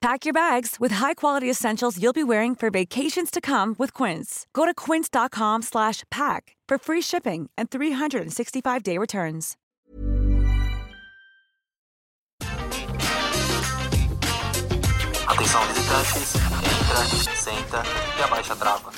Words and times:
Pack 0.00 0.24
your 0.24 0.32
bags 0.32 0.76
with 0.80 0.92
high-quality 0.92 1.50
essentials 1.50 1.98
you'll 2.02 2.14
be 2.14 2.24
wearing 2.24 2.54
for 2.54 2.70
vacations 2.70 3.30
to 3.30 3.40
come 3.40 3.74
with 3.78 3.92
Quince. 3.92 4.46
Go 4.54 4.64
to 4.64 4.72
quince.com/pack 4.72 6.56
for 6.68 6.78
free 6.78 7.02
shipping 7.02 7.50
and 7.58 7.68
365-day 7.68 8.96
returns. 8.96 9.56
Atenção 15.26 15.60
visitantes, 15.68 16.34
entra, 16.34 17.36
senta 17.36 17.82
e 18.18 18.22
abaixa 18.22 18.52
a 18.52 18.56
trava. 18.56 18.92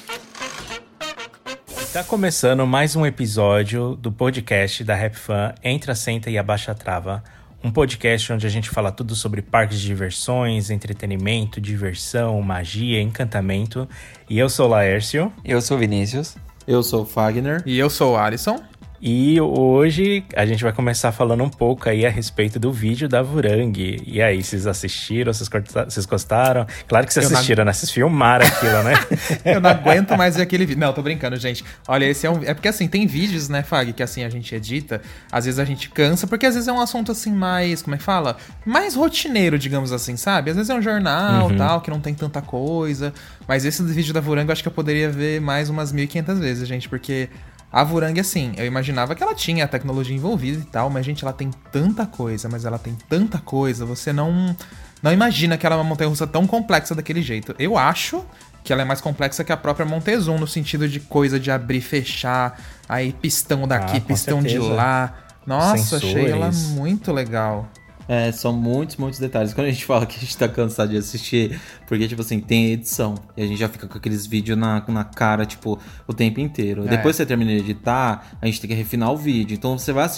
Tá 1.92 2.03
começando 2.05 2.67
mais 2.67 2.97
um 2.97 3.05
episódio 3.05 3.97
do 3.97 4.11
podcast 4.11 4.83
da 4.83 4.95
Rap 4.95 5.14
Fan 5.14 5.55
Entra, 5.62 5.95
Senta 5.95 6.30
e 6.30 6.39
Abaixa 6.39 6.73
a 6.73 6.75
Trava. 6.75 7.23
Um 7.64 7.70
podcast 7.70 8.32
onde 8.32 8.44
a 8.44 8.50
gente 8.50 8.68
fala 8.70 8.91
tudo 8.91 9.14
sobre 9.14 9.41
parques 9.41 9.78
de 9.78 9.86
diversões, 9.86 10.68
entretenimento, 10.68 11.60
diversão, 11.60 12.42
magia, 12.42 13.00
encantamento. 13.00 13.88
E 14.28 14.36
eu 14.36 14.48
sou 14.48 14.66
o 14.66 14.70
Laércio. 14.70 15.32
Eu 15.44 15.62
sou 15.62 15.77
o 15.77 15.80
Vinícius. 15.80 16.36
Eu 16.66 16.83
sou 16.83 17.02
o 17.02 17.06
Fagner. 17.06 17.62
E 17.64 17.78
eu 17.78 17.88
sou 17.88 18.14
o 18.14 18.16
Alisson. 18.16 18.60
E 19.05 19.41
hoje 19.41 20.25
a 20.36 20.47
gente 20.47 20.62
vai 20.62 20.72
começar 20.72 21.11
falando 21.11 21.42
um 21.42 21.48
pouco 21.48 21.89
aí 21.89 22.06
a 22.06 22.08
respeito 22.08 22.61
do 22.61 22.70
vídeo 22.70 23.08
da 23.08 23.20
Vurang. 23.20 24.00
E 24.06 24.22
aí, 24.22 24.41
vocês 24.41 24.64
assistiram? 24.64 25.33
Vocês, 25.33 25.50
vocês 25.89 26.06
gostaram? 26.06 26.64
Claro 26.86 27.05
que 27.05 27.12
vocês 27.12 27.28
eu 27.28 27.36
assistiram, 27.36 27.64
não... 27.64 27.70
né? 27.70 27.73
Vocês 27.73 27.90
filmaram 27.90 28.46
aquilo, 28.46 28.80
né? 28.85 28.95
eu 29.45 29.61
não 29.61 29.70
aguento 29.70 30.17
mais 30.17 30.36
ver 30.36 30.42
aquele 30.42 30.64
vídeo. 30.64 30.79
Não, 30.79 30.92
tô 30.92 31.02
brincando, 31.02 31.36
gente. 31.36 31.64
Olha, 31.89 32.05
esse 32.05 32.29
é 32.29 32.30
um. 32.30 32.45
É 32.45 32.55
porque 32.55 32.68
assim, 32.68 32.86
tem 32.86 33.05
vídeos, 33.05 33.48
né, 33.48 33.64
Fag, 33.64 33.92
que 33.92 34.05
assim 34.05 34.23
a 34.23 34.29
gente 34.29 34.55
edita. 34.55 35.02
Às 35.33 35.46
vezes 35.46 35.58
a 35.58 35.64
gente 35.64 35.90
cansa, 35.90 36.29
porque 36.29 36.46
às 36.46 36.55
vezes 36.55 36.69
é 36.69 36.73
um 36.73 36.80
assunto 36.80 37.11
assim 37.11 37.33
mais. 37.33 37.83
Como 37.83 37.96
é 37.96 37.98
que 37.98 38.05
fala? 38.05 38.36
Mais 38.64 38.95
rotineiro, 38.95 39.58
digamos 39.58 39.90
assim, 39.90 40.17
sabe? 40.17 40.51
Às 40.51 40.57
vezes 40.57 40.70
é 40.70 40.74
um 40.77 40.83
jornal 40.83 41.48
uhum. 41.48 41.57
tal, 41.57 41.80
que 41.80 41.90
não 41.90 41.98
tem 41.98 42.14
tanta 42.14 42.40
coisa. 42.40 43.13
Mas 43.48 43.64
esse 43.64 43.83
vídeo 43.83 44.14
da 44.14 44.20
Vurang 44.20 44.46
eu 44.46 44.52
acho 44.52 44.63
que 44.63 44.69
eu 44.69 44.73
poderia 44.73 45.11
ver 45.11 45.40
mais 45.40 45.69
umas 45.69 45.92
1.500 45.92 46.39
vezes, 46.39 46.69
gente, 46.69 46.89
porque 46.89 47.29
a 47.72 47.83
Vurang, 47.83 48.20
assim, 48.20 48.52
eu 48.56 48.66
imaginava 48.66 49.14
que 49.14 49.22
ela 49.22 49.34
tinha 49.34 49.64
a 49.64 49.68
tecnologia 49.68 50.14
envolvida 50.14 50.60
e 50.60 50.64
tal, 50.64 50.90
mas, 50.90 51.06
gente, 51.06 51.24
ela 51.24 51.33
tem 51.33 51.50
tanta 51.70 52.05
coisa, 52.05 52.46
mas 52.48 52.66
ela 52.66 52.78
tem 52.78 52.94
tanta 53.08 53.38
coisa, 53.38 53.86
você 53.86 54.12
não, 54.12 54.55
não 55.02 55.10
imagina 55.10 55.56
que 55.56 55.64
ela 55.64 55.77
é 55.77 55.78
uma 55.78 55.84
montanha-russa 55.84 56.27
tão 56.27 56.46
complexa 56.46 56.94
daquele 56.94 57.22
jeito. 57.22 57.55
Eu 57.58 57.78
acho 57.78 58.22
que 58.62 58.72
ela 58.72 58.83
é 58.83 58.84
mais 58.84 59.00
complexa 59.00 59.42
que 59.42 59.52
a 59.52 59.56
própria 59.56 59.86
Montezum, 59.86 60.38
no 60.38 60.46
sentido 60.46 60.86
de 60.86 61.00
coisa 61.00 61.40
de 61.40 61.50
abrir 61.50 61.78
e 61.78 61.80
fechar, 61.80 62.60
aí 62.88 63.12
pistão 63.12 63.66
daqui, 63.66 63.96
ah, 63.96 64.00
pistão 64.00 64.42
certeza. 64.42 64.64
de 64.64 64.70
lá. 64.70 65.14
Nossa, 65.46 65.98
Sensores. 65.98 66.04
achei 66.04 66.30
ela 66.30 66.50
muito 66.74 67.10
legal. 67.10 67.68
É, 68.08 68.33
são 68.33 68.52
muitos, 68.52 68.96
muitos 68.96 69.18
detalhes. 69.18 69.55
Quando 69.55 69.67
a 69.67 69.70
gente 69.70 69.85
fala 69.86 70.07
que 70.07 70.17
a 70.17 70.20
gente 70.20 70.36
tá 70.36 70.48
cansado 70.48 70.90
de 70.90 70.96
assistir, 70.96 71.61
porque, 71.86 72.07
tipo 72.08 72.20
assim, 72.20 72.40
tem 72.40 72.73
edição. 72.73 73.14
E 73.36 73.42
a 73.42 73.46
gente 73.46 73.58
já 73.58 73.68
fica 73.68 73.86
com 73.86 73.96
aqueles 73.96 74.27
vídeos 74.27 74.58
na, 74.58 74.83
na 74.89 75.05
cara, 75.05 75.46
tipo, 75.46 75.79
o 76.07 76.13
tempo 76.13 76.40
inteiro. 76.40 76.85
É. 76.86 76.89
Depois 76.89 77.17
que 77.17 77.23
você 77.23 77.27
termina 77.27 77.51
de 77.52 77.58
editar, 77.58 78.36
a 78.40 78.46
gente 78.46 78.61
tem 78.61 78.68
que 78.68 78.77
refinar 78.77 79.13
o 79.13 79.17
vídeo. 79.17 79.55
Então 79.55 79.79
você 79.79 79.92
vai 79.92 80.08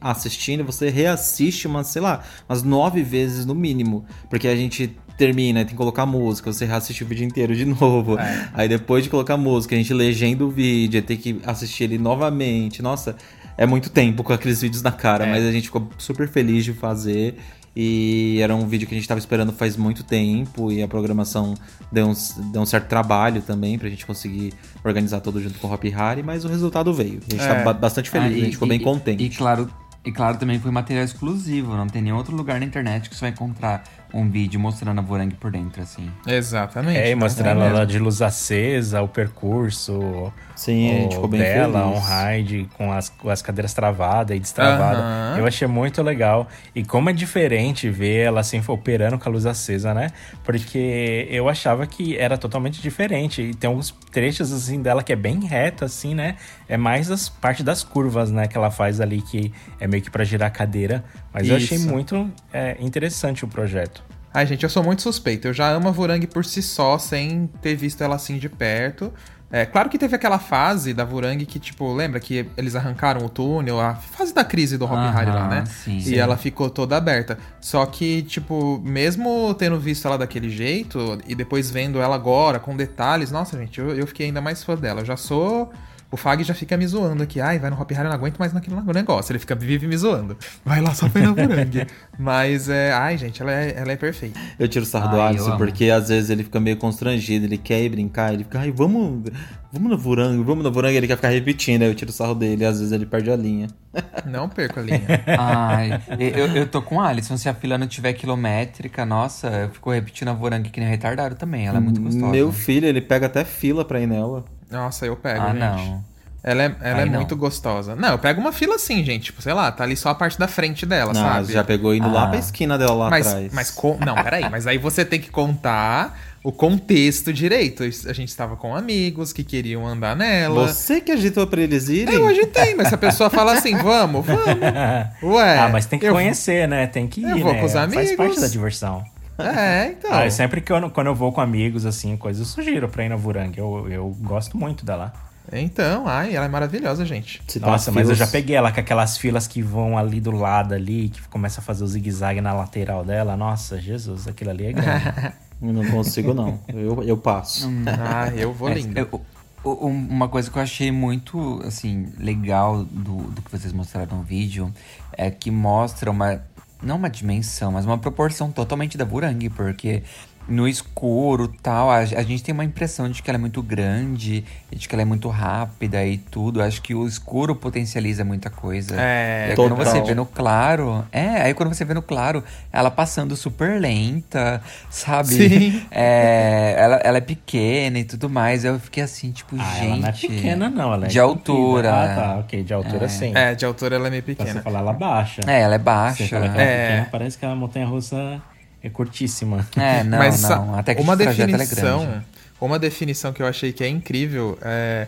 assistindo, 0.00 0.64
você 0.64 0.90
reassiste 0.90 1.66
umas, 1.66 1.88
sei 1.88 2.02
lá, 2.02 2.22
umas 2.48 2.62
nove 2.62 3.02
vezes 3.02 3.46
no 3.46 3.54
mínimo. 3.54 4.04
Porque 4.28 4.48
a 4.48 4.56
gente 4.56 4.96
termina, 5.20 5.60
tem 5.60 5.68
que 5.68 5.74
colocar 5.74 6.06
música, 6.06 6.50
você 6.50 6.64
reassiste 6.64 7.04
o 7.04 7.06
vídeo 7.06 7.26
inteiro 7.26 7.54
de 7.54 7.66
novo. 7.78 8.18
É. 8.18 8.48
Aí 8.54 8.68
depois 8.68 9.04
de 9.04 9.10
colocar 9.10 9.36
música, 9.36 9.74
a 9.74 9.78
gente 9.78 9.92
legenda 9.92 10.44
o 10.44 10.50
vídeo, 10.50 11.02
tem 11.02 11.16
que 11.16 11.40
assistir 11.44 11.84
ele 11.84 11.98
novamente. 11.98 12.80
Nossa, 12.80 13.16
é 13.60 13.66
muito 13.66 13.90
tempo 13.90 14.24
com 14.24 14.32
aqueles 14.32 14.62
vídeos 14.62 14.80
na 14.82 14.90
cara, 14.90 15.26
é. 15.26 15.30
mas 15.30 15.44
a 15.44 15.52
gente 15.52 15.64
ficou 15.64 15.86
super 15.98 16.26
feliz 16.26 16.64
de 16.64 16.72
fazer. 16.72 17.36
E 17.76 18.40
era 18.42 18.56
um 18.56 18.66
vídeo 18.66 18.88
que 18.88 18.94
a 18.94 18.96
gente 18.96 19.04
estava 19.04 19.20
esperando 19.20 19.52
faz 19.52 19.76
muito 19.76 20.02
tempo 20.02 20.72
e 20.72 20.82
a 20.82 20.88
programação 20.88 21.54
deu 21.92 22.08
um, 22.08 22.14
deu 22.50 22.62
um 22.62 22.66
certo 22.66 22.88
trabalho 22.88 23.42
também 23.42 23.78
pra 23.78 23.88
gente 23.88 24.04
conseguir 24.04 24.54
organizar 24.82 25.20
tudo 25.20 25.40
junto 25.40 25.58
com 25.58 25.68
o 25.68 25.72
Hop 25.72 25.84
Harry, 25.84 26.22
mas 26.22 26.44
o 26.44 26.48
resultado 26.48 26.92
veio. 26.92 27.20
A 27.28 27.30
gente 27.30 27.44
é. 27.44 27.62
tá 27.62 27.72
bastante 27.74 28.10
feliz, 28.10 28.28
ah, 28.28 28.30
e, 28.32 28.40
a 28.40 28.44
gente 28.44 28.52
ficou 28.54 28.66
e, 28.66 28.70
bem 28.70 28.80
contente. 28.80 29.22
E, 29.22 29.26
e 29.26 29.30
claro, 29.30 29.70
e 30.04 30.10
claro, 30.10 30.38
também 30.38 30.58
foi 30.58 30.70
material 30.70 31.04
exclusivo, 31.04 31.76
não 31.76 31.86
tem 31.86 32.00
nenhum 32.00 32.16
outro 32.16 32.34
lugar 32.34 32.58
na 32.58 32.64
internet 32.64 33.10
que 33.10 33.14
você 33.14 33.20
vai 33.20 33.30
encontrar 33.30 33.84
um 34.12 34.28
vídeo 34.30 34.58
mostrando 34.58 34.98
a 34.98 35.02
Vorang 35.02 35.34
por 35.34 35.50
dentro, 35.50 35.82
assim. 35.82 36.10
Exatamente. 36.26 36.98
É, 36.98 37.14
mostrando 37.14 37.62
é 37.62 37.66
ela 37.68 37.84
de 37.86 37.98
luz 37.98 38.22
acesa, 38.22 39.02
o 39.02 39.08
percurso 39.08 40.32
Sim, 40.60 40.88
o, 40.88 40.90
a 40.90 40.94
gente 41.00 41.14
ficou 41.14 41.28
bem 41.28 41.40
dela, 41.40 41.84
feliz. 41.84 41.96
um 41.96 42.00
ride 42.00 42.68
com 42.76 42.92
as, 42.92 43.08
com 43.08 43.30
as 43.30 43.40
cadeiras 43.40 43.72
travadas 43.72 44.36
e 44.36 44.40
destravadas. 44.40 45.02
Uhum. 45.02 45.38
Eu 45.38 45.46
achei 45.46 45.66
muito 45.66 46.02
legal. 46.02 46.46
E 46.74 46.84
como 46.84 47.08
é 47.08 47.14
diferente 47.14 47.88
ver 47.88 48.26
ela 48.26 48.40
assim 48.40 48.62
operando 48.66 49.18
com 49.18 49.26
a 49.26 49.32
luz 49.32 49.46
acesa, 49.46 49.94
né? 49.94 50.10
Porque 50.44 51.26
eu 51.30 51.48
achava 51.48 51.86
que 51.86 52.14
era 52.14 52.36
totalmente 52.36 52.82
diferente. 52.82 53.40
E 53.40 53.54
tem 53.54 53.68
alguns 53.68 53.90
trechos 54.10 54.52
assim 54.52 54.82
dela 54.82 55.02
que 55.02 55.14
é 55.14 55.16
bem 55.16 55.46
reto, 55.46 55.82
assim, 55.82 56.14
né? 56.14 56.36
É 56.68 56.76
mais 56.76 57.10
as 57.10 57.30
parte 57.30 57.62
das 57.62 57.82
curvas, 57.82 58.30
né? 58.30 58.46
Que 58.46 58.58
ela 58.58 58.70
faz 58.70 59.00
ali, 59.00 59.22
que 59.22 59.50
é 59.78 59.86
meio 59.86 60.02
que 60.02 60.10
para 60.10 60.24
girar 60.24 60.48
a 60.48 60.50
cadeira. 60.50 61.02
Mas 61.32 61.44
Isso. 61.44 61.52
eu 61.52 61.56
achei 61.56 61.78
muito 61.78 62.30
é, 62.52 62.76
interessante 62.80 63.44
o 63.44 63.48
projeto. 63.48 64.02
Ai, 64.32 64.46
gente, 64.46 64.62
eu 64.62 64.70
sou 64.70 64.82
muito 64.82 65.02
suspeito. 65.02 65.48
Eu 65.48 65.52
já 65.52 65.70
amo 65.70 65.88
a 65.88 65.90
Vorang 65.90 66.24
por 66.28 66.44
si 66.44 66.62
só, 66.62 66.98
sem 66.98 67.48
ter 67.60 67.74
visto 67.74 68.02
ela 68.02 68.14
assim 68.14 68.38
de 68.38 68.48
perto. 68.48 69.12
É, 69.52 69.66
claro 69.66 69.90
que 69.90 69.98
teve 69.98 70.14
aquela 70.14 70.38
fase 70.38 70.94
da 70.94 71.04
Vorang 71.04 71.44
que, 71.44 71.58
tipo, 71.58 71.92
lembra 71.92 72.20
que 72.20 72.46
eles 72.56 72.76
arrancaram 72.76 73.26
o 73.26 73.28
túnel, 73.28 73.80
a 73.80 73.96
fase 73.96 74.32
da 74.32 74.44
crise 74.44 74.78
do 74.78 74.84
Hop 74.84 74.92
Harry 75.12 75.30
lá, 75.30 75.48
né? 75.48 75.64
Sim, 75.66 75.96
e 75.96 76.02
sim. 76.02 76.14
ela 76.14 76.36
ficou 76.36 76.70
toda 76.70 76.96
aberta. 76.96 77.36
Só 77.60 77.84
que, 77.84 78.22
tipo, 78.22 78.80
mesmo 78.84 79.52
tendo 79.54 79.78
visto 79.80 80.06
ela 80.06 80.16
daquele 80.16 80.48
jeito 80.48 81.18
e 81.26 81.34
depois 81.34 81.68
vendo 81.68 82.00
ela 82.00 82.14
agora 82.14 82.60
com 82.60 82.76
detalhes, 82.76 83.32
nossa, 83.32 83.58
gente, 83.58 83.80
eu, 83.80 83.96
eu 83.96 84.06
fiquei 84.06 84.26
ainda 84.26 84.40
mais 84.40 84.62
fã 84.62 84.76
dela. 84.76 85.00
Eu 85.00 85.04
já 85.04 85.16
sou 85.16 85.72
o 86.12 86.16
Fag 86.16 86.42
já 86.42 86.54
fica 86.54 86.76
me 86.76 86.86
zoando 86.86 87.22
aqui. 87.22 87.40
Ai, 87.40 87.58
vai 87.58 87.70
no 87.70 87.80
Hop 87.80 87.88
Harry, 87.92 88.04
eu 88.04 88.08
não 88.08 88.16
aguento 88.16 88.38
mais 88.38 88.52
naquele 88.52 88.76
negócio. 88.92 89.30
Ele 89.32 89.38
fica 89.38 89.54
vive 89.54 89.86
me 89.86 89.96
zoando. 89.96 90.36
Vai 90.64 90.80
lá 90.80 90.92
só 90.92 91.08
pra 91.08 91.20
ir 91.20 91.26
na 91.26 91.32
Burangue. 91.32 91.86
Mas, 92.18 92.68
é... 92.68 92.92
Ai, 92.92 93.16
gente, 93.16 93.40
ela 93.40 93.52
é, 93.52 93.74
ela 93.76 93.92
é 93.92 93.96
perfeita. 93.96 94.38
Eu 94.58 94.66
tiro 94.66 94.84
o 94.84 94.88
sarro 94.88 95.08
do 95.08 95.20
Alisson 95.20 95.56
porque 95.56 95.88
às 95.88 96.08
vezes 96.08 96.28
ele 96.30 96.42
fica 96.42 96.58
meio 96.58 96.76
constrangido. 96.76 97.44
Ele 97.46 97.56
quer 97.56 97.82
ir 97.82 97.88
brincar. 97.88 98.34
Ele 98.34 98.42
fica, 98.42 98.58
ai, 98.58 98.72
vamos... 98.72 99.30
Vamos 99.72 99.88
no 99.88 99.96
Vurangue, 99.96 100.42
vamos 100.42 100.64
no 100.64 100.72
Vurangue. 100.72 100.96
Ele 100.96 101.06
quer 101.06 101.14
ficar 101.14 101.28
repetindo. 101.28 101.82
Aí 101.82 101.88
eu 101.88 101.94
tiro 101.94 102.10
o 102.10 102.12
sarro 102.12 102.34
dele 102.34 102.64
e 102.64 102.66
às 102.66 102.78
vezes 102.78 102.92
ele 102.92 103.06
perde 103.06 103.30
a 103.30 103.36
linha. 103.36 103.68
Não 104.26 104.48
perco 104.48 104.80
a 104.80 104.82
linha. 104.82 105.00
ai, 105.38 106.02
eu, 106.18 106.46
eu 106.56 106.66
tô 106.66 106.82
com 106.82 106.96
o 106.96 107.00
Alisson. 107.00 107.36
Se 107.36 107.48
a 107.48 107.54
fila 107.54 107.78
não 107.78 107.86
tiver 107.86 108.12
quilométrica, 108.14 109.06
nossa, 109.06 109.48
eu 109.48 109.70
fico 109.70 109.92
repetindo 109.92 110.28
a 110.28 110.32
Vurangue 110.32 110.70
que 110.70 110.80
nem 110.80 110.88
retardado 110.88 111.36
também. 111.36 111.68
Ela 111.68 111.78
é 111.78 111.80
muito 111.80 112.00
gostosa. 112.00 112.26
Meu 112.26 112.50
filho, 112.50 112.86
ele 112.86 113.00
pega 113.00 113.26
até 113.26 113.44
fila 113.44 113.84
pra 113.84 114.00
ir 114.00 114.08
nela. 114.08 114.44
Nossa, 114.70 115.06
eu 115.06 115.16
pego, 115.16 115.42
ah, 115.42 115.46
gente. 115.48 115.58
não. 115.58 116.10
Ela 116.42 116.62
é, 116.62 116.74
ela 116.80 116.96
Aí 117.00 117.02
é 117.02 117.04
não. 117.10 117.16
muito 117.18 117.36
gostosa. 117.36 117.94
Não, 117.94 118.12
eu 118.12 118.18
pego 118.18 118.40
uma 118.40 118.50
fila 118.50 118.76
assim, 118.76 119.04
gente. 119.04 119.24
Tipo, 119.24 119.42
sei 119.42 119.52
lá, 119.52 119.70
tá 119.70 119.84
ali 119.84 119.94
só 119.94 120.08
a 120.08 120.14
parte 120.14 120.38
da 120.38 120.48
frente 120.48 120.86
dela, 120.86 121.12
Não, 121.12 121.20
sabe? 121.20 121.52
já 121.52 121.62
pegou 121.62 121.94
indo 121.94 122.10
lá 122.10 122.24
Ah. 122.24 122.26
pra 122.28 122.38
esquina 122.38 122.78
dela 122.78 122.94
lá 122.94 123.10
mas, 123.10 123.26
atrás. 123.26 123.52
mas 123.52 123.70
com... 123.70 123.98
Não, 123.98 124.14
peraí. 124.14 124.48
Mas 124.48 124.66
aí 124.66 124.78
você 124.78 125.04
tem 125.04 125.20
que 125.20 125.28
contar 125.30 126.18
o 126.42 126.50
contexto 126.50 127.30
direito. 127.30 127.82
A 127.82 128.14
gente 128.14 128.28
estava 128.30 128.56
com 128.56 128.74
amigos 128.74 129.34
que 129.34 129.44
queriam 129.44 129.86
andar 129.86 130.16
nela. 130.16 130.66
Você 130.66 130.98
que 131.02 131.12
agitou 131.12 131.46
pra 131.46 131.60
eles 131.60 131.90
irem? 131.90 132.14
Eu 132.14 132.26
agitei, 132.26 132.74
mas 132.74 132.88
se 132.88 132.94
a 132.94 132.98
pessoa 132.98 133.28
fala 133.28 133.52
assim, 133.52 133.76
vamos, 133.76 134.24
vamos. 134.24 134.44
Ué. 135.22 135.58
ah, 135.58 135.68
mas 135.70 135.84
tem 135.84 135.98
que 135.98 136.06
eu- 136.06 136.14
conhecer, 136.14 136.66
né? 136.66 136.86
Tem 136.86 137.06
que 137.06 137.20
ir, 137.20 137.28
eu 137.28 137.38
vou 137.40 137.52
né? 137.52 137.58
com 137.60 137.66
os 137.66 137.72
Faz 137.74 137.92
parte 137.94 138.14
amigos. 138.18 138.40
da 138.40 138.48
diversão. 138.48 139.04
É, 139.42 139.88
então. 139.92 140.12
Ah, 140.12 140.24
eu 140.26 140.30
sempre 140.30 140.60
que 140.60 140.72
eu, 140.72 140.90
quando 140.90 141.06
eu 141.08 141.14
vou 141.14 141.32
com 141.32 141.40
amigos, 141.40 141.84
assim, 141.86 142.16
coisas, 142.16 142.40
eu 142.40 142.46
sugiro 142.46 142.88
pra 142.88 143.04
ir 143.04 143.08
na 143.08 143.16
Vurang. 143.16 143.56
Eu, 143.58 143.88
eu 143.90 144.08
gosto 144.20 144.56
muito 144.56 144.84
dela. 144.84 145.12
Então, 145.52 146.06
ai, 146.06 146.36
ela 146.36 146.46
é 146.46 146.48
maravilhosa, 146.48 147.04
gente. 147.04 147.42
Se 147.48 147.58
tá 147.58 147.66
Nossa, 147.66 147.90
mas 147.90 148.08
eu 148.08 148.14
já 148.14 148.26
peguei 148.26 148.54
ela 148.54 148.70
com 148.70 148.78
aquelas 148.78 149.18
filas 149.18 149.48
que 149.48 149.60
vão 149.60 149.98
ali 149.98 150.20
do 150.20 150.30
lado 150.30 150.74
ali, 150.74 151.08
que 151.08 151.20
começa 151.28 151.60
a 151.60 151.64
fazer 151.64 151.82
o 151.82 151.86
zigue-zague 151.88 152.40
na 152.40 152.52
lateral 152.52 153.04
dela. 153.04 153.36
Nossa, 153.36 153.80
Jesus, 153.80 154.28
aquilo 154.28 154.50
ali 154.50 154.66
é 154.66 154.72
grande. 154.72 155.04
Eu 155.62 155.74
não 155.74 155.84
consigo, 155.90 156.32
não. 156.32 156.58
Eu, 156.68 157.02
eu 157.02 157.16
passo. 157.18 157.68
Ah, 157.86 158.28
eu 158.34 158.50
vou 158.52 158.70
lindo. 158.70 158.98
Eu- 158.98 159.20
o- 159.62 159.86
um- 159.88 160.06
uma 160.08 160.26
coisa 160.26 160.50
que 160.50 160.56
eu 160.56 160.62
achei 160.62 160.90
muito, 160.90 161.60
assim, 161.66 162.08
legal 162.18 162.82
do, 162.82 163.16
do 163.24 163.42
que 163.42 163.50
vocês 163.50 163.70
mostraram 163.74 164.16
no 164.16 164.22
vídeo 164.22 164.72
é 165.12 165.30
que 165.30 165.50
mostra 165.50 166.10
uma, 166.10 166.40
não 166.82 166.96
uma 166.96 167.10
dimensão, 167.10 167.72
mas 167.72 167.84
uma 167.84 167.98
proporção 167.98 168.50
totalmente 168.50 168.96
da 168.96 169.04
Burang, 169.04 169.48
porque 169.50 170.02
no 170.50 170.66
escuro 170.66 171.46
tal, 171.62 171.88
a, 171.90 171.98
a 171.98 172.22
gente 172.22 172.42
tem 172.42 172.52
uma 172.52 172.64
impressão 172.64 173.08
de 173.08 173.22
que 173.22 173.30
ela 173.30 173.38
é 173.38 173.40
muito 173.40 173.62
grande, 173.62 174.44
de 174.72 174.88
que 174.88 174.94
ela 174.94 175.02
é 175.02 175.04
muito 175.04 175.28
rápida 175.28 176.04
e 176.04 176.18
tudo. 176.18 176.60
Acho 176.60 176.82
que 176.82 176.92
o 176.94 177.06
escuro 177.06 177.54
potencializa 177.54 178.24
muita 178.24 178.50
coisa. 178.50 178.96
É, 179.00 179.46
e 179.46 179.50
aí, 179.50 179.56
quando 179.56 179.76
total. 179.76 179.92
você 179.94 180.02
vê 180.02 180.14
no 180.14 180.26
claro, 180.26 181.04
é, 181.12 181.42
aí 181.42 181.54
quando 181.54 181.72
você 181.72 181.84
vê 181.84 181.94
no 181.94 182.02
claro, 182.02 182.42
ela 182.72 182.90
passando 182.90 183.36
super 183.36 183.80
lenta, 183.80 184.60
sabe? 184.90 185.28
Sim. 185.28 185.82
É, 185.90 186.74
ela, 186.76 186.96
ela 186.96 187.18
é 187.18 187.20
pequena 187.20 187.98
e 188.00 188.04
tudo 188.04 188.28
mais. 188.28 188.64
Eu 188.64 188.78
fiquei 188.80 189.02
assim, 189.04 189.30
tipo, 189.30 189.54
Ah, 189.58 189.64
gente. 189.74 189.86
ela 189.86 189.96
não 189.98 190.08
é 190.08 190.12
pequena, 190.12 190.68
não. 190.68 190.92
Ela 190.92 191.06
é 191.06 191.08
de 191.08 191.20
comprida. 191.20 191.22
altura. 191.22 191.90
Ah, 192.04 192.14
tá, 192.16 192.36
ok. 192.40 192.62
De 192.64 192.74
altura, 192.74 193.08
sim. 193.08 193.32
É, 193.36 193.54
de 193.54 193.64
altura 193.64 193.94
ela 193.96 194.08
é 194.08 194.10
meio 194.10 194.22
Pra 194.24 194.34
você 194.34 194.42
pequena. 194.44 194.62
falar, 194.62 194.80
ela 194.80 194.92
baixa. 194.92 195.40
É, 195.46 195.60
ela 195.60 195.74
é 195.76 195.78
Você 195.78 195.84
baixa. 195.84 196.28
fala 196.28 196.48
que 196.48 196.54
ela 196.54 196.62
é 196.62 196.64
É. 196.74 196.86
pequena, 196.88 197.08
parece 197.12 197.38
que 197.38 197.46
a 197.46 197.54
montanha-russa 197.54 198.42
é 198.82 198.90
curtíssima. 198.90 199.66
É, 199.76 200.02
não, 200.04 200.18
Mas 200.18 200.42
não. 200.42 200.74
Até 200.74 200.94
que 200.94 201.02
uma 201.02 201.14
é 201.14 201.16
definição, 201.16 202.04
grande. 202.04 202.24
uma 202.60 202.78
definição 202.78 203.32
que 203.32 203.42
eu 203.42 203.46
achei 203.46 203.72
que 203.72 203.84
é 203.84 203.88
incrível 203.88 204.58
é 204.62 205.06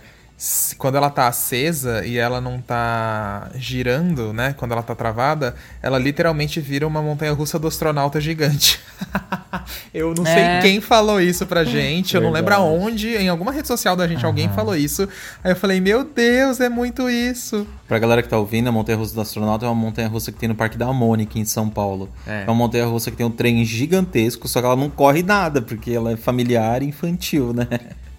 quando 0.77 0.97
ela 0.97 1.09
tá 1.09 1.29
acesa 1.29 2.05
e 2.05 2.19
ela 2.19 2.41
não 2.41 2.61
tá 2.61 3.49
girando, 3.55 4.33
né? 4.33 4.55
Quando 4.59 4.73
ela 4.73 4.83
tá 4.83 4.95
travada, 4.95 5.55
ela 5.81 5.99
literalmente 5.99 6.61
vira 6.61 6.87
uma 6.87 7.01
montanha 7.01 7.33
russa 7.33 7.59
do 7.59 7.69
astronauta 7.69 8.21
gigante. 8.21 8.81
eu 9.93 10.15
não 10.17 10.25
sei 10.25 10.43
É. 10.43 10.61
quem 10.61 10.81
falou 10.81 11.21
isso 11.21 11.47
pra 11.47 11.65
gente, 11.65 12.15
eu 12.15 12.21
não 12.21 12.31
lembro 12.31 12.55
aonde, 12.55 13.09
em 13.17 13.29
alguma 13.29 13.53
rede 13.53 13.69
social 13.69 13.95
da 13.95 14.07
gente 14.09 14.25
alguém 14.25 14.49
falou 14.51 14.75
isso. 14.77 15.09
Aí 15.45 15.53
eu 15.53 15.57
falei, 15.57 15.81
meu 15.81 16.05
Deus, 16.05 16.61
é 16.61 16.69
muito 16.69 17.09
isso. 17.11 17.67
Pra 17.87 17.99
galera 17.99 18.23
que 18.23 18.29
tá 18.29 18.39
ouvindo, 18.39 18.69
a 18.69 18.73
Montanha 18.73 18.97
Russa 18.99 19.15
do 19.15 19.21
Astronauta 19.21 19.67
é 19.67 19.69
uma 19.69 19.75
montanha 19.75 20.09
russa 20.09 20.33
que 20.33 20.39
tem 20.39 20.49
no 20.49 20.55
Parque 20.55 20.77
da 20.79 20.93
Mônica, 20.93 21.39
em 21.39 21.45
São 21.45 21.69
Paulo. 21.69 22.09
É. 22.27 22.43
É, 22.43 22.45
uma 22.45 22.55
montanha 22.55 22.87
russa 22.87 23.11
que 23.11 23.17
tem 23.17 23.27
um 23.27 23.31
trem 23.31 23.65
gigantesco, 23.65 24.49
só 24.49 24.61
que 24.61 24.67
ela 24.67 24.77
não 24.77 24.89
corre 24.89 25.23
nada, 25.23 25.61
porque 25.61 25.91
ela 25.93 26.13
é 26.13 26.17
familiar 26.17 26.83
e 26.83 26.87
infantil, 26.87 27.53
né? 27.53 27.67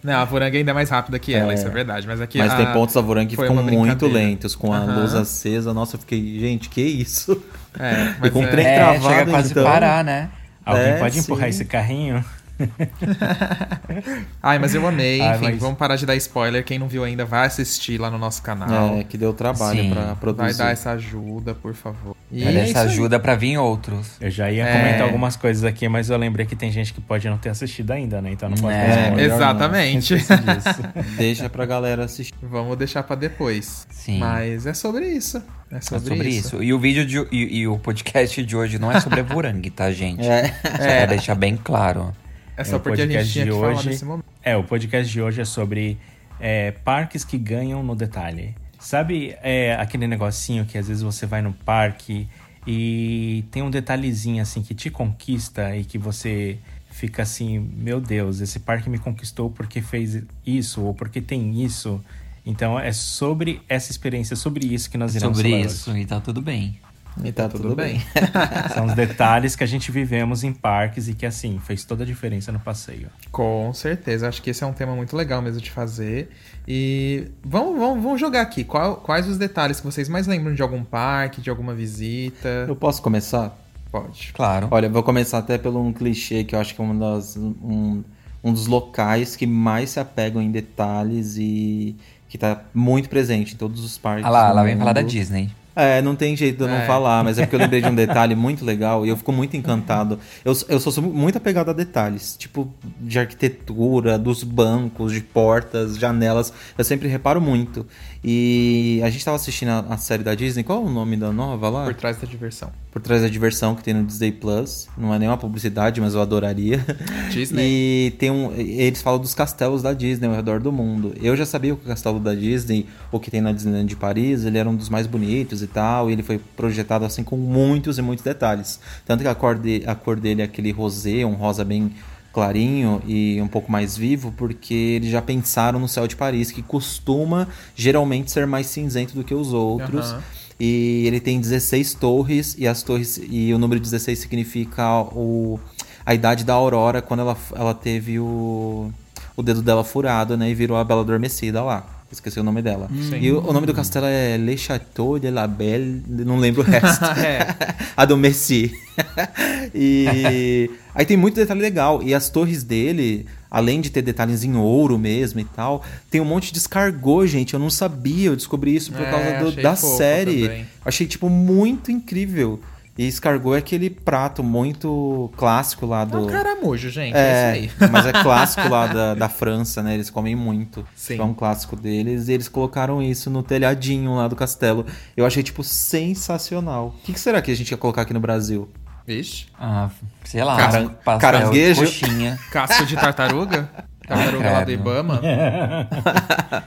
Não, 0.03 0.15
a 0.19 0.25
Voranga 0.25 0.57
ainda 0.57 0.71
é 0.71 0.74
mais 0.74 0.89
rápida 0.89 1.18
que 1.18 1.33
ela, 1.33 1.53
isso 1.53 1.65
é 1.65 1.69
verdade. 1.69 2.06
Mas 2.06 2.19
aqui 2.19 2.38
Mas 2.38 2.51
a- 2.51 2.57
tem 2.57 2.65
pontos 2.74 2.94
da 2.94 3.00
Vorang 3.01 3.25
que 3.25 3.36
foi 3.38 3.47
ficam 3.47 3.63
muito 3.63 4.06
lentos, 4.06 4.53
com 4.53 4.74
a 4.74 4.77
Aham. 4.79 5.00
luz 5.00 5.13
acesa. 5.15 5.74
Nossa, 5.74 5.95
eu 5.95 6.00
fiquei, 6.01 6.39
gente, 6.39 6.68
que 6.69 6.81
isso? 6.81 7.41
É, 7.79 8.12
E 8.19 8.19
mas 8.19 8.31
com 8.33 8.44
é- 8.44 8.45
o 8.45 8.50
trem 8.51 8.65
É, 8.68 8.75
travado, 8.75 9.03
chega 9.15 9.31
quase 9.31 9.51
então. 9.51 9.63
parar, 9.63 10.03
né? 10.03 10.29
Alguém 10.65 10.83
É, 10.94 11.00
pode 11.00 11.19
empurrar 11.19 11.45
sim. 11.45 11.50
esse 11.50 11.65
carrinho? 11.65 12.24
Ai, 14.41 14.59
mas 14.59 14.75
eu 14.75 14.85
amei. 14.88 15.21
Ai, 15.21 15.35
Enfim, 15.35 15.45
mas- 15.45 15.59
vamos 15.59 15.77
parar 15.77 15.95
de 15.95 16.05
dar 16.05 16.15
spoiler. 16.15 16.63
Quem 16.63 16.77
não 16.79 16.88
viu 16.88 17.03
ainda, 17.03 17.25
vai 17.25 17.45
assistir 17.47 18.00
lá 18.00 18.09
no 18.09 18.17
nosso 18.17 18.41
canal. 18.41 18.97
É, 18.97 19.03
que 19.03 19.17
deu 19.17 19.33
trabalho 19.33 19.81
Sim. 19.83 19.91
pra 19.91 20.15
produzir. 20.15 20.44
Vai 20.44 20.53
dar 20.53 20.71
essa 20.71 20.91
ajuda, 20.91 21.53
por 21.55 21.73
favor. 21.73 22.15
E 22.31 22.45
Olha 22.45 22.59
é 22.59 22.63
essa 22.69 22.81
ajuda 22.81 23.19
pra 23.19 23.35
vir 23.35 23.57
outros. 23.57 24.17
Eu 24.19 24.29
já 24.29 24.51
ia 24.51 24.65
É. 24.65 24.77
comentar 24.77 25.01
algumas 25.03 25.35
coisas 25.35 25.63
aqui, 25.63 25.88
mas 25.88 26.09
eu 26.09 26.17
lembrei 26.17 26.45
que 26.45 26.55
tem 26.55 26.71
gente 26.71 26.94
que 26.94 27.01
pode 27.01 27.27
não 27.29 27.38
ter 27.38 27.50
assistido 27.50 27.91
ainda, 27.91 28.21
né? 28.21 28.31
Então 28.31 28.50
não 28.50 28.57
pode 28.57 28.75
É, 28.75 28.88
dar 28.88 29.11
não. 29.11 29.19
Exatamente. 29.19 30.15
Disso. 30.15 30.33
Deixa 31.17 31.50
pra 31.50 31.65
galera 31.65 32.05
assistir. 32.05 32.33
Vamos 32.41 32.77
deixar 32.77 33.03
pra 33.03 33.15
depois. 33.15 33.88
Sim. 33.91 34.19
Mas 34.19 34.65
é 34.65 34.73
sobre 34.73 35.07
isso. 35.07 35.38
É 35.71 35.77
É 35.77 35.81
sobre, 35.81 36.09
sobre 36.09 36.29
isso. 36.29 36.47
isso. 36.55 36.63
E 36.63 36.73
o 36.73 36.79
vídeo 36.79 37.05
de, 37.05 37.17
e, 37.31 37.59
e 37.59 37.67
o 37.67 37.77
podcast 37.79 38.44
de 38.44 38.55
hoje 38.55 38.77
não 38.79 38.91
é 38.91 39.00
sobre 39.00 39.19
a 39.19 39.23
Burang, 39.23 39.69
tá, 39.71 39.91
gente? 39.91 40.25
É. 40.27 40.47
Só 40.47 40.77
pra 40.77 41.05
deixar 41.07 41.35
bem 41.35 41.57
claro. 41.61 42.13
É 42.55 42.63
só 42.63 42.73
É, 42.73 42.77
o 42.77 42.79
porque 42.79 43.01
a 43.01 43.05
gente 43.05 43.13
podcast 43.13 43.33
tinha 43.33 43.45
de 43.45 43.51
que 43.51 43.57
falar 43.59 43.73
hoje- 43.73 43.89
nesse 43.89 44.05
momento. 44.05 44.25
É, 44.44 44.55
o 44.57 44.63
podcast 44.63 45.11
de 45.11 45.21
hoje 45.21 45.41
é 45.41 45.45
sobre 45.45 45.97
é, 46.39 46.71
parques 46.71 47.23
que 47.23 47.38
ganham 47.38 47.81
no 47.83 47.95
detalhe. 47.95 48.53
Sabe 48.79 49.35
é, 49.41 49.75
aquele 49.75 50.07
negocinho 50.07 50.65
que 50.65 50.77
às 50.77 50.88
vezes 50.88 51.01
você 51.01 51.25
vai 51.25 51.41
no 51.41 51.53
parque 51.53 52.27
e 52.67 53.44
tem 53.51 53.61
um 53.63 53.69
detalhezinho 53.71 54.41
assim 54.41 54.61
que 54.61 54.73
te 54.73 54.89
conquista 54.89 55.75
e 55.75 55.83
que 55.85 55.97
você 55.97 56.57
fica 56.91 57.23
assim, 57.23 57.59
meu 57.59 58.00
Deus, 58.00 58.39
esse 58.39 58.59
parque 58.59 58.89
me 58.89 58.97
conquistou 59.00 59.50
porque 59.50 59.81
fez 59.81 60.21
isso 60.45 60.81
ou 60.81 60.94
porque 60.94 61.21
tem 61.21 61.63
isso. 61.63 62.00
Então 62.45 62.77
é 62.79 62.91
sobre 62.91 63.61
essa 63.69 63.89
experiência, 63.91 64.35
sobre 64.35 64.65
isso 64.67 64.89
que 64.89 64.97
nós 64.97 65.15
iremos 65.15 65.38
Sobre 65.38 65.51
falar 65.51 65.65
isso, 65.65 65.97
e 65.97 66.05
tá 66.05 66.19
tudo 66.19 66.41
bem. 66.41 66.77
E 67.24 67.31
tá 67.31 67.48
tudo, 67.50 67.75
bem. 67.75 67.95
hoje. 67.98 68.06
São 68.74 68.86
os 68.86 68.94
detalhes 68.94 69.56
que 69.56 69.63
a 69.63 69.68
gente 69.68 69.92
vivemos 69.92 70.44
em 70.44 70.54
parques 70.54 71.07
e 71.07 71.13
que 71.13 71.25
assim 71.25 71.60
fez 71.60 71.83
toda 71.83 72.04
a 72.04 72.06
diferença 72.07 72.51
no 72.51 72.60
passeio. 72.60 73.07
Com 73.31 73.71
certeza. 73.74 74.27
Acho 74.27 74.42
que 74.42 74.50
esse 74.50 74.63
é 74.63 74.68
um 74.68 74.74
tema 74.74 74.95
muito 74.95 75.15
legal 75.15 75.42
mesmo 75.42 75.62
de 75.62 75.69
fazer. 75.69 76.30
E 76.68 77.27
vamos, 77.44 77.77
vamos, 77.77 78.04
vamos 78.04 78.19
jogar 78.19 78.42
aqui. 78.42 78.63
Qual- 78.63 78.95
quais 78.98 79.27
os 79.27 79.38
detalhes 79.38 79.80
que 79.80 79.86
vocês 79.86 80.10
mais 80.10 80.25
lembram 80.25 80.56
de 80.56 80.62
algum 80.62 80.83
parque, 80.83 81.42
de 81.42 81.50
alguma 81.50 81.74
visita? 81.75 82.65
Eu 82.68 82.75
posso 82.75 83.01
começar? 83.01 83.56
Pode. 83.92 84.31
Claro. 84.33 84.68
Olha, 84.71 84.89
vou 84.89 85.04
começar 85.04 85.38
até 85.38 85.57
pelo 85.57 85.80
um 85.86 85.94
clichê 85.94 86.44
que 86.44 86.56
eu 86.56 86.60
acho 86.60 86.74
que 86.74 86.81
é 86.81 86.83
uma 86.83 86.95
das, 86.95 87.38
um, 87.38 88.04
um 88.44 88.51
dos 88.51 88.65
locais 88.65 89.36
que 89.36 89.45
mais 89.45 89.92
se 89.92 90.00
apegam 90.00 90.42
em 90.42 90.50
detalhes 90.50 91.36
e 91.38 91.95
que 92.27 92.39
tá 92.39 92.63
muito 92.74 93.07
presente 93.07 93.54
em 93.54 93.57
todos 93.57 93.83
os 93.86 94.00
parques. 94.00 94.25
Ah 94.25 94.30
lá, 94.31 94.50
ela 94.50 94.63
vem 94.63 94.75
falar 94.75 94.94
da. 94.94 95.04
Disney. 95.04 95.51
É, 95.75 96.02
não 96.02 96.16
tem 96.16 96.36
jeito 96.36 96.58
de 96.58 96.64
eu 96.64 96.68
não 96.68 96.75
É. 96.78 96.86
falar, 96.86 97.24
mas 97.24 97.38
é 97.40 97.44
porque 97.44 97.56
eu 97.56 97.60
lembrei 97.60 97.82
de 97.82 97.88
um 97.88 97.96
detalhe 97.96 98.36
muito 98.36 98.63
legal 98.63 99.06
e 99.06 99.10
eu 99.10 99.18
fico 99.18 99.32
muito 99.32 99.58
encantado. 99.58 100.20
Eu, 100.46 100.53
eu 100.70 100.80
sou 100.80 101.01
muito 101.03 101.38
apegado 101.38 101.70
a 101.70 101.74
detalhes, 101.74 102.36
tipo 102.38 102.72
de 103.00 103.18
arquitetura, 103.20 104.18
dos 104.20 104.44
bancos, 104.44 105.12
de 105.13 105.22
portas, 105.22 105.98
janelas. 105.98 106.53
Eu 106.77 106.84
sempre 106.84 107.08
reparo 107.08 107.42
muito. 107.42 107.86
E 108.24 109.01
a 109.03 109.10
gente 109.10 109.25
tava 109.25 109.36
assistindo 109.36 109.70
a, 109.70 109.80
a 109.89 109.98
série 109.98 110.24
da 110.24 110.34
Disney, 110.34 110.63
qual 110.63 110.82
é 110.82 110.86
o 110.86 110.89
nome 110.89 111.18
da 111.18 111.32
nova 111.32 111.70
lá? 111.70 111.84
Por 111.86 111.94
trás 111.96 112.18
da 112.18 112.25
diversão. 112.27 112.72
Por 112.92 113.01
trás 113.01 113.22
da 113.24 113.27
diversão 113.27 113.75
que 113.75 113.84
tem 113.84 113.94
no 113.94 114.03
Disney 114.06 114.32
Plus. 114.32 114.88
Não 114.98 115.13
é 115.13 115.20
nenhuma 115.20 115.38
publicidade, 115.38 116.00
mas 116.00 116.13
eu 116.13 116.22
adoraria. 116.22 116.86
Disney. 117.32 117.63
E 117.74 118.12
tem 118.12 118.30
um. 118.30 118.51
Eles 118.53 119.01
falam 119.01 119.20
dos 119.20 119.34
castelos 119.34 119.82
da 119.82 119.94
Disney 119.94 120.27
ao 120.27 120.34
redor 120.36 120.60
do 120.60 120.72
mundo. 120.72 121.13
Eu 121.22 121.36
já 121.36 121.46
sabia 121.46 121.74
que 121.75 121.82
o 121.84 121.88
castelo 121.88 122.20
da 122.20 122.34
Disney, 122.36 122.86
o 123.12 123.20
que 123.20 123.32
tem 123.32 123.42
na 123.42 123.51
Disneyland 123.51 123.88
de 123.88 123.96
Paris, 123.96 124.44
ele 124.46 124.58
era 124.58 124.70
um 124.70 124.75
dos 124.75 124.89
mais 124.89 125.08
bonitos 125.08 125.62
e 125.63 125.67
tal. 125.67 126.10
E 126.10 126.13
ele 126.13 126.24
foi 126.24 126.38
projetado 126.38 127.05
assim 127.05 127.24
com 127.24 127.38
muitos 127.38 127.98
e 127.98 128.01
muitos 128.01 128.24
detalhes. 128.24 128.79
Tanto 129.05 129.22
que 129.22 129.27
a 129.27 129.36
cor, 129.36 129.55
de, 129.55 129.84
a 129.86 129.96
cor 129.96 130.20
dele 130.20 130.41
é 130.41 130.46
aquele 130.46 130.72
rosé, 130.72 131.25
um 131.25 131.34
rosa 131.34 131.63
bem 131.63 131.91
clarinho 132.34 133.01
e 133.05 133.39
um 133.41 133.48
pouco 133.48 133.72
mais 133.72 133.96
vivo, 133.96 134.34
porque 134.36 134.74
eles 134.74 135.12
já 135.12 135.22
pensaram 135.22 135.79
no 135.79 135.88
céu 135.88 136.08
de 136.08 136.15
Paris, 136.15 136.51
que 136.51 136.63
costuma 136.63 137.48
geralmente 137.75 138.32
ser 138.32 138.48
mais 138.48 138.65
cinzento 138.67 139.13
do 139.13 139.24
que 139.24 139.36
os 139.36 139.53
outros. 139.53 140.12
Aham. 140.12 140.24
E 140.60 141.03
ele 141.08 141.20
tem 141.20 141.39
16 141.39 141.93
torres 141.96 142.55
e 142.58 142.67
as 142.67 142.84
torres 142.84 143.20
e 143.22 143.53
o 143.53 143.58
número 143.58 143.79
16 143.79 144.17
significa 144.20 145.01
o, 145.01 145.60
a 146.05 146.13
idade 146.13 146.43
da 146.43 146.53
Aurora 146.53 147.01
quando 147.01 147.22
ela, 147.22 147.38
ela 147.55 147.74
teve 147.74 148.20
o, 148.20 148.91
o 149.36 149.43
dedo 149.43 149.62
dela 149.62 149.84
furado, 149.84 150.38
né, 150.38 150.50
e 150.50 150.55
virou 150.55 150.77
a 150.77 150.84
Bela 150.84 151.01
Adormecida 151.01 151.62
lá. 151.63 152.02
Esqueci 152.13 152.39
o 152.39 152.43
nome 152.43 152.62
dela. 152.62 152.89
E 153.20 153.32
o, 153.32 153.39
o 153.43 153.51
nome 153.51 153.65
do 153.65 153.74
castelo 153.74 154.05
é 154.05 154.38
Le 154.38 154.55
Château 154.58 155.17
de 155.17 155.29
la 155.32 155.48
Belle, 155.48 156.01
não 156.08 156.38
lembro 156.38 156.62
o 156.62 156.63
resto. 156.65 157.03
É. 157.20 157.48
Adormeci. 157.98 158.72
e 159.74 160.70
aí 160.93 161.05
tem 161.05 161.17
muito 161.17 161.36
detalhe 161.36 161.60
legal. 161.62 162.01
E 162.03 162.13
as 162.13 162.29
torres 162.29 162.63
dele, 162.63 163.25
além 163.50 163.82
de 163.82 163.89
ter 163.89 164.01
detalhes 164.01 164.43
em 164.43 164.55
ouro 164.55 164.98
mesmo 164.98 165.39
e 165.39 165.43
tal, 165.43 165.84
tem 166.10 166.22
um 166.22 166.25
monte 166.25 166.51
de 166.51 166.60
escargot, 166.60 167.27
gente. 167.27 167.53
Eu 167.53 167.60
não 167.60 167.70
sabia, 167.70 168.27
eu 168.27 168.36
descobri 168.36 168.75
isso 168.75 168.91
por 168.91 169.01
É, 169.01 169.10
causa 169.12 169.51
do- 169.51 169.62
da 169.62 169.75
série. 169.75 170.41
também. 170.43 170.65
Achei, 170.86 171.08
tipo, 171.08 171.29
muito 171.29 171.91
incrível. 171.91 172.60
E 172.95 173.07
escargot 173.07 173.55
é 173.55 173.57
aquele 173.57 173.89
prato 173.89 174.43
muito 174.43 175.31
clássico 175.35 175.85
lá 175.88 176.05
do. 176.05 176.17
É 176.17 176.21
um 176.21 176.27
caramujo, 176.27 176.89
gente. 176.91 177.15
É, 177.15 177.55
É, 177.55 177.57
isso 177.59 177.73
aí. 177.83 177.89
mas 177.89 178.05
é 178.05 178.12
clássico 178.12 178.69
lá 178.69 178.85
da, 178.85 179.15
da 179.15 179.27
França, 179.29 179.81
né? 179.81 179.95
Eles 179.95 180.12
comem 180.12 180.35
muito. 180.35 180.85
Sim. 180.95 181.13
Tipo, 181.13 181.23
É 181.23 181.25
um 181.25 181.33
clássico 181.33 181.75
deles. 181.75 182.27
E 182.27 182.33
eles 182.33 182.47
colocaram 182.47 183.01
isso 183.01 183.31
no 183.31 183.41
telhadinho 183.41 184.13
lá 184.15 184.27
do 184.27 184.35
castelo. 184.35 184.85
Eu 185.17 185.25
achei, 185.25 185.41
tipo, 185.41 185.63
sensacional. 185.63 186.93
O 187.00 187.01
que, 187.03 187.13
que 187.13 187.19
será 187.19 187.41
que 187.41 187.50
a 187.50 187.55
gente 187.55 187.71
ia 187.71 187.77
colocar 187.77 188.03
aqui 188.03 188.13
no 188.13 188.19
Brasil? 188.19 188.69
Vixe. 189.07 189.47
Ah, 189.59 189.89
sei 190.23 190.43
lá. 190.43 190.55
Caran- 190.55 190.89
pastel, 191.03 191.19
caranguejo? 191.19 191.81
Coxinha. 191.81 192.39
Casco 192.51 192.85
de 192.85 192.95
tartaruga? 192.95 193.69
Tartaruga 194.07 194.51
lá 194.51 194.63
do. 194.63 194.71
Ibama? 194.71 195.19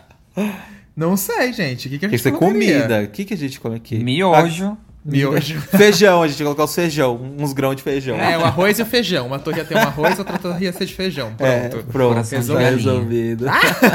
Não 0.97 1.17
sei, 1.17 1.53
gente. 1.53 1.89
O 1.89 1.91
que, 1.91 1.99
que 1.99 2.07
a 2.07 2.09
Tem 2.09 2.19
gente 2.19 2.25
que 2.25 2.31
ser 2.31 2.39
colocaria? 2.39 2.81
comida. 2.81 3.03
O 3.05 3.09
que, 3.09 3.25
que 3.25 3.35
a 3.35 3.37
gente 3.37 3.61
come 3.61 3.77
aqui? 3.77 3.99
Miojo. 4.03 4.77
Miojo. 5.11 5.61
Feijão, 5.71 6.23
a 6.23 6.29
gente 6.29 6.39
ia 6.41 6.45
colocar 6.45 6.65
o 6.65 6.69
feijão. 6.69 7.21
Uns 7.39 7.53
grãos 7.53 7.77
de 7.77 7.83
feijão. 7.83 8.17
É, 8.17 8.37
o 8.37 8.45
arroz 8.45 8.79
e 8.79 8.83
o 8.83 8.87
feijão. 8.87 9.27
Uma 9.29 9.39
torre 9.39 9.59
ia 9.59 9.65
ter 9.65 9.77
um 9.77 9.81
arroz, 9.81 10.19
outra 10.19 10.39
torre 10.39 10.65
ia 10.65 10.73
ser 10.73 10.85
de 10.87 10.95
feijão. 10.95 11.33
É, 11.39 11.69
Pronto. 11.69 11.87
pronto, 11.87 12.09
Coração 12.15 12.41
de 12.41 12.47
tá 12.47 12.53
galinha. 12.55 12.71
resolvido. 12.73 13.47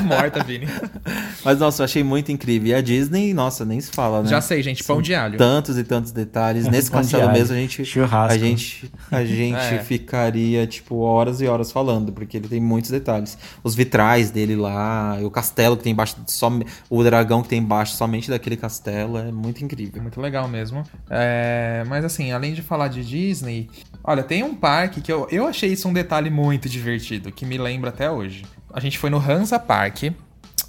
Morta, 0.06 0.44
Vini. 0.44 0.68
Mas, 1.44 1.60
nossa, 1.60 1.82
eu 1.82 1.86
achei 1.86 2.04
muito 2.04 2.32
incrível. 2.32 2.70
E 2.70 2.74
a 2.74 2.82
Disney, 2.82 3.34
nossa, 3.34 3.66
nem 3.66 3.82
se 3.82 3.92
fala, 3.92 4.22
né? 4.24 4.30
Já 4.30 4.40
sei, 4.42 4.62
gente. 4.64 4.84
Pão 4.84 5.02
de 5.02 5.14
alho. 5.14 5.38
Tantos 5.38 5.78
e 5.78 5.84
tantos 5.84 6.12
detalhes. 6.12 6.68
Nesse 6.68 6.90
Pão 6.90 7.02
castelo 7.02 7.32
mesmo, 7.32 7.56
a 7.56 7.60
gente, 7.60 7.84
Churrasco. 7.84 8.34
a 8.34 8.38
gente, 8.38 8.92
a 9.12 9.24
gente 9.26 9.58
É. 9.58 9.80
ficaria, 9.80 10.66
tipo, 10.68 10.98
horas 11.00 11.42
e 11.42 11.48
horas 11.48 11.72
falando, 11.72 12.12
porque 12.12 12.38
ele 12.38 12.48
tem 12.48 12.62
muitos 12.62 12.90
detalhes. 12.92 13.38
Os 13.64 13.76
vitrais 13.76 14.32
dele 14.32 14.56
lá, 14.56 15.18
e 15.20 15.26
o 15.26 15.32
castelo 15.32 15.76
que 15.76 15.84
tem 15.84 15.92
embaixo, 15.94 16.16
só, 16.28 16.52
o 16.90 17.04
dragão 17.04 17.42
que 17.42 17.50
tem 17.50 17.60
embaixo 17.60 17.96
somente 17.96 18.30
daquele 18.30 18.56
castelo, 18.56 19.18
é 19.18 19.32
muito 19.32 19.64
incrível. 19.64 20.02
Muito 20.02 20.22
legal 20.22 20.48
mesmo. 20.48 20.84
É, 21.10 21.84
mas 21.88 22.06
assim, 22.06 22.32
além 22.32 22.54
de 22.54 22.62
falar 22.62 22.88
de 22.88 23.04
Disney, 23.04 23.70
olha, 24.04 24.24
tem 24.24 24.44
um 24.44 24.56
parque 24.56 25.02
que 25.02 25.12
eu, 25.12 25.28
eu 25.30 25.48
achei 25.48 25.72
isso 25.72 25.88
um 25.88 25.94
detalhe 25.94 26.30
muito 26.30 26.70
divertido, 26.70 27.32
que 27.32 27.46
me 27.46 27.58
lembra 27.58 27.90
até 27.90 28.10
hoje. 28.10 28.46
A 28.74 28.80
gente 28.80 28.98
foi 28.98 29.10
no 29.10 29.18
Hansa 29.18 29.60
Park, 29.60 30.14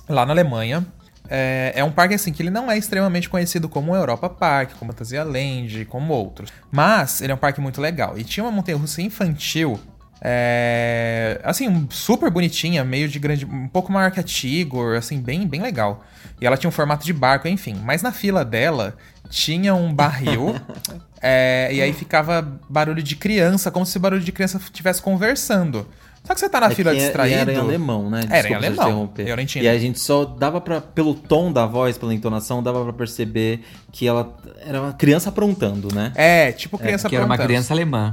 lá 0.08 0.26
na 0.26 0.32
Alemanha. 0.32 0.84
É, 1.28 1.72
é 1.76 1.84
um 1.84 1.92
parque 1.92 2.14
assim 2.14 2.32
que 2.32 2.42
ele 2.42 2.50
não 2.50 2.70
é 2.70 2.76
extremamente 2.76 3.28
conhecido 3.28 3.68
como 3.68 3.94
Europa 3.94 4.28
Park, 4.28 4.72
como 4.78 4.92
Fantasia 4.92 5.22
Land, 5.22 5.86
como 5.86 6.12
outros. 6.12 6.50
Mas 6.70 7.20
ele 7.20 7.32
é 7.32 7.34
um 7.34 7.38
parque 7.38 7.60
muito 7.60 7.80
legal. 7.80 8.18
E 8.18 8.24
tinha 8.24 8.44
uma 8.44 8.50
montanha-russa 8.50 9.00
infantil 9.00 9.80
é, 10.24 11.40
assim, 11.44 11.68
um- 11.68 11.86
super 11.90 12.30
bonitinha, 12.30 12.84
meio 12.84 13.08
de 13.08 13.18
grande, 13.18 13.44
um 13.44 13.68
pouco 13.68 13.92
maior 13.92 14.10
que 14.10 14.20
a 14.20 14.22
Tigor, 14.22 14.96
assim, 14.96 15.20
bem, 15.20 15.46
bem 15.46 15.60
legal. 15.60 16.04
E 16.40 16.46
ela 16.46 16.56
tinha 16.56 16.68
um 16.68 16.72
formato 16.72 17.04
de 17.04 17.12
barco, 17.12 17.46
enfim. 17.48 17.76
Mas 17.84 18.02
na 18.02 18.12
fila 18.12 18.44
dela 18.44 18.94
tinha 19.28 19.74
um 19.74 19.92
barril, 19.92 20.54
é, 21.20 21.68
e 21.72 21.80
aí 21.82 21.92
ficava 21.92 22.46
barulho 22.68 23.02
de 23.02 23.16
criança, 23.16 23.70
como 23.70 23.84
se 23.86 23.96
o 23.96 24.00
barulho 24.00 24.22
de 24.22 24.32
criança 24.32 24.58
estivesse 24.58 25.00
conversando. 25.02 25.86
Só 26.24 26.34
que 26.34 26.38
você 26.40 26.48
tá 26.48 26.60
na 26.60 26.66
É 26.68 26.70
fila 26.70 26.92
é- 26.92 26.94
distraído. 26.94 27.36
e 27.36 27.40
Era 27.40 27.52
em 27.52 27.56
alemão, 27.56 28.08
né? 28.08 28.20
Era 28.30 28.48
em 28.48 28.56
Desculpa 28.58 28.82
alemão. 28.84 29.12
Eu 29.18 29.34
não 29.36 29.42
entendi. 29.42 29.64
E 29.64 29.68
a 29.68 29.76
gente 29.76 29.98
só 29.98 30.24
dava 30.24 30.60
pra. 30.60 30.80
Pelo 30.80 31.14
tom 31.16 31.52
da 31.52 31.66
voz, 31.66 31.98
pela 31.98 32.14
entonação, 32.14 32.62
dava 32.62 32.84
pra 32.84 32.92
perceber 32.92 33.64
que 33.90 34.06
ela 34.06 34.32
era 34.64 34.80
uma 34.82 34.92
criança 34.92 35.30
aprontando, 35.30 35.92
né? 35.92 36.12
É, 36.14 36.52
tipo 36.52 36.78
criança 36.78 37.08
Que 37.08 37.16
era 37.16 37.24
uma 37.24 37.34
aprontando. 37.34 37.48
criança 37.48 37.74
alemã. 37.74 38.12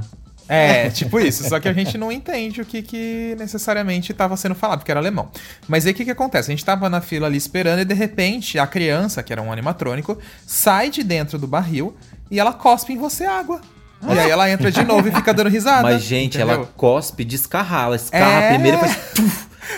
É, 0.50 0.90
tipo 0.92 1.20
isso. 1.20 1.48
Só 1.48 1.60
que 1.60 1.68
a 1.68 1.72
gente 1.72 1.96
não 1.96 2.10
entende 2.10 2.60
o 2.60 2.64
que, 2.64 2.82
que 2.82 3.36
necessariamente 3.38 4.10
estava 4.12 4.36
sendo 4.36 4.54
falado, 4.54 4.80
porque 4.80 4.90
era 4.90 4.98
alemão. 5.00 5.30
Mas 5.68 5.86
aí 5.86 5.92
o 5.92 5.94
que, 5.94 6.04
que 6.04 6.10
acontece? 6.10 6.50
A 6.50 6.52
gente 6.52 6.64
tava 6.64 6.90
na 6.90 7.00
fila 7.00 7.26
ali 7.28 7.36
esperando 7.38 7.80
e 7.80 7.84
de 7.84 7.94
repente 7.94 8.58
a 8.58 8.66
criança, 8.66 9.22
que 9.22 9.32
era 9.32 9.40
um 9.40 9.52
animatrônico, 9.52 10.18
sai 10.46 10.90
de 10.90 11.02
dentro 11.04 11.38
do 11.38 11.46
barril 11.46 11.94
e 12.30 12.40
ela 12.40 12.52
cospe 12.52 12.92
em 12.92 12.96
você 12.98 13.24
água. 13.24 13.60
E 14.08 14.18
aí 14.18 14.30
ela 14.30 14.48
entra 14.50 14.70
de 14.72 14.82
novo 14.82 15.06
e 15.08 15.12
fica 15.12 15.32
dando 15.34 15.50
risada. 15.50 15.82
Mas, 15.82 16.02
gente, 16.02 16.40
ela 16.40 16.54
entendeu? 16.54 16.72
cospe, 16.74 17.22
descarra, 17.22 17.82
ela 17.84 17.96
escarra 17.96 18.42
É. 18.44 18.48
primeiro 18.54 18.78
e 18.78 18.80
faz. 18.80 18.98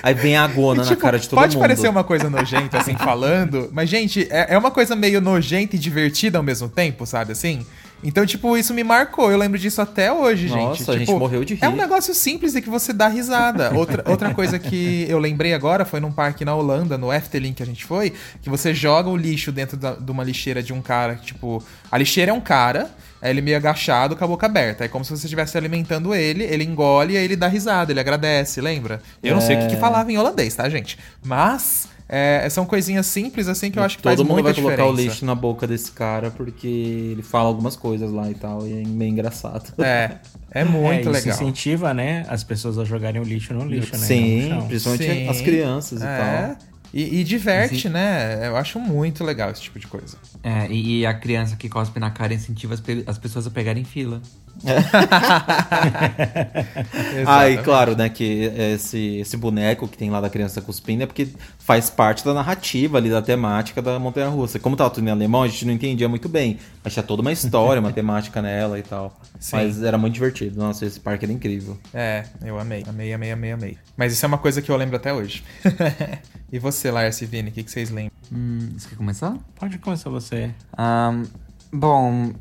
aí 0.00 0.14
vem 0.14 0.36
a 0.36 0.44
agona 0.44 0.82
E, 0.82 0.84
na 0.84 0.90
tipo, 0.90 1.02
cara 1.02 1.18
de 1.18 1.28
todo 1.28 1.38
pode 1.40 1.56
mundo. 1.56 1.62
parecer 1.62 1.88
uma 1.88 2.04
coisa 2.04 2.30
nojenta, 2.30 2.78
assim, 2.78 2.94
falando, 2.96 3.68
mas, 3.72 3.90
gente, 3.90 4.28
é, 4.30 4.54
é 4.54 4.58
uma 4.58 4.70
coisa 4.70 4.94
meio 4.94 5.20
nojenta 5.20 5.74
e 5.74 5.78
divertida 5.78 6.38
ao 6.38 6.44
mesmo 6.44 6.68
tempo, 6.68 7.04
sabe, 7.04 7.32
assim? 7.32 7.66
Então, 8.02 8.26
tipo, 8.26 8.56
isso 8.56 8.74
me 8.74 8.82
marcou. 8.82 9.30
Eu 9.30 9.38
lembro 9.38 9.58
disso 9.58 9.80
até 9.80 10.12
hoje, 10.12 10.48
gente. 10.48 10.56
Nossa, 10.58 10.92
a 10.92 10.98
gente 10.98 11.06
Tipo, 11.06 11.18
morreu 11.18 11.44
de 11.44 11.54
rir. 11.54 11.64
É 11.64 11.68
um 11.68 11.76
negócio 11.76 12.14
simples 12.14 12.54
e 12.54 12.62
que 12.62 12.68
você 12.68 12.92
dá 12.92 13.08
risada. 13.08 13.72
Outra, 13.76 14.02
outra 14.10 14.34
coisa 14.34 14.58
que 14.58 15.06
eu 15.08 15.18
lembrei 15.18 15.54
agora 15.54 15.84
foi 15.84 16.00
num 16.00 16.10
parque 16.12 16.44
na 16.44 16.54
Holanda, 16.54 16.98
no 16.98 17.12
Efteling 17.12 17.52
que 17.52 17.62
a 17.62 17.66
gente 17.66 17.84
foi, 17.84 18.12
que 18.40 18.50
você 18.50 18.74
joga 18.74 19.08
o 19.08 19.16
lixo 19.16 19.52
dentro 19.52 19.76
da- 19.76 19.94
de 19.94 20.10
uma 20.10 20.24
lixeira 20.24 20.62
de 20.62 20.72
um 20.72 20.80
cara, 20.82 21.14
tipo... 21.16 21.62
A 21.90 21.96
lixeira 21.98 22.30
é 22.30 22.34
um 22.34 22.40
cara, 22.40 22.90
aí 23.20 23.30
ele 23.30 23.40
meio 23.40 23.56
agachado 23.56 24.16
com 24.16 24.24
a 24.24 24.26
boca 24.26 24.46
aberta. 24.46 24.84
É 24.84 24.88
como 24.88 25.04
se 25.04 25.10
você 25.16 25.26
estivesse 25.26 25.56
alimentando 25.56 26.14
ele, 26.14 26.42
ele 26.44 26.64
engole 26.64 27.14
e 27.14 27.16
aí 27.16 27.24
ele 27.24 27.36
dá 27.36 27.46
risada, 27.48 27.92
ele 27.92 28.00
agradece, 28.00 28.60
lembra? 28.60 29.00
Eu 29.22 29.34
não 29.34 29.40
sei 29.40 29.56
o 29.56 29.60
que, 29.60 29.66
que 29.68 29.74
É. 29.74 29.78
falava 29.78 30.10
em 30.10 30.18
holandês, 30.18 30.54
tá, 30.54 30.68
gente? 30.68 30.98
Mas... 31.24 31.88
é, 32.14 32.46
são 32.50 32.66
coisinhas 32.66 33.06
simples 33.06 33.48
assim 33.48 33.70
que 33.70 33.78
eu 33.78 33.82
acho 33.82 33.96
que 33.96 34.02
Todo 34.02 34.10
faz 34.10 34.18
mundo 34.20 34.32
muita 34.34 34.42
vai 34.44 34.52
diferença. 34.52 34.82
colocar 34.82 35.00
o 35.00 35.02
lixo 35.04 35.24
na 35.24 35.34
boca 35.34 35.66
desse 35.66 35.90
cara 35.92 36.30
porque 36.30 36.66
ele 36.66 37.22
fala 37.22 37.48
algumas 37.48 37.74
coisas 37.74 38.12
lá 38.12 38.30
e 38.30 38.34
tal, 38.34 38.66
e 38.68 38.82
é 38.82 38.84
meio 38.86 39.10
engraçado. 39.10 39.72
É, 39.82 40.16
é 40.50 40.62
muito 40.64 41.08
é, 41.08 41.12
isso 41.12 41.26
legal. 41.28 41.34
incentiva, 41.42 41.94
né, 41.94 42.26
as 42.28 42.44
pessoas 42.44 42.78
a 42.78 42.84
jogarem 42.84 43.20
o 43.20 43.24
lixo 43.24 43.54
no 43.54 43.64
lixo, 43.64 43.92
né? 43.92 43.98
Sim, 44.06 44.64
principalmente 44.68 45.04
Sim. 45.04 45.28
as 45.28 45.40
crianças 45.40 46.02
e 46.02 46.04
É. 46.04 46.16
tal. 46.18 46.56
E, 46.94 47.20
e 47.20 47.24
diverte, 47.24 47.88
né? 47.88 48.46
Eu 48.46 48.54
acho 48.54 48.78
muito 48.78 49.24
legal 49.24 49.50
esse 49.50 49.62
tipo 49.62 49.78
de 49.78 49.86
coisa. 49.86 50.18
É, 50.42 50.66
e, 50.70 50.98
e 51.00 51.06
a 51.06 51.14
criança 51.14 51.56
que 51.56 51.66
cospe 51.66 51.98
na 51.98 52.10
cara 52.10 52.34
incentiva 52.34 52.74
as, 52.74 52.80
pe- 52.80 53.02
as 53.06 53.16
pessoas 53.16 53.46
a 53.46 53.50
pegarem 53.50 53.82
fila. 53.82 54.20
Ah, 57.26 57.48
e 57.48 57.58
claro, 57.58 57.96
né, 57.96 58.08
que 58.08 58.50
esse, 58.74 59.18
esse 59.18 59.36
boneco 59.36 59.88
que 59.88 59.96
tem 59.96 60.10
lá 60.10 60.20
da 60.20 60.28
criança 60.28 60.60
cuspindo 60.60 61.02
é 61.02 61.06
porque 61.06 61.28
faz 61.58 61.88
parte 61.88 62.24
da 62.24 62.34
narrativa 62.34 62.98
ali, 62.98 63.10
da 63.10 63.22
temática 63.22 63.80
da 63.80 63.98
Montanha 63.98 64.28
Russa. 64.28 64.58
Como 64.58 64.76
tava 64.76 64.90
tudo 64.90 65.06
em 65.06 65.10
alemão, 65.10 65.42
a 65.42 65.48
gente 65.48 65.64
não 65.64 65.72
entendia 65.72 66.08
muito 66.08 66.28
bem. 66.28 66.58
Mas 66.82 66.92
tinha 66.92 67.02
toda 67.02 67.22
uma 67.22 67.32
história, 67.32 67.80
uma 67.80 67.90
temática 67.92 68.42
nela 68.42 68.78
e 68.78 68.82
tal. 68.82 69.18
Sim. 69.38 69.56
Mas 69.56 69.82
era 69.82 69.96
muito 69.96 70.14
divertido. 70.14 70.58
Nossa, 70.58 70.84
esse 70.84 71.00
parque 71.00 71.24
era 71.24 71.32
incrível. 71.32 71.78
É, 71.94 72.24
eu 72.44 72.58
amei. 72.58 72.84
Amei, 72.86 73.12
amei, 73.12 73.32
amei, 73.32 73.52
amei. 73.52 73.78
Mas 73.96 74.12
isso 74.12 74.24
é 74.24 74.28
uma 74.28 74.38
coisa 74.38 74.60
que 74.60 74.70
eu 74.70 74.76
lembro 74.76 74.96
até 74.96 75.12
hoje. 75.12 75.44
e 76.50 76.58
você, 76.58 76.90
Lars 76.90 77.20
e 77.22 77.26
Vini, 77.26 77.50
o 77.50 77.52
que, 77.52 77.62
que 77.62 77.70
vocês 77.70 77.90
lembram? 77.90 78.12
Hum, 78.32 78.70
você 78.76 78.88
quer 78.88 78.96
começar? 78.96 79.36
Pode 79.54 79.78
começar 79.78 80.10
você. 80.10 80.50
Ahn, 80.76 81.24
bom, 81.72 82.32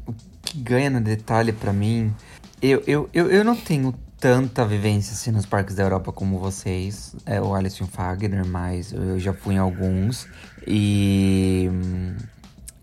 que 0.42 0.58
ganha 0.58 0.90
no 0.90 1.02
detalhe 1.02 1.52
pra 1.52 1.72
mim, 1.72 2.14
eu, 2.62 2.84
eu, 2.86 3.10
eu, 3.14 3.30
eu 3.32 3.44
não 3.44 3.56
tenho 3.56 3.94
tanta 4.20 4.64
vivência 4.66 5.14
assim 5.14 5.32
nos 5.32 5.46
parques 5.46 5.76
da 5.76 5.84
Europa 5.84 6.12
como 6.12 6.38
vocês, 6.38 7.16
é 7.26 7.42
o 7.42 7.56
Alisson 7.56 7.88
Fagner, 7.88 8.46
mas 8.46 8.94
eu 8.94 9.20
já 9.20 9.34
fui 9.34 9.56
em 9.56 9.58
alguns. 9.58 10.28
E 10.68 11.70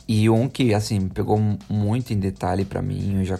e 0.09 0.29
um 0.31 0.49
que 0.49 0.73
assim 0.73 1.07
pegou 1.07 1.39
muito 1.69 2.13
em 2.13 2.19
detalhe 2.19 2.65
pra 2.65 2.81
mim, 2.81 3.19
eu 3.19 3.25
já 3.25 3.39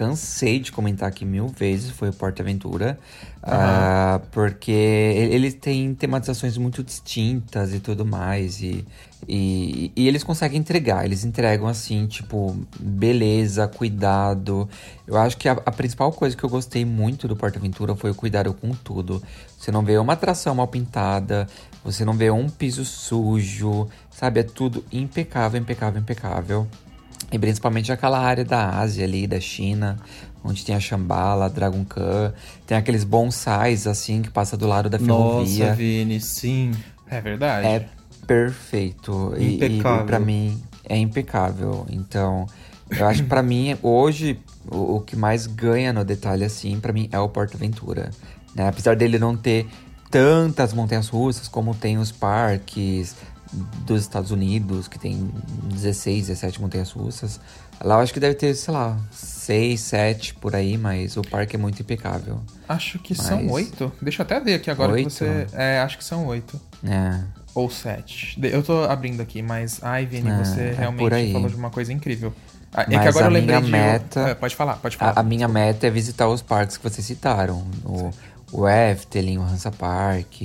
cansei 0.00 0.58
de 0.58 0.72
comentar 0.72 1.06
aqui 1.06 1.26
mil 1.26 1.46
vezes 1.48 1.90
foi 1.90 2.08
o 2.08 2.12
Porta 2.14 2.40
Aventura, 2.42 2.98
ah, 3.42 4.18
porque 4.32 4.72
e- 4.72 5.34
eles 5.34 5.52
têm 5.52 5.94
tematizações 5.94 6.56
muito 6.56 6.82
distintas 6.82 7.74
e 7.74 7.80
tudo 7.80 8.06
mais 8.06 8.62
e, 8.62 8.82
e, 9.28 9.92
e 9.94 10.08
eles 10.08 10.24
conseguem 10.24 10.58
entregar, 10.58 11.04
eles 11.04 11.22
entregam 11.22 11.68
assim, 11.68 12.06
tipo, 12.06 12.56
beleza, 12.80 13.68
cuidado. 13.68 14.66
Eu 15.06 15.18
acho 15.18 15.36
que 15.36 15.46
a, 15.46 15.52
a 15.52 15.70
principal 15.70 16.10
coisa 16.12 16.34
que 16.34 16.42
eu 16.42 16.48
gostei 16.48 16.82
muito 16.82 17.28
do 17.28 17.36
Porta 17.36 17.58
Aventura 17.58 17.94
foi 17.94 18.10
o 18.10 18.14
cuidado 18.14 18.54
com 18.54 18.70
tudo. 18.70 19.22
Você 19.58 19.70
não 19.70 19.84
vê 19.84 19.98
uma 19.98 20.14
atração 20.14 20.54
mal 20.54 20.66
pintada, 20.68 21.46
você 21.84 22.06
não 22.06 22.14
vê 22.14 22.30
um 22.30 22.48
piso 22.48 22.86
sujo, 22.86 23.86
sabe? 24.10 24.40
É 24.40 24.44
tudo 24.44 24.82
impecável, 24.90 25.60
impecável, 25.60 26.00
impecável. 26.00 26.66
E 27.32 27.38
principalmente 27.38 27.92
aquela 27.92 28.18
área 28.18 28.44
da 28.44 28.70
Ásia 28.78 29.04
ali, 29.04 29.26
da 29.26 29.38
China, 29.38 29.98
onde 30.44 30.64
tem 30.64 30.74
a 30.74 30.80
Shambhala, 30.80 31.48
Dragon 31.48 31.84
Khan, 31.84 32.32
tem 32.66 32.76
aqueles 32.76 33.04
bonsais 33.04 33.86
assim 33.86 34.22
que 34.22 34.30
passa 34.30 34.56
do 34.56 34.66
lado 34.66 34.88
da 34.90 34.98
ferrovia. 34.98 35.66
Nossa, 35.66 35.76
Vini, 35.76 36.20
sim. 36.20 36.72
É 37.08 37.20
verdade. 37.20 37.66
É 37.66 37.88
perfeito. 38.26 39.34
E- 39.36 39.54
Impecável. 39.56 40.04
E, 40.04 40.06
pra 40.06 40.18
mim 40.20 40.62
é 40.88 40.96
impecável. 40.96 41.86
Então, 41.90 42.46
eu 42.90 43.06
acho 43.06 43.22
que 43.22 43.28
pra 43.28 43.42
mim, 43.42 43.76
hoje, 43.82 44.38
o, 44.70 44.96
o 44.96 45.00
que 45.00 45.14
mais 45.16 45.46
ganha 45.46 45.92
no 45.92 46.04
detalhe, 46.04 46.44
assim, 46.44 46.80
pra 46.80 46.92
mim, 46.92 47.08
é 47.12 47.18
o 47.18 47.28
Porto 47.28 47.54
Aventura. 47.56 48.10
Né? 48.54 48.66
Apesar 48.68 48.96
dele 48.96 49.18
não 49.18 49.36
ter 49.36 49.68
tantas 50.10 50.72
montanhas 50.72 51.08
russas 51.08 51.46
como 51.46 51.72
tem 51.74 51.96
os 51.98 52.10
parques 52.10 53.14
dos 53.52 54.00
Estados 54.02 54.30
Unidos, 54.30 54.86
que 54.88 54.98
tem 54.98 55.30
16, 55.64 56.26
17 56.28 56.60
montanhas 56.60 56.90
russas. 56.90 57.40
Lá 57.82 57.96
eu 57.96 58.00
acho 58.00 58.12
que 58.12 58.20
deve 58.20 58.34
ter, 58.34 58.54
sei 58.54 58.74
lá, 58.74 58.96
6, 59.10 59.80
7 59.80 60.34
por 60.34 60.54
aí, 60.54 60.76
mas 60.76 61.16
o 61.16 61.22
parque 61.22 61.56
é 61.56 61.58
muito 61.58 61.80
impecável. 61.80 62.40
Acho 62.68 62.98
que 62.98 63.14
Mas- 63.16 63.26
são 63.26 63.48
oito. 63.50 63.90
Deixa 64.02 64.22
eu 64.22 64.24
até 64.24 64.38
ver 64.38 64.54
aqui 64.54 64.70
agora 64.70 64.92
que 64.92 64.98
Oito? 64.98 65.10
você. 65.12 65.46
É, 65.52 65.80
acho 65.80 65.96
que 65.98 66.04
são 66.04 66.26
oito. 66.26 66.60
É. 66.84 67.20
ou 67.52 67.68
7. 67.68 68.38
Eu 68.44 68.62
tô 68.62 68.84
abrindo 68.84 69.20
aqui, 69.20 69.42
mas 69.42 69.80
ai, 69.82 70.06
Vini, 70.06 70.30
Ah, 70.30 70.44
você 70.44 70.60
é 70.68 70.74
realmente 70.78 71.32
falou 71.32 71.48
de 71.48 71.56
uma 71.56 71.68
coisa 71.70 71.92
incrível. 71.92 72.32
Ah, 72.72 72.82
é 72.82 72.86
Mas 72.94 73.02
que 73.02 73.08
agora 73.08 73.24
a 73.24 73.28
eu 73.28 73.32
lembrei 73.32 73.56
minha 73.56 73.66
de. 73.66 73.70
meta- 73.72 74.20
É, 74.28 74.34
pode 74.36 74.54
falar, 74.54 74.74
pode 74.76 74.96
falar. 74.96 75.12
A, 75.16 75.20
a 75.20 75.22
minha 75.24 75.48
meta 75.48 75.84
é 75.88 75.90
visitar 75.90 76.28
os 76.28 76.40
parques 76.40 76.76
que 76.76 76.84
vocês 76.88 77.04
citaram. 77.04 77.66
O, 77.84 78.10
o 78.52 78.68
Efteling, 78.68 79.38
o 79.38 79.42
Hansa 79.42 79.70
Park. 79.70 80.42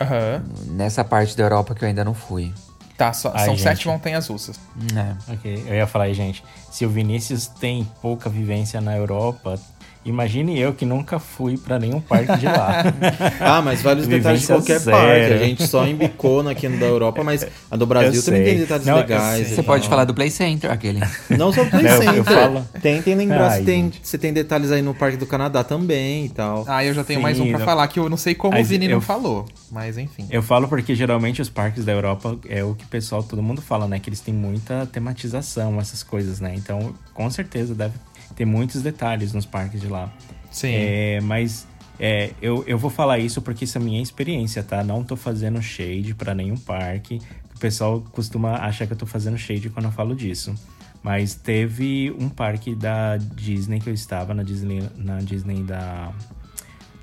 Aham. 0.00 0.44
Nessa 0.66 1.04
parte 1.04 1.36
da 1.36 1.42
Europa 1.42 1.74
que 1.74 1.84
eu 1.84 1.88
ainda 1.88 2.04
não 2.04 2.14
fui. 2.14 2.52
Tá, 2.96 3.12
só- 3.12 3.30
Ai, 3.34 3.44
são 3.44 3.54
gente. 3.54 3.62
sete 3.62 3.86
montanhas 3.88 4.26
russas. 4.26 4.58
É. 4.96 5.32
Ok, 5.32 5.64
eu 5.68 5.74
ia 5.74 5.86
falar 5.86 6.04
aí, 6.04 6.14
gente. 6.14 6.42
Se 6.70 6.84
o 6.84 6.90
Vinícius 6.90 7.46
tem 7.46 7.88
pouca 8.02 8.28
vivência 8.28 8.80
na 8.80 8.96
Europa, 8.96 9.58
imagine 10.04 10.58
eu 10.58 10.72
que 10.72 10.84
nunca 10.86 11.18
fui 11.18 11.56
pra 11.58 11.78
nenhum 11.78 12.00
parque 12.00 12.36
de 12.38 12.46
lá. 12.46 12.84
Ah, 13.40 13.62
mas 13.62 13.82
vários 13.82 14.06
detalhes 14.06 14.40
de 14.42 14.46
qualquer 14.46 14.82
parque. 14.82 14.96
A 14.96 15.28
zero. 15.28 15.38
gente 15.44 15.66
só 15.66 15.86
embicou 15.86 16.46
aqui 16.48 16.68
no 16.68 16.78
da 16.78 16.86
Europa, 16.86 17.22
mas 17.24 17.46
a 17.70 17.76
do 17.76 17.86
Brasil 17.86 18.22
também 18.22 18.44
tem 18.44 18.58
detalhes 18.58 18.86
Não, 18.86 18.96
legais. 18.96 19.48
Você 19.48 19.62
pode 19.62 19.88
falar 19.88 20.04
do 20.04 20.14
Play 20.14 20.30
Center, 20.30 20.70
aquele. 20.70 21.00
Não 21.30 21.52
só 21.52 21.64
do 21.64 21.70
Play 21.70 21.82
Não, 21.82 21.98
Center. 21.98 22.14
eu 22.16 22.24
falo- 22.24 22.66
Tentem 22.82 23.14
lembrar 23.14 23.50
Ai, 23.50 23.58
se, 23.60 23.64
tem, 23.64 23.82
gente. 23.84 24.00
se 24.02 24.18
tem 24.18 24.32
detalhes 24.32 24.70
aí 24.72 24.82
no 24.82 24.94
Parque 24.94 25.16
do 25.16 25.26
Canadá 25.26 25.62
também 25.64 26.26
e 26.26 26.28
tal. 26.28 26.64
Ah, 26.66 26.84
eu 26.84 26.92
já 26.94 27.04
tenho 27.04 27.18
Sim, 27.18 27.22
mais 27.22 27.40
um 27.40 27.48
pra 27.48 27.58
não. 27.58 27.64
falar 27.66 27.86
que 27.88 27.98
eu 27.98 28.08
não 28.08 28.16
sei 28.16 28.34
como 28.34 28.54
Mas 28.54 28.66
o 28.66 28.70
Vini 28.70 28.86
eu- 28.86 28.92
não 28.92 29.00
falou. 29.00 29.46
Mas 29.70 29.98
enfim. 29.98 30.26
Eu 30.30 30.42
falo 30.42 30.66
porque 30.68 30.94
geralmente 30.94 31.40
os 31.42 31.48
parques 31.48 31.84
da 31.84 31.92
Europa 31.92 32.36
é 32.48 32.62
o 32.64 32.74
que 32.74 32.84
o 32.84 32.88
pessoal, 32.88 33.22
todo 33.22 33.42
mundo 33.42 33.60
fala, 33.60 33.86
né? 33.86 33.98
Que 33.98 34.08
eles 34.08 34.20
têm 34.20 34.34
muita 34.34 34.86
tematização, 34.86 35.78
essas 35.80 36.02
coisas, 36.02 36.40
né? 36.40 36.52
Então, 36.56 36.94
com 37.14 37.28
certeza 37.30 37.74
deve 37.74 37.94
ter 38.34 38.44
muitos 38.44 38.82
detalhes 38.82 39.32
nos 39.32 39.46
parques 39.46 39.80
de 39.80 39.86
lá. 39.88 40.10
Sim. 40.50 40.72
É, 40.72 41.20
mas 41.22 41.66
é, 42.00 42.30
eu, 42.40 42.64
eu 42.66 42.78
vou 42.78 42.90
falar 42.90 43.18
isso 43.18 43.42
porque 43.42 43.64
isso 43.64 43.76
é 43.78 43.80
minha 43.80 44.02
experiência, 44.02 44.62
tá? 44.62 44.82
Não 44.84 45.02
tô 45.04 45.16
fazendo 45.16 45.60
shade 45.62 46.14
pra 46.14 46.34
nenhum 46.34 46.56
parque. 46.56 47.20
O 47.54 47.58
pessoal 47.58 48.00
costuma 48.12 48.52
achar 48.58 48.86
que 48.86 48.92
eu 48.92 48.96
tô 48.96 49.06
fazendo 49.06 49.36
shade 49.36 49.68
quando 49.70 49.86
eu 49.86 49.92
falo 49.92 50.14
disso. 50.14 50.54
Mas 51.02 51.34
teve 51.34 52.14
um 52.18 52.28
parque 52.28 52.74
da 52.74 53.16
Disney 53.16 53.78
que 53.80 53.88
eu 53.88 53.94
estava, 53.94 54.34
na 54.34 54.42
Disney, 54.42 54.82
na 54.96 55.18
Disney 55.18 55.62
da. 55.62 56.12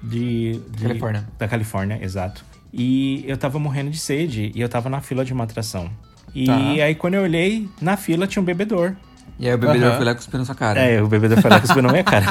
De, 0.04 0.60
de- 0.72 0.84
Califórnia. 0.84 1.28
Da 1.38 1.48
Califórnia, 1.48 2.00
exato. 2.04 2.46
E 2.72 3.24
eu 3.28 3.38
tava 3.38 3.58
morrendo 3.58 3.90
de 3.90 3.98
sede 3.98 4.52
e 4.54 4.60
eu 4.62 4.68
tava 4.70 4.90
na 4.90 5.02
fila 5.02 5.24
de 5.26 5.34
uma 5.34 5.46
atração. 5.46 5.90
E 6.34 6.46
Tá. 6.46 6.58
aí, 6.58 6.94
quando 6.96 7.14
eu 7.14 7.24
olhei, 7.24 7.70
na 7.82 7.96
fila 7.96 8.28
tinha 8.28 8.42
um 8.42 8.46
bebedor. 8.46 8.96
E 9.40 9.48
aí 9.48 9.54
o 9.54 9.58
bebedor 9.58 9.90
Aham. 9.90 9.96
foi 9.98 10.06
lá 10.06 10.12
e 10.12 10.16
cuspiu 10.16 10.40
na 10.40 10.46
sua 10.46 10.56
cara. 10.56 10.80
É, 10.80 11.02
o 11.02 11.08
bebedor 11.08 11.42
foi 11.42 11.50
lá 11.50 11.60
cuspiu 11.60 11.82
na 11.82 11.92
minha 11.92 12.04
cara. 12.04 12.26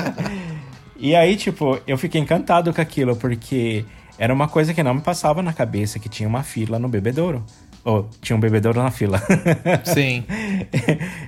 e 0.96 1.14
aí, 1.14 1.36
tipo, 1.36 1.80
eu 1.86 1.98
fiquei 1.98 2.20
encantado 2.20 2.72
com 2.72 2.80
aquilo, 2.80 3.16
porque 3.16 3.84
era 4.18 4.32
uma 4.32 4.46
coisa 4.46 4.72
que 4.72 4.82
não 4.82 4.94
me 4.94 5.00
passava 5.00 5.42
na 5.42 5.52
cabeça, 5.52 5.98
que 5.98 6.08
tinha 6.08 6.28
uma 6.28 6.42
fila 6.42 6.78
no 6.78 6.88
bebedouro. 6.88 7.44
Ou 7.82 8.08
tinha 8.20 8.36
um 8.36 8.40
bebedouro 8.40 8.82
na 8.82 8.90
fila. 8.90 9.20
Sim. 9.84 10.24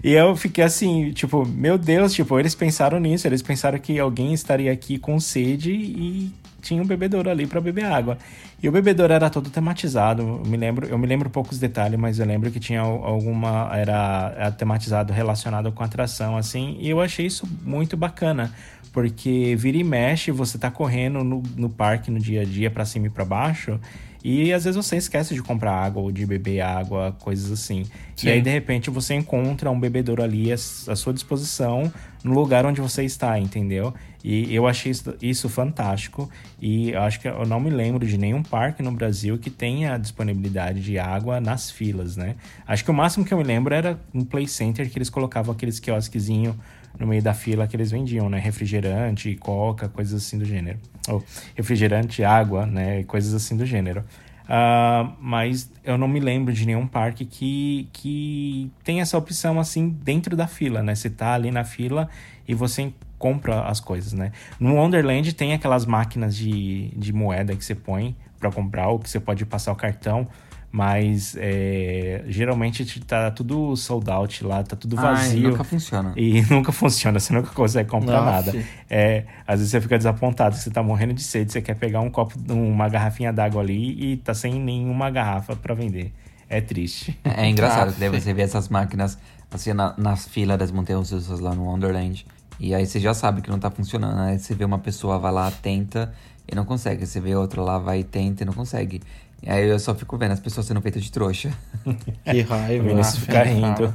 e 0.05 0.13
eu 0.13 0.37
fiquei 0.37 0.63
assim, 0.63 1.11
tipo, 1.13 1.47
meu 1.47 1.79
Deus, 1.79 2.13
tipo, 2.13 2.39
eles 2.39 2.55
pensaram 2.55 3.01
nisso, 3.01 3.27
eles 3.27 3.41
pensaram 3.41 3.79
que 3.79 3.99
alguém 3.99 4.35
estaria 4.35 4.71
aqui 4.71 4.99
com 4.99 5.19
sede 5.19 5.73
e 5.73 6.31
tinha 6.63 6.83
um 6.83 6.87
bebedouro 6.87 7.29
ali 7.29 7.47
para 7.47 7.61
beber 7.61 7.85
água. 7.85 8.17
E 8.63 8.69
o 8.69 8.73
bebedouro 8.73 9.13
era 9.13 9.29
todo 9.29 9.51
tematizado. 9.51 10.23
Eu 10.23 10.51
me 10.51 10.57
lembro, 10.57 10.87
eu 10.87 10.97
me 10.97 11.07
lembro 11.07 11.29
poucos 11.29 11.59
detalhes, 11.59 11.99
mas 11.99 12.19
eu 12.19 12.25
lembro 12.27 12.51
que 12.51 12.61
tinha 12.61 12.81
al- 12.81 13.05
alguma 13.05 13.71
era, 13.77 14.35
era 14.37 14.51
tematizado 14.53 15.13
relacionado 15.13 15.71
com 15.73 15.83
atração 15.83 16.37
assim, 16.37 16.77
e 16.81 16.89
eu 16.89 17.01
achei 17.01 17.27
isso 17.27 17.47
muito 17.65 17.97
bacana. 17.97 18.53
Porque 18.93 19.57
vira 19.59 19.79
e 19.79 19.85
mexe, 19.85 20.31
você 20.31 20.59
tá 20.59 20.71
correndo 20.71 21.25
no, 21.25 21.43
no 21.57 21.69
parque 21.71 22.11
no 22.11 22.19
dia 22.19 22.43
a 22.43 22.45
dia 22.45 22.71
para 22.71 22.85
cima 22.85 23.07
e 23.07 23.11
para 23.11 23.25
baixo, 23.25 23.81
e 24.25 24.53
às 24.53 24.65
vezes 24.65 24.77
você 24.77 24.97
esquece 24.97 25.35
de 25.35 25.43
comprar 25.43 25.73
água 25.73 26.03
ou 26.03 26.13
de 26.13 26.25
beber 26.25 26.61
água, 26.61 27.17
coisas 27.21 27.51
assim. 27.51 27.85
Sim. 28.15 28.29
E 28.29 28.31
aí, 28.31 28.41
de 28.41 28.51
repente, 28.51 28.89
você 28.91 29.15
encontra 29.15 29.71
um 29.71 29.79
bebedouro 29.79 30.23
ali 30.23 30.53
à, 30.53 30.55
à 30.55 30.97
sua 30.97 31.13
disposição 31.13 31.93
no 32.23 32.33
lugar 32.33 32.65
onde 32.65 32.81
você 32.81 33.03
está, 33.03 33.39
entendeu? 33.39 33.93
E 34.25 34.55
eu 34.55 34.69
achei 34.69 34.93
isso, 34.93 35.15
isso 35.21 35.49
fantástico. 35.49 36.31
E 36.61 36.95
acho 36.95 37.19
que 37.19 37.27
eu 37.27 37.45
não 37.45 37.59
me 37.59 37.71
lembro 37.71 38.07
de 38.07 38.17
nenhum 38.17 38.43
parque 38.43 38.83
no 38.83 38.93
Brasil 38.93 39.37
que 39.39 39.51
tenha 39.51 39.97
disponibilidade 39.99 40.81
de 40.81 40.99
água 40.99 41.41
nas 41.41 41.71
filas, 41.71 42.17
né? 42.17 42.37
Acho 42.67 42.85
que 42.85 42.91
o 42.91 42.95
máximo 42.95 43.25
que 43.25 43.35
eu 43.35 43.39
me 43.39 43.45
lembro 43.45 43.75
era 43.75 43.99
um 44.15 44.25
Play 44.25 44.47
Center 44.47 44.89
que 44.89 44.97
eles 44.97 45.11
colocavam 45.11 45.53
aqueles 45.53 45.81
quiosquezinhos 45.81 46.55
no 46.99 47.07
meio 47.07 47.23
da 47.23 47.35
fila 47.35 47.67
que 47.67 47.77
eles 47.77 47.91
vendiam, 47.91 48.29
né? 48.29 48.39
Refrigerante, 48.39 49.35
coca, 49.37 49.89
coisas 49.89 50.23
assim 50.23 50.39
do 50.39 50.45
gênero. 50.45 50.79
Ou 51.09 51.23
refrigerante, 51.55 52.23
água, 52.23 52.67
né? 52.67 53.03
Coisas 53.05 53.35
assim 53.35 53.57
do 53.57 53.67
gênero. 53.67 54.05
Ah, 54.49 55.13
mas 55.21 55.71
eu 55.85 55.97
não 55.97 56.09
me 56.09 56.21
lembro 56.21 56.53
de 56.53 56.67
nenhum 56.67 56.87
parque 56.87 57.25
que, 57.25 57.89
que 57.93 58.71
tem 58.85 59.01
essa 59.01 59.17
opção 59.17 59.59
assim 59.59 59.89
dentro 59.89 60.37
da 60.37 60.47
fila, 60.47 60.83
né? 60.83 60.95
Você 60.95 61.09
tá 61.09 61.33
ali 61.35 61.51
na 61.51 61.65
fila 61.65 62.09
e 62.47 62.55
você 62.55 62.93
compra 63.19 63.63
as 63.63 63.79
coisas, 63.79 64.13
né? 64.13 64.33
No 64.59 64.75
Wonderland 64.75 65.33
tem 65.33 65.53
aquelas 65.53 65.87
máquinas 65.87 66.37
de, 66.37 66.89
de 66.97 67.13
moeda 67.13 67.55
que 67.55 67.65
você 67.65 67.75
põe 67.75 68.17
para 68.39 68.51
comprar 68.51 68.89
ou 68.89 68.99
que 68.99 69.09
você 69.09 69.21
pode 69.21 69.47
passar 69.47 69.73
o 69.73 69.77
cartão, 69.77 70.27
mas 70.73 71.37
é, 71.39 72.25
geralmente 72.29 72.99
tá 73.01 73.31
tudo 73.31 73.77
sold 73.77 74.11
out 74.11 74.43
lá, 74.43 74.63
tá 74.63 74.75
tudo 74.75 74.99
Ai, 74.99 75.05
vazio. 75.05 75.51
nunca 75.51 75.63
funciona. 75.63 76.15
E 76.17 76.41
nunca 76.51 76.73
funciona, 76.73 77.21
você 77.21 77.35
nunca 77.35 77.51
consegue 77.51 77.91
comprar 77.91 78.23
Nossa. 78.23 78.53
nada. 78.53 78.65
É, 78.89 79.25
às 79.47 79.59
vezes 79.59 79.71
você 79.71 79.81
fica 79.83 79.99
desapontado, 79.99 80.57
você 80.57 80.71
tá 80.71 80.83
morrendo 80.83 81.13
de 81.13 81.23
sede, 81.23 81.53
você 81.53 81.61
quer 81.61 81.75
pegar 81.75 82.01
um 82.01 82.09
copo, 82.09 82.35
uma 82.51 82.89
garrafinha 82.89 83.31
d'água 83.31 83.61
ali 83.61 84.13
e 84.13 84.17
tá 84.17 84.33
sem 84.33 84.55
nenhuma 84.55 85.11
garrafa 85.11 85.55
para 85.55 85.75
vender. 85.75 86.11
É 86.49 86.61
triste. 86.63 87.19
É 87.23 87.47
engraçado, 87.47 87.91
Ah, 87.91 87.93
que 87.93 88.01
daí 88.01 88.09
você 88.21 88.33
vê 88.33 88.41
essas 88.43 88.71
máquinas 88.71 89.19
assim 89.51 89.75
na, 89.75 89.95
nas 89.99 90.27
filas 90.27 90.59
das 90.59 90.71
montanhas 90.73 91.11
russas 91.11 91.39
lá 91.39 91.55
no 91.55 91.65
Wonderland. 91.65 92.25
E 92.59 92.75
aí 92.75 92.87
você 92.87 92.99
já 92.99 93.13
sabe 93.13 93.43
que 93.43 93.51
não 93.51 93.59
tá 93.59 93.71
funcionando. 93.71 94.19
Aí 94.21 94.39
você 94.39 94.55
vê 94.55 94.65
uma 94.65 94.79
pessoa, 94.79 95.19
vai 95.19 95.33
lá, 95.33 95.51
tenta 95.51 96.13
e 96.51 96.55
não 96.55 96.65
consegue. 96.65 97.07
Você 97.07 97.21
vê 97.21 97.35
outra 97.35 97.61
lá, 97.61 97.79
vai 97.79 98.01
e 98.01 98.05
tenta 98.05 98.43
e 98.43 98.47
não 98.47 98.53
consegue. 98.55 99.03
E 99.43 99.51
aí 99.51 99.69
eu 99.69 99.79
só 99.79 99.95
fico 99.95 100.17
vendo 100.17 100.33
as 100.33 100.41
pessoas 100.41 100.67
sendo 100.67 100.81
feitas 100.81 101.03
de 101.03 101.11
trouxa. 101.11 101.53
Que 102.25 102.43
raiva. 102.43 102.87
Vinícius 102.87 103.17
Ah, 103.17 103.21
fica 103.21 103.45
nem 103.45 103.55
rindo. 103.57 103.95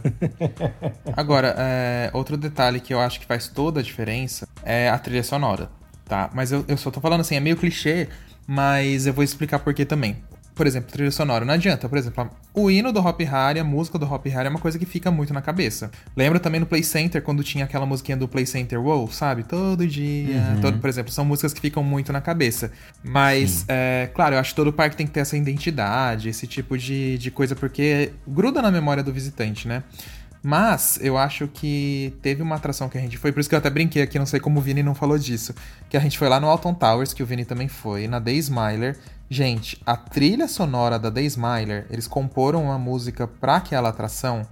Agora, 1.16 1.56
é, 1.58 2.10
outro 2.14 2.36
detalhe 2.36 2.82
que 2.82 2.94
eu 2.94 3.00
acho 3.00 3.20
que 3.20 3.26
faz 3.26 3.48
toda 3.48 3.80
a 3.80 3.84
diferença 3.84 4.48
é 4.64 4.90
a 4.90 5.00
trilha 5.00 5.24
sonora, 5.24 5.70
tá? 6.06 6.30
Mas 6.34 6.52
eu, 6.52 6.66
eu 6.68 6.76
só 6.76 6.92
tô 6.92 7.00
falando 7.00 7.22
assim, 7.22 7.36
é 7.36 7.40
meio 7.40 7.56
clichê, 7.56 8.10
mas 8.46 9.08
eu 9.08 9.14
vou 9.14 9.24
explicar 9.24 9.60
por 9.60 9.74
quê 9.74 9.86
também. 9.86 10.18
Por 10.58 10.65
exemplo, 10.65 10.91
trilha 10.91 11.12
sonora. 11.12 11.46
Não 11.46 11.54
adianta, 11.54 11.88
por 11.88 11.98
exemplo, 11.98 12.30
o 12.54 12.72
hino 12.72 12.91
do 12.91 13.00
Hop 13.00 13.22
Hari, 13.22 13.60
a 13.60 13.63
música 13.63 14.00
do 14.00 14.12
Hop 14.12 14.26
Hari 14.26 14.48
é 14.48 14.50
uma 14.50 14.60
coisa 14.60 14.80
que 14.80 14.86
fica 14.86 15.12
muito 15.12 15.32
na 15.32 15.41
cabeça. 15.41 15.91
Lembra 16.15 16.39
também 16.39 16.60
no 16.60 16.65
Play 16.65 16.84
Center, 16.84 17.22
quando 17.22 17.43
tinha 17.43 17.65
aquela 17.65 17.86
musiquinha 17.86 18.17
do 18.17 18.28
Play 18.28 18.48
Center 18.48 18.82
WoW, 18.82 19.08
sabe? 19.12 19.43
Todo 19.43 19.86
dia. 19.86 20.58
Todo, 20.60 20.80
por 20.80 20.89
exemplo, 20.89 21.12
são 21.12 21.24
músicas 21.24 21.54
que 21.54 21.62
ficam 21.62 21.84
muito 21.84 22.12
na 22.12 22.20
cabeça. 22.20 22.72
Mas, 23.04 23.63
é, 23.67 24.10
claro, 24.13 24.34
eu 24.36 24.39
acho 24.39 24.50
que 24.50 24.56
todo 24.56 24.74
parque 24.74 24.96
tem 24.96 25.06
que 25.06 25.13
ter 25.13 25.20
essa 25.20 25.38
identidade, 25.38 26.30
esse 26.30 26.48
tipo 26.48 26.76
de, 26.76 27.20
de 27.20 27.30
coisa, 27.30 27.56
porque 27.56 28.12
gruda 28.28 28.60
na 28.60 28.72
memória 28.72 29.04
do 29.04 29.13
visitante, 29.13 29.67
né? 29.67 29.84
Mas 30.41 31.00
eu 31.02 31.17
acho 31.17 31.47
que 31.47 32.13
teve 32.21 32.41
uma 32.41 32.56
atração 32.56 32.88
que 32.88 32.97
a 32.97 33.02
gente 33.02 33.17
foi, 33.17 33.32
por 33.32 33.39
isso 33.39 33.50
que 33.50 33.56
eu 33.56 33.60
até 33.60 33.69
brinquei 33.69 34.02
aqui, 34.02 34.17
não 34.17 34.26
sei 34.26 34.39
como 34.39 34.60
o 34.60 34.62
Vini 34.62 34.84
não 34.84 34.95
falou 34.95 35.17
disso. 35.17 35.54
Que 35.89 35.97
a 35.97 36.00
gente 36.00 36.17
foi 36.17 36.30
lá 36.30 36.39
no 36.39 36.47
Alton 36.47 36.73
Towers, 36.73 37.13
que 37.13 37.23
o 37.23 37.26
Vini 37.26 37.45
também 37.45 37.67
foi, 37.67 38.08
na 38.08 38.19
Day 38.19 38.38
Smiler. 38.38 38.97
Gente, 39.30 39.82
a 39.86 39.97
trilha 39.97 40.47
sonora 40.47 40.97
da 40.97 41.10
Day 41.10 41.26
Smiler, 41.26 41.86
eles 41.89 42.08
comporam 42.08 42.65
uma 42.65 42.78
música 42.78 43.28
pra 43.28 43.58
aquela 43.58 43.89
atração. 43.89 44.47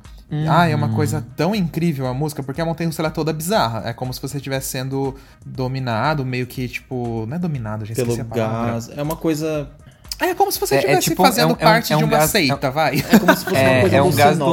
Ah, 0.50 0.68
é 0.68 0.76
uma 0.76 0.90
coisa 0.90 1.26
tão 1.36 1.54
incrível 1.54 2.08
a 2.08 2.14
música, 2.14 2.42
porque 2.42 2.60
a 2.60 2.66
montanha 2.66 2.90
russa 2.90 3.04
é 3.04 3.10
toda 3.10 3.32
bizarra. 3.32 3.88
É 3.88 3.94
como 3.94 4.12
se 4.14 4.22
você 4.22 4.38
estivesse 4.38 4.70
sendo 4.70 5.16
dominado, 5.46 6.26
meio 6.26 6.48
que 6.48 6.68
tipo. 6.68 7.26
Não 7.28 7.38
é 7.38 7.40
dominado, 7.40 7.86
gente. 7.86 7.96
Pelo 7.96 8.18
gás. 8.26 8.90
É 8.90 9.02
uma 9.02 9.16
coisa. 9.16 9.70
É 10.20 10.34
como 10.34 10.52
se 10.52 10.60
você 10.60 10.76
É- 10.76 10.78
é 10.78 10.82
estivesse 10.82 11.10
tipo- 11.10 11.24
fazendo 11.24 11.42
é 11.42 11.46
um- 11.48 11.50
é 11.50 11.54
um- 11.54 11.58
parte 11.58 11.94
é 11.94 11.96
um 11.96 12.00
de 12.00 12.06
uma 12.06 12.18
gás- 12.18 12.30
seita, 12.32 12.72
vai. 12.72 12.96
É 13.12 13.20
como 13.20 13.36
se 13.36 13.44
fosse 13.44 13.56
É- 13.58 13.70
uma 13.72 13.82
coisa 13.82 13.96
é 13.98 14.02
um 14.02 14.12
gás 14.12 14.38
do-. 14.38 14.46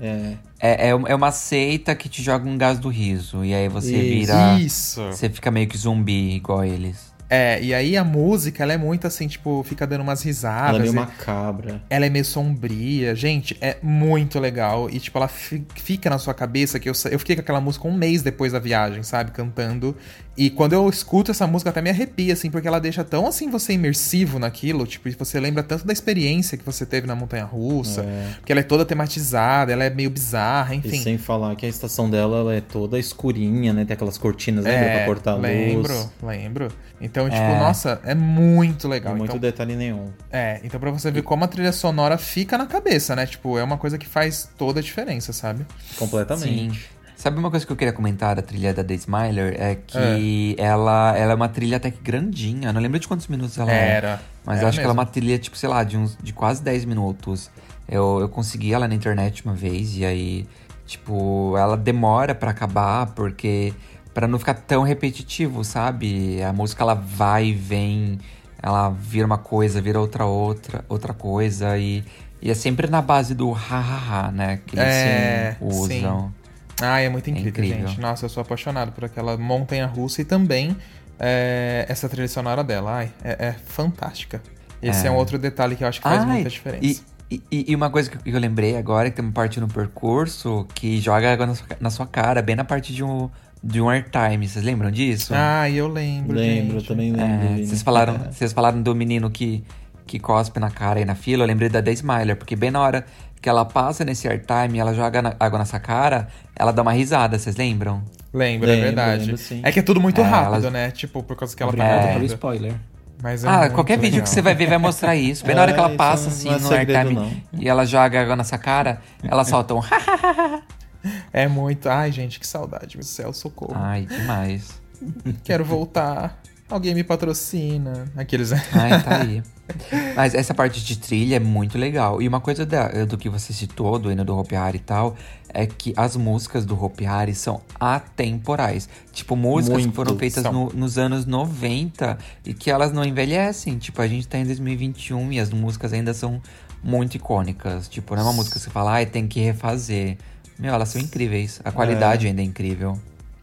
É. 0.00 0.32
É, 0.62 0.88
é, 0.88 0.90
é 0.90 1.14
uma 1.14 1.32
seita 1.32 1.94
que 1.94 2.08
te 2.08 2.22
joga 2.22 2.48
um 2.48 2.56
gás 2.56 2.78
do 2.78 2.88
riso. 2.88 3.44
E 3.44 3.54
aí 3.54 3.68
você 3.68 3.96
Isso. 3.96 4.26
vira. 4.32 4.54
Isso. 4.58 5.02
Você 5.06 5.28
fica 5.28 5.50
meio 5.50 5.66
que 5.68 5.76
zumbi, 5.76 6.34
igual 6.36 6.64
eles. 6.64 7.09
É, 7.30 7.62
e 7.62 7.72
aí 7.72 7.96
a 7.96 8.02
música, 8.02 8.62
ela 8.64 8.72
é 8.72 8.76
muito 8.76 9.06
assim, 9.06 9.28
tipo, 9.28 9.62
fica 9.62 9.86
dando 9.86 10.00
umas 10.00 10.20
risadas. 10.22 10.70
Ela 10.70 10.78
é 10.78 10.82
meio 10.82 10.92
e- 10.92 10.96
macabra. 10.96 11.80
ela 11.88 12.04
é 12.06 12.10
meio 12.10 12.24
sombria. 12.24 13.14
Gente, 13.14 13.56
é 13.60 13.76
muito 13.80 14.40
legal. 14.40 14.90
E, 14.90 14.98
tipo, 14.98 15.16
ela 15.16 15.28
fi- 15.28 15.64
fica 15.76 16.10
na 16.10 16.18
sua 16.18 16.34
cabeça 16.34 16.80
que 16.80 16.88
eu, 16.88 16.92
eu 17.10 17.18
fiquei 17.20 17.36
com 17.36 17.42
aquela 17.42 17.60
música 17.60 17.86
um 17.86 17.94
mês 17.94 18.20
depois 18.22 18.52
da 18.52 18.58
viagem, 18.58 19.02
sabe? 19.04 19.30
Cantando. 19.30 19.96
E 20.36 20.48
quando 20.48 20.72
eu 20.72 20.88
escuto 20.88 21.30
essa 21.30 21.46
música, 21.46 21.70
até 21.70 21.82
me 21.82 21.90
arrepia, 21.90 22.32
assim, 22.32 22.50
porque 22.50 22.66
ela 22.66 22.80
deixa 22.80 23.04
tão, 23.04 23.26
assim, 23.26 23.50
você 23.50 23.74
imersivo 23.74 24.38
naquilo. 24.38 24.86
Tipo, 24.86 25.08
e 25.08 25.12
você 25.12 25.38
lembra 25.38 25.62
tanto 25.62 25.86
da 25.86 25.92
experiência 25.92 26.56
que 26.58 26.64
você 26.64 26.84
teve 26.86 27.06
na 27.06 27.14
Montanha 27.14 27.44
Russa. 27.44 28.04
Porque 28.38 28.50
ela 28.50 28.60
é 28.60 28.64
toda 28.64 28.84
tematizada, 28.84 29.70
ela 29.72 29.84
é 29.84 29.90
meio 29.90 30.08
bizarra, 30.10 30.74
E 30.74 30.78
enfim. 30.78 31.00
sem 31.02 31.18
falar 31.18 31.54
que 31.56 31.66
a 31.66 31.68
estação 31.68 32.08
dela 32.10 32.38
ela 32.38 32.54
é 32.54 32.60
toda 32.60 32.98
escurinha, 32.98 33.72
né? 33.72 33.84
Tem 33.84 33.94
aquelas 33.94 34.16
cortinas 34.18 34.64
né, 34.64 34.96
pra 34.96 35.06
cortar 35.06 35.32
a 35.32 35.34
luz. 35.34 35.46
lembro, 35.46 36.10
lembro. 36.22 36.68
Então 37.00 37.19
Então, 37.28 37.38
tipo, 37.38 37.50
é. 37.50 37.58
nossa, 37.58 38.00
é 38.04 38.14
muito 38.14 38.88
legal. 38.88 39.12
Tem 39.12 39.18
muito 39.18 39.30
então, 39.30 39.40
detalhe 39.40 39.76
nenhum. 39.76 40.10
É, 40.30 40.60
então 40.64 40.78
pra 40.78 40.90
você 40.90 41.10
ver 41.10 41.22
como 41.22 41.44
a 41.44 41.48
trilha 41.48 41.72
sonora 41.72 42.18
fica 42.18 42.56
na 42.56 42.66
cabeça, 42.66 43.16
né? 43.16 43.26
Tipo, 43.26 43.58
é 43.58 43.62
uma 43.62 43.78
coisa 43.78 43.98
que 43.98 44.06
faz 44.06 44.50
toda 44.56 44.80
a 44.80 44.82
diferença, 44.82 45.32
sabe? 45.32 45.66
Completamente. 45.98 46.80
Sim. 46.80 47.00
Sabe 47.20 47.38
uma 47.38 47.50
coisa 47.50 47.66
que 47.66 47.70
eu 47.70 47.76
queria 47.76 47.92
comentar 47.92 48.34
da 48.34 48.40
trilha 48.40 48.72
da 48.72 48.82
The 48.82 48.94
Smiler? 48.94 49.54
É 49.60 49.74
que 49.74 50.56
é. 50.58 50.64
Ela, 50.64 51.14
ela 51.14 51.32
é 51.32 51.34
uma 51.34 51.50
trilha 51.50 51.76
até 51.76 51.90
que 51.90 52.00
grandinha. 52.00 52.72
não 52.72 52.80
lembro 52.80 52.98
de 52.98 53.06
quantos 53.06 53.28
minutos 53.28 53.58
ela 53.58 53.70
é. 53.70 53.90
era. 53.90 54.08
É. 54.08 54.18
Mas 54.42 54.60
era 54.60 54.68
acho 54.68 54.78
mesmo. 54.78 54.80
que 54.80 54.80
ela 54.80 54.92
é 54.92 54.98
uma 54.98 55.04
trilha, 55.04 55.38
tipo, 55.38 55.54
sei 55.54 55.68
lá, 55.68 55.84
de, 55.84 55.98
uns, 55.98 56.16
de 56.16 56.32
quase 56.32 56.62
10 56.62 56.86
minutos. 56.86 57.50
Eu, 57.86 58.20
eu 58.20 58.28
consegui 58.30 58.72
ela 58.72 58.88
na 58.88 58.94
internet 58.94 59.44
uma 59.44 59.52
vez 59.52 59.98
e 59.98 60.04
aí, 60.06 60.48
tipo, 60.86 61.54
ela 61.58 61.76
demora 61.76 62.34
para 62.34 62.52
acabar 62.52 63.08
porque 63.08 63.74
para 64.12 64.26
não 64.26 64.38
ficar 64.38 64.54
tão 64.54 64.82
repetitivo, 64.82 65.64
sabe? 65.64 66.42
A 66.42 66.52
música 66.52 66.82
ela 66.82 66.94
vai 66.94 67.46
e 67.46 67.52
vem, 67.52 68.18
ela 68.62 68.90
vira 68.90 69.26
uma 69.26 69.38
coisa, 69.38 69.80
vira 69.80 70.00
outra 70.00 70.24
outra, 70.24 70.84
outra 70.88 71.14
coisa 71.14 71.76
e, 71.78 72.04
e 72.42 72.50
é 72.50 72.54
sempre 72.54 72.88
na 72.88 73.00
base 73.00 73.34
do 73.34 73.50
ha-ha-ha, 73.52 74.30
né? 74.32 74.60
Que 74.66 74.76
eles 74.76 74.94
é, 74.94 75.56
usam. 75.60 76.28
Sim. 76.28 76.34
Ah, 76.82 77.00
é 77.00 77.08
muito 77.08 77.28
incrível, 77.28 77.48
é 77.48 77.66
incrível, 77.66 77.88
gente. 77.88 78.00
Nossa, 78.00 78.24
eu 78.24 78.28
sou 78.28 78.40
apaixonado 78.40 78.92
por 78.92 79.04
aquela 79.04 79.36
montanha 79.36 79.86
russa 79.86 80.22
e 80.22 80.24
também 80.24 80.76
é, 81.18 81.84
essa 81.88 82.08
trilha 82.08 82.28
sonora 82.28 82.64
dela. 82.64 82.92
Ai, 82.92 83.12
é, 83.22 83.48
é 83.48 83.52
fantástica. 83.52 84.42
Esse 84.82 85.06
é. 85.06 85.08
é. 85.08 85.10
um 85.10 85.16
outro 85.16 85.38
detalhe 85.38 85.76
que 85.76 85.84
eu 85.84 85.88
acho 85.88 86.00
que 86.00 86.08
faz 86.08 86.22
Ai, 86.22 86.26
muita 86.26 86.48
diferença. 86.48 86.82
E, 87.30 87.42
e, 87.50 87.70
e, 87.70 87.76
uma 87.76 87.90
coisa 87.90 88.10
que 88.10 88.28
eu 88.28 88.38
lembrei 88.40 88.76
agora, 88.76 89.10
que 89.10 89.16
tem 89.16 89.24
uma 89.24 89.32
parte 89.32 89.60
no 89.60 89.68
percurso 89.68 90.66
que 90.74 91.00
joga 91.00 91.32
água 91.32 91.46
na 91.46 91.54
sua, 91.54 91.66
na 91.78 91.90
sua 91.90 92.06
cara, 92.06 92.42
bem 92.42 92.56
na 92.56 92.64
parte 92.64 92.92
de 92.92 93.04
um, 93.04 93.30
de 93.62 93.80
um 93.80 93.88
airtime. 93.88 94.48
Vocês 94.48 94.64
lembram 94.64 94.90
disso? 94.90 95.32
Ah, 95.34 95.68
eu 95.70 95.88
lembro. 95.88 96.36
Lembro, 96.36 96.78
gente. 96.78 96.88
também 96.88 97.12
lembro. 97.12 97.60
É, 97.60 97.64
vocês, 97.64 97.82
falaram, 97.82 98.18
vocês 98.30 98.52
falaram 98.52 98.82
do 98.82 98.94
menino 98.94 99.30
que, 99.30 99.64
que 100.06 100.18
cospe 100.18 100.58
na 100.58 100.70
cara 100.70 101.00
e 101.00 101.04
na 101.04 101.14
fila. 101.14 101.44
Eu 101.44 101.46
lembrei 101.46 101.68
da 101.68 101.82
The 101.82 101.92
Smiler, 101.92 102.36
porque 102.36 102.56
bem 102.56 102.70
na 102.70 102.80
hora 102.80 103.04
que 103.40 103.48
ela 103.48 103.64
passa 103.64 104.04
nesse 104.04 104.28
airtime, 104.28 104.78
ela 104.78 104.94
joga 104.94 105.22
na, 105.22 105.34
água 105.40 105.58
nessa 105.58 105.80
cara, 105.80 106.28
ela 106.54 106.72
dá 106.72 106.82
uma 106.82 106.92
risada, 106.92 107.38
vocês 107.38 107.56
lembram? 107.56 108.02
Lembro, 108.32 108.70
é 108.70 108.76
verdade. 108.76 109.26
Lembro, 109.26 109.66
é 109.66 109.72
que 109.72 109.78
é 109.78 109.82
tudo 109.82 110.00
muito 110.00 110.20
é, 110.20 110.24
rápido, 110.24 110.66
ela... 110.66 110.70
né? 110.70 110.90
Tipo, 110.90 111.22
por 111.22 111.36
causa 111.36 111.56
que 111.56 111.62
ela 111.62 111.70
Obrigado 111.70 112.06
tá 112.06 112.12
pelo 112.12 112.24
spoiler. 112.26 112.74
Mas 113.22 113.44
é 113.44 113.48
ah, 113.48 113.70
qualquer 113.70 113.96
legal. 113.96 114.10
vídeo 114.10 114.22
que 114.22 114.28
você 114.28 114.40
vai 114.40 114.54
ver 114.54 114.66
vai 114.66 114.78
mostrar 114.78 115.14
isso. 115.14 115.44
Bem 115.44 115.54
na 115.54 115.62
hora 115.62 115.72
que 115.72 115.78
ela 115.78 115.90
passa 115.90 116.28
assim 116.28 116.48
é 116.48 116.58
no 116.58 116.72
airtime 116.72 117.42
e 117.58 117.68
ela 117.68 117.84
joga 117.84 118.22
água 118.22 118.36
nessa 118.36 118.56
cara, 118.56 119.00
ela 119.22 119.44
solta 119.44 119.74
um 119.74 119.80
É 121.32 121.48
muito. 121.48 121.88
Ai, 121.88 122.12
gente, 122.12 122.38
que 122.38 122.46
saudade, 122.46 122.96
meu 122.96 123.04
céu, 123.04 123.32
socorro. 123.32 123.74
Ai, 123.74 124.06
demais. 124.06 124.80
Quero 125.44 125.64
voltar. 125.64 126.40
Alguém 126.68 126.94
me 126.94 127.02
patrocina. 127.02 128.06
Aqueles. 128.16 128.52
Ai, 128.52 129.02
tá 129.02 129.22
aí. 129.22 129.42
Mas 130.14 130.34
essa 130.34 130.54
parte 130.54 130.84
de 130.84 130.98
trilha 130.98 131.36
é 131.36 131.40
muito 131.40 131.76
legal. 131.76 132.22
E 132.22 132.28
uma 132.28 132.40
coisa 132.40 132.64
da, 132.64 133.04
do 133.04 133.18
que 133.18 133.28
você 133.28 133.52
citou, 133.52 133.98
do 133.98 134.10
hino 134.10 134.24
do 134.24 134.36
Hopi 134.36 134.54
Hari 134.54 134.76
e 134.76 134.80
tal, 134.80 135.16
é 135.48 135.66
que 135.66 135.92
as 135.96 136.16
músicas 136.16 136.64
do 136.64 136.80
Hopi 136.80 137.06
Hari 137.06 137.34
são 137.34 137.60
atemporais. 137.78 138.88
Tipo, 139.12 139.34
músicas 139.34 139.78
muito 139.78 139.90
que 139.90 139.96
foram 139.96 140.16
feitas 140.16 140.44
no, 140.44 140.70
nos 140.70 140.96
anos 140.96 141.26
90 141.26 142.18
e 142.46 142.54
que 142.54 142.70
elas 142.70 142.92
não 142.92 143.04
envelhecem. 143.04 143.76
Tipo, 143.78 144.02
a 144.02 144.06
gente 144.06 144.28
tá 144.28 144.38
em 144.38 144.44
2021 144.44 145.32
e 145.32 145.40
as 145.40 145.50
músicas 145.50 145.92
ainda 145.92 146.14
são 146.14 146.40
muito 146.82 147.16
icônicas. 147.16 147.88
Tipo, 147.88 148.14
não 148.14 148.22
é 148.22 148.26
uma 148.26 148.32
música 148.32 148.56
que 148.56 148.62
você 148.62 148.70
fala, 148.70 148.92
ai, 148.92 149.02
ah, 149.04 149.06
tem 149.06 149.26
que 149.26 149.40
refazer. 149.40 150.18
Meu, 150.60 150.74
elas 150.74 150.90
são 150.90 151.00
incríveis. 151.00 151.60
A 151.64 151.72
qualidade 151.72 152.26
é. 152.26 152.30
ainda 152.30 152.42
é 152.42 152.44
incrível. 152.44 152.98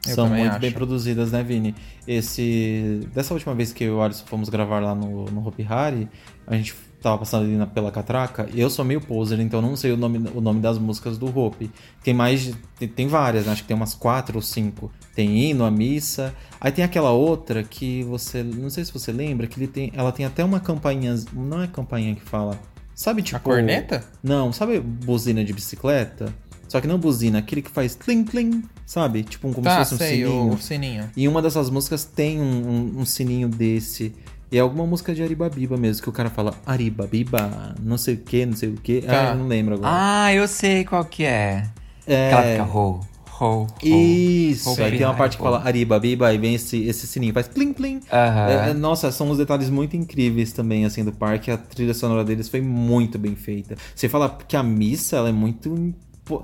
Eu 0.07 0.15
São 0.15 0.29
muito 0.29 0.51
acho. 0.51 0.59
bem 0.59 0.71
produzidas, 0.71 1.31
né, 1.31 1.43
Vini? 1.43 1.75
Esse... 2.07 3.07
Dessa 3.13 3.33
última 3.33 3.53
vez 3.53 3.73
que 3.73 3.83
eu 3.83 3.87
e 3.87 3.91
o 3.97 4.01
Alisson 4.01 4.25
fomos 4.25 4.47
gravar 4.47 4.79
lá 4.79 4.95
no, 4.95 5.25
no 5.25 5.45
Hopi 5.45 5.65
Hari, 5.67 6.07
a 6.45 6.55
gente 6.55 6.73
tava 7.01 7.17
passando 7.17 7.43
ali 7.43 7.55
na, 7.55 7.67
pela 7.67 7.91
catraca, 7.91 8.49
eu 8.55 8.69
sou 8.69 8.83
meio 8.83 9.01
poser, 9.01 9.39
então 9.39 9.61
não 9.61 9.75
sei 9.75 9.91
o 9.91 9.97
nome, 9.97 10.29
o 10.33 10.41
nome 10.41 10.59
das 10.59 10.77
músicas 10.77 11.17
do 11.17 11.37
Hopi. 11.37 11.69
Tem 12.03 12.13
mais. 12.13 12.53
Tem, 12.79 12.87
tem 12.87 13.07
várias, 13.07 13.45
né? 13.45 13.51
acho 13.51 13.63
que 13.63 13.67
tem 13.67 13.75
umas 13.75 13.93
quatro 13.93 14.37
ou 14.37 14.41
cinco. 14.41 14.91
Tem 15.13 15.37
hino, 15.37 15.65
a 15.65 15.71
missa. 15.71 16.33
Aí 16.59 16.71
tem 16.71 16.85
aquela 16.85 17.11
outra 17.11 17.63
que 17.63 18.03
você. 18.03 18.43
Não 18.43 18.69
sei 18.69 18.85
se 18.85 18.93
você 18.93 19.11
lembra, 19.11 19.47
que 19.47 19.59
ele 19.59 19.67
tem, 19.67 19.91
ela 19.93 20.11
tem 20.11 20.25
até 20.25 20.43
uma 20.43 20.59
campainha. 20.59 21.15
Não 21.33 21.61
é 21.61 21.67
campainha 21.67 22.15
que 22.15 22.21
fala. 22.21 22.57
Sabe, 22.95 23.21
tipo. 23.21 23.37
A 23.37 23.39
corneta? 23.39 24.03
Não, 24.23 24.51
sabe 24.51 24.79
buzina 24.79 25.43
de 25.43 25.53
bicicleta? 25.53 26.33
Só 26.67 26.81
que 26.81 26.87
não 26.87 26.97
buzina, 26.97 27.39
aquele 27.39 27.61
que 27.61 27.71
faz 27.71 27.95
tling 27.95 28.23
tling, 28.23 28.63
sabe? 28.85 29.23
Tipo 29.23 29.47
um, 29.47 29.53
como 29.53 29.63
tá, 29.63 29.83
se 29.83 29.91
fosse 29.91 29.95
um 29.95 29.97
sei, 29.97 30.17
sininho. 30.17 30.53
O 30.53 30.57
sininho. 30.57 31.09
E 31.15 31.27
uma 31.27 31.41
dessas 31.41 31.69
músicas 31.69 32.03
tem 32.03 32.41
um, 32.41 32.43
um, 32.43 32.99
um, 33.01 33.05
sininho 33.05 33.47
desse. 33.47 34.13
E 34.51 34.57
é 34.57 34.61
alguma 34.61 34.85
música 34.85 35.13
de 35.13 35.23
Aribabiba 35.23 35.77
mesmo, 35.77 36.03
que 36.03 36.09
o 36.09 36.11
cara 36.11 36.29
fala 36.29 36.53
Aribabiba, 36.65 37.75
não 37.81 37.97
sei 37.97 38.15
o 38.15 38.17
que, 38.17 38.45
não 38.45 38.55
sei 38.55 38.69
o 38.69 38.73
que. 38.73 39.01
Tá. 39.01 39.29
Ah, 39.29 39.31
eu 39.31 39.37
não 39.37 39.47
lembro 39.47 39.75
agora. 39.75 39.91
Ah, 39.93 40.33
eu 40.33 40.47
sei 40.47 40.83
qual 40.83 41.03
que 41.05 41.23
é. 41.23 41.67
É. 42.05 42.33
Aquela 42.33 42.65
fica 42.65 42.77
ho, 42.77 42.99
ho, 43.41 43.63
ho. 43.63 43.67
Isso, 43.83 44.69
ho, 44.69 44.83
aí 44.83 44.97
tem 44.97 45.05
uma 45.05 45.15
parte 45.15 45.35
que 45.37 45.43
fala 45.43 45.61
Aribabiba 45.65 46.33
e 46.33 46.37
vem 46.37 46.55
esse, 46.55 46.81
esse 46.83 47.07
sininho, 47.07 47.33
faz 47.33 47.47
plim 47.47 47.73
plim. 47.73 47.97
Uh 47.97 48.01
-huh. 48.01 48.69
é, 48.69 48.73
nossa, 48.73 49.11
são 49.11 49.29
uns 49.29 49.37
detalhes 49.37 49.69
muito 49.69 49.97
incríveis 49.97 50.53
também, 50.53 50.85
assim, 50.85 51.03
do 51.03 51.11
parque. 51.11 51.51
A 51.51 51.57
trilha 51.57 51.93
sonora 51.93 52.23
deles 52.23 52.47
foi 52.47 52.61
muito 52.61 53.19
bem 53.19 53.35
feita. 53.35 53.75
Você 53.93 54.07
fala 54.07 54.37
que 54.47 54.55
a 54.55 54.63
missa, 54.63 55.17
ela 55.17 55.29
é 55.29 55.33
muito 55.33 55.93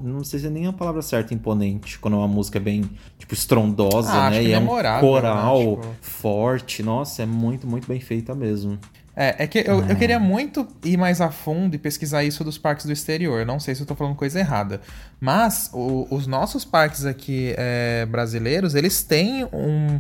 não 0.01 0.23
sei 0.23 0.39
se 0.39 0.47
é 0.47 0.49
nem 0.49 0.67
a 0.67 0.73
palavra 0.73 1.01
certa, 1.01 1.33
imponente, 1.33 1.99
quando 1.99 2.17
uma 2.17 2.27
música 2.27 2.57
é 2.57 2.61
bem, 2.61 2.89
tipo, 3.17 3.33
estrondosa, 3.33 4.11
ah, 4.11 4.29
né? 4.29 4.43
e 4.43 4.51
é 4.51 4.59
um 4.59 4.65
coral 4.65 5.59
né? 5.59 5.75
tipo... 5.75 5.95
forte. 6.01 6.83
Nossa, 6.83 7.23
é 7.23 7.25
muito, 7.25 7.67
muito 7.67 7.87
bem 7.87 7.99
feita 7.99 8.33
mesmo. 8.33 8.79
É, 9.15 9.43
é 9.43 9.47
que 9.47 9.59
eu, 9.59 9.85
eu 9.85 9.95
queria 9.95 10.19
muito 10.19 10.67
ir 10.83 10.97
mais 10.97 11.21
a 11.21 11.29
fundo 11.29 11.75
e 11.75 11.77
pesquisar 11.77 12.23
isso 12.23 12.43
dos 12.43 12.57
parques 12.57 12.85
do 12.85 12.91
exterior. 12.91 13.39
Eu 13.39 13.45
não 13.45 13.59
sei 13.59 13.75
se 13.75 13.81
eu 13.81 13.85
tô 13.85 13.93
falando 13.93 14.15
coisa 14.15 14.39
errada. 14.39 14.81
Mas 15.19 15.69
o, 15.71 16.07
os 16.09 16.25
nossos 16.25 16.65
parques 16.65 17.05
aqui 17.05 17.53
é, 17.55 18.07
brasileiros, 18.07 18.73
eles 18.73 19.03
têm 19.03 19.45
um 19.45 19.99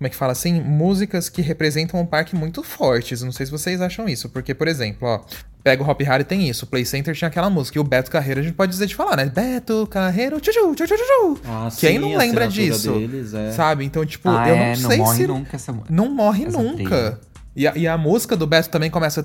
como 0.00 0.06
é 0.06 0.08
que 0.08 0.16
fala 0.16 0.32
assim, 0.32 0.62
músicas 0.62 1.28
que 1.28 1.42
representam 1.42 2.00
um 2.00 2.06
parque 2.06 2.34
muito 2.34 2.62
fortes. 2.62 3.20
Não 3.20 3.30
sei 3.30 3.44
se 3.44 3.52
vocês 3.52 3.82
acham 3.82 4.08
isso, 4.08 4.30
porque, 4.30 4.54
por 4.54 4.66
exemplo, 4.66 5.06
ó, 5.06 5.20
pega 5.62 5.82
o 5.82 5.86
Hop 5.86 6.00
Harry 6.00 6.24
tem 6.24 6.48
isso, 6.48 6.64
o 6.64 6.68
Play 6.68 6.86
Center 6.86 7.14
tinha 7.14 7.28
aquela 7.28 7.50
música, 7.50 7.76
e 7.76 7.80
o 7.82 7.84
Beto 7.84 8.10
Carreiro 8.10 8.40
a 8.40 8.42
gente 8.42 8.54
pode 8.54 8.72
dizer 8.72 8.86
de 8.86 8.96
falar, 8.96 9.14
né? 9.14 9.26
Beto 9.26 9.86
Carreiro, 9.90 10.40
tchu 10.40 10.52
tchu 10.52 10.74
tchu 10.74 10.86
tchu 10.86 11.40
ah, 11.44 11.68
Quem 11.78 11.92
sim, 11.92 11.98
não 11.98 12.16
lembra 12.16 12.48
disso? 12.48 12.94
Deles, 12.94 13.34
é. 13.34 13.52
Sabe? 13.52 13.84
Então, 13.84 14.06
tipo, 14.06 14.30
ah, 14.30 14.48
eu 14.48 14.56
não 14.56 14.62
é, 14.62 14.74
sei 14.74 14.96
não 14.96 15.04
morre 15.04 15.16
se 15.18 15.26
nunca 15.26 15.56
essa 15.56 15.76
Não 15.90 16.08
morre 16.08 16.44
essa 16.46 16.62
nunca. 16.62 16.96
Trilha. 16.96 17.20
E 17.60 17.68
a, 17.68 17.72
e 17.76 17.86
a, 17.86 17.98
música 17.98 18.34
do 18.34 18.46
Beto 18.46 18.70
também 18.70 18.88
começa. 18.88 19.20
O 19.20 19.24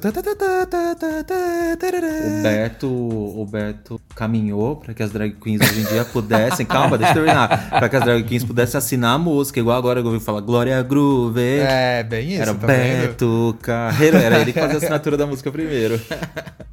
Beto, 2.44 2.86
o 2.86 3.46
Beto 3.50 4.02
caminhou 4.14 4.76
para 4.76 4.94
que 4.94 5.02
as 5.02 5.10
drag 5.10 5.38
queens 5.42 5.62
hoje 5.62 5.80
em 5.80 5.86
dia 5.86 6.04
pudessem. 6.04 6.66
calma, 6.66 6.98
deixa 6.98 7.14
eu 7.14 7.24
terminar. 7.24 7.70
Para 7.70 7.88
que 7.88 7.96
as 7.96 8.04
drag 8.04 8.26
queens 8.26 8.44
pudessem 8.44 8.78
assinar 8.78 9.16
a 9.16 9.18
música, 9.18 9.58
igual 9.58 9.78
agora 9.78 10.02
eu 10.02 10.06
ouvi 10.06 10.20
falar 10.20 10.42
Glória 10.42 10.84
Groove. 10.84 11.60
É, 11.60 12.04
bem 12.04 12.34
isso. 12.34 12.42
Era 12.42 12.54
tá 12.54 12.68
Beto 12.68 13.58
Carreiro. 13.62 14.18
Era 14.18 14.42
ele 14.42 14.52
que 14.52 14.60
fazia 14.60 14.76
a 14.76 14.80
assinatura 14.80 15.16
da 15.16 15.26
música 15.26 15.50
primeiro. 15.50 15.98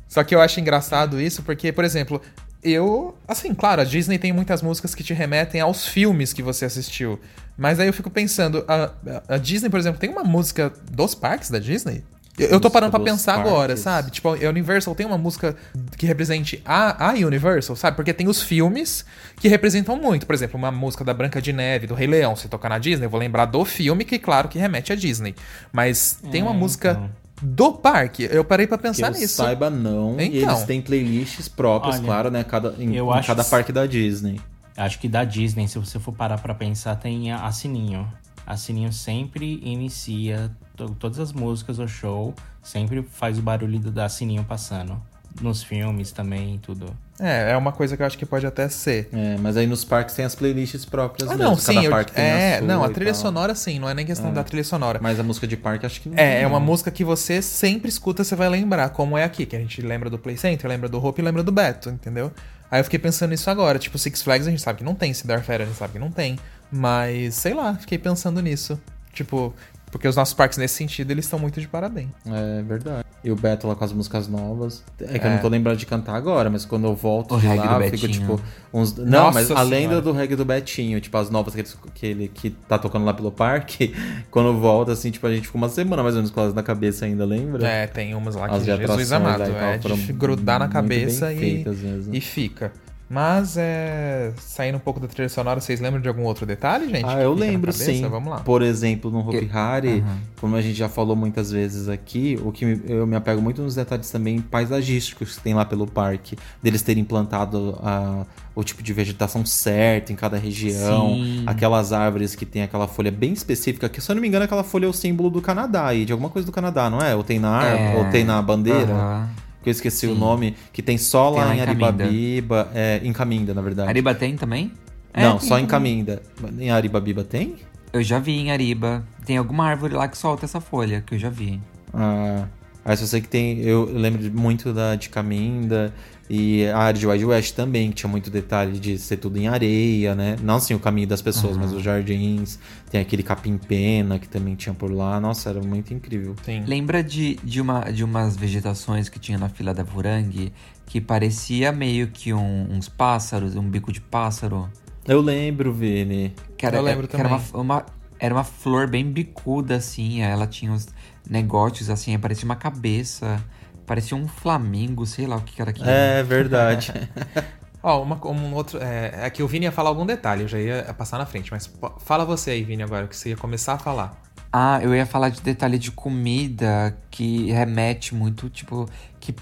Só 0.08 0.24
que 0.24 0.34
eu 0.34 0.40
acho 0.40 0.58
engraçado 0.58 1.20
isso 1.20 1.44
porque, 1.44 1.70
por 1.70 1.84
exemplo, 1.84 2.20
eu. 2.62 3.16
Assim, 3.26 3.54
claro, 3.54 3.80
a 3.80 3.84
Disney 3.84 4.18
tem 4.18 4.32
muitas 4.32 4.62
músicas 4.62 4.94
que 4.94 5.02
te 5.02 5.12
remetem 5.12 5.60
aos 5.60 5.86
filmes 5.86 6.32
que 6.32 6.42
você 6.42 6.64
assistiu. 6.64 7.18
Mas 7.56 7.78
aí 7.78 7.86
eu 7.86 7.92
fico 7.92 8.10
pensando, 8.10 8.64
a, 8.66 8.92
a 9.28 9.36
Disney, 9.36 9.68
por 9.68 9.78
exemplo, 9.78 10.00
tem 10.00 10.10
uma 10.10 10.24
música 10.24 10.72
dos 10.90 11.14
parques 11.14 11.50
da 11.50 11.58
Disney? 11.58 12.02
Eu, 12.38 12.48
eu 12.48 12.60
tô 12.60 12.70
parando 12.70 12.90
pra 12.90 13.00
pensar 13.00 13.34
parques. 13.34 13.52
agora, 13.52 13.76
sabe? 13.76 14.10
Tipo, 14.10 14.30
a 14.30 14.48
Universal 14.48 14.94
tem 14.94 15.04
uma 15.04 15.18
música 15.18 15.54
que 15.98 16.06
represente 16.06 16.62
a, 16.64 17.10
a 17.10 17.12
Universal, 17.12 17.76
sabe? 17.76 17.94
Porque 17.94 18.12
tem 18.14 18.26
os 18.26 18.40
filmes 18.40 19.04
que 19.36 19.48
representam 19.48 19.96
muito. 19.96 20.26
Por 20.26 20.34
exemplo, 20.34 20.56
uma 20.56 20.70
música 20.70 21.04
da 21.04 21.12
Branca 21.12 21.42
de 21.42 21.52
Neve, 21.52 21.86
do 21.86 21.94
Rei 21.94 22.06
Leão, 22.06 22.34
se 22.34 22.48
tocar 22.48 22.70
na 22.70 22.78
Disney, 22.78 23.04
eu 23.04 23.10
vou 23.10 23.20
lembrar 23.20 23.44
do 23.44 23.62
filme, 23.66 24.04
que 24.04 24.18
claro 24.18 24.48
que 24.48 24.58
remete 24.58 24.92
a 24.92 24.96
Disney. 24.96 25.34
Mas 25.70 26.18
tem 26.30 26.42
uma 26.42 26.52
é, 26.52 26.56
música 26.56 26.92
então. 26.92 27.10
Do 27.42 27.72
parque. 27.72 28.28
Eu 28.30 28.44
parei 28.44 28.66
para 28.66 28.78
pensar 28.78 29.12
que 29.12 29.20
nisso. 29.20 29.34
saiba 29.34 29.68
não. 29.68 30.12
Então. 30.12 30.26
E 30.26 30.38
eles 30.38 30.62
têm 30.62 30.80
playlists 30.80 31.48
próprias, 31.48 31.96
Olha, 31.96 32.04
claro, 32.04 32.30
né? 32.30 32.44
Cada, 32.44 32.74
em, 32.78 32.96
em 32.96 33.22
cada 33.26 33.42
parque 33.42 33.72
da 33.72 33.84
Disney. 33.84 34.40
Acho 34.76 34.98
que 34.98 35.08
da 35.08 35.24
Disney, 35.24 35.68
se 35.68 35.78
você 35.78 35.98
for 35.98 36.14
parar 36.14 36.38
pra 36.38 36.54
pensar, 36.54 36.96
tem 36.96 37.32
a 37.32 37.50
Sininho. 37.50 38.08
A 38.46 38.56
Sininho 38.56 38.92
sempre 38.92 39.60
inicia 39.62 40.50
todas 40.98 41.18
as 41.18 41.32
músicas 41.32 41.76
do 41.76 41.86
show, 41.86 42.34
sempre 42.62 43.02
faz 43.02 43.38
o 43.38 43.42
barulho 43.42 43.78
da 43.78 44.08
Sininho 44.08 44.44
passando. 44.44 45.00
Nos 45.40 45.62
filmes 45.62 46.12
também 46.12 46.58
tudo. 46.58 46.86
É, 47.22 47.52
é 47.52 47.56
uma 47.56 47.70
coisa 47.70 47.96
que 47.96 48.02
eu 48.02 48.06
acho 48.06 48.18
que 48.18 48.26
pode 48.26 48.44
até 48.44 48.68
ser. 48.68 49.08
É, 49.12 49.36
mas 49.38 49.56
aí 49.56 49.66
nos 49.66 49.84
parques 49.84 50.14
tem 50.14 50.24
as 50.24 50.34
playlists 50.34 50.84
próprias 50.84 51.30
ah, 51.30 51.36
mesmo. 51.36 51.50
Não, 51.50 51.56
Cada 51.56 51.80
sim, 51.80 51.88
parque 51.88 52.12
eu, 52.16 52.24
é, 52.24 52.58
a 52.58 52.60
não, 52.60 52.82
a 52.82 52.88
trilha 52.90 53.14
sonora 53.14 53.54
sim, 53.54 53.78
não 53.78 53.88
é 53.88 53.94
nem 53.94 54.04
questão 54.04 54.30
é. 54.30 54.32
da 54.32 54.42
trilha 54.42 54.64
sonora. 54.64 54.98
Mas 55.00 55.20
a 55.20 55.22
música 55.22 55.46
de 55.46 55.56
parque 55.56 55.86
acho 55.86 56.00
que 56.00 56.08
não. 56.08 56.18
É, 56.18 56.42
é 56.42 56.46
uma 56.46 56.58
música 56.58 56.90
que 56.90 57.04
você 57.04 57.40
sempre 57.40 57.88
escuta, 57.88 58.24
você 58.24 58.34
vai 58.34 58.48
lembrar, 58.48 58.88
como 58.90 59.16
é 59.16 59.22
aqui, 59.22 59.46
que 59.46 59.54
a 59.54 59.58
gente 59.60 59.80
lembra 59.80 60.10
do 60.10 60.18
Play 60.18 60.36
Center, 60.36 60.68
lembra 60.68 60.88
do 60.88 61.04
Hope 61.04 61.22
e 61.22 61.24
lembra 61.24 61.44
do 61.44 61.52
Beto, 61.52 61.90
entendeu? 61.90 62.32
Aí 62.68 62.80
eu 62.80 62.84
fiquei 62.84 62.98
pensando 62.98 63.30
nisso 63.30 63.48
agora. 63.50 63.78
Tipo, 63.78 63.98
Six 63.98 64.22
Flags 64.22 64.48
a 64.48 64.50
gente 64.50 64.62
sabe 64.62 64.78
que 64.78 64.84
não 64.84 64.94
tem, 64.94 65.14
Cidarfera 65.14 65.62
a 65.62 65.66
gente 65.66 65.76
sabe 65.76 65.92
que 65.92 65.98
não 65.98 66.10
tem. 66.10 66.38
Mas, 66.72 67.34
sei 67.34 67.54
lá, 67.54 67.74
fiquei 67.74 67.98
pensando 67.98 68.40
nisso. 68.40 68.80
Tipo, 69.12 69.54
Porque 69.92 70.08
os 70.08 70.16
nossos 70.16 70.32
parques, 70.32 70.56
nesse 70.56 70.74
sentido, 70.74 71.10
eles 71.10 71.26
estão 71.26 71.38
muito 71.38 71.60
de 71.60 71.68
parabéns. 71.68 72.08
É 72.26 72.62
verdade. 72.62 73.04
E 73.22 73.30
o 73.30 73.36
Beto 73.36 73.68
lá 73.68 73.76
com 73.76 73.84
as 73.84 73.92
músicas 73.92 74.26
novas. 74.26 74.82
É 74.98 75.18
que 75.18 75.24
é. 75.24 75.28
eu 75.28 75.32
não 75.32 75.38
tô 75.38 75.48
lembrando 75.48 75.76
de 75.76 75.84
cantar 75.84 76.16
agora, 76.16 76.48
mas 76.48 76.64
quando 76.64 76.86
eu 76.86 76.96
volto 76.96 77.34
o 77.34 77.38
de 77.38 77.46
lá, 77.46 77.78
eu 77.78 77.90
fico 77.90 78.08
tipo 78.08 78.40
uns. 78.72 78.96
Não, 78.96 79.24
Nossa 79.24 79.34
mas 79.34 79.46
senhora. 79.48 79.64
além 79.64 79.88
do, 79.90 80.00
do 80.00 80.12
reggae 80.12 80.34
do 80.34 80.46
Betinho, 80.46 80.98
tipo, 80.98 81.14
as 81.18 81.28
novas 81.28 81.54
que 81.54 81.60
ele, 81.60 81.68
que 81.94 82.06
ele 82.06 82.28
que 82.28 82.50
tá 82.50 82.78
tocando 82.78 83.04
lá 83.04 83.12
pelo 83.12 83.30
parque, 83.30 83.94
quando 84.30 84.58
volta, 84.58 84.92
assim, 84.92 85.10
tipo, 85.10 85.26
a 85.26 85.34
gente 85.34 85.46
ficou 85.46 85.60
uma 85.60 85.68
semana 85.68 86.02
mais 86.02 86.14
ou 86.14 86.22
menos 86.22 86.30
com 86.30 86.40
elas 86.40 86.54
na 86.54 86.62
cabeça 86.62 87.04
ainda, 87.04 87.26
lembra? 87.26 87.68
É, 87.68 87.86
tem 87.86 88.14
umas 88.14 88.34
lá 88.34 88.48
que 88.48 88.54
as 88.54 88.64
Jesus 88.64 89.12
amado. 89.12 89.42
é 89.42 89.76
de 89.76 90.12
grudar 90.14 90.58
na 90.58 90.68
cabeça 90.68 91.30
e, 91.34 91.64
e 92.10 92.20
fica. 92.20 92.72
Mas 93.12 93.58
é. 93.58 94.32
Saindo 94.38 94.76
um 94.76 94.80
pouco 94.80 94.98
da 94.98 95.06
trilha 95.06 95.28
sonora, 95.28 95.60
vocês 95.60 95.78
lembram 95.80 96.00
de 96.00 96.08
algum 96.08 96.22
outro 96.22 96.46
detalhe, 96.46 96.88
gente? 96.88 97.04
Ah, 97.04 97.20
eu 97.20 97.34
lembro 97.34 97.70
sim. 97.70 98.00
Vamos 98.08 98.30
lá. 98.30 98.40
Por 98.40 98.62
exemplo, 98.62 99.10
no 99.10 99.18
Hopi 99.20 99.50
Hari, 99.52 100.00
uhum. 100.00 100.16
como 100.40 100.56
a 100.56 100.62
gente 100.62 100.76
já 100.76 100.88
falou 100.88 101.14
muitas 101.14 101.52
vezes 101.52 101.90
aqui, 101.90 102.40
o 102.42 102.50
que 102.50 102.80
eu 102.86 103.06
me 103.06 103.14
apego 103.14 103.42
muito 103.42 103.60
nos 103.60 103.74
detalhes 103.74 104.10
também 104.10 104.40
paisagísticos 104.40 105.36
que 105.36 105.42
tem 105.42 105.52
lá 105.52 105.66
pelo 105.66 105.86
parque, 105.86 106.38
deles 106.62 106.80
terem 106.80 107.04
plantado 107.04 107.78
a, 107.82 108.24
o 108.54 108.64
tipo 108.64 108.82
de 108.82 108.94
vegetação 108.94 109.44
certa 109.44 110.10
em 110.10 110.16
cada 110.16 110.38
região, 110.38 111.08
sim. 111.08 111.42
aquelas 111.44 111.92
árvores 111.92 112.34
que 112.34 112.46
tem 112.46 112.62
aquela 112.62 112.88
folha 112.88 113.10
bem 113.10 113.34
específica, 113.34 113.90
que 113.90 114.00
se 114.00 114.10
eu 114.10 114.14
não 114.14 114.22
me 114.22 114.28
engano, 114.28 114.46
aquela 114.46 114.64
folha 114.64 114.86
é 114.86 114.88
o 114.88 114.92
símbolo 114.94 115.28
do 115.28 115.42
Canadá 115.42 115.92
e 115.92 116.06
de 116.06 116.12
alguma 116.12 116.30
coisa 116.30 116.46
do 116.46 116.52
Canadá, 116.52 116.88
não 116.88 116.98
é? 116.98 117.14
Ou 117.14 117.22
tem 117.22 117.38
na 117.38 117.62
é. 117.62 117.96
ou 117.98 118.10
tem 118.10 118.24
na 118.24 118.40
bandeira. 118.40 118.94
Uhum 118.94 119.41
que 119.62 119.68
eu 119.68 119.72
esqueci 119.72 120.06
Sim. 120.06 120.12
o 120.12 120.14
nome, 120.14 120.56
que 120.72 120.82
tem 120.82 120.98
só 120.98 121.30
lá, 121.30 121.48
tem 121.48 121.58
em 121.58 121.60
Aribabiba, 121.60 122.70
é, 122.74 123.00
em 123.02 123.12
Caminda, 123.12 123.54
na 123.54 123.62
verdade. 123.62 123.88
Ariba 123.88 124.14
tem 124.14 124.36
também? 124.36 124.72
Não, 125.14 125.36
é, 125.36 125.40
só 125.40 125.58
em 125.58 125.66
Caminda. 125.66 126.22
Em 126.58 126.70
Aribabiba 126.70 127.22
tem? 127.22 127.56
Eu 127.92 128.02
já 128.02 128.18
vi 128.18 128.32
em 128.32 128.50
Ariba. 128.50 129.04
Tem 129.26 129.36
alguma 129.36 129.66
árvore 129.66 129.94
lá 129.94 130.08
que 130.08 130.16
solta 130.16 130.44
essa 130.44 130.60
folha, 130.60 131.02
que 131.06 131.14
eu 131.14 131.18
já 131.18 131.28
vi. 131.28 131.60
Ah, 131.92 132.46
aí 132.84 132.96
só 132.96 133.04
sei 133.04 133.20
que 133.20 133.28
tem. 133.28 133.60
Eu 133.60 133.84
lembro 133.84 134.32
muito 134.32 134.72
da 134.72 134.94
de 134.94 135.10
Caminda. 135.10 135.92
E 136.30 136.66
a 136.66 136.78
área 136.78 136.98
de 136.98 137.06
Wild 137.06 137.24
West 137.26 137.54
também, 137.54 137.90
que 137.90 137.96
tinha 137.96 138.10
muito 138.10 138.30
detalhe 138.30 138.78
de 138.78 138.96
ser 138.98 139.18
tudo 139.18 139.36
em 139.38 139.48
areia, 139.48 140.14
né? 140.14 140.36
Não 140.42 140.56
assim 140.56 140.74
o 140.74 140.78
caminho 140.78 141.06
das 141.06 141.20
pessoas, 141.20 141.56
uhum. 141.56 141.62
mas 141.62 141.72
os 141.72 141.82
jardins. 141.82 142.58
Tem 142.90 143.00
aquele 143.00 143.22
capim-pena 143.22 144.18
que 144.18 144.28
também 144.28 144.54
tinha 144.54 144.74
por 144.74 144.90
lá. 144.90 145.20
Nossa, 145.20 145.50
era 145.50 145.60
muito 145.60 145.92
incrível. 145.92 146.34
Sim. 146.44 146.64
Lembra 146.66 147.02
de, 147.02 147.36
de, 147.42 147.60
uma, 147.60 147.80
de 147.90 148.04
umas 148.04 148.36
vegetações 148.36 149.08
que 149.08 149.18
tinha 149.18 149.36
na 149.36 149.48
fila 149.48 149.74
da 149.74 149.82
Vurangue 149.82 150.52
que 150.86 151.00
parecia 151.00 151.72
meio 151.72 152.08
que 152.08 152.34
um, 152.34 152.66
uns 152.70 152.88
pássaros, 152.88 153.56
um 153.56 153.62
bico 153.62 153.90
de 153.90 154.00
pássaro? 154.00 154.68
Eu 155.06 155.20
lembro, 155.20 155.72
Vini. 155.72 156.34
Que 156.56 156.66
era, 156.66 156.76
Eu 156.76 156.82
lembro 156.82 157.08
que 157.08 157.16
também. 157.16 157.32
Era 157.32 157.42
uma, 157.54 157.60
uma, 157.60 157.86
era 158.18 158.34
uma 158.34 158.44
flor 158.44 158.88
bem 158.88 159.10
bicuda, 159.10 159.76
assim. 159.76 160.20
Ela 160.20 160.46
tinha 160.46 160.70
uns 160.70 160.88
negócios, 161.28 161.88
assim, 161.88 162.18
parecia 162.18 162.44
uma 162.44 162.56
cabeça. 162.56 163.42
Parecia 163.92 164.16
um 164.16 164.26
flamingo, 164.26 165.04
sei 165.04 165.26
lá 165.26 165.36
o 165.36 165.42
que 165.42 165.60
era 165.60 165.70
aquilo. 165.70 165.90
É 165.90 166.22
verdade. 166.22 166.94
Ó, 167.82 167.98
oh, 167.98 168.02
uma, 168.02 168.26
um 168.26 168.54
outro. 168.54 168.78
É, 168.82 169.26
é 169.26 169.28
que 169.28 169.42
o 169.42 169.46
Vini 169.46 169.66
ia 169.66 169.70
falar 169.70 169.90
algum 169.90 170.06
detalhe, 170.06 170.44
eu 170.44 170.48
já 170.48 170.58
ia 170.58 170.94
passar 170.94 171.18
na 171.18 171.26
frente, 171.26 171.50
mas 171.50 171.70
fala 171.98 172.24
você 172.24 172.52
aí, 172.52 172.64
Vini, 172.64 172.82
agora, 172.82 173.06
que 173.06 173.14
você 173.14 173.28
ia 173.28 173.36
começar 173.36 173.74
a 173.74 173.78
falar. 173.78 174.18
Ah, 174.50 174.80
eu 174.82 174.94
ia 174.94 175.04
falar 175.04 175.28
de 175.28 175.42
detalhe 175.42 175.78
de 175.78 175.90
comida 175.90 176.96
que 177.10 177.52
remete 177.52 178.14
muito, 178.14 178.48
tipo, 178.48 178.88
que 179.20 179.34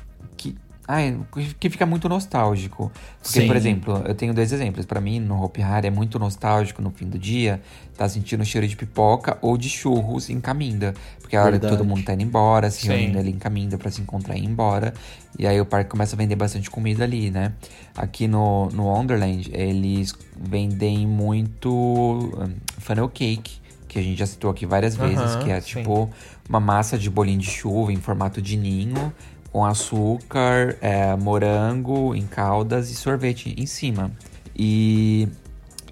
Ai, 0.92 1.16
que 1.60 1.70
fica 1.70 1.86
muito 1.86 2.08
nostálgico. 2.08 2.90
Porque, 3.22 3.42
Sim. 3.42 3.46
por 3.46 3.54
exemplo, 3.54 4.02
eu 4.04 4.12
tenho 4.12 4.34
dois 4.34 4.52
exemplos. 4.52 4.84
para 4.84 5.00
mim, 5.00 5.20
no 5.20 5.40
Hopi 5.40 5.62
Hari 5.62 5.86
é 5.86 5.90
muito 5.90 6.18
nostálgico 6.18 6.82
no 6.82 6.90
fim 6.90 7.06
do 7.06 7.16
dia, 7.16 7.62
tá 7.96 8.08
sentindo 8.08 8.40
o 8.40 8.44
cheiro 8.44 8.66
de 8.66 8.74
pipoca 8.74 9.38
ou 9.40 9.56
de 9.56 9.68
churros 9.68 10.28
em 10.30 10.40
Caminda. 10.40 10.92
Porque 11.20 11.36
a 11.36 11.44
hora 11.44 11.60
que 11.60 11.68
todo 11.68 11.84
mundo 11.84 12.02
tá 12.02 12.12
indo 12.14 12.24
embora, 12.24 12.68
se 12.72 12.82
Sim. 12.82 12.88
reunindo 12.88 13.20
ali 13.20 13.30
em 13.30 13.38
Caminda 13.38 13.78
pra 13.78 13.88
se 13.88 14.00
encontrar 14.00 14.36
e 14.36 14.40
ir 14.40 14.46
embora. 14.46 14.92
E 15.38 15.46
aí 15.46 15.60
o 15.60 15.64
parque 15.64 15.90
começa 15.90 16.16
a 16.16 16.18
vender 16.18 16.34
bastante 16.34 16.68
comida 16.68 17.04
ali, 17.04 17.30
né? 17.30 17.52
Aqui 17.96 18.26
no, 18.26 18.68
no 18.70 18.86
Wonderland, 18.86 19.48
eles 19.54 20.12
vendem 20.36 21.06
muito 21.06 21.70
um, 21.70 22.52
funnel 22.78 23.08
cake 23.08 23.60
que 23.86 23.98
a 23.98 24.02
gente 24.02 24.18
já 24.18 24.26
citou 24.26 24.50
aqui 24.50 24.66
várias 24.66 24.96
vezes, 24.96 25.36
que 25.36 25.50
é 25.50 25.60
sim. 25.60 25.78
tipo 25.78 26.10
uma 26.48 26.60
massa 26.60 26.98
de 26.98 27.08
bolinho 27.08 27.38
de 27.38 27.50
chuva 27.50 27.92
em 27.92 27.96
formato 27.96 28.40
de 28.42 28.56
ninho, 28.56 29.12
com 29.52 29.64
açúcar, 29.64 30.76
é, 30.80 31.14
morango 31.16 32.14
em 32.14 32.26
caldas 32.26 32.90
e 32.90 32.94
sorvete 32.94 33.54
em 33.58 33.66
cima. 33.66 34.10
E, 34.54 35.28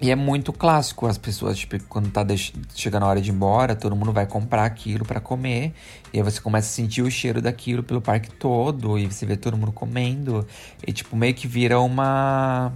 e 0.01 0.09
é 0.11 0.15
muito 0.15 0.53
clássico 0.53 1.07
as 1.07 1.17
pessoas, 1.17 1.57
tipo, 1.57 1.77
quando 1.85 2.09
tá 2.09 2.25
chegando 2.73 3.03
a 3.03 3.07
hora 3.07 3.21
de 3.21 3.31
ir 3.31 3.33
embora, 3.33 3.75
todo 3.75 3.95
mundo 3.95 4.13
vai 4.13 4.25
comprar 4.25 4.63
aquilo 4.63 5.03
para 5.03 5.19
comer. 5.19 5.73
E 6.13 6.17
aí 6.17 6.23
você 6.23 6.39
começa 6.39 6.67
a 6.67 6.71
sentir 6.71 7.01
o 7.01 7.11
cheiro 7.11 7.41
daquilo 7.41 7.83
pelo 7.83 8.01
parque 8.01 8.31
todo. 8.31 8.97
E 8.97 9.07
você 9.07 9.25
vê 9.25 9.35
todo 9.35 9.57
mundo 9.57 9.71
comendo. 9.71 10.47
E 10.85 10.93
tipo, 10.93 11.15
meio 11.15 11.33
que 11.33 11.47
vira 11.47 11.79
uma. 11.79 12.71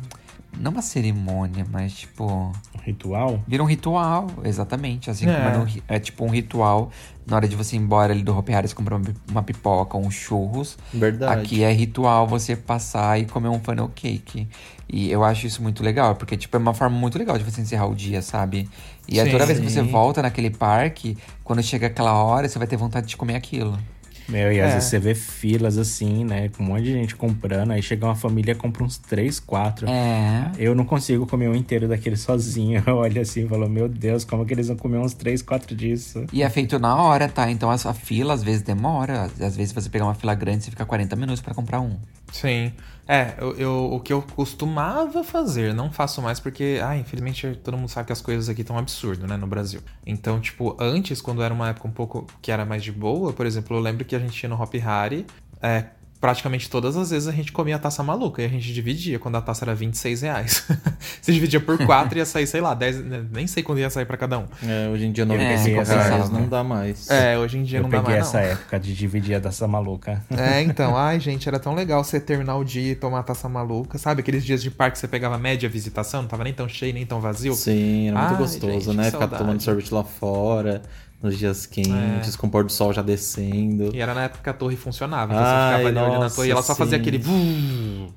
Não 0.59 0.71
uma 0.71 0.81
cerimônia, 0.81 1.65
mas 1.71 1.93
tipo. 1.93 2.51
Ritual? 2.83 3.41
Vira 3.47 3.63
um 3.63 3.65
ritual, 3.65 4.27
exatamente. 4.43 5.09
Assim 5.09 5.25
é. 5.27 5.33
como 5.33 5.65
é, 5.87 5.95
é, 5.95 5.99
tipo 5.99 6.25
um 6.25 6.29
ritual. 6.29 6.91
Na 7.25 7.37
hora 7.37 7.47
de 7.47 7.55
você 7.55 7.77
ir 7.77 7.79
embora 7.79 8.11
ali 8.11 8.21
do 8.21 8.37
Hopi 8.37 8.51
você 8.51 8.75
comprar 8.75 8.99
uma 9.31 9.41
pipoca, 9.41 9.97
uns 9.97 10.13
churros. 10.13 10.77
Verdade. 10.93 11.39
Aqui 11.39 11.63
é 11.63 11.71
ritual 11.71 12.27
você 12.27 12.55
passar 12.55 13.17
e 13.17 13.25
comer 13.25 13.47
um 13.47 13.59
funnel 13.61 13.89
cake. 13.95 14.47
E 14.89 15.09
eu 15.09 15.23
acho 15.23 15.47
isso 15.47 15.63
muito 15.63 15.81
legal, 15.81 16.15
porque 16.15 16.35
tipo, 16.35 16.55
é 16.57 16.59
uma 16.59 16.73
forma 16.73 16.97
muito 16.97 17.17
legal 17.17 17.37
de 17.37 17.43
você 17.45 17.61
encerrar 17.61 17.87
o 17.87 17.95
dia, 17.95 18.21
sabe? 18.21 18.69
E 19.07 19.15
sim, 19.19 19.31
toda 19.31 19.45
vez 19.45 19.59
que 19.59 19.69
você 19.69 19.81
volta 19.81 20.21
naquele 20.21 20.49
parque, 20.49 21.17
quando 21.43 21.63
chega 21.63 21.87
aquela 21.87 22.21
hora, 22.21 22.47
você 22.47 22.59
vai 22.59 22.67
ter 22.67 22.75
vontade 22.75 23.07
de 23.07 23.15
comer 23.15 23.35
aquilo. 23.35 23.79
Meu, 24.27 24.51
e 24.51 24.59
às 24.59 24.71
é. 24.71 24.73
vezes 24.75 24.89
você 24.89 24.99
vê 24.99 25.15
filas 25.15 25.77
assim, 25.77 26.23
né? 26.23 26.49
Com 26.49 26.63
um 26.63 26.67
monte 26.67 26.83
de 26.83 26.93
gente 26.93 27.15
comprando. 27.15 27.71
Aí 27.71 27.81
chega 27.81 28.05
uma 28.05 28.15
família 28.15 28.55
compra 28.55 28.83
uns 28.83 28.97
três, 28.97 29.39
quatro. 29.39 29.87
É. 29.89 30.51
Eu 30.57 30.73
não 30.73 30.85
consigo 30.85 31.25
comer 31.27 31.49
um 31.49 31.55
inteiro 31.55 31.87
daquele 31.87 32.15
sozinho. 32.15 32.81
Eu 32.87 32.97
olho 32.97 33.21
assim 33.21 33.45
e 33.45 33.47
falo, 33.47 33.69
meu 33.69 33.87
Deus, 33.87 34.23
como 34.23 34.45
que 34.45 34.53
eles 34.53 34.67
vão 34.67 34.77
comer 34.77 34.97
uns 34.97 35.13
três, 35.13 35.41
quatro 35.41 35.75
disso? 35.75 36.25
E 36.31 36.41
é 36.41 36.49
feito 36.49 36.79
na 36.79 36.95
hora, 36.95 37.27
tá? 37.27 37.49
Então 37.49 37.69
a 37.69 37.77
fila 37.93 38.33
às 38.33 38.43
vezes 38.43 38.61
demora. 38.61 39.29
Às 39.39 39.55
vezes 39.55 39.73
você 39.73 39.89
pegar 39.89 40.05
uma 40.05 40.15
fila 40.15 40.33
grande, 40.35 40.63
você 40.63 40.71
fica 40.71 40.85
40 40.85 41.15
minutos 41.15 41.41
para 41.41 41.53
comprar 41.53 41.81
um. 41.81 41.97
Sim. 42.33 42.73
É, 43.07 43.35
eu, 43.37 43.55
eu, 43.57 43.93
o 43.93 43.99
que 43.99 44.11
eu 44.11 44.21
costumava 44.21 45.23
fazer, 45.23 45.73
não 45.73 45.91
faço 45.91 46.21
mais 46.21 46.39
porque, 46.39 46.79
ah, 46.81 46.97
infelizmente 46.97 47.55
todo 47.57 47.77
mundo 47.77 47.89
sabe 47.89 48.07
que 48.07 48.13
as 48.13 48.21
coisas 48.21 48.47
aqui 48.49 48.61
estão 48.61 48.77
absurdo, 48.77 49.27
né, 49.27 49.37
no 49.37 49.45
Brasil. 49.45 49.81
Então, 50.05 50.39
tipo, 50.39 50.75
antes, 50.79 51.21
quando 51.21 51.43
era 51.43 51.53
uma 51.53 51.69
época 51.69 51.87
um 51.87 51.91
pouco 51.91 52.25
que 52.41 52.51
era 52.51 52.65
mais 52.65 52.81
de 52.83 52.91
boa, 52.91 53.33
por 53.33 53.45
exemplo, 53.45 53.75
eu 53.75 53.81
lembro 53.81 54.05
que 54.05 54.15
a 54.15 54.19
gente 54.19 54.41
ia 54.41 54.49
no 54.49 54.59
Hop 54.59 54.73
Hari, 54.83 55.27
é, 55.61 55.87
praticamente 56.23 56.69
todas 56.69 56.95
as 56.95 57.09
vezes 57.09 57.27
a 57.27 57.33
gente 57.33 57.51
comia 57.51 57.75
a 57.75 57.79
taça 57.79 58.01
maluca 58.01 58.41
e 58.41 58.45
a 58.45 58.47
gente 58.47 58.73
dividia 58.73 59.19
quando 59.19 59.35
a 59.35 59.41
taça 59.41 59.65
era 59.65 59.75
26 59.75 60.21
reais. 60.21 60.65
Você 61.21 61.33
dividia 61.33 61.59
por 61.59 61.77
quatro 61.85 62.17
e 62.17 62.19
ia 62.19 62.25
sair, 62.25 62.47
sei 62.47 62.61
lá, 62.61 62.73
10, 62.73 63.03
né, 63.03 63.25
nem 63.29 63.45
sei 63.45 63.61
quando 63.61 63.79
ia 63.79 63.89
sair 63.89 64.05
para 64.05 64.15
cada 64.15 64.39
um. 64.39 64.45
É, 64.65 64.87
hoje 64.87 65.05
em 65.05 65.11
dia 65.11 65.25
95 65.25 65.81
é, 65.81 65.83
reais 65.83 66.29
não 66.29 66.47
dá 66.47 66.63
mais. 66.63 67.09
É, 67.09 67.37
hoje 67.37 67.57
em 67.57 67.63
dia 67.63 67.79
eu 67.79 67.83
não 67.83 67.89
dá 67.89 67.97
mais. 67.97 68.07
Eu 68.07 68.13
peguei 68.13 68.21
essa 68.21 68.39
época 68.39 68.79
de 68.79 68.95
dividir 68.95 69.35
a 69.35 69.41
taça 69.41 69.67
maluca. 69.67 70.23
É, 70.29 70.61
então, 70.63 70.95
ai 70.95 71.19
gente, 71.19 71.45
era 71.45 71.59
tão 71.59 71.75
legal 71.75 72.01
você 72.01 72.21
terminar 72.21 72.55
o 72.55 72.63
dia 72.63 72.93
e 72.93 72.95
tomar 72.95 73.19
a 73.19 73.23
taça 73.23 73.49
maluca. 73.49 73.97
Sabe 73.97 74.21
aqueles 74.21 74.45
dias 74.45 74.63
de 74.63 74.71
parque 74.71 74.93
que 74.93 74.99
você 74.99 75.09
pegava 75.09 75.37
média 75.37 75.67
visitação, 75.67 76.21
não 76.21 76.29
tava 76.29 76.45
nem 76.45 76.53
tão 76.53 76.69
cheio, 76.69 76.93
nem 76.93 77.05
tão 77.05 77.19
vazio? 77.19 77.53
Sim, 77.53 78.07
era 78.07 78.17
muito 78.17 78.31
ai, 78.31 78.37
gostoso, 78.37 78.93
gente, 78.93 78.95
né? 78.95 79.11
Ficar 79.11 79.27
tomando 79.27 79.59
sorvete 79.59 79.93
lá 79.93 80.05
fora 80.05 80.81
nos 81.23 81.37
dias 81.37 81.65
quentes, 81.65 82.35
é. 82.35 82.37
com 82.37 82.47
o 82.47 82.49
pôr 82.49 82.65
do 82.65 82.71
sol 82.71 82.91
já 82.91 83.01
descendo. 83.01 83.95
E 83.95 84.01
era 84.01 84.13
na 84.13 84.23
época 84.23 84.43
que 84.43 84.49
a 84.49 84.53
torre 84.53 84.75
funcionava. 84.75 85.31
Então 85.31 85.45
Ai, 85.45 85.53
você 85.53 85.77
ficava 85.77 85.87
ali 85.87 86.11
olhando 86.11 86.25
a 86.25 86.29
torre 86.29 86.47
e 86.49 86.51
ela 86.51 86.61
só 86.61 86.75
fazia 86.75 86.97
aquele. 86.97 87.23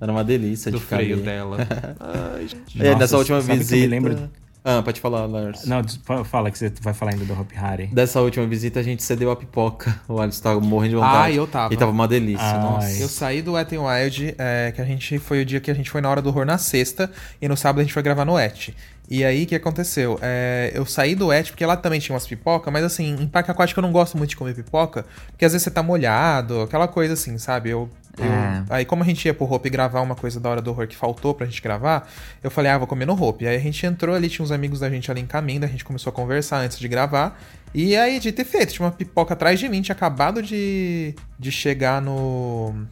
Era 0.01 0.11
uma 0.11 0.25
delícia 0.25 0.73
do 0.73 0.79
de 0.79 0.85
ficar 0.85 0.97
freio 0.97 1.14
ali. 1.14 1.23
dela. 1.23 1.57
Ai, 2.35 2.49
gente. 2.49 2.85
É, 2.85 2.97
nessa 2.97 3.16
última 3.16 3.40
visita. 3.40 3.88
lembro... 3.88 4.29
Ah, 4.69 4.83
pode 4.83 5.01
falar, 5.01 5.27
Lars. 5.27 5.64
Não, 5.64 5.81
fala 6.25 6.51
que 6.51 6.59
você 6.59 6.73
vai 6.81 6.92
falar 6.92 7.12
ainda 7.12 7.25
do 7.25 7.40
Hopi 7.40 7.57
Hari. 7.57 7.87
Dessa 7.87 8.21
última 8.21 8.45
visita 8.49 8.81
a 8.81 8.83
gente 8.83 9.01
cedeu 9.01 9.31
a 9.31 9.37
pipoca. 9.37 9.95
O 10.09 10.21
Alisson 10.21 10.42
tava 10.42 10.61
morrendo 10.61 10.90
de 10.90 10.97
vontade. 10.97 11.16
Ah, 11.16 11.31
eu 11.31 11.47
tava. 11.47 11.73
E 11.73 11.77
tava 11.77 11.92
uma 11.92 12.09
delícia, 12.09 12.45
Ai. 12.45 12.61
nossa. 12.61 12.99
Eu 12.99 13.09
saí 13.09 13.42
do 13.42 13.53
Wet 13.53 13.73
n 13.73 13.79
Wild, 13.79 14.35
é, 14.37 14.73
que 14.75 14.81
a 14.81 14.85
gente 14.85 15.21
foi 15.21 15.42
o 15.42 15.45
dia 15.45 15.61
que 15.61 15.71
a 15.71 15.75
gente 15.75 15.88
foi 15.88 16.01
na 16.01 16.11
hora 16.11 16.21
do 16.21 16.31
horror 16.31 16.45
na 16.45 16.59
sexta, 16.59 17.09
e 17.40 17.47
no 17.47 17.57
sábado 17.57 17.79
a 17.79 17.85
gente 17.85 17.92
foi 17.92 18.03
gravar 18.03 18.25
no 18.25 18.37
Et. 18.37 18.75
E 19.09 19.25
aí, 19.25 19.45
o 19.45 19.47
que 19.47 19.55
aconteceu? 19.55 20.19
É, 20.21 20.73
eu 20.75 20.85
saí 20.85 21.14
do 21.14 21.33
Et, 21.33 21.51
porque 21.51 21.64
lá 21.64 21.77
também 21.77 22.01
tinha 22.01 22.14
umas 22.14 22.27
pipoca, 22.27 22.71
mas 22.71 22.85
assim, 22.85 23.16
em 23.21 23.27
parque 23.29 23.51
aquático 23.51 23.79
eu 23.79 23.83
não 23.83 23.92
gosto 23.92 24.19
muito 24.19 24.31
de 24.31 24.37
comer 24.37 24.55
pipoca, 24.55 25.05
porque 25.29 25.45
às 25.45 25.53
vezes 25.53 25.62
você 25.62 25.71
tá 25.71 25.83
molhado, 25.83 26.62
aquela 26.62 26.88
coisa 26.88 27.14
assim, 27.14 27.38
sabe? 27.38 27.71
Eu, 27.71 27.88
eu 28.19 28.25
é. 28.25 28.47
Aí, 28.69 28.85
como 28.85 29.03
a 29.03 29.07
gente 29.07 29.25
ia 29.25 29.33
pro 29.33 29.51
Hope 29.51 29.71
gravar 29.71 30.01
uma 30.01 30.16
coisa 30.16 30.40
da 30.40 30.51
hora 30.51 30.61
do 30.61 30.71
horror 30.71 30.88
que 30.88 30.97
faltou 30.97 31.35
pra 31.35 31.47
gente 31.47 31.62
gravar, 31.62 32.09
eu 32.42 32.51
falei, 32.51 32.71
ah, 32.71 32.79
vou 32.79 32.87
comer 32.87 33.07
no 33.07 33.21
Hope. 33.21 33.47
Aí 33.47 33.57
a 33.57 33.61
gente 33.61 33.85
entrou 33.87 34.14
ali, 34.14 34.29
tinha 34.29 34.45
uns 34.45 34.51
amigos 34.51 34.81
da 34.81 34.90
gente 34.90 35.11
ali 35.11 35.21
em 35.21 35.27
caminho, 35.27 35.64
a 35.64 35.69
gente 35.69 35.85
começou 35.85 36.11
a 36.11 36.12
conversar 36.12 36.59
antes 36.59 36.79
de 36.79 36.88
gravar. 36.88 37.40
E 37.73 37.97
aí, 37.97 38.19
de 38.19 38.33
ter 38.33 38.45
feito, 38.45 38.73
tinha 38.73 38.87
uma 38.87 38.92
pipoca 38.92 39.35
atrás 39.35 39.61
de 39.61 39.69
mim, 39.69 39.83
tinha 39.83 39.95
acabado 39.95 40.42
de, 40.42 41.14
de 41.38 41.53
chegar 41.53 42.01
no 42.01 42.87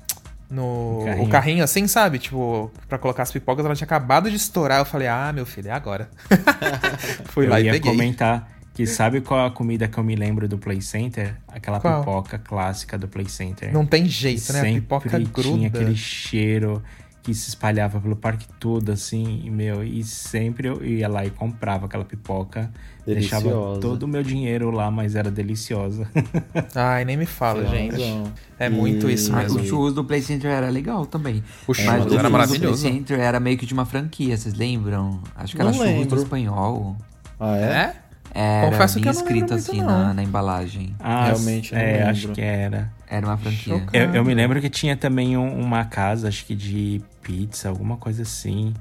no 0.54 1.02
carrinho. 1.04 1.24
o 1.24 1.28
carrinho 1.28 1.64
assim, 1.64 1.86
sabe? 1.86 2.18
Tipo, 2.18 2.70
pra 2.88 2.98
colocar 2.98 3.24
as 3.24 3.32
pipocas, 3.32 3.64
ela 3.64 3.74
tinha 3.74 3.86
acabado 3.86 4.30
de 4.30 4.36
estourar. 4.36 4.78
Eu 4.78 4.84
falei, 4.84 5.08
ah, 5.08 5.32
meu 5.32 5.44
filho, 5.44 5.68
é 5.68 5.72
agora. 5.72 6.08
Fui 7.26 7.46
eu 7.46 7.50
lá 7.50 7.60
e 7.60 7.64
peguei. 7.64 7.80
comentar 7.80 8.48
Que 8.74 8.86
sabe 8.86 9.20
qual 9.20 9.46
a 9.46 9.50
comida 9.50 9.86
que 9.86 9.98
eu 9.98 10.04
me 10.04 10.16
lembro 10.16 10.48
do 10.48 10.58
Play 10.58 10.80
Center? 10.80 11.36
Aquela 11.48 11.80
Qual? 11.80 12.00
pipoca 12.00 12.38
clássica 12.38 12.98
do 12.98 13.06
Play 13.06 13.28
Center. 13.28 13.72
Não 13.72 13.86
tem 13.86 14.06
jeito, 14.06 14.52
né? 14.52 14.60
A 14.60 14.64
pipoca 14.64 15.08
tinha 15.08 15.28
gruda. 15.28 15.66
aquele 15.66 15.96
cheiro 15.96 16.82
que 17.24 17.34
se 17.34 17.48
espalhava 17.48 17.98
pelo 18.00 18.14
parque 18.14 18.46
todo, 18.60 18.92
assim, 18.92 19.40
e, 19.44 19.50
meu, 19.50 19.82
e 19.82 20.04
sempre 20.04 20.68
eu 20.68 20.84
ia 20.84 21.08
lá 21.08 21.24
e 21.24 21.30
comprava 21.30 21.86
aquela 21.86 22.04
pipoca. 22.04 22.70
Deixava 23.06 23.42
Deliciosa. 23.44 23.80
todo 23.80 24.02
o 24.04 24.08
meu 24.08 24.22
dinheiro 24.22 24.70
lá, 24.70 24.90
mas 24.90 25.16
era 25.16 25.30
deliciosa. 25.30 26.06
Ai, 26.76 27.04
nem 27.06 27.16
me 27.16 27.24
fala, 27.26 27.62
Tem 27.64 27.90
gente. 27.90 28.02
razão. 28.02 28.32
É 28.58 28.66
E- 28.66 28.70
muito 28.70 29.08
isso 29.10 29.34
Ah, 29.34 29.38
mesmo. 29.40 29.58
o 29.60 29.64
churros 29.66 29.94
do 29.94 30.04
Play 30.04 30.20
Center 30.22 30.50
era 30.50 30.68
legal 30.68 31.04
também. 31.06 31.42
O 31.66 31.72
Mas 31.72 31.78
churros 31.78 32.12
era 32.12 32.28
maravilhoso. 32.30 32.82
Play 32.82 32.92
Center 32.94 33.18
era 33.18 33.40
meio 33.40 33.56
que 33.58 33.66
de 33.66 33.72
uma 33.74 33.84
franquia, 33.86 34.36
vocês 34.36 34.54
lembram? 34.54 35.20
Acho 35.34 35.56
que 35.56 35.60
era 35.62 35.70
Não 35.70 35.78
churros 35.78 35.92
lembro. 35.92 36.16
do 36.16 36.22
espanhol. 36.22 36.96
Ah, 37.40 37.56
é? 37.56 37.62
É? 37.62 37.96
Era 38.34 38.68
Confesso 38.70 39.00
que 39.00 39.08
escrito 39.08 39.54
assim 39.54 39.80
na, 39.80 40.12
na 40.12 40.22
embalagem. 40.22 40.94
Ah, 40.98 41.26
Realmente, 41.26 41.72
é, 41.74 41.92
lembro. 41.98 42.10
acho 42.10 42.28
que 42.32 42.40
era. 42.40 42.92
Era 43.06 43.26
uma 43.26 43.36
franquia. 43.36 43.86
Eu, 43.92 44.14
eu 44.14 44.24
me 44.24 44.34
lembro 44.34 44.60
que 44.60 44.68
tinha 44.68 44.96
também 44.96 45.36
um- 45.36 45.60
uma 45.60 45.84
casa, 45.84 46.26
acho 46.26 46.44
que 46.44 46.54
de 46.54 47.00
pizza, 47.22 47.68
alguma 47.68 47.96
coisa 47.96 48.22
assim. 48.22 48.74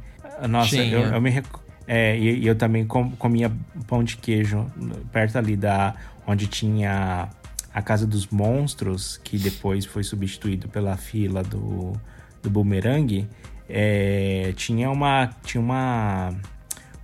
Nossa, 0.49 0.75
eu, 0.77 1.01
eu 1.01 1.21
me 1.21 1.29
recu- 1.29 1.61
é, 1.87 2.17
e, 2.17 2.39
e 2.39 2.47
eu 2.47 2.55
também 2.55 2.83
com- 2.85 3.11
comia 3.11 3.51
pão 3.85 4.03
de 4.03 4.17
queijo 4.17 4.65
perto 5.11 5.37
ali 5.37 5.55
da 5.55 5.93
onde 6.25 6.47
tinha 6.47 7.29
a 7.73 7.81
casa 7.81 8.07
dos 8.07 8.27
monstros, 8.27 9.17
que 9.23 9.37
depois 9.37 9.85
foi 9.85 10.03
substituído 10.03 10.67
pela 10.67 10.97
fila 10.97 11.43
do, 11.43 11.93
do 12.41 12.49
Boomerang. 12.49 13.27
É, 13.69 14.51
tinha 14.55 14.89
uma 14.89 15.29
tinha 15.43 15.61
uma 15.61 16.33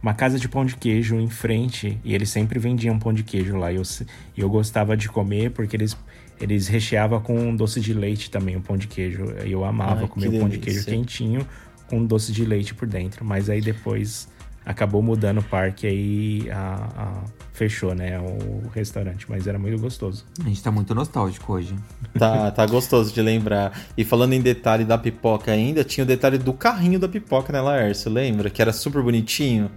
uma 0.01 0.13
casa 0.13 0.39
de 0.39 0.47
pão 0.47 0.65
de 0.65 0.75
queijo 0.75 1.15
em 1.19 1.29
frente 1.29 1.97
e 2.03 2.13
eles 2.15 2.29
sempre 2.29 2.57
vendiam 2.59 2.97
pão 2.97 3.13
de 3.13 3.23
queijo 3.23 3.57
lá. 3.57 3.71
E 3.71 3.75
eu, 3.75 3.83
eu 4.37 4.49
gostava 4.49 4.95
de 4.95 5.09
comer 5.09 5.51
porque 5.51 5.75
eles, 5.75 5.95
eles 6.39 6.67
recheavam 6.67 7.19
com 7.21 7.55
doce 7.55 7.81
de 7.81 7.93
leite 7.93 8.29
também 8.31 8.55
o 8.55 8.61
pão 8.61 8.77
de 8.77 8.87
queijo. 8.87 9.25
E 9.45 9.51
eu 9.51 9.65
amava 9.65 10.01
Ai, 10.01 10.07
comer 10.07 10.27
o 10.29 10.39
pão 10.39 10.49
de 10.49 10.57
queijo 10.59 10.85
quentinho 10.85 11.45
com 11.87 12.05
doce 12.05 12.31
de 12.31 12.45
leite 12.45 12.73
por 12.73 12.87
dentro. 12.87 13.25
Mas 13.25 13.49
aí 13.49 13.59
depois 13.61 14.27
acabou 14.65 15.01
mudando 15.01 15.39
o 15.39 15.43
parque 15.43 15.87
aí 15.87 16.49
a- 16.51 16.89
a- 16.95 17.23
fechou, 17.53 17.93
né, 17.93 18.17
o 18.19 18.69
restaurante. 18.73 19.25
Mas 19.27 19.47
era 19.47 19.59
muito 19.59 19.81
gostoso. 19.81 20.23
A 20.39 20.47
gente 20.47 20.63
tá 20.63 20.71
muito 20.71 20.95
nostálgico 20.95 21.51
hoje. 21.53 21.75
Tá, 22.17 22.49
tá 22.51 22.65
gostoso 22.65 23.11
de 23.13 23.21
lembrar. 23.21 23.77
E 23.97 24.05
falando 24.05 24.31
em 24.33 24.39
detalhe 24.41 24.85
da 24.85 24.97
pipoca 24.97 25.51
ainda, 25.51 25.83
tinha 25.83 26.05
o 26.05 26.07
detalhe 26.07 26.37
do 26.37 26.53
carrinho 26.53 26.99
da 26.99 27.09
pipoca, 27.09 27.51
né, 27.51 27.59
Laércio? 27.59 28.09
Lembra? 28.09 28.49
Que 28.49 28.61
era 28.61 28.71
super 28.71 29.01
bonitinho. 29.03 29.69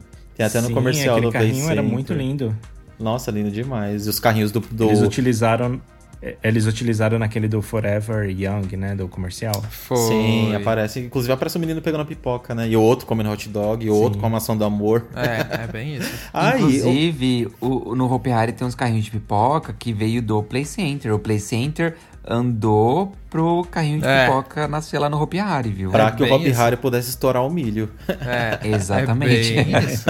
Tem 0.42 0.46
até 0.46 0.60
no 0.60 0.68
Sim, 0.68 0.74
comercial 0.74 1.16
aquele 1.16 1.26
do 1.26 1.32
Play 1.32 1.50
carrinho 1.50 1.70
era 1.70 1.82
muito 1.82 2.12
lindo. 2.12 2.56
Nossa, 2.98 3.30
lindo 3.30 3.50
demais. 3.50 4.06
E 4.06 4.10
os 4.10 4.18
carrinhos 4.18 4.50
do... 4.50 4.60
do... 4.60 4.84
Eles 4.84 5.00
utilizaram 5.00 5.80
eh, 6.22 6.36
eles 6.42 6.66
utilizaram 6.66 7.18
naquele 7.18 7.48
do 7.48 7.60
Forever 7.60 8.30
Young, 8.30 8.76
né, 8.76 8.94
do 8.94 9.08
comercial. 9.08 9.60
Foi. 9.70 9.96
Sim, 9.96 10.54
aparece. 10.54 11.00
Inclusive 11.00 11.32
aparece 11.32 11.56
o 11.56 11.60
menino 11.60 11.82
pegando 11.82 12.02
a 12.02 12.04
pipoca, 12.04 12.54
né? 12.54 12.68
E 12.68 12.76
o 12.76 12.80
outro 12.80 13.06
comendo 13.06 13.30
hot 13.30 13.48
dog, 13.48 13.84
e 13.84 13.90
o 13.90 13.94
outro 13.94 14.20
com 14.20 14.26
a 14.26 14.30
maçã 14.30 14.56
do 14.56 14.64
amor. 14.64 15.04
É, 15.16 15.64
é 15.64 15.66
bem 15.66 15.96
isso. 15.96 16.10
Aí, 16.32 16.62
Inclusive, 16.62 17.48
o, 17.60 17.94
no 17.96 18.12
Hopi 18.12 18.30
Hari 18.30 18.52
tem 18.52 18.66
uns 18.66 18.76
carrinhos 18.76 19.04
de 19.04 19.10
pipoca 19.10 19.74
que 19.76 19.92
veio 19.92 20.22
do 20.22 20.42
Play 20.42 20.64
Center. 20.64 21.12
O 21.12 21.18
Play 21.18 21.40
Center 21.40 21.96
andou 22.26 23.12
pro 23.28 23.66
carrinho 23.70 24.00
de 24.00 24.06
É. 24.06 24.26
pipoca 24.26 24.68
nascer 24.68 24.98
lá 24.98 25.08
no 25.08 25.20
Hopi 25.20 25.38
Hari, 25.38 25.70
viu? 25.70 25.90
pra 25.90 26.08
É 26.08 26.10
que 26.12 26.22
o 26.22 26.26
bem 26.26 26.34
Hop 26.34 26.46
isso. 26.46 26.60
Hari 26.60 26.76
pudesse 26.76 27.08
estourar 27.10 27.44
o 27.44 27.50
milho. 27.50 27.90
É, 28.08 28.58
Exatamente. 28.68 29.56
É 29.58 29.64
bem 29.64 29.78
isso. 29.84 30.04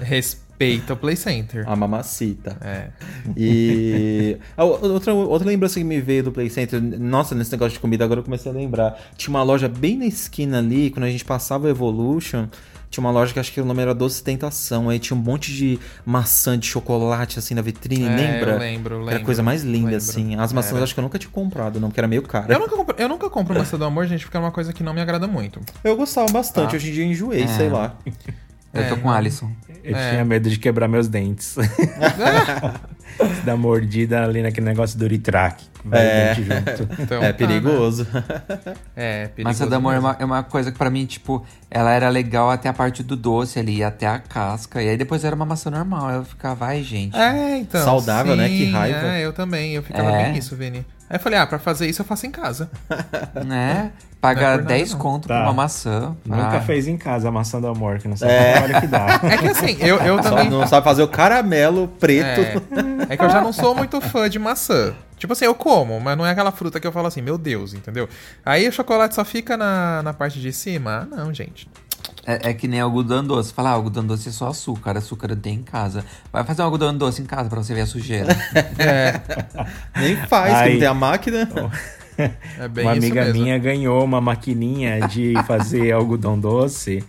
Respeita 0.00 0.92
o 0.92 0.96
Play 0.96 1.16
Center. 1.16 1.64
A 1.68 1.74
mamacita. 1.74 2.56
É. 2.60 2.88
E 3.36 4.36
outra, 4.56 5.12
outra 5.14 5.48
lembrança 5.48 5.78
que 5.78 5.84
me 5.84 6.00
veio 6.00 6.24
do 6.24 6.32
Play 6.32 6.48
Center, 6.50 6.80
nossa, 6.82 7.34
nesse 7.34 7.52
negócio 7.52 7.72
de 7.74 7.80
comida, 7.80 8.04
agora 8.04 8.20
eu 8.20 8.24
comecei 8.24 8.50
a 8.50 8.54
lembrar. 8.54 8.98
Tinha 9.16 9.30
uma 9.34 9.42
loja 9.42 9.68
bem 9.68 9.96
na 9.98 10.06
esquina 10.06 10.58
ali, 10.58 10.90
quando 10.90 11.04
a 11.04 11.10
gente 11.10 11.24
passava 11.24 11.66
o 11.66 11.70
Evolution, 11.70 12.46
tinha 12.94 13.04
uma 13.04 13.10
loja 13.10 13.32
que 13.32 13.38
acho 13.40 13.52
que 13.52 13.60
o 13.60 13.64
nome 13.64 13.82
era 13.82 13.94
Doce 13.94 14.22
Tentação. 14.22 14.88
Aí 14.88 14.98
tinha 14.98 15.16
um 15.16 15.20
monte 15.20 15.52
de 15.52 15.78
maçã 16.06 16.58
de 16.58 16.66
chocolate 16.66 17.38
assim 17.38 17.54
na 17.54 17.62
vitrine, 17.62 18.04
É, 18.06 18.16
lembra? 18.16 18.52
eu 18.52 18.58
lembro, 18.58 18.94
eu 18.94 19.00
Era 19.02 19.06
a 19.06 19.12
lembro, 19.14 19.24
coisa 19.26 19.42
mais 19.42 19.62
linda, 19.62 19.90
lembro. 19.90 19.96
assim. 19.96 20.36
As 20.36 20.52
maçãs 20.52 20.74
Era. 20.74 20.84
acho 20.84 20.94
que 20.94 21.00
eu 21.00 21.02
nunca 21.02 21.18
tinha 21.18 21.30
comprado, 21.30 21.80
não, 21.80 21.88
porque 21.88 22.00
era 22.00 22.08
meio 22.08 22.22
caro. 22.22 22.52
Eu 22.52 22.58
nunca, 22.58 22.76
compro, 22.76 22.94
eu 22.98 23.08
nunca 23.08 23.28
compro 23.30 23.54
maçã 23.58 23.76
do 23.76 23.84
amor, 23.84 24.06
gente, 24.06 24.24
porque 24.24 24.36
é 24.36 24.40
uma 24.40 24.52
coisa 24.52 24.72
que 24.72 24.82
não 24.82 24.94
me 24.94 25.00
agrada 25.00 25.26
muito. 25.26 25.60
Eu 25.82 25.96
gostava 25.96 26.30
bastante, 26.32 26.70
Tá. 26.70 26.76
hoje 26.76 26.90
em 26.90 26.92
dia 26.92 27.04
eu 27.04 27.08
enjoei, 27.10 27.42
É. 27.42 27.46
sei 27.48 27.68
lá. 27.68 27.94
Eu 28.72 28.88
tô 28.88 28.94
É, 28.94 28.98
com 28.98 29.08
o. 29.08 29.10
Alisson. 29.12 29.50
Eu 29.82 29.94
É. 29.96 30.10
tinha 30.10 30.24
medo 30.24 30.48
de 30.48 30.58
quebrar 30.58 30.88
meus 30.88 31.06
dentes. 31.08 31.56
da 33.44 33.56
mordida 33.56 34.22
ali 34.24 34.42
naquele 34.42 34.66
negócio 34.66 34.98
do 34.98 35.04
Uritrack. 35.04 35.64
Vai 35.84 36.00
É. 36.00 36.36
Então, 36.98 37.22
é 37.22 37.32
tá, 37.32 37.38
perigoso. 37.38 38.06
né? 38.12 38.24
É, 38.96 39.26
perigoso. 39.28 39.58
Maçã 39.60 39.68
do 39.68 39.74
amor 39.74 39.94
é 39.94 39.98
uma, 39.98 40.16
é 40.20 40.24
uma 40.24 40.42
coisa 40.42 40.72
que 40.72 40.78
pra 40.78 40.88
mim, 40.90 41.04
tipo, 41.04 41.44
ela 41.70 41.92
era 41.92 42.08
legal 42.08 42.50
até 42.50 42.68
a 42.68 42.72
parte 42.72 43.02
do 43.02 43.16
doce 43.16 43.58
ali, 43.58 43.84
até 43.84 44.06
a 44.06 44.18
casca. 44.18 44.82
E 44.82 44.88
aí 44.88 44.96
depois 44.96 45.24
era 45.24 45.36
uma 45.36 45.44
maçã 45.44 45.70
normal. 45.70 46.10
Eu 46.10 46.24
ficava, 46.24 46.66
ai, 46.66 46.82
gente. 46.82 47.16
É, 47.16 47.58
então. 47.58 47.84
Saudável, 47.84 48.34
né? 48.34 48.48
Que 48.48 48.66
sim, 48.66 48.72
raiva. 48.72 48.98
É, 49.14 49.26
eu 49.26 49.32
também. 49.32 49.72
Eu 49.74 49.82
ficava 49.82 50.10
É. 50.10 50.24
bem 50.24 50.38
isso, 50.38 50.56
Vini. 50.56 50.84
Aí 51.14 51.18
eu 51.18 51.22
falei, 51.22 51.38
ah, 51.38 51.46
pra 51.46 51.60
fazer 51.60 51.86
isso 51.88 52.02
eu 52.02 52.06
faço 52.06 52.26
em 52.26 52.30
casa. 52.32 52.68
Né? 53.46 53.92
Paga 54.20 54.40
é 54.40 54.44
por 54.44 54.50
nada, 54.56 54.62
10 54.68 54.92
não. 54.92 54.98
conto 54.98 55.28
Tá. 55.28 55.34
por 55.36 55.42
uma 55.44 55.52
maçã. 55.52 56.16
Nunca 56.24 56.56
Ah, 56.56 56.60
fez 56.62 56.88
em 56.88 56.96
casa 56.96 57.28
a 57.28 57.30
maçã 57.30 57.60
do 57.60 57.68
amor, 57.68 57.98
que 57.98 58.08
não 58.08 58.16
sabe 58.16 58.32
É. 58.32 58.52
trabalho 58.52 58.80
que 58.80 58.86
dá. 58.88 59.06
É 59.30 59.36
que 59.38 59.46
assim, 59.48 59.76
eu, 59.80 59.98
eu 59.98 60.20
Só 60.22 60.30
também. 60.30 60.50
não 60.50 60.66
sabe 60.66 60.82
fazer 60.82 61.02
o 61.02 61.08
caramelo 61.08 61.86
preto. 62.00 62.40
É, 62.40 63.12
é 63.12 63.16
que 63.16 63.22
eu 63.22 63.30
já 63.30 63.40
não 63.40 63.52
sou 63.52 63.74
muito 63.76 64.00
fã 64.00 64.28
de 64.28 64.38
maçã. 64.40 64.92
Tipo 65.18 65.34
assim, 65.34 65.44
eu 65.44 65.54
como, 65.54 66.00
mas 66.00 66.18
não 66.18 66.26
é 66.26 66.30
aquela 66.32 66.50
fruta 66.50 66.80
que 66.80 66.86
eu 66.86 66.90
falo 66.92 67.06
assim, 67.06 67.22
meu 67.22 67.38
Deus, 67.38 67.74
entendeu? 67.74 68.08
Aí 68.44 68.66
o 68.68 68.72
chocolate 68.72 69.14
só 69.14 69.24
fica 69.24 69.56
na, 69.56 70.02
na 70.02 70.12
parte 70.12 70.40
de 70.40 70.52
cima. 70.52 71.06
Ah, 71.12 71.16
não, 71.16 71.32
gente. 71.32 71.68
É, 72.26 72.50
é 72.50 72.54
que 72.54 72.66
nem 72.66 72.80
algodão 72.80 73.24
doce. 73.24 73.52
Fala, 73.52 73.70
ah, 73.70 73.72
algodão 73.72 74.04
doce 74.06 74.28
é 74.28 74.32
só 74.32 74.48
açúcar. 74.48 74.96
Açúcar 74.96 75.36
tem 75.36 75.56
em 75.56 75.62
casa. 75.62 76.04
Vai 76.32 76.44
fazer 76.44 76.62
um 76.62 76.66
algodão 76.66 76.96
doce 76.96 77.22
em 77.22 77.26
casa 77.26 77.48
pra 77.48 77.62
você 77.62 77.74
ver 77.74 77.82
a 77.82 77.86
sujeira. 77.86 78.34
É, 78.78 79.20
Nem 79.96 80.16
faz, 80.16 80.62
que 80.62 80.70
não 80.70 80.78
tem 80.78 80.88
a 80.88 80.94
máquina. 80.94 81.48
é 82.58 82.68
bem 82.68 82.84
uma 82.84 82.96
isso 82.96 83.06
amiga 83.06 83.24
mesmo. 83.26 83.42
minha 83.42 83.58
ganhou 83.58 84.04
uma 84.04 84.20
maquininha 84.20 85.06
de 85.08 85.34
fazer 85.46 85.92
algodão 85.92 86.38
doce. 86.38 87.04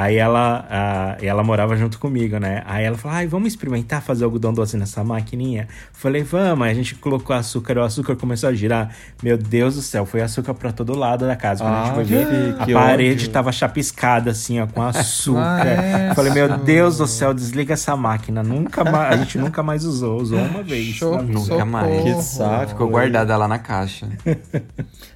Aí 0.00 0.14
ela, 0.16 0.64
ah, 0.70 1.16
e 1.20 1.26
ela 1.26 1.42
morava 1.42 1.76
junto 1.76 1.98
comigo, 1.98 2.38
né? 2.38 2.62
Aí 2.66 2.84
ela 2.84 2.96
falou: 2.96 3.16
Ai, 3.16 3.26
vamos 3.26 3.48
experimentar 3.48 4.00
fazer 4.00 4.22
algodão 4.22 4.52
doce 4.54 4.76
nessa 4.76 5.02
maquininha? 5.02 5.66
Falei, 5.92 6.22
vamos. 6.22 6.64
Aí 6.64 6.70
a 6.70 6.74
gente 6.74 6.94
colocou 6.94 7.34
açúcar, 7.34 7.76
o 7.78 7.82
açúcar 7.82 8.14
começou 8.14 8.48
a 8.48 8.54
girar. 8.54 8.94
Meu 9.20 9.36
Deus 9.36 9.74
do 9.74 9.82
céu, 9.82 10.06
foi 10.06 10.20
açúcar 10.22 10.54
pra 10.54 10.70
todo 10.70 10.96
lado 10.96 11.26
da 11.26 11.34
casa. 11.34 11.64
Quando 11.64 11.74
a 11.74 11.82
gente 11.82 11.90
Ah, 11.90 11.94
foi 11.94 12.04
ver, 12.04 12.26
que- 12.54 12.62
a 12.62 12.64
que 12.66 12.72
parede 12.74 13.24
ódio. 13.24 13.30
tava 13.32 13.50
chapiscada 13.50 14.30
assim, 14.30 14.60
ó, 14.60 14.68
com 14.68 14.80
açúcar. 14.86 15.40
Ah, 15.64 15.66
é, 15.66 16.14
Falei, 16.14 16.32
meu. 16.32 16.58
Deus 16.58 16.98
do 16.98 17.06
céu, 17.08 17.34
desliga 17.34 17.74
essa 17.74 17.96
máquina. 17.96 18.40
Nunca 18.42 18.84
mais, 18.84 19.14
a 19.14 19.16
gente 19.16 19.36
nunca 19.36 19.64
mais 19.64 19.84
usou, 19.84 20.20
usou 20.20 20.38
uma 20.38 20.62
vez. 20.62 20.94
Show. 20.94 21.20
Nunca 21.22 21.64
mais. 21.64 22.04
Que 22.04 22.22
saco. 22.22 22.68
Ficou 22.68 22.88
guardada 22.88 23.36
lá 23.36 23.48
na 23.48 23.58
caixa. 23.58 24.06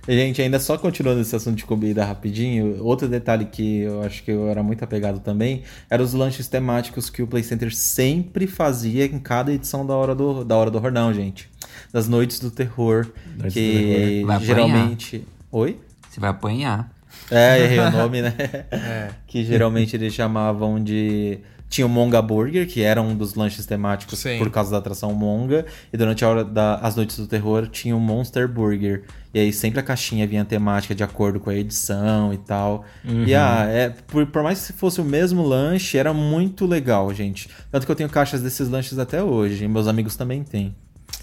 Gente, 0.08 0.42
ainda 0.42 0.58
só 0.58 0.76
continuando 0.76 1.20
esse 1.20 1.34
assunto 1.36 1.56
de 1.56 1.64
comida 1.64 2.04
rapidinho, 2.04 2.82
outro 2.82 3.06
detalhe 3.06 3.44
que 3.44 3.82
eu 3.82 4.02
acho 4.02 4.24
que 4.24 4.32
eu 4.32 4.48
era 4.48 4.60
muito 4.60 4.71
apegado 4.80 5.20
também, 5.20 5.62
eram 5.90 6.04
os 6.04 6.12
lanches 6.12 6.48
temáticos 6.48 7.10
que 7.10 7.22
o 7.22 7.26
Play 7.26 7.42
Center 7.42 7.74
sempre 7.74 8.46
fazia 8.46 9.04
em 9.04 9.18
cada 9.18 9.52
edição 9.52 9.84
da 9.84 9.94
Hora 9.94 10.14
do, 10.14 10.44
da 10.44 10.56
hora 10.56 10.70
do 10.70 10.78
Hornão, 10.78 11.12
gente. 11.12 11.50
Das 11.92 12.08
Noites 12.08 12.40
do 12.40 12.50
Terror, 12.50 13.08
Noites 13.36 13.44
do 13.44 13.50
que 13.52 14.22
Vai 14.24 14.36
apanhar. 14.36 14.46
geralmente... 14.46 15.26
Oi? 15.50 15.78
Você 16.08 16.20
vai 16.20 16.30
apanhar. 16.30 16.90
É, 17.30 17.62
errei 17.62 17.78
o 17.78 17.90
nome, 17.90 18.22
né? 18.22 18.34
É. 18.70 19.10
Que 19.26 19.44
geralmente 19.44 19.96
eles 19.96 20.12
chamavam 20.12 20.82
de. 20.82 21.38
Tinha 21.72 21.86
o 21.86 21.88
Monga 21.88 22.20
Burger, 22.20 22.68
que 22.68 22.82
era 22.82 23.00
um 23.00 23.16
dos 23.16 23.34
lanches 23.34 23.64
temáticos 23.64 24.18
Sim. 24.18 24.36
por 24.36 24.50
causa 24.50 24.70
da 24.70 24.76
atração 24.76 25.10
Monga. 25.14 25.64
E 25.90 25.96
durante 25.96 26.22
a 26.22 26.28
hora 26.28 26.44
das 26.44 26.94
Noites 26.96 27.16
do 27.16 27.26
Terror 27.26 27.66
tinha 27.66 27.96
o 27.96 28.00
Monster 28.00 28.46
Burger. 28.46 29.04
E 29.32 29.40
aí 29.40 29.50
sempre 29.54 29.80
a 29.80 29.82
caixinha 29.82 30.26
vinha 30.26 30.44
temática 30.44 30.94
de 30.94 31.02
acordo 31.02 31.40
com 31.40 31.48
a 31.48 31.54
edição 31.54 32.30
e 32.34 32.36
tal. 32.36 32.84
E 33.26 33.34
ah, 33.34 33.64
é, 33.70 33.88
por, 33.88 34.26
por 34.26 34.42
mais 34.42 34.66
que 34.66 34.74
fosse 34.74 35.00
o 35.00 35.04
mesmo 35.04 35.42
lanche, 35.42 35.96
era 35.96 36.12
muito 36.12 36.66
legal, 36.66 37.10
gente. 37.14 37.48
Tanto 37.70 37.86
que 37.86 37.90
eu 37.90 37.96
tenho 37.96 38.10
caixas 38.10 38.42
desses 38.42 38.68
lanches 38.68 38.98
até 38.98 39.22
hoje. 39.22 39.64
E 39.64 39.68
meus 39.68 39.88
amigos 39.88 40.14
também 40.14 40.44
têm. 40.44 40.74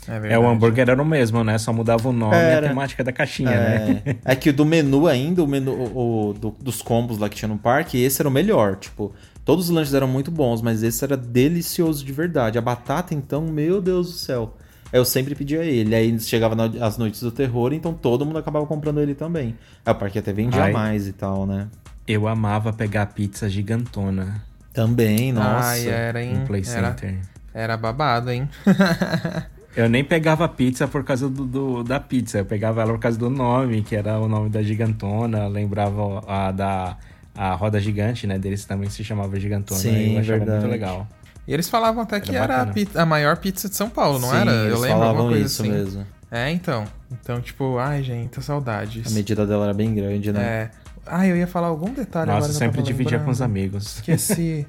É, 0.07 0.33
É, 0.33 0.39
o 0.39 0.47
hambúrguer 0.49 0.89
era 0.89 0.99
o 0.99 1.05
mesmo, 1.05 1.43
né? 1.43 1.59
Só 1.59 1.71
mudava 1.71 2.09
o 2.09 2.11
nome 2.11 2.35
e 2.35 2.39
Era. 2.39 2.65
a 2.65 2.69
temática 2.69 3.03
da 3.03 3.11
caixinha, 3.11 3.51
né? 3.51 4.01
É, 4.05 4.15
é 4.31 4.35
que 4.35 4.49
o 4.49 4.53
do 4.53 4.65
menu 4.65 5.05
ainda, 5.07 5.43
o 5.43 5.47
menu 5.47 5.71
o, 5.73 6.29
o- 6.29 6.33
do- 6.33 6.55
dos 6.59 6.81
combos 6.81 7.19
lá 7.19 7.29
que 7.29 7.35
tinha 7.35 7.49
no 7.49 7.57
parque, 7.59 8.01
esse 8.01 8.19
era 8.19 8.27
o 8.27 8.31
melhor. 8.31 8.77
Tipo, 8.77 9.13
todos 9.49 9.65
os 9.65 9.71
lanches 9.71 9.95
eram 9.95 10.07
muito 10.07 10.29
bons, 10.29 10.61
mas 10.61 10.83
esse 10.83 11.03
era 11.03 11.17
delicioso 11.17 12.05
de 12.05 12.13
verdade. 12.13 12.59
A 12.59 12.61
batata, 12.61 13.15
então, 13.15 13.47
meu 13.47 13.81
Deus 13.81 14.05
do 14.11 14.13
céu. 14.13 14.55
Eu 14.93 15.03
sempre 15.03 15.33
pedia 15.33 15.63
ele. 15.63 15.95
Aí 15.95 16.19
chegava 16.19 16.53
na- 16.53 16.85
as 16.85 16.99
noites 16.99 17.19
do 17.19 17.31
terror, 17.31 17.73
então 17.73 17.91
todo 17.91 18.23
mundo 18.23 18.37
acabava 18.37 18.67
comprando 18.67 19.01
ele 19.01 19.15
também. 19.15 19.55
Aí 19.83 19.91
o 19.91 19.95
parque 19.95 20.19
até 20.19 20.31
vendia 20.31 20.65
Ai. 20.65 20.71
mais 20.71 21.07
e 21.07 21.13
tal, 21.13 21.47
né? 21.47 21.67
Eu 22.07 22.27
amava 22.27 22.71
pegar 22.71 23.07
pizza 23.07 23.49
gigantona 23.49 24.39
Também, 24.71 25.33
nossa. 25.33 25.69
Ai, 25.69 25.87
era, 25.87 26.23
hein? 26.23 26.37
no 26.41 26.45
Play 26.45 26.61
era, 26.67 26.89
Center. 26.89 27.17
Era 27.51 27.75
babado, 27.75 28.29
hein? 28.29 28.47
Eu 29.75 29.89
nem 29.89 30.03
pegava 30.03 30.47
pizza 30.47 30.87
por 30.87 31.03
causa 31.03 31.27
do, 31.27 31.45
do, 31.45 31.83
da 31.83 31.99
pizza, 31.99 32.39
eu 32.39 32.45
pegava 32.45 32.81
ela 32.81 32.91
por 32.93 32.99
causa 32.99 33.17
do 33.17 33.29
nome, 33.29 33.81
que 33.81 33.95
era 33.95 34.19
o 34.19 34.27
nome 34.27 34.49
da 34.49 34.61
gigantona, 34.61 35.47
lembrava 35.47 36.23
a 36.27 36.51
da 36.51 36.97
a 37.35 37.53
roda 37.53 37.79
gigante, 37.79 38.25
né? 38.27 38.37
Deles 38.37 38.65
também 38.65 38.89
se 38.89 39.03
chamava 39.03 39.39
gigantona, 39.39 39.79
Sim, 39.79 40.13
eu 40.13 40.19
achava 40.19 40.37
verdade. 40.39 40.59
muito 40.59 40.71
legal. 40.71 41.07
E 41.47 41.53
eles 41.53 41.67
falavam 41.67 42.03
até 42.03 42.19
que 42.19 42.35
Era 42.35 42.53
era, 42.61 42.73
a, 42.95 43.01
a 43.01 43.05
maior 43.05 43.37
pizza 43.37 43.67
de 43.67 43.75
São 43.75 43.89
Paulo, 43.89 44.19
não 44.19 44.29
Sim, 44.29 44.35
era? 44.37 44.51
Eu 44.51 44.79
lembro 44.79 44.89
falavam 44.99 45.07
alguma 45.07 45.29
coisa 45.29 45.45
isso 45.45 45.61
assim. 45.61 45.71
mesmo. 45.71 46.05
É, 46.31 46.51
então. 46.51 46.85
Então, 47.11 47.41
tipo, 47.41 47.77
ai, 47.79 48.03
gente, 48.03 48.41
saudades. 48.43 49.11
A 49.11 49.15
medida 49.15 49.47
dela 49.47 49.65
era 49.65 49.73
bem 49.73 49.93
grande, 49.95 50.31
né? 50.31 50.41
É. 50.43 50.71
Ai, 51.07 51.31
eu 51.31 51.35
ia 51.35 51.47
falar 51.47 51.67
algum 51.67 51.91
detalhe 51.91 52.29
agora. 52.29 52.45
Nossa, 52.45 52.47
eu 52.47 52.59
que 52.59 52.63
eu 52.63 52.67
sempre 52.67 52.81
dividia 52.83 53.17
com 53.19 53.31
os 53.31 53.39
lembrando. 53.39 53.59
amigos. 53.59 53.95
Esqueci. 53.95 54.67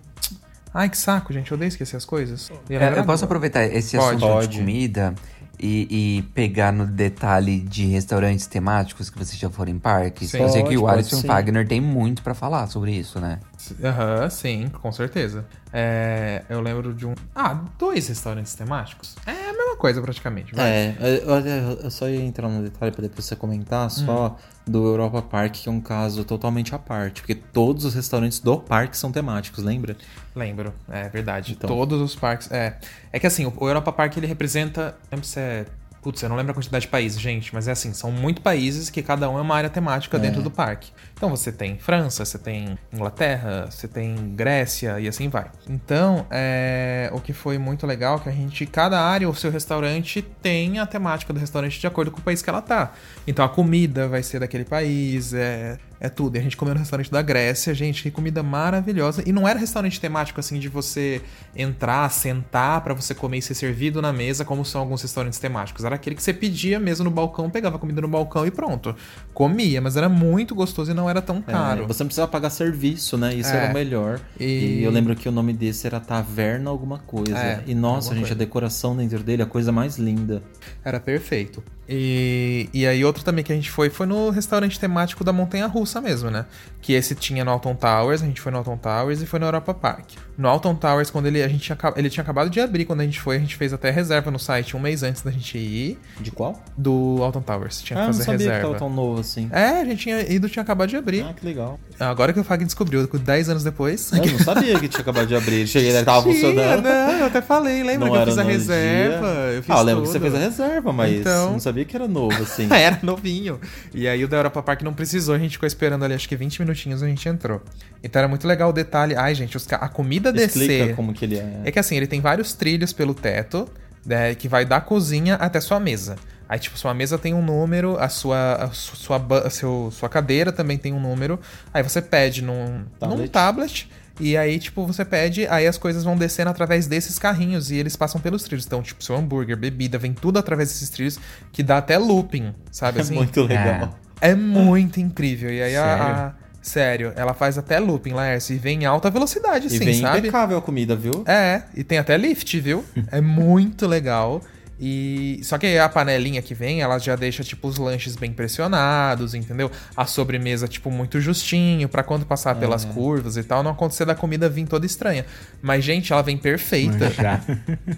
Ai, 0.72 0.88
que 0.88 0.96
saco, 0.96 1.32
gente. 1.32 1.50
Eu 1.50 1.56
odeio 1.56 1.68
esquecer 1.68 1.96
as 1.96 2.04
coisas. 2.06 2.50
É, 2.70 2.76
eu 2.76 2.80
posso 2.80 3.00
agora. 3.02 3.24
aproveitar 3.24 3.64
esse 3.66 3.96
Pode. 3.96 4.16
assunto 4.16 4.32
Pode. 4.32 4.48
de 4.48 4.58
comida 4.61 5.14
e, 5.62 6.18
e 6.18 6.22
pegar 6.34 6.72
no 6.72 6.86
detalhe 6.86 7.61
de 7.61 7.84
restaurantes 7.86 8.46
temáticos 8.46 9.11
que 9.11 9.18
vocês 9.18 9.38
já 9.38 9.50
foram 9.50 9.72
em 9.72 9.78
parques? 9.78 10.30
Sim. 10.30 10.38
Eu 10.38 10.48
sei 10.48 10.62
que 10.62 10.76
o 10.78 10.88
Alisson. 10.88 11.20
Wagner 11.26 11.68
tem 11.68 11.80
muito 11.80 12.22
pra 12.22 12.34
falar 12.34 12.66
sobre 12.66 12.92
isso, 12.92 13.20
né? 13.20 13.38
Aham, 13.82 14.28
sim, 14.30 14.68
com 14.68 14.90
certeza. 14.92 15.44
É, 15.72 16.42
eu 16.48 16.61
lembro 16.61 16.92
de 16.92 17.06
um. 17.06 17.14
Ah, 17.34 17.62
dois 17.78 18.08
restaurantes 18.08 18.54
temáticos. 18.54 19.14
É 19.26 19.30
a 19.30 19.52
mesma 19.52 19.76
coisa, 19.76 20.00
praticamente. 20.02 20.54
Vai. 20.54 20.68
É, 20.70 20.96
eu, 21.00 21.36
eu- 21.38 21.80
eu 21.84 21.90
só 21.90 22.08
ia 22.08 22.20
entrar 22.22 22.48
no 22.48 22.62
detalhe 22.62 22.90
pra 22.92 23.02
depois 23.02 23.24
você 23.24 23.36
comentar 23.36 23.90
só 23.90 24.36
do 24.66 24.86
Europa 24.86 25.22
Park, 25.22 25.52
que 25.54 25.68
é 25.68 25.72
um 25.72 25.80
caso 25.80 26.24
totalmente 26.24 26.74
à 26.74 26.78
parte, 26.78 27.20
porque 27.22 27.34
todos 27.34 27.84
os 27.84 27.94
restaurantes 27.94 28.40
do 28.40 28.58
parque 28.58 28.96
são 28.96 29.11
temáticos, 29.12 29.62
lembra? 29.64 29.96
Lembro, 30.34 30.72
é 30.88 31.08
verdade. 31.08 31.52
Então. 31.52 31.68
Todos 31.68 32.00
os 32.00 32.14
parques. 32.14 32.50
É. 32.50 32.76
É 33.12 33.18
que 33.18 33.26
assim, 33.26 33.46
o 33.46 33.52
o 33.56 33.68
Europa 33.68 33.92
Park 33.92 34.16
ele 34.16 34.26
representa. 34.26 34.94
Lembro 35.11 35.26
se 35.26 35.38
é. 35.40 35.66
Putz, 36.03 36.22
eu 36.22 36.28
não 36.30 36.36
lembro 36.36 36.53
a 36.53 36.55
quantidade 36.55 36.86
de 36.86 36.88
países, 36.88 37.20
gente, 37.20 37.53
mas 37.53 37.68
é 37.68 37.72
assim, 37.72 37.92
são 37.92 38.11
muito 38.11 38.40
países 38.40 38.88
que 38.88 39.03
cada 39.03 39.28
um 39.28 39.38
é 39.38 39.42
uma 39.42 39.55
área 39.55 39.68
temática 39.68 40.18
dentro 40.18 40.42
do 40.42 40.51
parque. 40.51 40.90
Então 41.14 41.28
você 41.28 41.53
tem 41.53 41.76
França, 41.78 42.24
você 42.24 42.38
tem 42.38 42.78
Inglaterra, 42.90 43.66
você 43.70 43.86
tem 43.86 44.34
Grécia 44.34 44.98
e 44.98 45.07
assim 45.07 45.28
vai. 45.28 45.51
Então, 45.68 46.26
é, 46.30 47.11
o 47.12 47.20
que 47.20 47.34
foi 47.34 47.59
muito 47.59 47.86
legal 47.86 48.16
é 48.16 48.20
que 48.20 48.28
a 48.30 48.32
gente, 48.32 48.64
cada 48.64 48.98
área, 48.98 49.28
o 49.28 49.34
seu 49.34 49.51
restaurante 49.51 50.22
tem 50.22 50.78
a 50.78 50.86
temática 50.86 51.34
do 51.34 51.38
restaurante 51.38 51.78
de 51.78 51.86
acordo 51.86 52.11
com 52.11 52.18
o 52.18 52.22
país 52.22 52.40
que 52.40 52.48
ela 52.48 52.62
tá. 52.62 52.92
Então 53.26 53.44
a 53.44 53.48
comida 53.48 54.09
vai 54.09 54.22
ser 54.22 54.40
daquele 54.40 54.64
país, 54.64 55.34
é, 55.34 55.78
é 56.01 56.09
tudo. 56.09 56.36
E 56.36 56.38
a 56.38 56.42
gente 56.42 56.57
comeu 56.57 56.72
no 56.74 56.80
restaurante 56.80 57.11
da 57.11 57.20
Grécia, 57.20 57.74
gente, 57.74 58.03
que 58.03 58.11
comida 58.11 58.42
maravilhosa. 58.42 59.22
E 59.26 59.32
não 59.32 59.46
era 59.46 59.59
restaurante 59.59 60.01
temático 60.01 60.40
assim 60.40 60.59
de 60.59 60.68
você 60.68 61.20
entrar, 61.55 62.11
sentar 62.11 62.80
pra 62.80 62.94
você 62.94 63.14
comer 63.14 63.38
e 63.38 63.42
ser 63.42 63.55
servido 63.55 64.01
na 64.01 64.12
mesa, 64.12 64.44
como 64.44 64.64
são 64.64 64.80
alguns 64.80 65.03
restaurantes 65.03 65.38
temáticos. 65.38 65.84
Era 65.84 65.94
aquele 65.96 66.16
que 66.16 66.22
você 66.22 66.32
pedia 66.32 66.80
mesmo 66.80 67.05
no 67.05 67.11
balcão, 67.11 67.51
pegava 67.51 67.78
comida 67.78 68.01
no 68.01 68.09
balcão 68.09 68.46
e 68.46 68.51
pronto. 68.51 68.96
Comia, 69.34 69.80
mas 69.80 69.96
era 69.96 70.09
muito 70.09 70.55
gostoso 70.55 70.90
e 70.90 70.94
não 70.94 71.09
era 71.09 71.20
tão 71.20 71.44
É, 71.46 71.53
caro. 71.53 71.86
você 71.86 72.03
não 72.03 72.09
precisava 72.09 72.30
pagar 72.30 72.51
serviço, 72.51 73.18
né? 73.18 73.34
Isso 73.34 73.51
É. 73.51 73.57
era 73.57 73.70
o 73.70 73.74
melhor. 73.74 74.20
E- 74.38 74.80
E... 74.80 74.82
eu 74.84 74.90
lembro 74.90 75.14
que 75.14 75.28
o 75.28 75.32
nome 75.32 75.53
desse 75.53 75.86
era 75.86 76.01
Taverna 76.01 76.70
Alguma 76.70 76.98
Coisa. 76.98 77.36
É, 77.38 77.62
e 77.66 77.74
nossa, 77.74 78.11
gente, 78.11 78.20
coisa. 78.20 78.34
a 78.34 78.38
decoração 78.38 78.96
dentro 78.96 79.22
dele, 79.22 79.42
a 79.42 79.46
coisa 79.46 79.70
mais 79.70 79.96
linda. 79.98 80.42
Era 80.84 80.98
perfeito. 80.98 81.62
E, 81.93 82.68
e 82.72 82.86
aí 82.86 83.05
outro 83.05 83.24
também 83.24 83.43
que 83.43 83.53
a 83.53 83.55
gente 83.57 83.68
foi 83.68 83.91
foi 83.91 84.07
no 84.07 84.30
restaurante 84.30 84.78
temático 84.78 85.24
da 85.24 85.32
Montanha 85.32 85.66
Russa 85.66 86.01
mesmo, 86.01 86.30
né? 86.30 86.47
Que 86.80 86.93
esse 86.93 87.16
tinha 87.16 87.45
no 87.45 87.51
Alton 87.51 87.74
Towers, 87.74 88.22
a 88.22 88.26
gente 88.26 88.41
foi 88.41 88.53
no 88.53 88.59
Alton 88.59 88.76
Towers 88.76 89.20
e 89.20 89.26
foi 89.26 89.41
no 89.41 89.47
Europa 89.47 89.74
Park. 89.74 90.12
No 90.41 90.49
Alton 90.49 90.74
Towers, 90.74 91.11
quando 91.11 91.26
ele, 91.26 91.43
a 91.43 91.49
gente 91.49 91.61
tinha, 91.61 91.76
ele 91.97 92.09
tinha 92.09 92.22
acabado 92.22 92.49
de 92.49 92.59
abrir, 92.61 92.86
quando 92.86 93.03
a 93.03 93.05
gente 93.05 93.20
foi, 93.20 93.36
a 93.36 93.38
gente 93.38 93.57
fez 93.57 93.74
até 93.74 93.91
reserva 93.91 94.30
no 94.30 94.38
site 94.38 94.74
um 94.74 94.80
mês 94.80 95.03
antes 95.03 95.20
da 95.20 95.30
gente 95.30 95.59
ir 95.59 95.99
De 96.18 96.30
qual? 96.30 96.59
do 96.78 97.18
Alton 97.20 97.43
Towers. 97.43 97.82
Tinha 97.82 97.99
que 97.99 98.03
ah, 98.03 98.07
não 98.07 98.12
fazer 98.14 98.24
sabia 98.24 98.38
reserva. 98.38 98.59
que 98.61 98.66
tava 98.66 98.78
tão 98.78 98.88
novo 98.88 99.20
assim. 99.20 99.51
É, 99.53 99.82
a 99.82 99.84
gente 99.84 99.99
tinha 99.99 100.32
ido, 100.32 100.49
tinha 100.49 100.62
acabado 100.62 100.88
de 100.88 100.97
abrir. 100.97 101.26
Ah, 101.28 101.34
que 101.34 101.45
legal. 101.45 101.78
Agora 101.99 102.32
que 102.32 102.41
o 102.41 102.45
Fagner 102.45 102.64
descobriu, 102.64 103.07
10 103.07 103.51
anos 103.51 103.62
depois. 103.62 104.11
Eu 104.12 104.24
não 104.32 104.38
sabia 104.38 104.80
que 104.80 104.88
tinha 104.88 105.03
acabado 105.03 105.26
de 105.26 105.36
abrir. 105.36 105.66
Cheguei, 105.66 105.91
ele 105.91 106.03
tava 106.03 106.22
Tinha, 106.22 106.34
funcionando. 106.34 106.84
Não, 106.84 107.18
eu 107.18 107.26
até 107.26 107.43
falei, 107.43 107.82
lembra 107.82 108.09
Não 108.09 108.14
que 108.14 108.22
eu 108.22 108.26
fiz 108.26 108.38
a 108.38 108.43
reserva? 108.43 109.26
Eu 109.26 109.62
fiz 109.62 109.70
ah, 109.76 109.78
eu 109.78 109.84
lembro 109.84 110.03
que 110.05 110.09
tudo. 110.09 110.12
você 110.12 110.20
fez 110.20 110.34
a 110.34 110.38
reserva, 110.38 110.91
mas 110.91 111.20
Então- 111.20 111.53
não 111.53 111.61
sabia 111.61 111.84
que 111.84 111.95
era 111.95 112.09
novo, 112.09 112.43
assim. 112.43 112.66
Era 112.72 112.99
novinho. 113.03 113.61
E 113.95 114.09
aí 114.09 114.24
o 114.24 114.28
da 114.28 114.38
Europa 114.38 114.62
Park 114.62 114.80
não 114.80 114.95
precisou, 114.95 115.34
a 115.34 115.38
gente 115.38 115.53
ficou 115.53 115.66
esperando 115.66 116.03
ali 116.03 116.14
acho 116.14 116.26
que 116.26 116.34
20 116.34 116.61
minutinhos 116.61 117.03
e 117.03 117.05
a 117.05 117.09
gente 117.09 117.28
entrou. 117.28 117.61
Então 118.03 118.20
era 118.20 118.28
muito 118.28 118.47
legal 118.49 118.70
o 118.70 118.72
detalhe. 118.72 119.14
Ai, 119.14 119.34
gente, 119.34 119.57
a 119.72 119.88
comida 119.88 120.30
Explica 120.39 120.66
descer. 120.85 120.97
como 120.97 121.12
que 121.12 121.24
ele 121.24 121.39
é. 121.39 121.61
É 121.64 121.70
que 121.72 121.78
assim, 121.78 121.97
ele 121.97 122.07
tem 122.07 122.20
vários 122.20 122.53
trilhos 122.53 122.93
pelo 122.93 123.14
teto, 123.14 123.68
né, 124.05 124.35
que 124.35 124.49
vai 124.49 124.64
da 124.64 124.81
cozinha 124.81 125.35
até 125.37 125.61
sua 125.61 125.78
mesa. 125.81 126.16
Aí, 126.49 126.59
tipo, 126.59 126.76
sua 126.76 126.93
mesa 126.93 127.16
tem 127.16 127.33
um 127.33 127.43
número, 127.45 127.97
a 127.99 128.09
sua, 128.09 128.55
a 128.55 128.68
su- 128.72 128.97
sua, 128.97 129.24
a 129.47 129.51
seu, 129.51 129.89
sua 129.93 130.09
cadeira 130.09 130.51
também 130.51 130.76
tem 130.76 130.93
um 130.93 130.99
número. 131.01 131.39
Aí 131.72 131.81
você 131.83 132.03
pede 132.03 132.43
num 132.43 132.85
tablet. 132.99 133.20
num 133.20 133.28
tablet. 133.28 133.91
E 134.18 134.37
aí, 134.37 134.59
tipo, 134.59 134.85
você 134.85 135.05
pede, 135.05 135.47
aí 135.47 135.66
as 135.66 135.78
coisas 135.78 136.03
vão 136.05 136.16
descendo 136.16 136.51
através 136.51 136.87
desses 136.89 137.18
carrinhos 137.18 137.70
e 137.70 137.76
eles 137.76 137.95
passam 137.97 138.20
pelos 138.20 138.43
trilhos. 138.43 138.66
Então, 138.66 138.83
tipo, 138.83 139.03
seu 139.03 139.16
hambúrguer, 139.16 139.57
bebida, 139.57 139.97
vem 139.97 140.12
tudo 140.12 140.39
através 140.41 140.68
desses 140.68 140.91
trilhos, 140.91 141.18
que 141.53 141.62
dá 141.62 141.78
até 141.78 141.97
looping, 141.97 142.53
sabe 142.72 142.99
É 143.01 143.03
assim? 143.03 143.14
muito 143.14 143.43
legal. 143.45 143.97
É 144.20 144.35
muito 144.35 144.99
incrível. 145.01 145.51
E 145.51 145.62
aí 145.62 145.76
a- 145.76 146.35
Sério? 146.62 147.12
ela 147.16 147.32
faz 147.34 147.56
até 147.56 147.78
looping, 147.78 148.12
Laércio, 148.12 148.54
e 148.54 148.58
vem 148.58 148.82
em 148.82 148.84
alta 148.86 149.11
velocidade, 149.11 149.64
E 149.64 149.66
assim, 149.68 149.78
vem 149.84 150.00
sabe? 150.00 150.18
impecável 150.18 150.58
a 150.58 150.62
comida, 150.62 150.94
viu? 150.94 151.24
É, 151.26 151.62
e 151.74 151.82
tem 151.82 151.98
até 151.98 152.16
lift, 152.16 152.58
viu? 152.61 152.84
É 153.11 153.20
muito 153.20 153.86
legal. 153.86 154.42
E 154.81 155.41
só 155.43 155.59
que 155.59 155.66
aí 155.66 155.78
a 155.78 155.89
panelinha 155.89 156.41
que 156.41 156.55
vem, 156.55 156.81
ela 156.81 156.99
já 156.99 157.14
deixa 157.14 157.45
tipo 157.45 157.68
os 157.68 157.76
lanches 157.76 158.16
bem 158.16 158.33
pressionados, 158.33 159.35
entendeu? 159.35 159.70
A 159.97 160.07
sobremesa 160.07 160.66
tipo 160.66 160.91
muito 160.91 161.20
justinho 161.20 161.89
pra 161.89 162.03
quando 162.03 162.24
passar 162.24 162.55
pelas 162.55 162.85
curvas 162.85 163.37
e 163.37 163.43
tal, 163.43 163.62
não 163.62 163.72
acontecer 163.72 164.05
da 164.07 164.14
comida 164.14 164.49
vir 164.49 164.66
toda 164.66 164.87
estranha. 164.87 165.26
Mas 165.61 165.85
gente, 165.85 166.12
ela 166.12 166.22
vem 166.22 166.39
perfeita, 166.39 167.11
Já. 167.11 167.41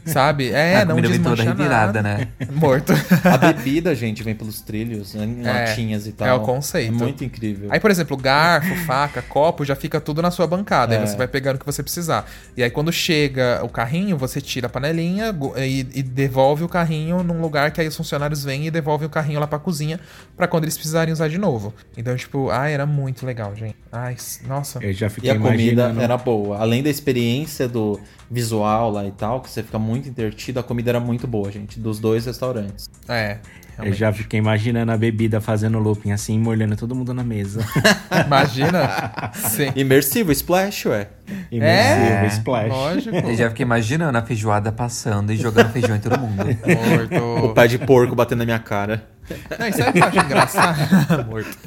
sabe? 0.05 0.51
É, 0.51 0.78
a 0.80 0.85
não 0.85 0.97
comida 0.97 1.09
vem 1.09 1.22
toda 1.22 1.43
revirada, 1.43 2.03
nada. 2.03 2.18
né? 2.18 2.28
Morto. 2.53 2.93
A 3.24 3.37
bebida, 3.37 3.95
gente, 3.95 4.22
vem 4.22 4.35
pelos 4.35 4.61
trilhos, 4.61 5.14
né, 5.14 5.24
em 5.24 5.47
É, 5.47 5.53
latinhas 5.68 6.07
e 6.07 6.12
tal. 6.12 6.26
é 6.26 6.35
o 6.35 6.41
conceito. 6.41 6.89
É 6.89 6.97
muito 6.97 7.24
incrível. 7.24 7.68
Aí, 7.70 7.78
por 7.78 7.91
exemplo, 7.91 8.16
garfo, 8.16 8.74
faca, 8.87 9.22
copo, 9.22 9.64
já 9.64 9.76
fica 9.76 10.01
tudo 10.01 10.20
na 10.20 10.30
sua 10.30 10.47
bancada. 10.47 10.95
É. 10.95 10.99
Aí 10.99 11.07
você 11.07 11.16
vai 11.16 11.28
pegando 11.28 11.57
o 11.57 11.59
que 11.61 11.66
você 11.66 11.83
precisar. 11.83 12.28
E 12.57 12.62
aí, 12.62 12.70
quando 12.70 12.91
chega 12.93 13.61
o 13.62 13.68
carrinho, 13.68 14.16
você 14.18 14.41
tira 14.41 14.66
a 14.66 14.70
panelinha 14.70 15.35
e, 15.59 15.87
e 15.95 16.03
devolve 16.03 16.64
o 16.64 16.68
carrinho 16.72 17.22
num 17.22 17.40
lugar 17.40 17.70
que 17.70 17.80
aí 17.80 17.86
os 17.86 17.96
funcionários 17.96 18.42
vêm 18.42 18.66
e 18.66 18.70
devolvem 18.70 19.06
o 19.06 19.10
carrinho 19.10 19.38
lá 19.38 19.46
pra 19.46 19.58
cozinha 19.58 20.00
pra 20.36 20.48
quando 20.48 20.64
eles 20.64 20.76
precisarem 20.76 21.12
usar 21.12 21.28
de 21.28 21.38
novo. 21.38 21.74
Então, 21.96 22.16
tipo, 22.16 22.50
ai, 22.50 22.72
era 22.72 22.86
muito 22.86 23.24
legal, 23.26 23.54
gente. 23.54 23.76
Ai, 23.92 24.16
nossa. 24.46 24.78
Eu 24.82 24.92
já 24.92 25.06
E 25.06 25.10
fiquei 25.10 25.30
a 25.30 25.38
comida 25.38 25.94
era 26.00 26.16
boa. 26.16 26.58
Além 26.58 26.82
da 26.82 26.88
experiência 26.88 27.68
do 27.68 28.00
visual 28.30 28.90
lá 28.90 29.04
e 29.04 29.12
tal, 29.12 29.40
que 29.42 29.50
você 29.50 29.62
fica 29.62 29.78
muito 29.78 30.08
intertido, 30.08 30.58
a 30.58 30.62
comida 30.62 30.90
era 30.90 31.00
muito 31.00 31.26
boa, 31.26 31.52
gente. 31.52 31.78
Dos 31.78 31.98
dois 31.98 32.24
restaurantes. 32.26 32.88
É. 33.08 33.38
Eu 33.78 33.84
realmente. 33.84 33.98
já 33.98 34.12
fiquei 34.12 34.38
imaginando 34.38 34.92
a 34.92 34.96
bebida 34.96 35.40
fazendo 35.40 35.78
looping 35.78 36.12
assim, 36.12 36.38
molhando 36.38 36.76
todo 36.76 36.94
mundo 36.94 37.12
na 37.14 37.24
mesa. 37.24 37.64
Imagina. 38.26 39.30
Sim. 39.34 39.72
Imersivo, 39.74 40.30
splash, 40.32 40.86
ué. 40.86 41.08
Imersivo, 41.50 42.24
É, 42.24 42.26
splash. 42.26 42.68
Lógico. 42.68 43.16
Eu 43.16 43.34
já 43.34 43.48
fiquei 43.48 43.64
imaginando 43.64 44.16
a 44.18 44.22
feijoada 44.22 44.70
passando 44.70 45.32
e 45.32 45.36
jogando 45.36 45.70
feijão 45.72 45.96
em 45.96 46.00
todo 46.00 46.18
mundo. 46.18 46.42
O 46.42 47.38
Morto. 47.40 47.54
pé 47.54 47.66
de 47.66 47.78
porco 47.78 48.14
batendo 48.14 48.38
na 48.40 48.44
minha 48.44 48.58
cara. 48.58 49.04
Não, 49.58 49.66
e 49.68 49.72
sabe 49.72 49.90
o 49.90 49.92
que 49.92 49.98
eu 50.00 50.04
acho 50.04 50.18
engraçado? 50.18 51.26
Morto. 51.30 51.58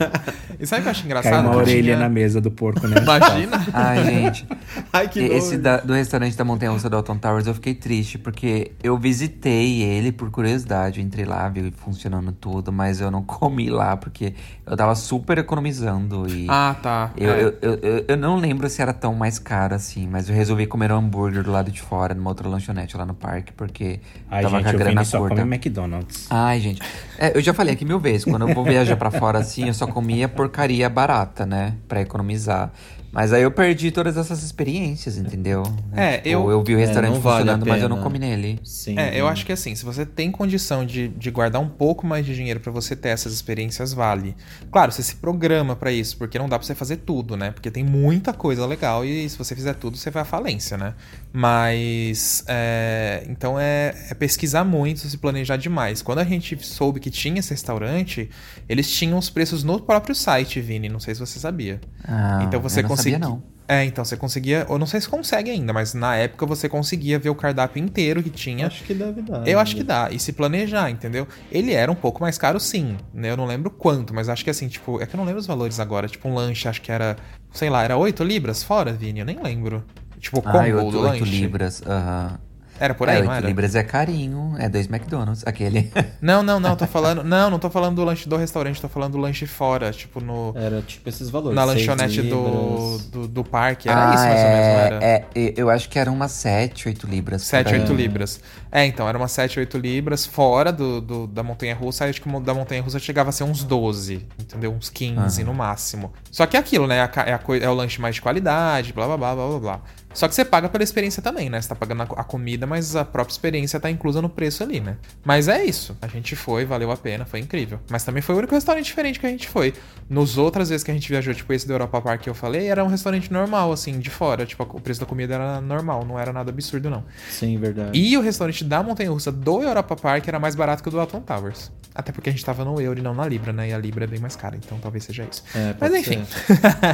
E 0.60 0.68
sabe 0.68 0.82
o 0.82 0.84
que 0.84 0.88
eu 0.90 0.92
acho 0.92 1.06
engraçado? 1.06 1.32
Caiu 1.34 1.46
uma 1.50 1.56
orelha 1.56 1.82
tinha- 1.84 1.98
na 1.98 2.10
mesa 2.10 2.40
do 2.40 2.52
porco, 2.52 2.88
né? 2.88 2.98
Imagina. 3.02 3.66
Ai, 3.74 4.04
gente. 4.04 4.48
Ai, 4.96 5.08
que 5.10 5.20
Esse 5.20 5.58
da- 5.58 5.78
do 5.78 5.94
restaurante 5.94 6.36
da 6.38 6.44
Montanha 6.44 6.72
Russa 6.72 6.90
do 6.90 6.96
Alton 6.96 7.18
Towers 7.18 7.48
eu 7.48 7.54
fiquei 7.54 7.74
triste, 7.74 8.18
porque 8.18 8.72
eu 8.82 8.98
visitei 8.98 9.82
ele 9.82 10.12
por 10.12 10.30
curiosidade. 10.32 11.00
Eu 11.00 11.06
entrei 11.06 11.26
lá, 11.26 11.48
vi 11.50 11.72
funcionando 11.76 12.32
tudo, 12.32 12.72
mas 12.72 13.02
eu 13.02 13.12
não 13.12 13.22
comi 13.24 13.70
lá, 13.70 13.98
porque 13.98 14.34
eu 14.66 14.76
tava 14.78 14.96
super 14.96 15.38
economizando. 15.38 16.28
E 16.30 16.48
Ah, 16.50 16.76
tá. 16.82 17.12
eu, 17.18 17.30
É. 17.32 17.44
eu, 17.44 17.54
eu, 17.62 17.74
eu- 17.82 18.06
eu 18.10 18.18
não 18.18 18.38
lembro 18.38 18.70
se 18.70 18.82
era 18.82 18.94
tão 18.94 19.14
mais 19.16 19.38
caro 19.40 19.76
assim, 19.76 20.08
mas 20.08 20.30
eu 20.30 20.36
resolvi 20.36 20.66
comer 20.66 20.92
um 20.92 20.98
hambúrguer 20.98 21.44
do 21.44 21.52
lado 21.52 21.72
de 21.72 21.82
fora, 21.82 22.14
numa 22.14 22.30
outra 22.30 22.48
lanchonete 22.48 22.96
lá 22.96 23.06
no 23.06 23.14
parque, 23.14 23.52
porque 23.54 24.00
Ai, 24.30 24.44
tava 24.44 24.58
gente, 24.58 24.64
com 24.66 24.70
a 24.70 24.74
grana 24.80 25.04
só 25.04 25.20
curta. 25.20 25.36
come 25.36 25.56
McDonald's. 25.56 26.28
Ai, 26.30 26.60
gente. 26.60 26.82
É, 27.18 27.38
eu 27.38 27.42
já 27.42 27.54
falei 27.54 27.74
aqui 27.74 27.84
mil 27.86 28.00
vezes, 28.00 28.24
quando 28.26 28.48
eu 28.48 28.54
vou 28.54 28.64
viajar 28.64 28.96
pra 28.96 29.12
fora 29.12 29.40
assim, 29.40 29.68
eu 29.68 29.74
só 29.74 29.88
comia 29.88 30.28
porcaria 30.30 30.90
barata, 30.90 31.46
né? 31.46 31.74
Pra 31.88 32.02
economizar. 32.02 32.72
Mas 33.16 33.32
aí 33.32 33.44
eu 33.44 33.50
perdi 33.52 33.92
todas 33.92 34.18
essas 34.18 34.44
experiências, 34.44 35.18
entendeu? 35.18 35.64
É, 35.96 36.18
Tipo, 36.18 36.28
eu- 36.28 36.52
eu 36.52 36.64
vi 36.64 36.76
o 36.76 36.78
restaurante 36.78 37.14
não 37.14 37.22
vale 37.22 37.36
a 37.36 37.54
funcionando, 37.54 37.66
mas 37.66 37.82
eu 37.82 37.88
não 37.88 38.02
comi 38.02 38.20
nele. 38.20 38.60
Sim. 38.62 39.00
É, 39.00 39.18
eu 39.20 39.26
acho 39.28 39.46
que 39.46 39.54
assim, 39.54 39.74
se 39.74 39.86
você 39.86 40.06
tem 40.06 40.30
condição 40.30 40.86
de, 40.86 41.08
de 41.08 41.32
guardar 41.32 41.62
um 41.62 41.70
pouco 41.70 42.06
mais 42.06 42.26
de 42.26 42.36
dinheiro 42.36 42.60
pra 42.60 42.74
você 42.74 42.94
ter 42.94 43.10
essas 43.10 43.34
experiências, 43.34 43.94
vale. 43.94 44.36
Claro, 44.70 44.92
você 44.92 45.02
se 45.02 45.16
programa 45.16 45.78
pra 45.78 45.94
isso, 45.94 46.18
porque 46.18 46.38
não 46.38 46.50
dá 46.50 46.60
pra 46.60 46.68
você 46.68 46.76
fazer 46.76 46.98
tudo, 46.98 47.38
né? 47.38 47.52
Porque 47.52 47.72
tem 47.72 47.86
muita 47.86 48.34
coisa 48.34 48.66
legal 48.66 49.06
e 49.06 49.30
se 49.30 49.38
você 49.38 49.56
fizer 49.56 49.76
tudo, 49.76 49.96
você 49.96 50.12
vai 50.12 50.24
à 50.24 50.26
falência, 50.26 50.78
né? 50.78 50.94
Mas, 51.32 52.44
é, 52.48 53.24
então 53.30 53.60
é, 53.60 53.94
é 54.10 54.14
pesquisar 54.14 54.64
muito, 54.66 55.00
se 55.08 55.18
planejar 55.18 55.58
demais. 55.58 56.02
Quando 56.02 56.20
a 56.20 56.24
gente 56.24 56.58
soube 56.66 57.00
que 57.00 57.10
tinha 57.10 57.40
esse 57.40 57.52
restaurante, 57.52 58.30
eles 58.68 58.90
tinham 58.92 59.18
os 59.18 59.30
preços 59.30 59.64
no 59.64 59.80
próprio 59.80 60.16
site, 60.16 60.60
Vini. 60.60 60.90
Não 60.90 61.00
sei 61.00 61.14
se 61.14 61.20
você 61.20 61.40
sabia. 61.40 61.80
Ah, 62.08 62.44
então 62.48 62.60
você 62.60 62.80
eu 62.80 62.84
não 62.84 62.90
conseguia. 63.10 63.20
sabia, 63.20 63.30
não. 63.30 63.56
É, 63.68 63.84
então 63.84 64.06
você 64.06 64.16
conseguia. 64.16 64.66
Eu 64.70 64.78
não 64.78 64.86
sei 64.86 65.02
se 65.02 65.10
consegue 65.10 65.50
ainda, 65.50 65.74
mas 65.74 65.96
na 65.96 66.16
época 66.16 66.46
você 66.46 66.70
conseguia 66.70 67.18
ver 67.18 67.30
o 67.30 67.36
cardápio 67.36 67.84
inteiro 67.84 68.22
que 68.22 68.30
tinha. 68.30 68.68
Acho 68.68 68.84
que 68.84 68.94
deve 68.94 69.24
dar. 69.24 69.40
Eu 69.48 69.56
né? 69.58 69.62
acho 69.62 69.76
que 69.76 69.84
dá. 69.84 70.10
E 70.12 70.20
se 70.20 70.34
planejar, 70.34 70.92
entendeu? 70.92 71.28
Ele 71.52 71.74
era 71.74 71.92
um 71.92 71.96
pouco 71.96 72.22
mais 72.22 72.38
caro, 72.38 72.60
sim. 72.60 72.96
Né? 73.12 73.32
Eu 73.32 73.38
não 73.38 73.46
lembro 73.46 73.72
quanto, 73.72 74.14
mas 74.14 74.30
acho 74.30 74.44
que 74.44 74.52
assim, 74.52 74.68
tipo, 74.68 75.02
é 75.02 75.08
que 75.08 75.16
eu 75.16 75.18
não 75.18 75.26
lembro 75.26 75.40
os 75.40 75.48
valores 75.48 75.80
agora. 75.80 76.08
Tipo, 76.08 76.28
um 76.30 76.36
lanche, 76.36 76.68
acho 76.68 76.80
que 76.80 76.92
era, 76.92 77.16
sei 77.52 77.70
lá, 77.72 77.84
era 77.84 77.98
8 77.98 78.24
libras 78.24 78.62
fora, 78.64 78.94
Vini? 78.94 79.22
Eu 79.22 79.26
nem 79.26 79.42
lembro. 79.42 79.84
Tipo, 80.20 80.44
combo 80.44 80.58
Ah, 80.60 80.70
do 80.70 80.78
8, 80.86 80.98
lanche. 81.00 81.24
libras. 81.26 81.82
aham. 81.88 82.40
Era 82.80 82.94
por 82.94 83.08
aí, 83.08 83.18
é, 83.18 83.22
não 83.22 83.30
8 83.30 83.38
era? 83.38 83.48
libras 83.48 83.76
é 83.76 83.84
carinho. 83.84 84.56
É 84.58 84.68
dois 84.68 84.88
McDonald's. 84.88 85.44
Aquele. 85.46 85.92
Não, 86.22 86.42
não, 86.44 86.60
não, 86.60 86.76
tô 86.76 86.86
falando. 86.88 87.24
Não, 87.24 87.50
não 87.50 87.60
tô 87.60 87.70
falando 87.70 87.96
do 87.98 88.04
lanche 88.04 88.28
do 88.28 88.36
restaurante, 88.36 88.82
tô 88.82 88.90
falando 88.90 89.14
do 89.14 89.18
lanche 89.18 89.46
fora, 89.46 89.92
tipo, 89.92 90.20
no. 90.20 90.54
Era 90.56 90.82
tipo 90.82 91.08
esses 91.08 91.30
valores. 91.30 91.56
Na 91.56 91.64
lanchonete 91.64 92.22
do, 92.24 92.98
do, 93.12 93.28
do 93.28 93.44
parque. 93.44 93.88
Era 93.88 94.14
isso, 94.14 94.24
mais 94.24 94.40
ou 94.42 94.48
menos, 94.50 94.68
não 94.68 94.80
era? 94.98 95.06
É, 95.06 95.26
é, 95.36 95.54
eu 95.56 95.70
acho 95.70 95.88
que 95.90 96.00
eram 96.00 96.14
umas 96.14 96.32
7, 96.32 96.88
8 96.90 97.08
libras. 97.08 97.44
7, 97.44 97.66
por 97.68 97.74
aí. 97.74 97.80
8 97.82 97.94
libras. 97.94 98.40
É, 98.72 98.86
então, 98.86 99.08
era 99.08 99.18
umas 99.18 99.32
7, 99.32 99.60
8 99.60 99.78
libras 99.78 100.26
fora 100.26 100.72
do, 100.72 101.00
do- 101.00 101.28
da 101.28 101.44
montanha 101.44 101.76
russa. 101.76 102.06
Acho 102.06 102.22
que 102.22 102.40
da 102.42 102.54
montanha 102.54 102.82
russa 102.82 103.00
chegava 103.00 103.30
a 103.30 103.32
ser 103.32 103.44
uns 103.44 103.64
12, 103.64 104.26
entendeu? 104.40 104.74
Uns 104.74 104.90
15 104.90 105.44
no 105.44 105.54
máximo. 105.54 106.12
Só 106.32 106.46
que 106.46 106.58
é 106.58 106.60
aquilo, 106.60 106.88
né? 106.88 106.98
É, 106.98 107.02
a 107.02 107.24
é 107.26 107.34
a 107.34 107.40
é 107.66 107.70
o 107.70 107.74
lanche 107.74 108.02
mais 108.02 108.16
de 108.16 108.22
qualidade, 108.22 108.92
blá 108.94 109.06
blá 109.06 109.18
blá 109.18 109.36
blá 109.36 109.48
blá 109.48 109.60
blá. 109.60 109.82
Só 110.16 110.28
que 110.30 110.34
você 110.34 110.46
paga 110.46 110.70
pela 110.70 110.84
experiência 110.84 111.22
também, 111.22 111.50
né? 111.50 111.62
Você 111.62 111.68
tá 111.68 111.76
pagando 111.76 112.04
a, 112.04 112.24
comida, 112.24 112.66
mas 112.66 112.96
a 112.96 113.04
própria 113.04 113.34
experiência 113.34 113.80
tá 113.80 113.92
inclusa 113.92 114.22
no 114.22 114.30
preço 114.30 114.64
ali, 114.64 114.80
né? 114.80 114.98
Mas 115.24 115.48
é 115.50 115.64
isso. 115.64 115.96
A 116.02 116.08
gente 116.08 116.36
foi, 116.36 116.66
valeu 116.66 116.90
a 116.90 116.98
pena, 116.98 117.26
foi 117.26 117.42
incrível. 117.42 117.80
Mas 117.90 118.04
também 118.04 118.22
foi 118.22 118.34
o 118.34 118.38
único 118.38 118.56
restaurante 118.56 118.86
diferente 118.86 119.20
que 119.20 119.26
a 119.26 119.30
gente 119.30 119.50
foi. 119.50 119.74
Nos 120.10 120.38
outras 120.38 120.70
vezes 120.70 120.84
que 120.84 120.90
a 120.90 120.94
gente 120.94 121.10
viajou, 121.10 121.34
tipo 121.34 121.52
esse 121.52 121.68
do 121.68 121.74
Europa 121.74 122.02
Park 122.02 122.22
que 122.22 122.30
eu 122.30 122.34
falei, 122.34 122.68
era 122.68 122.84
um 122.84 122.88
restaurante 122.88 123.32
normal, 123.32 123.72
assim, 123.74 124.00
de 124.00 124.10
fora. 124.10 124.46
Tipo, 124.46 124.64
o 124.64 124.80
preço 124.80 125.02
da 125.02 125.06
comida 125.06 125.36
era 125.36 125.60
normal, 125.60 126.06
não 126.06 126.18
era 126.18 126.32
nada 126.32 126.50
absurdo, 126.50 126.90
não. 126.90 127.04
Sim, 127.30 127.58
verdade. 127.58 128.00
E 128.00 128.18
o 128.18 128.22
restaurante 128.22 128.64
da 128.64 128.82
Montanha 128.82 129.12
Russa 129.12 129.32
do 129.32 129.62
Europa 129.62 129.98
Park 129.98 130.28
era 130.28 130.40
mais 130.40 130.56
barato 130.56 130.82
que 130.82 130.88
o 130.88 130.92
do 130.92 131.00
Alton 131.00 131.20
Towers. 131.20 131.72
Até 131.94 132.12
porque 132.12 132.30
a 132.30 132.32
gente 132.32 132.44
tava 132.44 132.64
no 132.64 132.80
euro 132.80 133.00
e 133.00 133.02
não 133.02 133.14
na 133.14 133.28
Libra, 133.28 133.52
né? 133.52 133.70
E 133.70 133.74
a 133.74 133.78
Libra 133.78 134.06
é 134.06 134.08
bem 134.08 134.20
mais 134.20 134.36
cara, 134.36 134.56
então 134.56 134.78
talvez 134.80 135.04
seja 135.04 135.28
isso. 135.30 135.44
É, 135.54 135.76
Mas 135.80 135.94
enfim. 135.94 136.26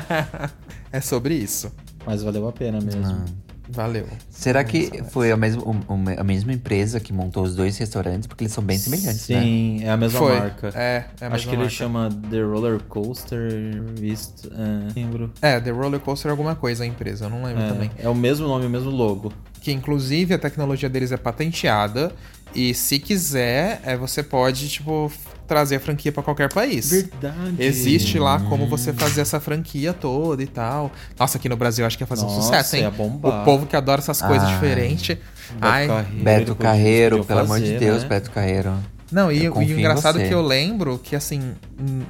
é 0.92 1.02
sobre 1.02 1.34
isso. 1.34 1.72
Mas 2.06 2.24
valeu 2.24 2.48
a 2.48 2.52
pena 2.52 2.80
mesmo. 2.82 3.04
Ah. 3.06 3.26
Valeu. 3.74 4.06
Será 4.30 4.66
que 4.66 5.02
foi 5.12 5.32
a 5.32 5.38
mesma, 5.38 5.64
uma- 5.88 6.12
a 6.14 6.24
mesma 6.26 6.52
empresa 6.52 7.00
que 7.00 7.14
montou 7.14 7.42
os 7.44 7.56
dois 7.56 7.78
restaurantes? 7.78 8.28
Porque 8.28 8.44
eles 8.44 8.52
são 8.52 8.62
bem 8.62 8.78
semelhantes, 8.78 9.30
né? 9.30 9.42
Sim, 9.42 9.80
é 9.84 9.90
a 9.90 9.96
mesma 9.96 10.20
Foi. 10.20 10.38
marca. 10.40 10.68
É, 10.76 11.06
é 11.22 11.26
a 11.26 11.28
Acho 11.28 11.32
mesma 11.32 11.38
que 11.38 11.48
ele 11.50 11.56
marca. 11.58 11.70
chama 11.70 12.10
The 12.30 12.42
Roller 12.42 12.82
Coaster 12.90 13.82
Vist. 13.98 14.48
É, 14.48 14.94
lembro. 15.00 15.32
É, 15.42 15.58
The 15.62 15.70
Roller 15.72 16.02
Coaster 16.02 16.28
é 16.28 16.32
alguma 16.32 16.54
coisa 16.54 16.84
a 16.84 16.88
empresa, 16.88 17.26
eu 17.26 17.30
não 17.30 17.44
lembro 17.44 17.66
também. 17.66 17.90
É, 17.98 18.06
é 18.06 18.10
o 18.10 18.16
mesmo 18.16 18.46
nome, 18.46 18.66
o 18.66 18.70
mesmo 18.70 18.90
logo. 18.90 19.32
Que 19.62 19.72
inclusive 19.72 20.34
a 20.34 20.40
tecnologia 20.40 20.90
deles 20.90 21.14
é 21.14 21.18
patenteada. 21.18 22.12
E 22.54 22.74
se 22.74 23.00
quiser, 23.00 23.80
é, 23.86 23.96
você 23.96 24.22
pode, 24.22 24.68
tipo, 24.68 25.10
trazer 25.52 25.76
a 25.76 25.80
franquia 25.82 26.14
pra 26.14 26.24
qualquer 26.24 26.48
país. 26.54 26.90
Verdade. 26.90 27.56
Existe 27.60 28.18
lá 28.18 28.40
como 28.40 28.68
você 28.68 28.94
fazer 28.94 29.20
essa 29.20 29.38
franquia 29.38 29.92
toda 29.92 30.42
e 30.42 30.48
tal. 30.48 30.90
Nossa, 31.20 31.38
aqui 31.38 31.50
no 31.50 31.58
Brasil 31.58 31.84
eu 31.84 31.88
acho 31.88 31.98
que 31.98 32.04
ia 32.04 32.08
fazer 32.08 32.22
um 32.22 32.30
Nossa, 32.30 32.42
sucesso, 32.42 32.78
hein? 32.78 32.84
ia 32.84 32.90
bombar. 32.90 33.42
O 33.42 33.44
povo 33.44 33.66
que 33.66 33.76
adora 33.76 34.00
essas 34.00 34.22
coisas 34.22 34.48
Ai. 34.48 34.54
diferentes. 34.54 35.18
Beto 35.18 35.60
Ai, 35.60 35.88
Carreiro, 35.88 36.24
Beto 36.24 36.56
Carreiro, 36.56 37.26
pelo 37.26 37.40
amor 37.42 37.60
de 37.60 37.66
fazer, 37.66 37.80
Deus, 37.80 38.04
né? 38.04 38.08
Beto 38.08 38.32
Carreiro. 38.32 38.74
Não, 39.12 39.30
e, 39.30 39.44
e 39.44 39.50
o 39.50 39.62
engraçado 39.62 40.22
é 40.22 40.28
que 40.30 40.34
eu 40.34 40.42
lembro 40.42 40.98
que, 40.98 41.18
assim, 41.18 41.54
hum, 41.78 42.04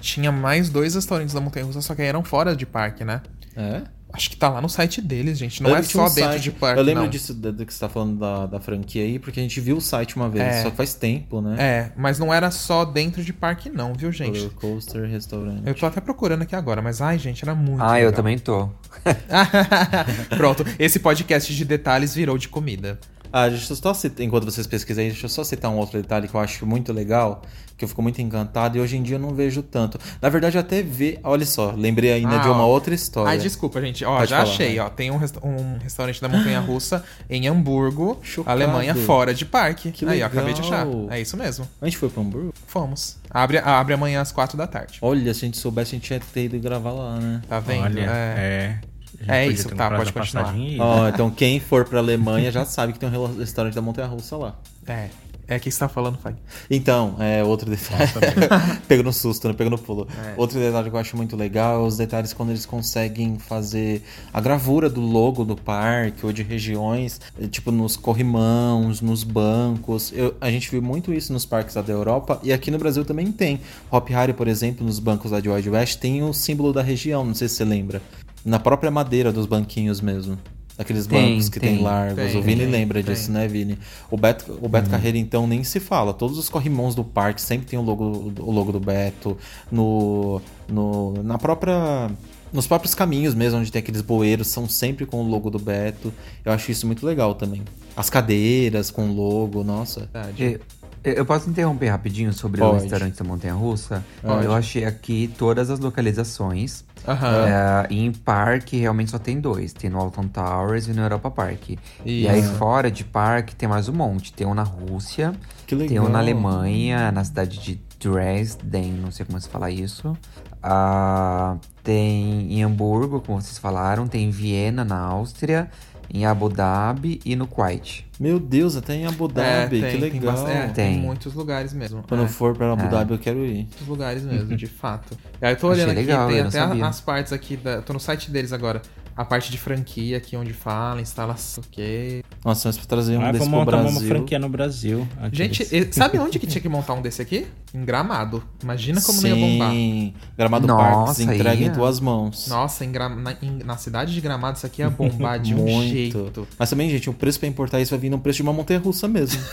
tinha 0.00 0.30
mais 0.30 0.68
dois 0.70 0.94
restaurantes 0.94 1.34
da 1.34 1.40
Montanha 1.40 1.66
Russa, 1.66 1.80
só 1.80 1.96
que 1.96 2.02
eram 2.02 2.22
fora 2.22 2.54
de 2.54 2.64
parque, 2.64 3.04
né? 3.04 3.22
É? 3.56 3.82
Acho 4.14 4.30
que 4.30 4.36
tá 4.36 4.48
lá 4.48 4.60
no 4.60 4.68
site 4.68 5.02
deles, 5.02 5.36
gente. 5.36 5.62
Não 5.62 5.70
Eu 5.70 5.76
é 5.76 5.82
só 5.82 6.02
um 6.06 6.14
dentro 6.14 6.30
site- 6.32 6.42
de 6.44 6.50
parque, 6.52 6.78
Eu 6.80 6.84
lembro 6.84 7.02
não. 7.02 7.10
disso 7.10 7.34
do 7.34 7.66
que 7.66 7.74
você 7.74 7.80
tá 7.80 7.88
falando 7.88 8.16
da, 8.18 8.46
da 8.46 8.60
franquia 8.60 9.02
aí, 9.02 9.18
porque 9.18 9.40
a 9.40 9.42
gente 9.42 9.60
viu 9.60 9.76
o 9.76 9.80
site 9.80 10.14
uma 10.16 10.28
vez, 10.28 10.44
É. 10.44 10.62
só 10.62 10.70
que 10.70 10.76
faz 10.76 10.94
tempo, 10.94 11.40
né? 11.40 11.56
É, 11.58 11.92
mas 11.96 12.18
não 12.18 12.32
era 12.32 12.50
só 12.52 12.84
dentro 12.84 13.22
de 13.24 13.32
parque, 13.32 13.68
não, 13.68 13.92
viu, 13.92 14.12
gente? 14.12 14.38
Roller 14.38 14.50
Coaster 14.54 15.08
Restaurante. 15.10 15.62
Eu 15.66 15.74
tô 15.74 15.84
até 15.84 16.00
procurando 16.00 16.42
aqui 16.42 16.54
agora, 16.54 16.80
mas 16.80 17.00
ai, 17.02 17.18
gente, 17.18 17.44
era 17.44 17.54
muito. 17.54 17.82
Ah, 17.82 17.98
eu 17.98 18.06
legal. 18.06 18.12
também 18.12 18.38
tô. 18.38 18.68
Pronto, 20.36 20.64
esse 20.78 20.98
podcast 21.00 21.54
de 21.54 21.64
detalhes 21.64 22.14
virou 22.14 22.38
de 22.38 22.48
comida. 22.48 22.98
Ah, 23.36 23.48
deixa 23.48 23.72
eu 23.72 23.76
só 23.76 23.92
citar, 23.92 24.24
enquanto 24.24 24.44
vocês 24.44 24.64
pesquisam 24.66 25.02
aí, 25.02 25.10
deixa 25.10 25.26
eu 25.26 25.28
só 25.30 25.42
citar 25.42 25.68
um 25.70 25.76
outro 25.76 26.00
detalhe 26.00 26.28
que 26.28 26.34
eu 26.36 26.40
acho 26.40 26.64
muito 26.64 26.92
legal, 26.92 27.42
que 27.76 27.84
eu 27.84 27.88
fico 27.88 28.00
muito 28.00 28.22
encantado 28.22 28.78
e 28.78 28.80
hoje 28.80 28.96
em 28.96 29.02
dia 29.02 29.16
eu 29.16 29.20
não 29.20 29.34
vejo 29.34 29.60
tanto. 29.60 29.98
Na 30.22 30.28
verdade, 30.28 30.56
eu 30.56 30.60
até 30.60 30.82
vi, 30.82 31.18
olha 31.24 31.44
só, 31.44 31.72
lembrei 31.76 32.12
ainda 32.12 32.36
Ah, 32.36 32.38
de 32.38 32.48
uma 32.48 32.62
ó. 32.64 32.68
outra 32.68 32.94
história. 32.94 33.30
Ai, 33.30 33.38
desculpa, 33.38 33.80
gente. 33.80 34.04
Ó, 34.04 34.18
Pode 34.18 34.30
já 34.30 34.36
falar, 34.38 34.48
achei, 34.50 34.76
vai. 34.76 34.86
ó. 34.86 34.88
Tem 34.88 35.10
um, 35.10 35.16
resta- 35.16 35.40
um 35.44 35.78
restaurante 35.78 36.20
da 36.22 36.28
Montanha 36.28 36.60
Russa 36.60 37.04
em 37.28 37.48
Hamburgo, 37.48 38.20
Chocado. 38.22 38.52
Alemanha, 38.62 38.94
fora 38.94 39.34
de 39.34 39.44
parque. 39.44 39.90
Que 39.90 40.06
Aí, 40.06 40.22
ó, 40.22 40.26
acabei 40.26 40.54
de 40.54 40.60
achar. 40.60 40.86
legal. 40.86 41.08
É 41.10 41.20
isso 41.20 41.36
mesmo. 41.36 41.68
A 41.82 41.86
gente 41.86 41.98
foi 41.98 42.08
pro 42.08 42.20
Hamburgo? 42.22 42.54
Fomos. 42.68 43.16
Abre, 43.28 43.58
abre 43.58 43.94
amanhã 43.94 44.20
às 44.20 44.30
quatro 44.30 44.56
da 44.56 44.68
tarde. 44.68 44.98
Olha, 45.02 45.34
se 45.34 45.44
a 45.44 45.46
gente 45.46 45.58
soubesse, 45.58 45.96
a 45.96 45.98
gente 45.98 46.08
ia 46.12 46.20
ter 46.32 46.44
ido 46.44 46.58
gravar 46.60 46.92
lá, 46.92 47.18
né? 47.18 47.42
Tá 47.48 47.58
vendo? 47.58 47.82
Olha, 47.82 48.00
é. 48.02 48.34
é. 48.38 48.78
É 49.26 49.46
isso, 49.46 49.68
tá, 49.70 49.90
pode 49.90 50.10
a 50.10 50.12
continuar. 50.12 50.56
e 50.56 50.74
ir, 50.74 50.78
né? 50.78 51.10
então 51.12 51.30
quem 51.30 51.60
for 51.60 51.84
pra 51.84 51.98
Alemanha 51.98 52.50
já 52.50 52.64
sabe 52.64 52.92
que 52.92 52.98
tem 52.98 53.08
um 53.08 53.36
restaurante 53.38 53.74
da 53.74 53.82
Montanha 53.82 54.08
Russa 54.08 54.36
lá. 54.36 54.56
É. 54.86 55.08
É 55.46 55.58
que 55.58 55.70
você 55.70 55.78
tá 55.78 55.90
falando, 55.90 56.16
Fag. 56.16 56.36
Então, 56.70 57.16
é 57.18 57.44
outro 57.44 57.68
detalhe. 57.70 58.10
Pego 58.88 59.02
no 59.02 59.12
susto, 59.12 59.46
né? 59.46 59.52
Pego 59.52 59.68
no 59.68 59.76
pulo. 59.76 60.08
É. 60.26 60.32
Outro 60.38 60.58
detalhe 60.58 60.88
que 60.88 60.96
eu 60.96 61.00
acho 61.00 61.18
muito 61.18 61.36
legal 61.36 61.84
é 61.84 61.86
os 61.86 61.98
detalhes 61.98 62.32
quando 62.32 62.48
eles 62.48 62.64
conseguem 62.64 63.38
fazer 63.38 64.02
a 64.32 64.40
gravura 64.40 64.88
do 64.88 65.02
logo 65.02 65.44
do 65.44 65.54
parque 65.54 66.24
ou 66.24 66.32
de 66.32 66.42
regiões, 66.42 67.20
eh, 67.38 67.46
tipo 67.46 67.70
nos 67.70 67.94
corrimãos, 67.94 69.02
nos 69.02 69.22
bancos. 69.22 70.12
Eu- 70.14 70.34
a 70.40 70.50
gente 70.50 70.70
viu 70.70 70.80
muito 70.80 71.12
isso 71.12 71.30
nos 71.30 71.44
parques 71.44 71.74
lá 71.74 71.82
da 71.82 71.92
Europa 71.92 72.40
e 72.42 72.50
aqui 72.50 72.70
no 72.70 72.78
Brasil 72.78 73.04
também 73.04 73.30
tem. 73.30 73.60
Hop 73.90 74.08
Harry, 74.08 74.32
por 74.32 74.48
exemplo, 74.48 74.86
nos 74.86 74.98
bancos 74.98 75.30
lá 75.30 75.40
de 75.40 75.50
Wild 75.50 75.68
West, 75.68 75.98
tem 75.98 76.22
o 76.22 76.32
símbolo 76.32 76.72
da 76.72 76.80
região, 76.80 77.22
não 77.22 77.34
sei 77.34 77.48
se 77.48 77.56
você 77.56 77.64
lembra. 77.66 78.00
Na 78.44 78.58
própria 78.58 78.90
madeira 78.90 79.32
dos 79.32 79.46
banquinhos 79.46 80.00
mesmo. 80.00 80.38
Aqueles 80.76 81.06
Tem, 81.06 81.30
bancos 81.30 81.48
que 81.48 81.60
tem, 81.60 81.76
tem. 81.76 81.84
largos. 81.84 82.16
Tem, 82.16 82.36
o 82.36 82.42
Vini 82.42 82.66
lembra 82.66 83.00
disso, 83.00 83.30
né, 83.30 83.46
Vini? 83.46 83.78
O 84.10 84.16
Beto, 84.16 84.58
o 84.60 84.68
Beto 84.68 84.90
Carreiro, 84.90 85.16
então, 85.16 85.46
nem 85.46 85.62
se 85.62 85.78
fala. 85.78 86.12
Todos 86.12 86.36
os 86.36 86.48
corrimãos 86.48 86.96
do 86.96 87.04
parque 87.04 87.40
sempre 87.40 87.66
tem 87.66 87.78
o 87.78 87.82
logo, 87.82 88.32
o 88.40 88.50
logo 88.50 88.72
do 88.72 88.80
Beto. 88.80 89.38
No, 89.70 90.42
no, 90.68 91.22
na 91.22 91.38
própria. 91.38 92.10
Nos 92.52 92.66
próprios 92.68 92.94
caminhos 92.94 93.34
mesmo, 93.34 93.58
onde 93.58 93.70
tem 93.70 93.80
aqueles 93.80 94.00
bueiros, 94.00 94.46
são 94.46 94.68
sempre 94.68 95.06
com 95.06 95.20
o 95.24 95.28
logo 95.28 95.50
do 95.50 95.58
Beto. 95.58 96.12
Eu 96.44 96.52
acho 96.52 96.70
isso 96.70 96.86
muito 96.86 97.04
legal 97.04 97.34
também. 97.34 97.62
As 97.96 98.10
cadeiras 98.10 98.90
com 98.90 99.08
o 99.08 99.12
logo, 99.12 99.64
nossa. 99.64 100.08
Verdade. 100.12 100.60
Eu, 101.04 101.26
posso 101.26 101.50
interromper 101.50 101.88
rapidinho 101.88 102.32
sobre 102.32 102.60
Pode. 102.60 102.76
o 102.76 102.80
restaurante 102.80 103.18
da 103.18 103.24
Montanha 103.24 103.52
Russa? 103.52 104.02
Pode. 104.22 104.44
Eu 104.46 104.54
achei 104.54 104.84
aqui 104.86 105.30
todas 105.36 105.68
as 105.68 105.78
localizações. 105.78 106.82
Aham. 107.06 107.46
É, 107.46 107.86
e 107.90 108.04
em 108.04 108.10
parque 108.10 108.78
realmente 108.78 109.10
só 109.10 109.18
tem 109.18 109.38
dois. 109.38 109.74
Tem 109.74 109.90
no 109.90 109.98
Alton 109.98 110.28
Towers 110.28 110.88
e 110.88 110.94
no 110.94 111.02
Europa 111.02 111.30
Park. 111.30 111.70
E 112.04 112.22
Isso. 112.22 112.30
aí 112.30 112.42
fora 112.42 112.90
de 112.90 113.04
parque 113.04 113.54
tem 113.54 113.68
mais 113.68 113.88
um 113.88 113.92
monte. 113.92 114.32
Tem 114.32 114.46
um 114.46 114.54
na 114.54 114.62
Rússia, 114.62 115.34
Que 115.66 115.76
tem 115.76 116.00
um 116.00 116.08
na 116.08 116.20
Alemanha, 116.20 117.12
na 117.12 117.22
cidade 117.22 117.58
de 117.58 117.78
Dresden, 118.00 118.92
não 118.92 119.10
sei 119.10 119.26
como 119.26 119.38
se 119.40 119.48
fala 119.48 119.70
isso. 119.70 120.16
Ah, 120.62 121.56
tem 121.82 122.52
em 122.52 122.62
Hamburgo, 122.62 123.20
como 123.20 123.40
vocês 123.40 123.58
falaram, 123.58 124.06
tem 124.06 124.24
em 124.24 124.30
Viena, 124.30 124.84
na 124.84 124.98
Áustria, 124.98 125.70
em 126.12 126.24
Abu 126.24 126.48
Dhabi 126.48 127.20
e 127.24 127.36
no 127.36 127.46
Kuwait. 127.46 128.06
Meu 128.18 128.38
Deus, 128.38 128.76
até 128.76 128.94
em 128.94 129.06
Abu 129.06 129.26
Dhabi, 129.28 129.80
que 129.80 129.86
tem 129.90 130.00
legal. 130.00 130.32
bast- 130.34 130.48
é, 130.50 130.62
tem 130.68 130.72
Tem. 130.94 130.98
muitos 131.00 131.34
lugares 131.34 131.72
mesmo. 131.72 132.04
Quando 132.08 132.20
é. 132.20 132.24
eu 132.24 132.28
for 132.28 132.54
pra 132.56 132.72
Abu 132.72 132.84
É. 132.84 132.88
Dhabi, 132.88 133.12
eu 133.12 133.18
quero 133.18 133.44
ir. 133.44 133.54
Muitos 133.64 133.88
lugares 133.88 134.22
mesmo, 134.22 134.56
de 134.56 134.66
fato. 134.68 135.16
E 135.42 135.44
aí 135.46 135.52
eu 135.52 135.56
tô 135.56 135.68
olhando 135.68 135.90
Achei 135.90 136.02
aqui, 136.02 136.10
legal, 136.10 136.28
tem 136.28 136.40
até 136.40 136.50
sabia. 136.50 136.86
as 136.86 137.00
partes 137.00 137.32
aqui, 137.32 137.56
da, 137.56 137.82
tô 137.82 137.92
no 137.92 138.00
site 138.00 138.30
deles 138.30 138.52
agora. 138.52 138.80
a 139.16 139.24
parte 139.24 139.48
de 139.48 139.56
franquia 139.58 140.16
aqui 140.16 140.36
onde 140.36 140.52
fala, 140.52 141.00
instalação, 141.00 141.62
o 141.64 141.70
quê. 141.70 142.20
Nossa, 142.44 142.68
mas 142.68 142.76
pra 142.76 142.84
trazer 142.84 143.16
um 143.16 143.22
Ah, 143.24 143.30
desse 143.30 143.38
vou 143.48 143.48
pro 143.48 143.58
montar 143.60 143.76
uma 143.76 143.82
Brasil. 143.92 144.08
franquia 144.08 144.38
no 144.40 144.48
Brasil. 144.48 145.08
Gente, 145.32 145.62
Aqueles- 145.62 145.88
e- 145.88 145.92
sabe 145.94 146.18
onde 146.18 146.36
que 146.40 146.46
tinha 146.48 146.60
que 146.60 146.68
montar 146.68 146.94
um 146.94 147.00
desse 147.00 147.22
aqui? 147.22 147.46
Em 147.72 147.84
Gramado. 147.84 148.42
Imagina 148.60 149.00
como 149.00 149.22
não 149.22 149.28
ia 149.28 149.36
bombar. 149.36 149.70
Sim, 149.70 150.14
Gramado 150.36 150.66
Nossa, 150.66 150.82
Parques 151.04 151.20
entrega 151.20 151.54
ia. 151.54 151.66
em 151.68 151.72
tuas 151.72 152.00
mãos. 152.00 152.48
Nossa, 152.48 152.84
em 152.84 152.90
Gra- 152.90 153.08
na, 153.08 153.36
em- 153.40 153.60
na 153.64 153.76
cidade 153.76 154.12
de 154.12 154.20
Gramado 154.20 154.56
isso 154.56 154.66
aqui 154.66 154.82
ia 154.82 154.90
bombar 154.90 155.38
de 155.38 155.54
um 155.54 155.58
Muito. 155.62 155.90
jeito. 155.92 156.48
Mas 156.58 156.68
também, 156.70 156.90
gente, 156.90 157.08
o 157.08 157.14
preço 157.14 157.38
pra 157.38 157.48
importar 157.48 157.80
isso 157.80 157.90
vai 157.92 158.00
vir 158.00 158.10
no 158.16 158.20
preço 158.22 158.36
de 158.36 158.42
uma 158.42 158.52
montanha 158.52 158.80
russa 158.80 159.06
mesmo. 159.08 159.40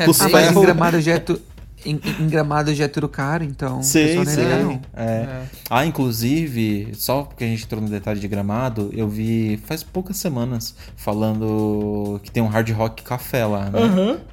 É 0.00 0.08
Os 0.10 0.20
Ah, 0.20 0.24
bem- 0.24 0.32
mas 0.32 0.44
em 0.44 0.48
ferros- 0.48 0.62
Gramado 0.64 1.00
já 1.00 1.12
é, 1.14 1.18
tu... 1.18 1.40
em, 1.86 1.98
em 2.20 2.28
Gramado 2.28 2.74
já 2.74 2.84
é 2.84 2.88
tudo 2.88 3.08
caro, 3.08 3.44
então. 3.44 3.82
ia 4.42 4.44
ligar, 4.44 4.58
não. 4.62 4.80
É. 4.94 5.42
Ah, 5.70 5.86
inclusive, 5.86 6.90
só 6.94 7.22
porque 7.22 7.44
a 7.44 7.46
gente 7.46 7.64
entrou 7.64 7.80
no 7.80 7.88
detalhe 7.88 8.20
de 8.20 8.28
gramado, 8.28 8.90
eu 8.92 9.08
vi 9.08 9.58
faz 9.64 9.82
poucas 9.82 10.16
semanas 10.18 10.74
falando 10.96 12.20
que 12.22 12.30
tem 12.30 12.42
um 12.42 12.46
hard 12.48 12.68
rock 12.72 13.02
café 13.02 13.44
lá, 13.46 13.70
né? 13.70 13.78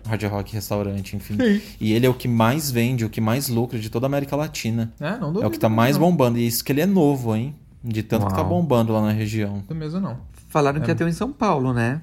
Um 0.06 0.10
hard 0.10 0.24
rock 0.24 0.54
restaurante, 0.54 1.16
enfim. 1.16 1.38
E 1.80 1.94
ele 1.94 2.06
é 2.06 2.10
o 2.10 2.14
que 2.14 2.28
mais 2.28 2.70
vende, 2.72 3.06
o 3.06 3.10
que 3.10 3.22
mais 3.22 3.48
lucra 3.48 3.80
de 3.80 3.90
toda 3.90 4.06
a 4.06 4.10
América 4.10 4.36
Latina. 4.36 4.92
É, 5.00 5.12
não 5.18 5.28
É 5.28 5.30
o 5.30 5.32
duvido 5.34 5.52
que 5.52 5.60
tá 5.60 5.70
mais 5.70 5.98
não. 5.98 6.08
bombando. 6.10 6.38
E 6.40 6.46
isso 6.48 6.64
que 6.64 6.72
ele 6.72 6.82
é 6.82 6.86
novo, 6.86 7.36
hein? 7.36 7.56
De 7.84 8.04
tanto 8.04 8.26
que 8.26 8.34
tá 8.34 8.42
Uau. 8.42 8.50
bombando 8.50 8.92
lá 8.92 9.02
na 9.02 9.12
região. 9.12 9.64
Do 9.68 9.76
mesmo 9.76 10.00
não. 10.02 10.18
Falaram 10.50 10.82
que 10.82 10.90
ia 10.90 10.96
ter 10.96 11.04
um 11.04 11.08
em 11.08 11.14
São 11.14 11.32
Paulo, 11.32 11.74
né? 11.74 12.02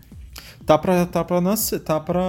Tá 0.66 0.78
pra, 0.78 1.04
tá 1.06 1.22
pra 1.24 1.40
nascer, 1.40 1.80
tá 1.80 2.00
pra... 2.00 2.20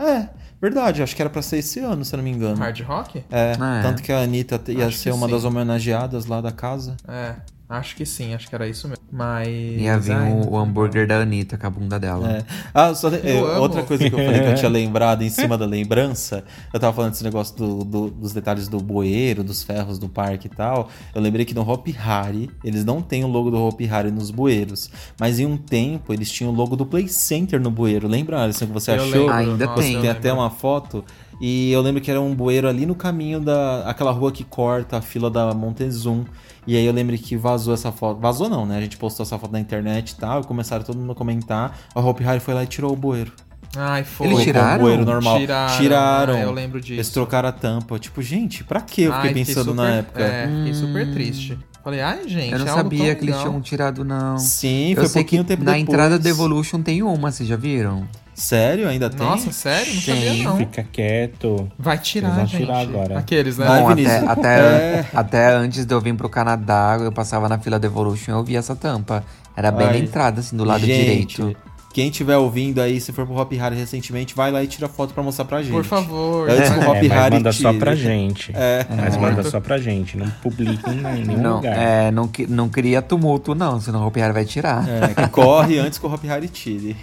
É, 0.00 0.28
verdade, 0.60 1.02
acho 1.02 1.14
que 1.14 1.20
era 1.22 1.28
pra 1.30 1.42
ser 1.42 1.58
esse 1.58 1.78
ano, 1.80 2.04
se 2.04 2.14
eu 2.14 2.16
não 2.18 2.24
me 2.24 2.30
engano. 2.30 2.56
Hard 2.56 2.80
rock? 2.82 3.24
É, 3.30 3.52
Ah, 3.60 3.78
é. 3.78 3.82
tanto 3.82 4.02
que 4.02 4.10
a 4.12 4.20
Anitta 4.20 4.60
ia 4.68 4.86
Acho 4.86 4.98
ser 4.98 5.12
uma 5.12 5.26
sim. 5.26 5.32
das 5.32 5.44
homenageadas 5.44 6.26
lá 6.26 6.40
da 6.40 6.50
casa. 6.52 6.96
É, 7.06 7.34
acho 7.72 7.96
que 7.96 8.06
sim, 8.06 8.34
acho 8.34 8.48
que 8.48 8.54
era 8.54 8.68
isso 8.68 8.86
mesmo. 8.88 9.02
Mas. 9.10 9.48
Ia 9.48 9.98
vir 9.98 10.16
o, 10.16 10.52
o 10.52 10.58
hambúrguer 10.58 11.06
da 11.06 11.20
Anitta 11.20 11.58
com 11.58 11.66
a 11.66 11.70
bunda 11.70 11.98
dela. 12.00 12.30
É. 12.38 12.44
Ah, 12.72 12.94
só, 12.94 13.08
é, 13.08 13.20
Eu 13.38 13.46
amo. 13.46 13.60
outra 13.60 13.82
coisa 13.82 14.08
que 14.08 14.14
eu 14.14 14.18
falei 14.24 14.40
que 14.40 14.46
eu 14.48 14.54
tinha 14.54 14.68
lembrado 14.72 15.22
em 15.22 15.28
cima 15.28 15.58
da 15.58 15.66
lembrança, 15.66 16.44
eu 16.72 16.80
tava 16.80 16.92
falando 16.94 17.10
desse 17.12 17.24
negócio 17.24 17.54
do- 17.56 17.84
do- 17.84 18.10
dos 18.10 18.32
detalhes 18.32 18.68
do 18.68 18.78
bueiro, 18.78 19.44
dos 19.44 19.62
ferros 19.62 19.98
do 19.98 20.08
parque 20.08 20.46
e 20.46 20.50
tal. 20.50 20.88
Eu 21.14 21.20
lembrei 21.20 21.44
que 21.44 21.54
no 21.54 21.68
Hopi 21.68 21.94
Hari, 21.98 22.48
eles 22.64 22.84
não 22.84 23.02
têm 23.02 23.22
o 23.24 23.28
logo 23.28 23.50
do 23.50 23.62
Hopi 23.62 23.86
Hari 23.88 24.10
nos 24.10 24.30
bueiros, 24.30 24.90
mas 25.20 25.38
em 25.38 25.44
um 25.46 25.56
tempo 25.56 26.12
eles 26.14 26.30
tinham 26.30 26.50
o 26.52 26.54
logo 26.54 26.74
do 26.76 26.86
Play 26.86 27.06
Center 27.08 27.60
no 27.60 27.70
bueiro. 27.70 28.08
Lembra, 28.08 28.42
Alisson, 28.42 28.66
que 28.66 28.72
você 28.72 28.92
Eu 28.92 28.94
achou? 28.96 29.06
lembro, 29.26 29.32
Ainda 29.34 29.66
nossa, 29.66 29.82
tem. 29.82 29.94
eu 29.94 30.00
Tem 30.00 30.10
até 30.10 30.32
uma 30.32 30.48
foto. 30.50 31.04
E 31.40 31.72
eu 31.72 31.80
lembro 31.82 32.00
que 32.00 32.10
era 32.10 32.20
um 32.20 32.34
bueiro 32.34 32.68
ali 32.68 32.86
no 32.86 32.94
caminho 32.94 33.40
da 33.40 33.80
aquela 33.88 34.12
rua 34.12 34.30
que 34.30 34.44
corta 34.44 34.98
a 34.98 35.00
fila 35.02 35.28
da 35.30 35.52
Montezum. 35.52 36.24
E 36.66 36.76
aí 36.76 36.84
eu 36.86 36.92
lembro 36.92 37.16
que 37.18 37.36
vazou 37.36 37.74
essa 37.74 37.90
foto. 37.90 38.20
Vazou 38.20 38.48
não, 38.48 38.64
né? 38.64 38.78
A 38.78 38.80
gente 38.80 38.96
postou 38.96 39.24
essa 39.24 39.38
foto 39.38 39.50
na 39.52 39.58
internet 39.60 40.10
e 40.10 40.16
tal. 40.16 40.40
E 40.42 40.44
começaram 40.44 40.84
todo 40.84 40.96
mundo 40.98 41.12
a 41.12 41.14
comentar. 41.14 41.76
A 41.94 42.00
Hopi 42.00 42.24
Hari 42.24 42.40
foi 42.40 42.54
lá 42.54 42.62
e 42.62 42.66
tirou 42.66 42.92
o 42.92 42.96
bueiro. 42.96 43.32
Ai, 43.76 44.04
foi. 44.04 44.26
Eles 44.28 44.42
tiraram? 44.42 44.76
o 44.76 44.82
bueiro 44.84 45.04
normal. 45.04 45.38
Tiraram, 45.40 45.76
Tiraram. 45.78 46.34
ah, 46.34 46.40
eu 46.40 46.52
lembro 46.52 46.80
disso. 46.80 46.92
Eles 46.94 47.10
trocaram 47.10 47.48
a 47.48 47.52
tampa. 47.52 47.98
Tipo, 47.98 48.20
gente, 48.22 48.62
pra 48.62 48.80
que 48.80 49.02
eu 49.02 49.12
fiquei 49.14 49.28
Ai, 49.30 49.34
pensando 49.34 49.74
na 49.74 49.82
super- 49.86 49.98
época? 49.98 50.22
É, 50.22 50.46
fiquei 50.46 50.74
super 50.74 51.10
triste. 51.12 51.58
Falei, 51.82 52.00
ai, 52.00 52.28
gente, 52.28 52.52
Eu 52.52 52.58
não 52.60 52.66
é 52.66 52.70
sabia 52.70 53.14
que 53.16 53.24
eles 53.24 53.34
legal. 53.34 53.40
tinham 53.42 53.60
tirado, 53.60 54.04
não. 54.04 54.38
Sim, 54.38 54.90
Eu 54.90 54.96
foi 54.98 55.08
sei 55.08 55.22
pouquinho 55.22 55.42
que 55.42 55.48
tempo 55.48 55.64
na 55.64 55.72
depois. 55.72 55.88
entrada 55.88 56.16
do 56.18 56.28
Evolution 56.28 56.80
tem 56.80 57.02
uma, 57.02 57.32
vocês 57.32 57.48
já 57.48 57.56
viram? 57.56 58.06
Sério? 58.34 58.88
Ainda 58.88 59.10
tem? 59.10 59.18
Nossa, 59.26 59.52
sério? 59.52 59.94
Não 59.94 60.00
Tem. 60.02 60.16
sabia, 60.26 60.44
não. 60.44 60.56
Fica 60.56 60.82
quieto. 60.90 61.70
Vai 61.78 61.98
tirar, 61.98 62.28
Eles 62.28 62.36
vão 62.38 62.46
gente. 62.46 62.60
tirar 62.66 62.78
agora. 62.80 63.18
Aqueles, 63.18 63.58
né? 63.58 63.66
Bom, 63.66 63.88
até, 63.90 64.18
até, 64.18 64.58
É. 64.58 65.06
até 65.14 65.52
antes 65.54 65.84
de 65.84 65.94
eu 65.94 66.00
vir 66.00 66.14
pro 66.14 66.28
Canadá, 66.28 66.96
eu 67.00 67.12
passava 67.12 67.48
na 67.48 67.58
fila 67.58 67.78
do 67.78 67.84
Evolution 67.86 68.32
e 68.32 68.34
eu 68.34 68.42
via 68.44 68.58
essa 68.58 68.74
tampa. 68.74 69.22
Era 69.54 69.70
bem 69.70 69.86
Ai, 69.86 69.92
na 69.92 69.98
entrada, 69.98 70.40
assim, 70.40 70.56
do 70.56 70.64
lado 70.64 70.84
gente, 70.84 71.36
direito. 71.36 71.56
Quem 71.92 72.10
tiver 72.10 72.36
ouvindo 72.38 72.80
aí, 72.80 73.00
se 73.00 73.12
for 73.12 73.26
pro 73.26 73.36
Hop 73.36 73.52
Hari 73.60 73.76
recentemente, 73.76 74.34
vai 74.34 74.50
lá 74.50 74.62
e 74.62 74.66
tira 74.66 74.88
foto 74.88 75.12
pra 75.12 75.22
mostrar 75.22 75.44
pra 75.44 75.60
gente. 75.62 75.72
Por 75.72 75.84
favor. 75.84 76.48
Antes 76.48 76.70
que 76.70 76.78
o? 76.78 76.88
Hop 76.90 76.96
É, 76.96 77.02
mas 77.08 77.12
Hari 77.12 77.34
manda 77.36 77.52
só 77.52 77.72
pra 77.74 77.94
gente. 77.94 78.50
É. 78.54 78.86
Mas 78.96 79.16
manda 79.16 79.42
só 79.44 79.60
pra 79.60 79.76
gente. 79.78 80.16
Não 80.16 80.28
publica 80.42 80.90
em 80.90 81.24
nenhum 81.24 81.40
Não, 81.42 81.56
lugar. 81.56 81.76
é, 81.76 82.10
não, 82.10 82.26
que- 82.26 82.46
não 82.46 82.68
cria 82.68 83.02
tumulto, 83.02 83.54
não, 83.54 83.78
senão 83.80 84.02
o 84.04 84.06
Hopiar 84.06 84.32
vai 84.32 84.44
tirar. 84.44 84.84
É, 84.88 85.26
corre 85.28 85.78
antes 85.78 85.98
que 85.98 86.06
o 86.06 86.12
Hop 86.12 86.24
Hari 86.28 86.48
tire. 86.48 86.96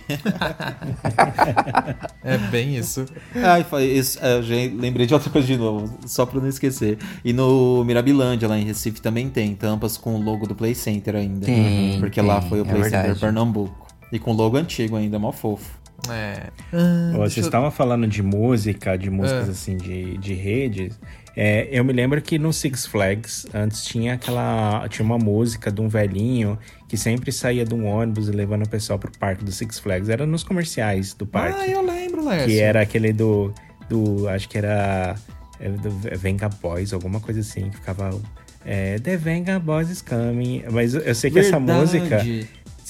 É 2.23 2.37
bem 2.49 2.75
isso. 2.75 3.05
Ai, 3.35 3.65
isso, 3.95 4.19
é, 4.21 4.37
eu 4.37 4.43
já 4.43 4.55
lembrei 4.55 5.05
de 5.05 5.13
outra 5.13 5.29
coisa 5.29 5.47
de 5.47 5.57
novo, 5.57 5.97
só 6.05 6.25
pra 6.25 6.39
não 6.39 6.47
esquecer. 6.47 6.97
E 7.23 7.31
no 7.33 7.83
Mirabilândia, 7.85 8.47
lá 8.47 8.57
em 8.57 8.63
Recife, 8.65 9.01
também 9.01 9.29
tem 9.29 9.53
tampas 9.55 9.97
com 9.97 10.15
o 10.15 10.21
logo 10.21 10.47
do 10.47 10.55
Play 10.55 10.75
Center 10.75 11.15
ainda. 11.15 11.45
Tem, 11.45 11.97
Porque 11.99 12.19
tem, 12.19 12.27
lá 12.29 12.41
foi 12.41 12.59
o 12.59 12.65
é 12.65 12.65
Play 12.65 12.83
Center 12.83 13.01
verdade. 13.01 13.19
Pernambuco. 13.19 13.88
E 14.11 14.17
com 14.19 14.33
logo 14.33 14.57
antigo 14.57 14.95
ainda, 14.95 15.19
mó 15.19 15.31
fofo. 15.31 15.77
É. 16.09 16.47
Ô, 16.73 17.17
Vocês 17.17 17.19
deixa 17.19 17.39
eu- 17.41 17.45
estavam 17.45 17.69
falando 17.71 18.07
de 18.07 18.23
música, 18.23 18.97
de 18.97 19.09
músicas 19.09 19.47
É. 19.47 19.51
assim, 19.51 19.77
de, 19.77 20.17
de 20.17 20.33
redes. 20.33 20.97
É, 21.35 21.67
eu 21.71 21.83
me 21.85 21.93
lembro 21.93 22.21
que 22.21 22.39
no 22.39 22.51
Six 22.51 22.85
Flags, 22.87 23.45
antes 23.53 23.83
tinha 23.85 24.13
aquela. 24.15 24.87
Tinha 24.89 25.05
uma 25.05 25.17
música 25.17 25.71
de 25.71 25.79
um 25.79 25.87
velhinho 25.87 26.57
que 26.87 26.97
sempre 26.97 27.31
saía 27.31 27.63
de 27.63 27.73
um 27.73 27.85
ônibus 27.85 28.27
e 28.27 28.31
levando 28.31 28.65
o 28.65 28.69
pessoal 28.69 28.97
pro 28.97 29.11
parque 29.17 29.43
do 29.43 29.51
Six 29.51 29.77
Flags. 29.79 30.09
Era 30.09 30.25
nos 30.25 30.43
comerciais 30.43 31.13
do 31.13 31.25
parque. 31.25 31.59
Ah, 31.61 31.67
eu 31.67 31.85
lembro, 31.85 32.25
Lécio. 32.25 32.47
que 32.47 32.59
era 32.59 32.81
aquele 32.81 33.13
do. 33.13 33.53
do 33.87 34.27
acho 34.27 34.49
que 34.49 34.57
era. 34.57 35.15
era 35.59 35.73
do 35.77 35.89
Venga 36.17 36.49
Boys, 36.49 36.93
alguma 36.93 37.19
coisa 37.19 37.41
assim, 37.41 37.69
que 37.69 37.75
ficava. 37.77 38.19
É, 38.65 38.99
The 38.99 39.15
Venga 39.15 39.59
Boys 39.59 39.89
is 39.89 40.01
coming. 40.01 40.63
Mas 40.69 40.93
eu 40.93 41.01
eu 41.01 41.15
sei 41.15 41.29
que 41.31 41.39
essa 41.39 41.59
música. 41.59 42.21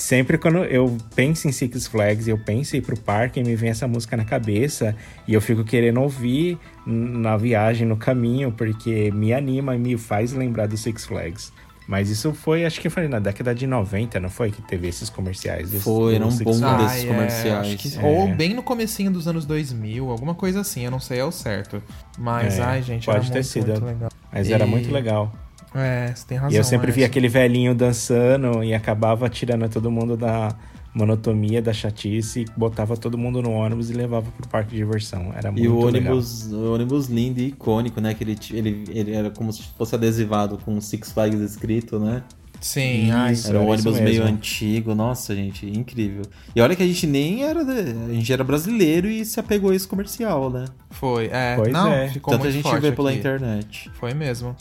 Sempre 0.02 0.38
quando 0.38 0.60
eu 0.64 0.97
penso 1.14 1.45
em 1.45 1.52
Six 1.52 1.88
Flags 1.88 2.26
e 2.26 2.30
eu 2.30 2.38
penso 2.38 2.74
em 2.74 2.80
ir 2.80 2.82
pro 2.82 2.97
parque, 2.97 3.43
me 3.43 3.54
vem 3.54 3.70
essa 3.72 3.86
música 3.86 4.16
na 4.16 4.24
cabeça 4.24 4.95
e 5.28 5.34
eu 5.34 5.41
fico 5.41 5.62
querendo 5.66 6.00
ouvir 6.00 6.58
na 6.88 7.36
viagem, 7.36 7.86
no 7.86 7.97
caminho, 7.97 8.50
porque 8.50 9.12
me 9.12 9.34
anima 9.34 9.76
e 9.76 9.78
me 9.78 9.97
faz 9.97 10.32
lembrar 10.32 10.68
do 10.70 10.78
Six 10.78 11.06
Flags. 11.06 11.52
Mas 11.86 12.10
isso 12.10 12.34
foi, 12.34 12.64
acho 12.64 12.80
que 12.80 12.89
foi 12.89 13.10
na 13.10 13.20
década 13.20 13.54
de 13.54 13.68
90, 13.68 14.22
não 14.22 14.30
foi? 14.30 14.52
Que 14.52 14.62
teve 14.62 14.88
esses 14.88 15.10
comerciais. 15.10 15.70
Dos, 15.72 15.84
Foi, 15.84 16.16
era 16.16 16.26
um 16.26 16.30
boom 16.30 16.54
Flags. 16.54 16.84
desses 16.86 17.04
é, 17.04 17.08
comerciais. 17.08 17.68
acho 17.68 17.78
que- 17.78 17.97
É. 18.00 18.02
Ou 18.06 18.28
bem 18.34 18.54
no 18.54 18.64
comecinho 18.64 19.12
dos 19.12 19.28
anos 19.28 19.45
2000, 19.45 20.10
alguma 20.10 20.34
coisa 20.34 20.62
assim, 20.62 20.86
eu 20.86 20.91
não 20.91 21.02
sei 21.02 21.20
ao 21.20 21.32
certo. 21.32 21.84
Mas, 22.18 22.58
É, 22.58 22.62
ai, 22.62 22.82
gente, 22.84 23.06
pode 23.06 23.18
era 23.18 23.26
ter 23.28 23.34
muito, 23.34 23.47
sido. 23.47 23.68
muito 23.72 23.86
legal. 23.86 24.10
Mas 24.32 24.50
era 24.50 24.66
E- 24.66 24.70
muito 24.70 24.89
legal. 24.93 25.34
É, 25.74 26.13
você 26.15 26.26
tem 26.28 26.38
razão. 26.38 26.51
E 26.51 26.57
eu 26.57 26.63
sempre 26.63 26.91
via 26.91 27.05
aquele 27.05 27.28
velhinho 27.28 27.76
dançando 27.76 28.63
e 28.63 28.74
acabava 28.74 29.30
tirando 29.30 29.70
todo 29.70 29.91
mundo 29.91 30.17
da 30.17 30.55
monotonia, 30.93 31.61
da 31.61 31.72
chatice, 31.72 32.41
e 32.41 32.45
botava 32.59 32.97
todo 32.97 33.17
mundo 33.17 33.41
no 33.41 33.51
ônibus 33.51 33.89
e 33.89 33.93
levava 33.93 34.30
pro 34.32 34.47
parque 34.49 34.72
de 34.72 34.78
diversão. 34.78 35.32
Era 35.36 35.51
muito 35.51 35.63
E 35.63 35.67
o 35.67 35.86
legal. 35.86 36.13
ônibus, 36.13 36.51
o 36.51 36.74
ônibus 36.74 37.07
lindo 37.07 37.39
e 37.39 37.47
icônico, 37.49 38.01
né? 38.01 38.13
Que 38.13 38.24
ele, 38.24 38.38
ele, 38.51 38.84
ele 38.89 39.11
era 39.13 39.30
como 39.30 39.53
se 39.53 39.63
fosse 39.78 39.93
adesivado 39.95 40.57
com 40.57 40.82
Six 40.82 41.11
Flags 41.11 41.39
escrito, 41.39 41.99
né? 41.99 42.24
Sim, 42.62 43.10
ai, 43.12 43.34
Isso. 43.34 43.47
Era 43.47 43.60
um 43.60 43.68
ônibus 43.70 43.99
meio 43.99 44.24
antigo, 44.24 44.93
nossa, 44.93 45.34
gente, 45.36 45.66
incrível. 45.66 46.24
E 46.55 46.60
olha 46.62 46.76
que 46.76 46.84
a 46.84 46.86
gente 46.88 47.07
nem 47.07 47.43
era. 47.43 47.64
de- 47.64 47.95
A 48.10 48.14
gente 48.14 48.32
era 48.34 48.43
brasileiro 48.43 49.07
e 49.10 49.24
se 49.24 49.39
apegou 49.39 49.72
a 49.72 49.76
esse 49.76 49.88
comercial, 49.88 50.49
né? 50.49 50.66
foi. 50.91 51.30
É, 51.32 51.55
Pois 51.55 51.72
não, 51.72 51.91
é. 51.91 52.10
ficou 52.10 52.32
Tanto 52.32 52.41
a 52.41 52.43
muito 52.45 52.53
gente 52.55 52.64
forte 52.64 52.82
vê 52.82 52.91
pela 52.91 53.10
aqui. 53.12 53.20
internet. 53.20 53.89
Foi 53.93 54.14
mesmo. 54.14 54.55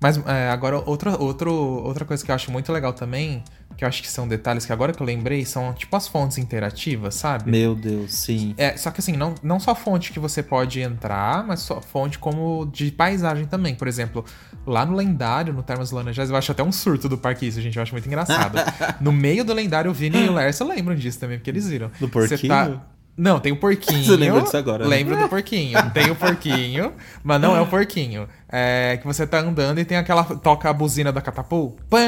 Mas 0.00 0.16
é, 0.26 0.48
agora, 0.48 0.82
outra, 0.84 1.16
outro, 1.20 1.52
outra 1.52 2.04
coisa 2.04 2.24
que 2.24 2.30
eu 2.30 2.34
acho 2.34 2.50
muito 2.50 2.72
legal 2.72 2.92
também, 2.92 3.42
que 3.76 3.84
eu 3.84 3.88
acho 3.88 4.02
que 4.02 4.08
são 4.08 4.26
detalhes 4.26 4.64
que 4.64 4.72
agora 4.72 4.92
que 4.92 5.02
eu 5.02 5.06
lembrei, 5.06 5.44
são 5.44 5.72
tipo 5.72 5.94
as 5.96 6.08
fontes 6.08 6.38
interativas, 6.38 7.14
sabe? 7.14 7.50
Meu 7.50 7.74
Deus, 7.74 8.12
sim. 8.12 8.54
É, 8.56 8.76
só 8.76 8.90
que 8.90 9.00
assim, 9.00 9.12
não, 9.12 9.34
não 9.42 9.58
só 9.58 9.74
fonte 9.74 10.12
que 10.12 10.18
você 10.18 10.42
pode 10.42 10.80
entrar, 10.80 11.46
mas 11.46 11.60
só 11.60 11.80
fonte 11.80 12.18
como 12.18 12.66
de 12.72 12.90
paisagem 12.90 13.46
também. 13.46 13.74
Por 13.74 13.88
exemplo, 13.88 14.24
lá 14.66 14.84
no 14.84 14.94
lendário, 14.94 15.52
no 15.52 15.62
Termas 15.62 15.90
Laranjais, 15.90 16.30
eu 16.30 16.36
acho 16.36 16.52
até 16.52 16.62
um 16.62 16.72
surto 16.72 17.08
do 17.08 17.18
parque 17.18 17.46
isso, 17.46 17.60
gente. 17.60 17.76
Eu 17.76 17.82
acho 17.82 17.92
muito 17.92 18.06
engraçado. 18.06 18.58
no 19.00 19.12
meio 19.12 19.44
do 19.44 19.52
lendário, 19.52 19.90
o 19.90 19.94
Vini 19.94 20.24
e 20.24 20.28
o 20.28 20.34
Lércio 20.34 20.66
lembram 20.66 20.94
disso 20.94 21.18
também, 21.18 21.38
porque 21.38 21.50
eles 21.50 21.68
viram. 21.68 21.90
Do 21.98 22.08
Você 22.08 22.36
porquinho? 22.36 22.82
Não, 23.16 23.38
tem 23.38 23.52
o 23.52 23.56
porquinho. 23.60 24.04
Você 24.04 24.16
lembra 24.16 24.42
disso 24.42 24.56
agora, 24.56 24.84
né? 24.84 24.90
Lembro 24.90 25.16
do 25.16 25.28
porquinho. 25.28 25.78
Tem 25.90 26.10
o 26.10 26.14
porquinho, 26.14 26.92
mas 27.22 27.40
não 27.40 27.56
é 27.56 27.60
o 27.60 27.66
porquinho. 27.66 28.28
É 28.50 28.98
que 29.00 29.06
você 29.06 29.26
tá 29.26 29.40
andando 29.40 29.78
e 29.78 29.84
tem 29.84 29.96
aquela. 29.96 30.24
Toca 30.24 30.68
a 30.68 30.72
buzina 30.72 31.12
da 31.12 31.20
catapult. 31.20 31.76
Pã! 31.88 31.98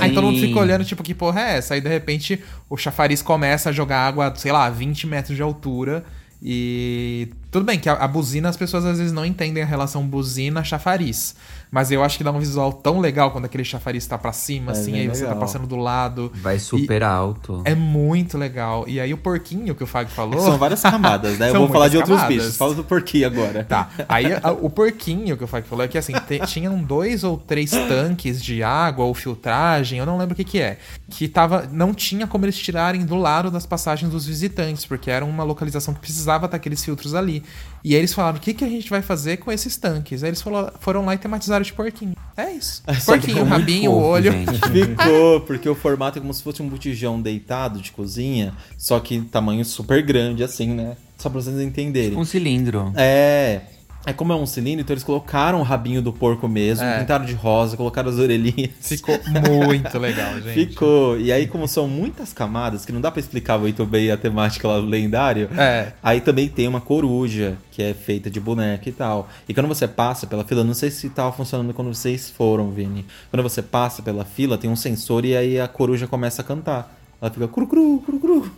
Aí 0.00 0.12
todo 0.12 0.24
mundo 0.24 0.38
Sim. 0.38 0.48
fica 0.48 0.60
olhando, 0.60 0.84
tipo, 0.84 1.02
que 1.02 1.14
porra 1.14 1.40
é 1.40 1.58
essa? 1.58 1.74
Aí 1.74 1.80
de 1.80 1.88
repente 1.88 2.42
o 2.68 2.76
chafariz 2.76 3.22
começa 3.22 3.70
a 3.70 3.72
jogar 3.72 4.06
água, 4.06 4.32
sei 4.36 4.52
lá, 4.52 4.68
20 4.68 5.06
metros 5.06 5.36
de 5.36 5.42
altura. 5.42 6.04
E 6.42 7.28
tudo 7.50 7.66
bem 7.66 7.78
que 7.78 7.88
a, 7.88 7.92
a 7.92 8.08
buzina 8.08 8.48
as 8.48 8.56
pessoas 8.56 8.84
às 8.86 8.96
vezes 8.96 9.12
não 9.12 9.26
entendem 9.26 9.62
a 9.62 9.66
relação 9.66 10.06
buzina-chafariz. 10.06 11.34
Mas 11.70 11.92
eu 11.92 12.02
acho 12.02 12.18
que 12.18 12.24
dá 12.24 12.32
um 12.32 12.38
visual 12.40 12.72
tão 12.72 12.98
legal 12.98 13.30
quando 13.30 13.44
aquele 13.44 13.62
chafariz 13.64 14.04
tá 14.06 14.18
pra 14.18 14.32
cima, 14.32 14.72
É 14.72 14.74
assim, 14.74 14.98
aí 14.98 15.06
você 15.08 15.24
tá 15.24 15.36
passando 15.36 15.66
do 15.68 15.76
lado. 15.76 16.32
Vai 16.42 16.58
super 16.58 17.02
alto. 17.04 17.62
É 17.64 17.74
muito 17.76 18.36
legal. 18.36 18.84
E 18.88 18.98
aí 18.98 19.14
o 19.14 19.16
porquinho 19.18 19.72
que 19.74 19.84
o 19.84 19.86
Fag 19.86 20.10
falou. 20.10 20.40
São 20.40 20.58
várias 20.58 20.82
camadas, 20.82 21.38
né? 21.38 21.50
Eu 21.50 21.54
vou 21.60 21.68
falar 21.68 21.86
de 21.88 21.96
outros 21.98 22.16
camadas. 22.16 22.36
bichos. 22.36 22.56
Fala 22.56 22.74
do 22.74 22.82
porquinho 22.82 23.26
agora. 23.28 23.62
Tá. 23.62 23.88
Aí 24.08 24.26
a- 24.32 24.50
o 24.50 24.68
porquinho 24.68 25.36
que 25.36 25.44
o 25.44 25.46
Fag 25.46 25.66
falou 25.68 25.84
é 25.84 25.88
que 25.88 25.96
assim, 25.96 26.12
te- 26.26 26.40
tinham 26.46 26.82
dois 26.82 27.22
ou 27.22 27.36
três 27.38 27.70
tanques 27.70 28.42
de 28.42 28.62
água 28.64 29.04
ou 29.04 29.14
filtragem, 29.14 29.98
eu 30.00 30.06
não 30.06 30.18
lembro 30.18 30.32
o 30.32 30.36
que 30.36 30.44
que 30.44 30.60
é. 30.60 30.78
Que 31.08 31.28
tava. 31.28 31.68
Não 31.70 31.94
tinha 31.94 32.26
como 32.26 32.44
eles 32.44 32.58
tirarem 32.58 33.04
do 33.04 33.14
lado 33.14 33.50
das 33.50 33.64
passagens 33.64 34.10
dos 34.10 34.26
visitantes, 34.26 34.84
porque 34.84 35.10
era 35.10 35.24
uma 35.24 35.44
localização 35.44 35.94
que 35.94 36.00
precisava 36.00 36.46
estar 36.46 36.56
aqueles 36.56 36.84
filtros 36.84 37.14
ali. 37.14 37.44
E 37.82 37.94
aí 37.94 38.00
eles 38.00 38.12
falaram: 38.12 38.38
o 38.38 38.40
que, 38.40 38.52
que 38.54 38.64
a 38.64 38.68
gente 38.68 38.88
vai 38.90 39.02
fazer 39.02 39.38
com 39.38 39.50
esses 39.50 39.76
tanques? 39.76 40.22
Aí 40.22 40.30
eles 40.30 40.42
falou- 40.42 40.70
foram 40.80 41.04
lá 41.04 41.14
e 41.14 41.18
tematizaram 41.18 41.62
de 41.64 41.72
porquinho. 41.72 42.14
É 42.36 42.52
isso. 42.52 42.82
que 42.86 43.04
porquinho, 43.04 43.44
rabinho, 43.44 43.90
o 43.90 44.02
olho. 44.02 44.32
gente. 44.32 44.52
Ficou, 44.70 45.40
porque 45.42 45.68
o 45.68 45.74
formato 45.74 46.18
é 46.18 46.20
como 46.20 46.32
se 46.32 46.42
fosse 46.42 46.62
um 46.62 46.68
botijão 46.68 47.20
deitado 47.20 47.80
de 47.80 47.90
cozinha, 47.92 48.54
só 48.78 48.98
que 49.00 49.20
tamanho 49.22 49.64
super 49.64 50.02
grande, 50.02 50.42
assim, 50.42 50.68
né? 50.74 50.96
Só 51.18 51.28
pra 51.28 51.40
vocês 51.40 51.58
entenderem. 51.60 52.16
Um 52.16 52.24
cilindro. 52.24 52.92
É. 52.96 53.60
É 54.06 54.14
como 54.14 54.32
é 54.32 54.36
um 54.36 54.46
cilindro, 54.46 54.80
então 54.80 54.94
eles 54.94 55.04
colocaram 55.04 55.60
o 55.60 55.62
rabinho 55.62 56.00
do 56.00 56.10
porco 56.10 56.48
mesmo, 56.48 56.82
É. 56.84 57.00
pintaram 57.00 57.24
de 57.26 57.34
rosa, 57.34 57.76
colocaram 57.76 58.08
as 58.08 58.18
orelhinhas. 58.18 58.70
Ficou 58.80 59.14
muito 59.46 59.98
legal, 59.98 60.34
gente. 60.40 60.54
Ficou. 60.70 61.18
E 61.20 61.30
aí, 61.30 61.46
como 61.46 61.68
são 61.68 61.86
muitas 61.86 62.32
camadas, 62.32 62.86
que 62.86 62.92
não 62.92 63.00
dá 63.00 63.10
pra 63.10 63.20
explicar 63.20 63.58
muito 63.58 63.84
bem 63.84 64.10
a 64.10 64.16
temática 64.16 64.66
lá 64.66 64.80
do 64.80 64.86
lendário, 64.86 65.50
É. 65.56 65.92
aí 66.02 66.20
também 66.22 66.48
tem 66.48 66.66
uma 66.66 66.80
coruja, 66.80 67.58
que 67.70 67.82
é 67.82 67.92
feita 67.92 68.30
de 68.30 68.40
boneca 68.40 68.88
e 68.88 68.92
tal. 68.92 69.28
E 69.46 69.52
quando 69.52 69.66
você 69.68 69.86
passa 69.86 70.26
pela 70.26 70.44
fila, 70.44 70.64
não 70.64 70.72
sei 70.74 70.90
se 70.90 71.10
tava 71.10 71.30
funcionando 71.32 71.74
quando 71.74 71.92
vocês 71.92 72.30
foram, 72.30 72.70
Vini. 72.70 73.04
Quando 73.30 73.42
você 73.42 73.60
passa 73.60 74.00
pela 74.02 74.24
fila, 74.24 74.56
tem 74.56 74.70
um 74.70 74.76
sensor 74.76 75.26
e 75.26 75.36
aí 75.36 75.60
a 75.60 75.68
coruja 75.68 76.06
começa 76.06 76.40
a 76.40 76.44
cantar. 76.44 76.96
Ela 77.20 77.30
fica 77.30 77.46
cru 77.48 77.66
cru, 77.66 78.00
cru 78.00 78.18
cru. 78.18 78.50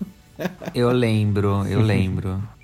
Eu 0.73 0.93
lembro, 0.93 1.67
eu 1.67 1.81
lembro. 1.81 2.41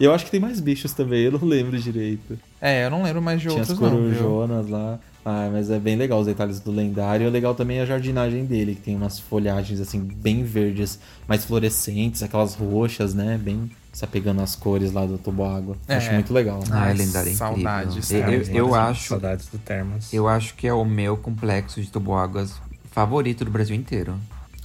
E 0.00 0.04
eu 0.04 0.12
acho 0.12 0.24
que 0.24 0.30
tem 0.30 0.40
mais 0.40 0.60
bichos 0.60 0.92
também, 0.92 1.22
eu 1.24 1.32
não 1.32 1.44
lembro 1.46 1.78
direito. 1.78 2.38
É, 2.60 2.84
eu 2.86 2.90
não 2.90 3.02
lembro 3.02 3.20
mais 3.22 3.40
de 3.40 3.48
Tinha 3.48 3.62
as 3.62 3.70
outros, 3.70 3.90
não. 3.90 3.98
viu? 4.08 4.14
corujonas 4.18 4.68
lá. 4.68 4.98
Ah, 5.24 5.48
mas 5.52 5.70
é 5.70 5.78
bem 5.78 5.94
legal 5.96 6.20
os 6.20 6.26
detalhes 6.26 6.58
do 6.60 6.70
lendário. 6.70 7.26
É 7.26 7.30
legal 7.30 7.54
também 7.54 7.80
a 7.80 7.84
jardinagem 7.84 8.44
dele, 8.46 8.74
que 8.74 8.80
tem 8.80 8.96
umas 8.96 9.18
folhagens 9.18 9.78
assim 9.80 10.00
bem 10.00 10.42
verdes, 10.42 10.98
mais 11.26 11.44
fluorescentes, 11.44 12.22
aquelas 12.22 12.54
roxas, 12.54 13.12
né? 13.14 13.38
Bem 13.42 13.70
se 13.92 14.04
apegando 14.04 14.40
às 14.40 14.54
cores 14.56 14.92
lá 14.92 15.04
do 15.04 15.18
tubo 15.18 15.44
água. 15.44 15.76
É. 15.86 15.96
Acho 15.96 16.12
muito 16.14 16.32
legal. 16.32 16.62
Ah, 16.70 16.88
é 16.90 16.94
lendário, 16.94 17.30
incrível. 17.32 17.34
saudades, 17.34 18.10
Eu, 18.10 18.20
eu, 18.20 18.42
eu 18.54 18.74
acho, 18.74 19.08
Saudades 19.08 19.46
do 19.48 19.58
Termas. 19.58 20.12
eu 20.12 20.28
acho 20.28 20.54
que 20.54 20.66
é 20.66 20.72
o 20.72 20.84
meu 20.84 21.16
complexo 21.16 21.80
de 21.82 21.90
tuboáguas 21.90 22.54
favorito 22.90 23.44
do 23.44 23.50
Brasil 23.50 23.76
inteiro. 23.76 24.14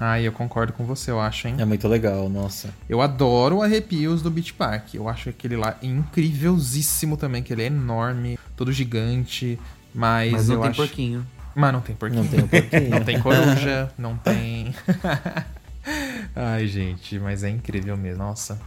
Ah, 0.05 0.19
eu 0.19 0.33
concordo 0.33 0.73
com 0.73 0.83
você, 0.83 1.11
eu 1.11 1.21
acho, 1.21 1.47
hein? 1.47 1.55
É 1.57 1.63
muito 1.63 1.87
legal, 1.87 2.27
nossa. 2.27 2.73
Eu 2.89 2.99
adoro 2.99 3.61
arrepios 3.61 4.21
do 4.21 4.29
Beach 4.29 4.53
Park. 4.53 4.95
Eu 4.95 5.07
acho 5.07 5.29
aquele 5.29 5.55
lá 5.55 5.77
incrívelzíssimo 5.81 7.15
também, 7.15 7.41
que 7.41 7.53
ele 7.53 7.63
é 7.63 7.67
enorme, 7.67 8.37
todo 8.53 8.73
gigante. 8.73 9.57
Mas, 9.95 10.33
Mas 10.33 10.49
não 10.49 10.55
eu 10.55 10.61
tem 10.61 10.69
acho... 10.71 10.81
porquinho. 10.81 11.25
Mas 11.55 11.71
não 11.71 11.79
tem 11.79 11.95
porquinho. 11.95 12.21
Não 12.21 12.29
tem 12.29 12.41
o 12.41 12.47
porquinho. 12.49 12.89
não 12.91 13.03
tem 13.05 13.19
coruja, 13.21 13.93
não 13.97 14.17
tem. 14.17 14.75
Ai, 16.35 16.67
gente, 16.67 17.17
mas 17.17 17.41
é 17.41 17.49
incrível 17.49 17.95
mesmo. 17.95 18.25
Nossa. 18.25 18.59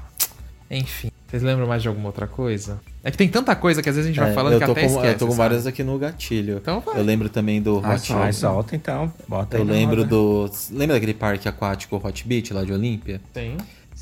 Enfim. 0.70 1.11
Vocês 1.29 1.43
lembram 1.43 1.66
mais 1.66 1.83
de 1.83 1.89
alguma 1.89 2.07
outra 2.07 2.27
coisa? 2.27 2.81
É 3.03 3.11
que 3.11 3.16
tem 3.18 3.29
tanta 3.29 3.55
coisa 3.57 3.83
que 3.83 3.89
às 3.89 3.97
vezes 3.97 4.09
a 4.09 4.12
gente 4.12 4.20
vai 4.20 4.31
É, 4.31 4.35
falando 4.35 4.53
eu 4.55 4.59
que 4.61 4.64
tô 4.66 4.72
até 4.72 4.81
com, 4.83 4.87
esquece. 4.87 5.07
Eu 5.14 5.18
tô 5.18 5.27
com 5.27 5.33
sabe? 5.33 5.39
várias 5.49 5.66
aqui 5.66 5.83
no 5.83 5.99
gatilho. 5.99 6.59
Então 6.59 6.81
vai. 6.81 6.99
Eu 6.99 7.03
lembro 7.05 7.29
também 7.29 7.61
do 7.61 7.81
Ah, 7.83 7.95
Hot 7.95 8.12
Beach. 8.12 8.47
alto, 8.47 8.77
então. 8.77 9.12
Bota 9.29 9.57
Eu 9.57 9.62
aí 9.62 9.66
na 9.66 9.72
lembro 9.72 9.97
roda. 10.03 10.09
do. 10.09 10.51
Lembra 10.70 10.95
daquele 10.95 11.14
parque 11.14 11.49
aquático 11.49 12.01
Hot 12.03 12.27
Beach 12.29 12.53
lá 12.55 12.64
de 12.64 12.72
Olímpia? 12.72 13.20
Tem. 13.33 13.57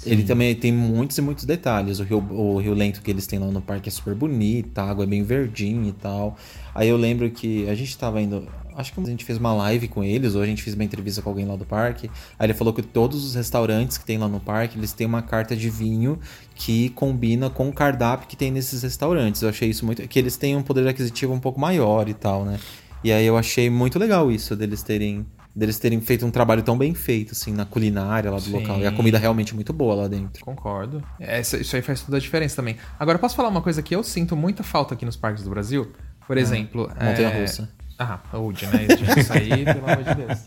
Ele 0.04 0.24
também 0.24 0.54
tem 0.56 0.72
muitos 0.72 1.16
e 1.16 1.22
muitos 1.22 1.44
detalhes. 1.44 2.00
O 2.00 2.02
rio, 2.02 2.18
o 2.18 2.58
rio 2.58 2.74
lento 2.74 3.00
que 3.00 3.10
eles 3.10 3.26
têm 3.26 3.38
lá 3.38 3.46
no 3.46 3.60
parque 3.62 3.88
é 3.88 3.92
super 3.92 4.12
bonito, 4.14 4.76
a 4.78 4.90
água 4.90 5.04
é 5.04 5.06
bem 5.06 5.22
verdinha 5.22 5.88
e 5.88 5.92
tal. 5.92 6.36
Aí 6.74 6.88
eu 6.88 6.96
lembro 6.96 7.30
que 7.30 7.66
a 7.70 7.74
gente 7.74 7.96
tava 7.96 8.20
indo. 8.20 8.46
Acho 8.76 8.92
que 8.92 9.00
a 9.00 9.04
gente 9.04 9.24
fez 9.24 9.38
uma 9.38 9.54
live 9.54 9.86
com 9.86 10.02
eles, 10.02 10.34
ou 10.34 10.42
a 10.42 10.46
gente 10.46 10.60
fez 10.60 10.74
uma 10.74 10.82
entrevista 10.82 11.22
com 11.22 11.28
alguém 11.28 11.46
lá 11.46 11.54
do 11.54 11.64
parque. 11.64 12.10
Aí 12.36 12.46
ele 12.46 12.54
falou 12.54 12.74
que 12.74 12.82
todos 12.82 13.24
os 13.24 13.36
restaurantes 13.36 13.96
que 13.96 14.04
tem 14.04 14.18
lá 14.18 14.26
no 14.26 14.40
parque, 14.40 14.76
eles 14.76 14.92
têm 14.92 15.06
uma 15.06 15.22
carta 15.22 15.54
de 15.54 15.70
vinho 15.70 16.18
que 16.54 16.88
combina 16.90 17.50
com 17.50 17.68
o 17.68 17.72
cardápio 17.72 18.28
que 18.28 18.36
tem 18.36 18.50
nesses 18.50 18.82
restaurantes. 18.82 19.42
Eu 19.42 19.48
achei 19.48 19.68
isso 19.68 19.84
muito. 19.84 20.06
Que 20.06 20.18
eles 20.18 20.36
têm 20.36 20.56
um 20.56 20.62
poder 20.62 20.86
aquisitivo 20.86 21.32
um 21.32 21.40
pouco 21.40 21.60
maior 21.60 22.08
e 22.08 22.14
tal, 22.14 22.44
né? 22.44 22.58
E 23.02 23.12
aí 23.12 23.26
eu 23.26 23.36
achei 23.36 23.68
muito 23.68 23.98
legal 23.98 24.30
isso, 24.30 24.54
deles 24.56 24.82
terem. 24.82 25.26
Deles 25.56 25.78
terem 25.78 26.00
feito 26.00 26.26
um 26.26 26.32
trabalho 26.32 26.64
tão 26.64 26.76
bem 26.76 26.94
feito, 26.94 27.30
assim, 27.30 27.52
na 27.52 27.64
culinária 27.64 28.28
lá 28.28 28.38
do 28.38 28.42
Sim. 28.42 28.52
local. 28.54 28.80
E 28.80 28.86
a 28.88 28.90
comida 28.90 29.18
realmente 29.18 29.52
é 29.52 29.54
muito 29.54 29.72
boa 29.72 29.94
lá 29.94 30.08
dentro. 30.08 30.44
Concordo. 30.44 31.00
Essa- 31.20 31.58
isso 31.58 31.76
aí 31.76 31.82
faz 31.82 32.00
toda 32.00 32.16
a 32.16 32.20
diferença 32.20 32.56
também. 32.56 32.76
Agora, 32.98 33.20
posso 33.20 33.36
falar 33.36 33.50
uma 33.50 33.62
coisa 33.62 33.80
que 33.80 33.94
eu 33.94 34.02
sinto 34.02 34.34
muita 34.34 34.64
falta 34.64 34.94
aqui 34.94 35.04
nos 35.04 35.14
parques 35.16 35.44
do 35.44 35.50
Brasil? 35.50 35.92
Por 36.26 36.36
exemplo. 36.38 36.88
Montanha 36.88 37.28
é... 37.28 37.40
russa. 37.40 37.70
Ah, 37.96 38.18
saúde, 38.32 38.66
né? 38.66 38.80
Gente, 38.98 39.20
Isso 39.20 39.32
aí, 39.32 39.64
pelo 39.64 39.88
amor 39.88 40.02
de 40.02 40.14
Deus. 40.14 40.38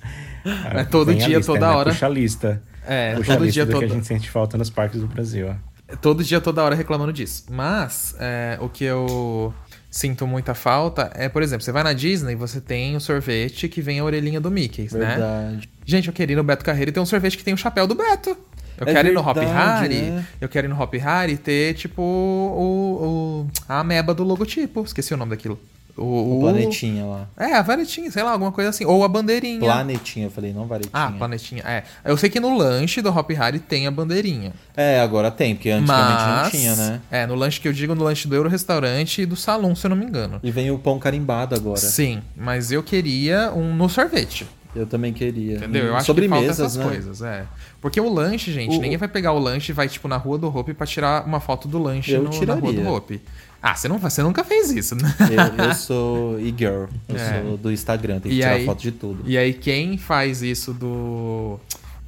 É 0.73 0.83
todo 0.85 1.11
a 1.11 1.13
dia, 1.13 1.37
lista, 1.37 1.53
toda 1.53 1.67
né? 1.69 1.75
hora. 1.75 1.91
Puxa 1.91 2.05
a 2.05 2.09
lista. 2.09 2.61
É, 2.85 3.15
Puxa 3.15 3.33
a 3.33 3.35
todo 3.35 3.45
lista 3.45 3.53
dia, 3.53 3.65
do 3.65 3.67
que 3.67 3.73
toda, 3.73 3.85
a 3.85 3.95
gente 3.95 4.07
sente 4.07 4.29
falta 4.29 4.57
nos 4.57 4.69
parques 4.69 4.99
do 5.01 5.07
Brasil, 5.07 5.49
ó. 5.49 5.55
Todo 6.01 6.23
dia, 6.23 6.41
toda 6.41 6.63
hora 6.63 6.75
reclamando 6.75 7.13
disso. 7.13 7.45
Mas, 7.49 8.15
é, 8.19 8.57
o 8.61 8.67
que 8.69 8.83
eu 8.83 9.53
sinto 9.89 10.27
muita 10.27 10.53
falta 10.53 11.09
é, 11.15 11.27
por 11.29 11.41
exemplo, 11.41 11.63
você 11.63 11.71
vai 11.71 11.81
na 11.83 11.93
Disney 11.93 12.35
você 12.35 12.59
tem 12.61 12.95
o 12.95 12.99
sorvete 12.99 13.67
que 13.69 13.81
vem 13.81 13.99
a 13.99 14.03
orelhinha 14.03 14.39
do 14.39 14.51
Mickey, 14.51 14.83
né? 14.83 14.87
Verdade. 15.07 15.69
Gente, 15.85 16.07
eu 16.09 16.13
quero 16.13 16.31
ir 16.31 16.35
no 16.35 16.43
Beto 16.43 16.63
Carreiro 16.65 16.89
e 16.89 16.93
ter 16.93 16.99
um 16.99 17.05
sorvete 17.05 17.37
que 17.37 17.43
tem 17.43 17.53
o 17.53 17.57
chapéu 17.57 17.87
do 17.87 17.95
Beto. 17.95 18.37
Eu 18.79 18.87
É 18.87 18.93
quero 18.93 19.07
ir 19.07 19.13
no 19.13 19.21
Hop 19.21 19.35
verdade, 19.35 19.87
Harry. 19.95 20.01
né? 20.11 20.27
Eu 20.39 20.47
quero 20.47 20.67
ir 20.67 20.69
no 20.69 20.79
Hop 20.79 20.93
Harry 20.93 21.33
e 21.33 21.37
ter, 21.37 21.73
tipo, 21.73 22.01
o, 22.01 23.45
o- 23.47 23.51
a 23.67 23.79
ameba 23.79 24.13
do 24.13 24.23
logotipo. 24.23 24.83
Esqueci 24.83 25.13
o 25.13 25.17
nome 25.17 25.31
daquilo. 25.31 25.59
O, 25.97 26.37
O 26.37 26.39
planetinha 26.41 27.05
lá. 27.05 27.27
É, 27.35 27.55
a 27.55 27.61
varetinha, 27.63 28.11
sei 28.11 28.21
lá, 28.21 28.31
alguma 28.31 28.51
coisa 28.51 28.69
assim. 28.69 28.85
Ou 28.85 29.03
a 29.03 29.07
bandeirinha. 29.07 29.59
Planetinha, 29.59 30.27
eu 30.27 30.31
falei, 30.31 30.53
não 30.53 30.67
varetinha. 30.67 30.91
Ah, 30.93 31.11
planetinha. 31.11 31.63
É. 31.65 31.83
Eu 32.05 32.15
sei 32.17 32.29
que 32.29 32.39
no 32.39 32.55
lanche 32.55 33.01
do 33.01 33.09
Hop 33.09 33.29
Harry 33.31 33.59
tem 33.59 33.87
a 33.87 33.91
bandeirinha. 33.91 34.53
É, 34.75 34.99
agora 34.99 35.31
tem, 35.31 35.55
porque 35.55 35.69
antigamente 35.71 36.23
Mas. 36.23 36.43
não 36.43 36.51
tinha, 36.51 36.75
né? 36.75 37.01
É, 37.09 37.25
no 37.25 37.33
lanche 37.33 37.59
que 37.59 37.67
eu 37.67 37.73
digo, 37.73 37.95
no 37.95 38.03
lanche 38.03 38.27
do 38.27 38.35
Euro 38.35 38.47
Restaurante 38.47 39.23
e 39.23 39.25
do 39.25 39.35
Salão, 39.35 39.75
se 39.75 39.85
eu 39.85 39.89
não 39.89 39.97
me 39.97 40.05
engano. 40.05 40.39
E 40.43 40.51
vem 40.51 40.69
o 40.69 40.77
pão 40.77 40.99
carimbado 40.99 41.55
agora. 41.55 41.77
Sim, 41.79 42.21
mas 42.35 42.71
eu 42.71 42.83
queria 42.83 43.51
um 43.55 43.73
no 43.75 43.89
sorvete. 43.89 44.45
Eu 44.75 44.85
também 44.85 45.11
queria. 45.11 45.55
Entendeu? 45.57 45.85
Eu 45.85 45.95
acho 45.95 46.05
que 46.13 46.21
falta 46.27 46.27
Sobremesas, 46.27 46.59
essas 46.59 46.75
né? 46.75 46.85
coisas, 46.85 47.21
é. 47.23 47.45
Porque 47.81 47.99
o 47.99 48.13
lanche, 48.13 48.51
gente, 48.53 48.77
O- 48.77 48.81
ninguém 48.81 48.97
vai 48.97 49.07
pegar 49.07 49.31
o 49.33 49.39
lanche 49.39 49.71
e 49.71 49.73
vai, 49.73 49.87
tipo, 49.89 50.07
na 50.07 50.17
rua 50.17 50.37
do 50.37 50.55
Hope 50.55 50.73
pra 50.75 50.85
tirar 50.85 51.25
uma 51.25 51.39
foto 51.39 51.67
do 51.67 51.79
lanche 51.81 52.11
Eu 52.11 52.19
no, 52.21 52.25
na 52.25 52.29
rua 52.29 52.39
tiraria. 52.39 52.73
do 52.83 52.87
Hope. 52.87 53.21
Ah, 53.61 53.75
você, 53.75 53.87
não, 53.87 53.97
você 53.97 54.21
nunca 54.23 54.43
fez 54.43 54.71
isso, 54.71 54.95
né? 54.95 55.13
Eu, 55.59 55.65
eu 55.65 55.73
sou 55.73 56.39
e-girl. 56.39 56.85
Eu 57.09 57.15
É. 57.15 57.41
sou 57.43 57.57
do 57.57 57.71
Instagram, 57.71 58.19
tem 58.19 58.31
que 58.31 58.37
E 58.37 58.41
tirar 58.41 58.51
aí- 58.53 58.65
foto 58.65 58.81
de 58.81 58.91
tudo. 58.91 59.23
E 59.25 59.37
aí, 59.37 59.53
quem 59.53 59.97
faz 59.97 60.41
isso 60.41 60.73
do. 60.73 61.59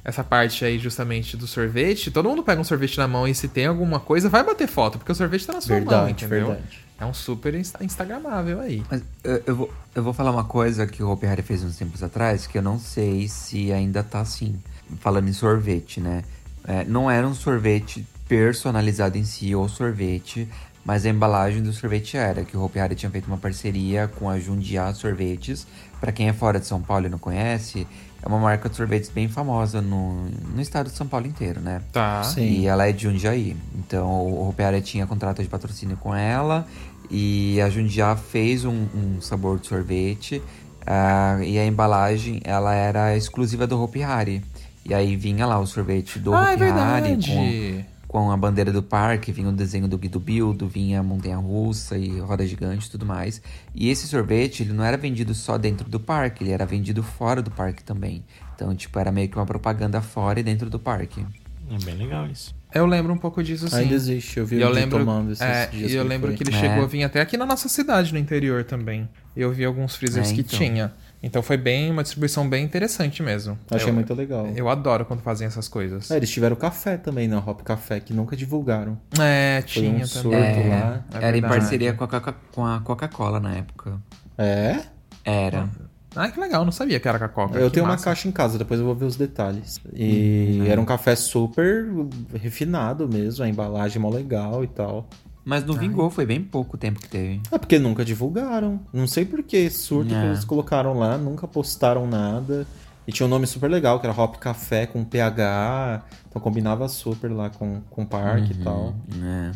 Essa 0.02 0.24
parte 0.24 0.64
aí, 0.64 0.78
justamente, 0.78 1.36
do 1.36 1.46
sorvete, 1.46 2.10
todo 2.10 2.28
mundo 2.28 2.42
pega 2.42 2.58
um 2.60 2.64
sorvete 2.64 2.96
na 2.96 3.06
mão 3.06 3.28
e 3.28 3.34
se 3.34 3.48
tem 3.48 3.66
alguma 3.66 4.00
coisa, 4.00 4.30
vai 4.30 4.42
bater 4.42 4.66
foto, 4.66 4.96
porque 4.98 5.12
o 5.12 5.14
sorvete 5.14 5.46
tá 5.46 5.52
na 5.52 5.60
sua 5.60 5.76
mão, 5.76 5.84
Verdade, 5.84 6.12
entendeu? 6.24 6.46
verdade. 6.46 6.80
É 6.98 7.04
um 7.04 7.12
super 7.12 7.54
insta- 7.54 7.84
instagramável 7.84 8.60
aí. 8.60 8.82
Mas 8.90 9.02
eu, 9.22 9.42
eu 9.46 9.56
vou, 9.56 9.74
eu 9.94 10.02
vou 10.02 10.12
falar 10.14 10.30
uma 10.30 10.44
coisa 10.44 10.86
que 10.86 11.02
o 11.02 11.10
Hopi 11.10 11.26
Hari 11.26 11.42
fez 11.42 11.62
uns 11.62 11.76
tempos 11.76 12.02
atrás, 12.02 12.46
que 12.46 12.56
eu 12.56 12.62
não 12.62 12.78
sei 12.78 13.28
se 13.28 13.70
ainda 13.72 14.02
tá 14.02 14.20
assim. 14.20 14.58
Falando 15.00 15.28
em 15.28 15.32
sorvete, 15.34 16.00
né? 16.00 16.24
É, 16.66 16.82
não 16.84 17.10
era 17.10 17.26
um 17.26 17.34
sorvete 17.34 18.06
personalizado 18.26 19.18
em 19.18 19.24
si, 19.24 19.54
ou 19.54 19.68
sorvete, 19.68 20.48
mas 20.84 21.04
a 21.04 21.08
embalagem 21.10 21.62
do 21.62 21.72
sorvete 21.72 22.16
era, 22.16 22.44
que 22.44 22.56
o 22.56 22.62
Hopi 22.64 22.78
Hari 22.78 22.94
tinha 22.94 23.10
feito 23.10 23.26
uma 23.26 23.36
parceria 23.38 24.08
com 24.08 24.28
a 24.28 24.38
Jundiá 24.38 24.92
Sorvetes. 24.94 25.66
Pra 26.00 26.10
quem 26.12 26.28
é 26.28 26.32
fora 26.32 26.58
de 26.58 26.66
São 26.66 26.80
Paulo 26.80 27.06
e 27.06 27.08
não 27.10 27.18
conhece, 27.18 27.86
é 28.22 28.26
uma 28.26 28.38
marca 28.38 28.68
de 28.70 28.76
sorvetes 28.76 29.10
bem 29.10 29.28
famosa 29.28 29.82
no, 29.82 30.24
no 30.54 30.60
estado 30.60 30.88
de 30.90 30.96
São 30.96 31.06
Paulo 31.06 31.26
inteiro, 31.26 31.60
né? 31.60 31.82
Tá. 31.92 32.22
Sim. 32.24 32.60
E 32.60 32.66
ela 32.66 32.88
é 32.88 32.92
de 32.92 33.02
Jundiaí. 33.04 33.54
Então 33.78 34.08
o 34.26 34.44
Ropeara 34.44 34.80
tinha 34.80 35.06
contrato 35.06 35.42
de 35.42 35.48
patrocínio 35.48 35.96
com 35.98 36.14
ela. 36.14 36.66
E 37.10 37.60
a 37.60 37.68
Jundiá 37.68 38.16
fez 38.16 38.64
um, 38.64 38.86
um 38.94 39.20
sabor 39.20 39.58
de 39.58 39.66
sorvete. 39.66 40.40
ah, 40.86 41.38
e 41.42 41.58
a 41.58 41.66
embalagem 41.66 42.40
ela 42.44 42.74
era 42.74 43.14
exclusiva 43.16 43.66
do 43.66 43.80
Hopi 43.82 44.02
Hari. 44.02 44.42
E 44.86 44.94
aí 44.94 45.14
vinha 45.16 45.44
lá 45.44 45.58
o 45.58 45.66
sorvete 45.66 46.18
do 46.18 46.32
Ah, 46.34 46.52
é 46.52 46.54
Hopi 46.54 46.64
Hari 46.64 47.16
verdade. 47.16 47.32
com, 47.34 47.84
com 48.10 48.28
a 48.32 48.36
bandeira 48.36 48.72
do 48.72 48.82
parque, 48.82 49.30
vinha 49.30 49.48
o 49.48 49.52
desenho 49.52 49.86
do 49.86 49.96
Guido 49.96 50.18
Bildo, 50.18 50.66
vinha 50.66 50.98
a 50.98 51.02
montanha 51.02 51.36
russa 51.36 51.96
e 51.96 52.18
roda 52.18 52.44
gigante 52.44 52.88
e 52.88 52.90
tudo 52.90 53.06
mais. 53.06 53.40
E 53.72 53.88
esse 53.88 54.08
sorvete, 54.08 54.64
ele 54.64 54.72
não 54.72 54.82
era 54.82 54.96
vendido 54.96 55.32
só 55.32 55.56
dentro 55.56 55.88
do 55.88 56.00
parque, 56.00 56.42
ele 56.42 56.50
era 56.50 56.66
vendido 56.66 57.04
fora 57.04 57.40
do 57.40 57.52
parque 57.52 57.84
também. 57.84 58.24
Então, 58.56 58.74
tipo, 58.74 58.98
era 58.98 59.12
meio 59.12 59.28
que 59.28 59.36
uma 59.36 59.46
propaganda 59.46 60.00
fora 60.00 60.40
e 60.40 60.42
dentro 60.42 60.68
do 60.68 60.76
parque. 60.76 61.24
É 61.70 61.84
bem 61.84 61.94
legal 61.94 62.26
isso. 62.26 62.52
Eu 62.74 62.84
lembro 62.84 63.12
um 63.12 63.16
pouco 63.16 63.44
disso 63.44 63.68
sim. 63.68 63.76
Ainda 63.76 63.94
existe, 63.94 64.38
eu 64.40 64.44
vi 64.46 64.56
E 64.56 64.58
o 64.58 64.62
eu 64.62 64.70
lembro, 64.70 64.98
tomando 64.98 65.30
esses 65.30 65.40
é, 65.44 65.66
dias 65.68 65.92
E 65.92 65.94
eu 65.94 66.02
que 66.02 66.08
lembro 66.08 66.28
foi. 66.30 66.36
que 66.36 66.42
ele 66.42 66.56
É. 66.56 66.58
chegou 66.60 66.82
a 66.82 66.86
vir 66.88 67.04
até 67.04 67.20
aqui 67.20 67.36
na 67.36 67.46
nossa 67.46 67.68
cidade, 67.68 68.12
no 68.12 68.18
interior 68.18 68.64
também. 68.64 69.08
Eu 69.36 69.52
vi 69.52 69.64
alguns 69.64 69.94
freezers 69.94 70.32
É, 70.32 70.34
que 70.34 70.40
então. 70.40 70.58
tinha. 70.58 70.92
Então 71.22 71.42
foi 71.42 71.56
bem 71.58 71.90
uma 71.90 72.02
distribuição 72.02 72.48
bem 72.48 72.64
interessante 72.64 73.22
mesmo. 73.22 73.58
Achei 73.70 73.90
eu, 73.90 73.94
muito 73.94 74.14
legal. 74.14 74.46
Eu 74.56 74.68
adoro 74.70 75.04
quando 75.04 75.20
fazem 75.20 75.46
essas 75.46 75.68
coisas. 75.68 76.10
É, 76.10 76.16
eles 76.16 76.30
tiveram 76.30 76.56
café 76.56 76.96
também 76.96 77.28
na 77.28 77.38
Hop 77.38 77.60
Café, 77.62 78.00
que 78.00 78.14
nunca 78.14 78.34
divulgaram. 78.34 78.98
É, 79.20 79.60
Foi 79.62 79.82
tinha 79.82 80.02
um 80.02 80.06
surto 80.06 80.30
também. 80.30 80.68
lá. 80.70 81.04
É 81.12 81.16
Era 81.18 81.28
em 81.28 81.40
verdade. 81.40 81.54
parceria 81.60 81.92
com 81.92 82.04
a 82.04 82.08
Coca- 82.08 82.34
com 82.52 82.64
a 82.64 82.80
Coca-Cola 82.80 83.38
na 83.38 83.54
época. 83.56 84.00
É? 84.38 84.80
Era. 85.22 85.68
Ah, 86.16 86.28
que 86.28 86.40
legal, 86.40 86.64
não 86.64 86.72
sabia 86.72 86.98
que 86.98 87.06
era 87.06 87.18
com 87.18 87.24
a 87.24 87.28
Coca. 87.28 87.58
Eu 87.58 87.68
que 87.68 87.74
tenho 87.74 87.84
uma 87.86 87.92
massa. 87.92 88.06
caixa 88.06 88.26
em 88.26 88.32
casa, 88.32 88.58
depois 88.58 88.80
eu 88.80 88.86
vou 88.86 88.94
ver 88.96 89.04
os 89.04 89.14
detalhes. 89.16 89.78
E 89.94 90.60
era 90.66 90.80
um 90.80 90.84
café 90.84 91.14
super 91.14 91.86
refinado 92.34 93.06
mesmo, 93.08 93.44
a 93.44 93.48
embalagem 93.48 94.00
mó 94.00 94.08
legal 94.08 94.64
e 94.64 94.66
tal. 94.66 95.06
Mas 95.50 95.64
não 95.64 95.74
vingou, 95.74 96.08
foi 96.10 96.24
bem 96.24 96.40
pouco 96.40 96.78
tempo 96.78 97.00
que 97.00 97.08
teve. 97.08 97.40
É 97.50 97.58
porque 97.58 97.76
nunca 97.76 98.04
divulgaram. 98.04 98.78
Não 98.92 99.08
sei 99.08 99.24
por 99.24 99.42
que 99.42 99.68
surto 99.68 100.10
que 100.10 100.14
É. 100.14 100.26
eles 100.26 100.44
colocaram 100.44 100.94
lá, 100.96 101.18
nunca 101.18 101.48
postaram 101.48 102.06
nada. 102.06 102.64
E 103.04 103.10
tinha 103.10 103.26
um 103.26 103.28
nome 103.28 103.48
super 103.48 103.68
legal, 103.68 103.98
que 103.98 104.06
era 104.06 104.16
Hop 104.16 104.36
Café 104.36 104.86
com 104.86 105.02
PH. 105.04 106.02
Então 106.28 106.40
combinava 106.40 106.88
super 106.88 107.32
lá 107.32 107.50
com, 107.50 107.80
com 107.90 108.06
parque 108.06 108.52
e 108.52 108.62
tal. 108.62 108.94
É. 109.20 109.50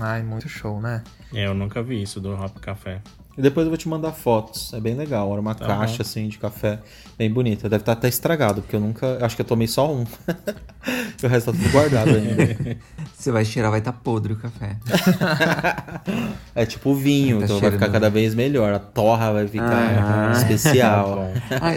Ai, 0.00 0.22
muito 0.22 0.48
show, 0.48 0.80
né? 0.80 1.02
É, 1.34 1.46
Eu 1.46 1.52
nunca 1.52 1.82
vi 1.82 2.00
isso 2.02 2.22
do 2.22 2.32
Hop 2.32 2.56
Café. 2.60 3.02
E 3.36 3.42
depois 3.42 3.64
eu 3.66 3.70
vou 3.70 3.76
te 3.76 3.88
mandar 3.88 4.12
fotos. 4.12 4.72
É 4.72 4.80
bem 4.80 4.94
legal. 4.94 5.30
Era 5.32 5.40
uma 5.40 5.54
Tá 5.54 5.66
caixa 5.66 5.96
bom. 5.98 6.02
assim 6.02 6.28
de 6.28 6.38
café 6.38 6.78
bem 7.18 7.28
bonita. 7.32 7.68
Deve 7.68 7.82
estar 7.82 7.92
até 7.92 8.08
estragado, 8.08 8.62
porque 8.62 8.76
eu 8.76 8.80
nunca. 8.80 9.18
Acho 9.24 9.34
que 9.34 9.42
eu 9.42 9.46
tomei 9.46 9.66
só 9.66 9.92
um. 9.92 10.04
o 11.22 11.26
resto 11.26 11.52
tá 11.52 11.58
tudo 11.58 11.70
guardado 11.72 12.10
ainda. 12.10 12.76
Você 13.16 13.32
vai 13.32 13.44
cheirar, 13.44 13.70
vai 13.70 13.80
estar 13.80 13.92
podre 13.92 14.34
o 14.34 14.36
café. 14.36 14.76
É 16.54 16.64
tipo 16.64 16.94
vinho, 16.94 17.38
Tá 17.40 17.44
então 17.46 17.58
vai 17.60 17.70
ficar 17.72 17.88
cada 17.90 18.08
vez 18.08 18.34
melhor. 18.34 18.72
A 18.72 18.78
torra 18.78 19.32
vai 19.32 19.48
ficar 19.48 20.30
Ah. 20.30 20.32
especial. 20.32 21.18
Ah, 21.50 21.72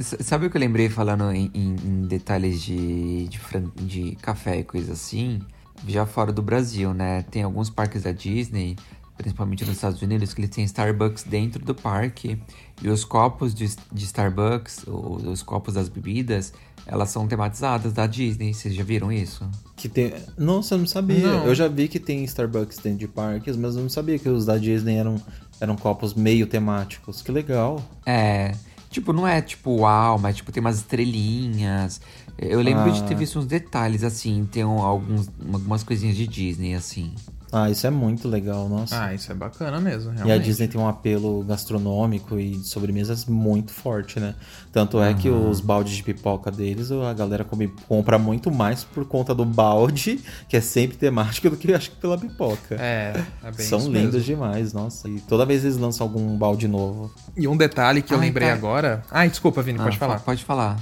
sabe 0.00 0.46
o 0.46 0.50
que 0.50 0.56
eu 0.56 0.60
lembrei 0.60 0.88
falando 0.88 1.30
em, 1.32 1.50
em- 1.54 1.76
em 1.84 2.02
detalhes 2.06 2.60
de, 2.62 3.28
de, 3.28 3.38
fran- 3.38 3.70
de 3.76 4.16
café 4.20 4.58
e 4.58 4.64
coisa 4.64 4.92
assim? 4.94 5.40
Já 5.86 6.06
fora 6.06 6.32
do 6.32 6.42
Brasil, 6.42 6.92
né? 6.92 7.24
Tem 7.30 7.42
alguns 7.42 7.70
parques 7.70 8.02
da 8.02 8.10
Disney, 8.10 8.76
principalmente 9.16 9.64
nos 9.64 9.74
Estados 9.76 10.00
Unidos, 10.02 10.32
que 10.34 10.40
eles 10.40 10.50
têm 10.50 10.64
Starbucks 10.64 11.24
dentro 11.24 11.64
do 11.64 11.74
parque. 11.74 12.38
E 12.82 12.88
os 12.88 13.04
copos 13.04 13.54
de, 13.54 13.68
de 13.92 14.04
Starbucks, 14.04 14.84
os, 14.86 15.24
os 15.24 15.42
copos 15.42 15.74
das 15.74 15.88
bebidas, 15.88 16.52
elas 16.86 17.08
são 17.10 17.26
tematizadas 17.26 17.92
da 17.92 18.06
Disney. 18.06 18.52
Vocês 18.52 18.74
já 18.74 18.84
viram 18.84 19.10
isso? 19.10 19.48
Que 19.74 19.88
tem... 19.88 20.12
Nossa, 20.36 20.74
eu 20.74 20.78
não 20.78 20.86
sabia. 20.86 21.26
Não. 21.26 21.46
Eu 21.46 21.54
já 21.54 21.68
vi 21.68 21.88
que 21.88 21.98
tem 21.98 22.22
Starbucks 22.24 22.78
dentro 22.78 22.98
de 22.98 23.08
parques, 23.08 23.56
mas 23.56 23.74
eu 23.76 23.82
não 23.82 23.88
sabia 23.88 24.18
que 24.18 24.28
os 24.28 24.44
da 24.44 24.58
Disney 24.58 24.96
eram, 24.96 25.16
eram 25.60 25.74
copos 25.76 26.12
meio 26.14 26.46
temáticos. 26.46 27.22
Que 27.22 27.32
legal. 27.32 27.82
É. 28.04 28.52
Tipo, 28.90 29.12
não 29.12 29.26
é 29.26 29.42
tipo 29.42 29.70
uau, 29.80 30.18
mas 30.18 30.36
tipo, 30.36 30.52
tem 30.52 30.60
umas 30.60 30.76
estrelinhas. 30.76 32.00
Eu 32.38 32.60
lembro 32.60 32.90
de 32.92 33.02
ter 33.04 33.14
Ah. 33.14 33.16
visto 33.16 33.38
uns 33.38 33.46
detalhes, 33.46 34.04
assim, 34.04 34.46
tem 34.50 34.64
um- 34.64 34.82
alguns, 34.82 35.28
algumas 35.52 35.82
coisinhas 35.82 36.16
de 36.16 36.26
Disney, 36.26 36.74
assim. 36.74 37.12
Ah, 37.58 37.70
isso 37.70 37.86
é 37.86 37.90
muito 37.90 38.28
legal, 38.28 38.68
nossa. 38.68 39.04
Ah, 39.04 39.14
isso 39.14 39.30
é 39.32 39.34
bacana 39.34 39.80
mesmo, 39.80 40.10
E 40.12 40.14
a 40.20 40.24
realmente. 40.24 40.44
Disney 40.44 40.68
tem 40.68 40.80
um 40.80 40.86
apelo 40.88 41.42
gastronômico 41.44 42.38
e 42.38 42.50
de 42.58 42.66
sobremesas 42.68 43.24
muito 43.24 43.72
forte, 43.72 44.20
né? 44.20 44.34
Tanto 44.72 45.00
é 45.00 45.14
que 45.14 45.28
os 45.28 45.60
baldes 45.60 45.96
de 45.96 46.02
pipoca 46.02 46.50
deles, 46.50 46.90
a 46.92 47.12
galera 47.14 47.44
come- 47.44 47.72
compra 47.88 48.18
muito 48.18 48.50
mais 48.50 48.84
por 48.84 49.04
conta 49.06 49.34
do 49.34 49.44
balde, 49.44 50.20
que 50.48 50.56
é 50.56 50.60
sempre 50.60 50.96
temático, 50.96 51.48
do 51.48 51.56
que 51.56 51.72
acho 51.72 51.90
que 51.92 51.96
pela 51.96 52.18
pipoca. 52.18 52.74
É, 52.78 53.12
é 53.42 53.50
bem 53.52 53.66
São 53.66 53.78
isso 53.78 53.90
lindos 53.90 54.14
mesmo. 54.14 54.26
demais, 54.26 54.72
nossa. 54.72 55.08
E 55.08 55.20
toda 55.20 55.46
vez 55.46 55.64
eles 55.64 55.76
lançam 55.78 56.06
algum 56.06 56.36
balde 56.36 56.68
novo. 56.68 57.10
E 57.36 57.48
um 57.48 57.56
detalhe 57.56 58.02
que 58.02 58.12
eu 58.12 58.18
lembrei 58.18 58.48
tá. 58.48 58.54
agora. 58.54 59.02
Ai, 59.10 59.30
desculpa, 59.30 59.62
Vini, 59.62 59.78
pode 59.78 59.96
Ah, 59.96 59.98
falar. 59.98 60.20
Pode 60.20 60.44
falar. 60.44 60.78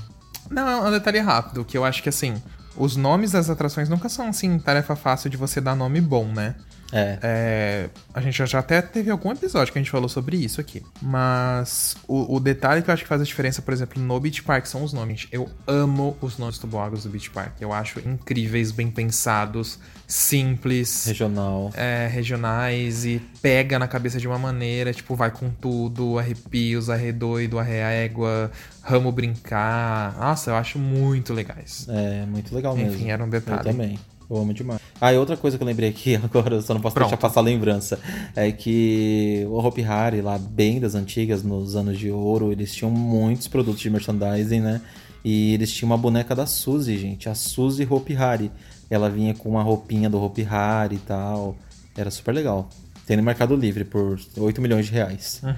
Não, 0.51 0.69
é 0.69 0.89
um 0.89 0.91
detalhe 0.91 1.21
rápido, 1.21 1.65
que 1.65 1.77
eu 1.79 1.85
acho 1.85 2.03
que 2.03 2.09
assim, 2.09 2.35
os 2.77 2.97
nomes 2.97 3.33
das 3.33 3.49
atrações 3.51 3.89
nunca 3.89 4.09
são 4.09 4.29
assim, 4.29 4.59
tarefa 4.59 4.97
fácil 4.97 5.31
de 5.31 5.37
você 5.37 5.61
dar 5.61 5.75
nome 5.75 6.01
bom, 6.01 6.27
né? 6.27 6.55
É. 6.95 7.19
É, 7.23 7.91
a 8.15 8.21
gente 8.21 8.39
já, 8.39 8.47
já 8.47 8.61
até 8.61 8.81
teve 8.81 9.11
algum 9.11 9.33
episódio 9.33 9.73
que 9.73 9.79
a 9.79 9.83
gente 9.83 9.91
falou 9.91 10.09
sobre 10.09 10.37
isso 10.37 10.61
aqui. 10.61 10.81
Mas 11.03 11.97
o, 12.07 12.37
o 12.37 12.41
detalhe 12.41 12.83
que 12.83 12.89
eu 12.89 12.95
acho 12.95 13.03
que 13.03 13.09
faz 13.09 13.21
a 13.21 13.25
diferença, 13.25 13.61
por 13.61 13.75
exemplo, 13.75 14.01
no 14.01 14.21
Beach 14.21 14.43
Park 14.45 14.67
são 14.67 14.85
os 14.85 14.93
nomes. 14.93 15.27
Eu 15.33 15.49
amo 15.67 16.17
os 16.21 16.39
nomes 16.39 16.57
tobogãs 16.57 17.03
do 17.03 17.11
Beach 17.11 17.31
Park. 17.31 17.61
Eu 17.61 17.73
acho 17.73 17.99
incríveis, 18.09 18.71
bem 18.71 18.91
pensados, 18.91 19.81
simples. 20.07 21.07
Regional. 21.07 21.73
é, 21.75 22.07
regionais 22.07 23.05
e 23.05 23.21
pega 23.43 23.79
na 23.79 23.89
cabeça 23.89 24.21
de 24.21 24.29
uma 24.29 24.39
maneira, 24.39 24.93
tipo, 24.93 25.17
vai 25.17 25.31
com 25.31 25.51
tudo, 25.51 26.19
arrepios, 26.19 26.89
arredoido, 26.89 27.59
arreégua, 27.59 28.53
ramo 28.83 29.11
brincar. 29.11 30.17
Nossa, 30.17 30.51
eu 30.51 30.55
acho 30.55 30.79
muito 30.79 31.35
legais. 31.35 31.87
É, 31.89 32.25
muito 32.27 32.55
legal 32.55 32.77
mesmo. 32.77 32.95
Enfim, 32.95 33.11
era 33.11 33.25
um 33.25 33.29
detalhe. 33.29 33.59
Eu 33.59 33.73
também. 33.73 33.99
Eu 34.35 34.43
amo 34.43 34.53
demais. 34.53 34.81
Ah, 35.01 35.13
e 35.13 35.19
outra 35.19 35.37
coisa 35.37 35.57
que 35.57 35.63
eu 35.63 35.67
lembrei 35.67 35.89
aqui 35.89 36.17
agora, 36.23 36.57
eu 36.57 36.63
só 36.63 36.75
não 36.75 36.81
posso 36.81 36.95
Pronto. 36.95 37.09
deixar 37.09 37.21
passar 37.21 37.41
a 37.41 37.43
lembrança, 37.43 37.99
é 38.35 38.51
que 38.51 39.45
o 39.49 39.59
Hopi 39.59 39.85
Hari, 39.85 40.21
lá 40.21 40.39
bem 40.39 40.81
das 40.81 40.95
antigas, 40.95 41.43
nos 41.43 41.77
anos 41.77 41.99
de 41.99 42.11
ouro, 42.11 42.51
eles 42.53 42.75
tinham 42.75 42.91
muitos 42.91 43.47
produtos 43.49 43.81
de 43.81 43.91
merchandising, 43.91 44.61
né? 44.61 44.81
E 45.25 45.55
eles 45.55 45.73
tinham 45.73 45.91
uma 45.91 45.97
boneca 45.97 46.35
da 46.35 46.47
Suzy, 46.47 46.99
gente, 46.99 47.29
a 47.29 47.35
Suzy 47.35 47.87
Hopi 47.89 48.15
Hari. 48.17 48.51
Ela 48.91 49.09
vinha 49.09 49.35
com 49.35 49.49
uma 49.49 49.63
roupinha 49.63 50.11
do 50.11 50.23
Hopi 50.23 50.47
Hari 50.49 50.97
e 50.97 50.99
tal. 50.99 51.57
Era 51.97 52.11
super 52.11 52.33
legal. 52.33 52.69
Tem 53.07 53.17
no 53.17 53.23
Mercado 53.23 53.55
Livre 53.57 53.85
por 53.85 54.19
8 54.37 54.61
milhões 54.61 54.87
de 54.87 54.93
reais. 54.93 55.41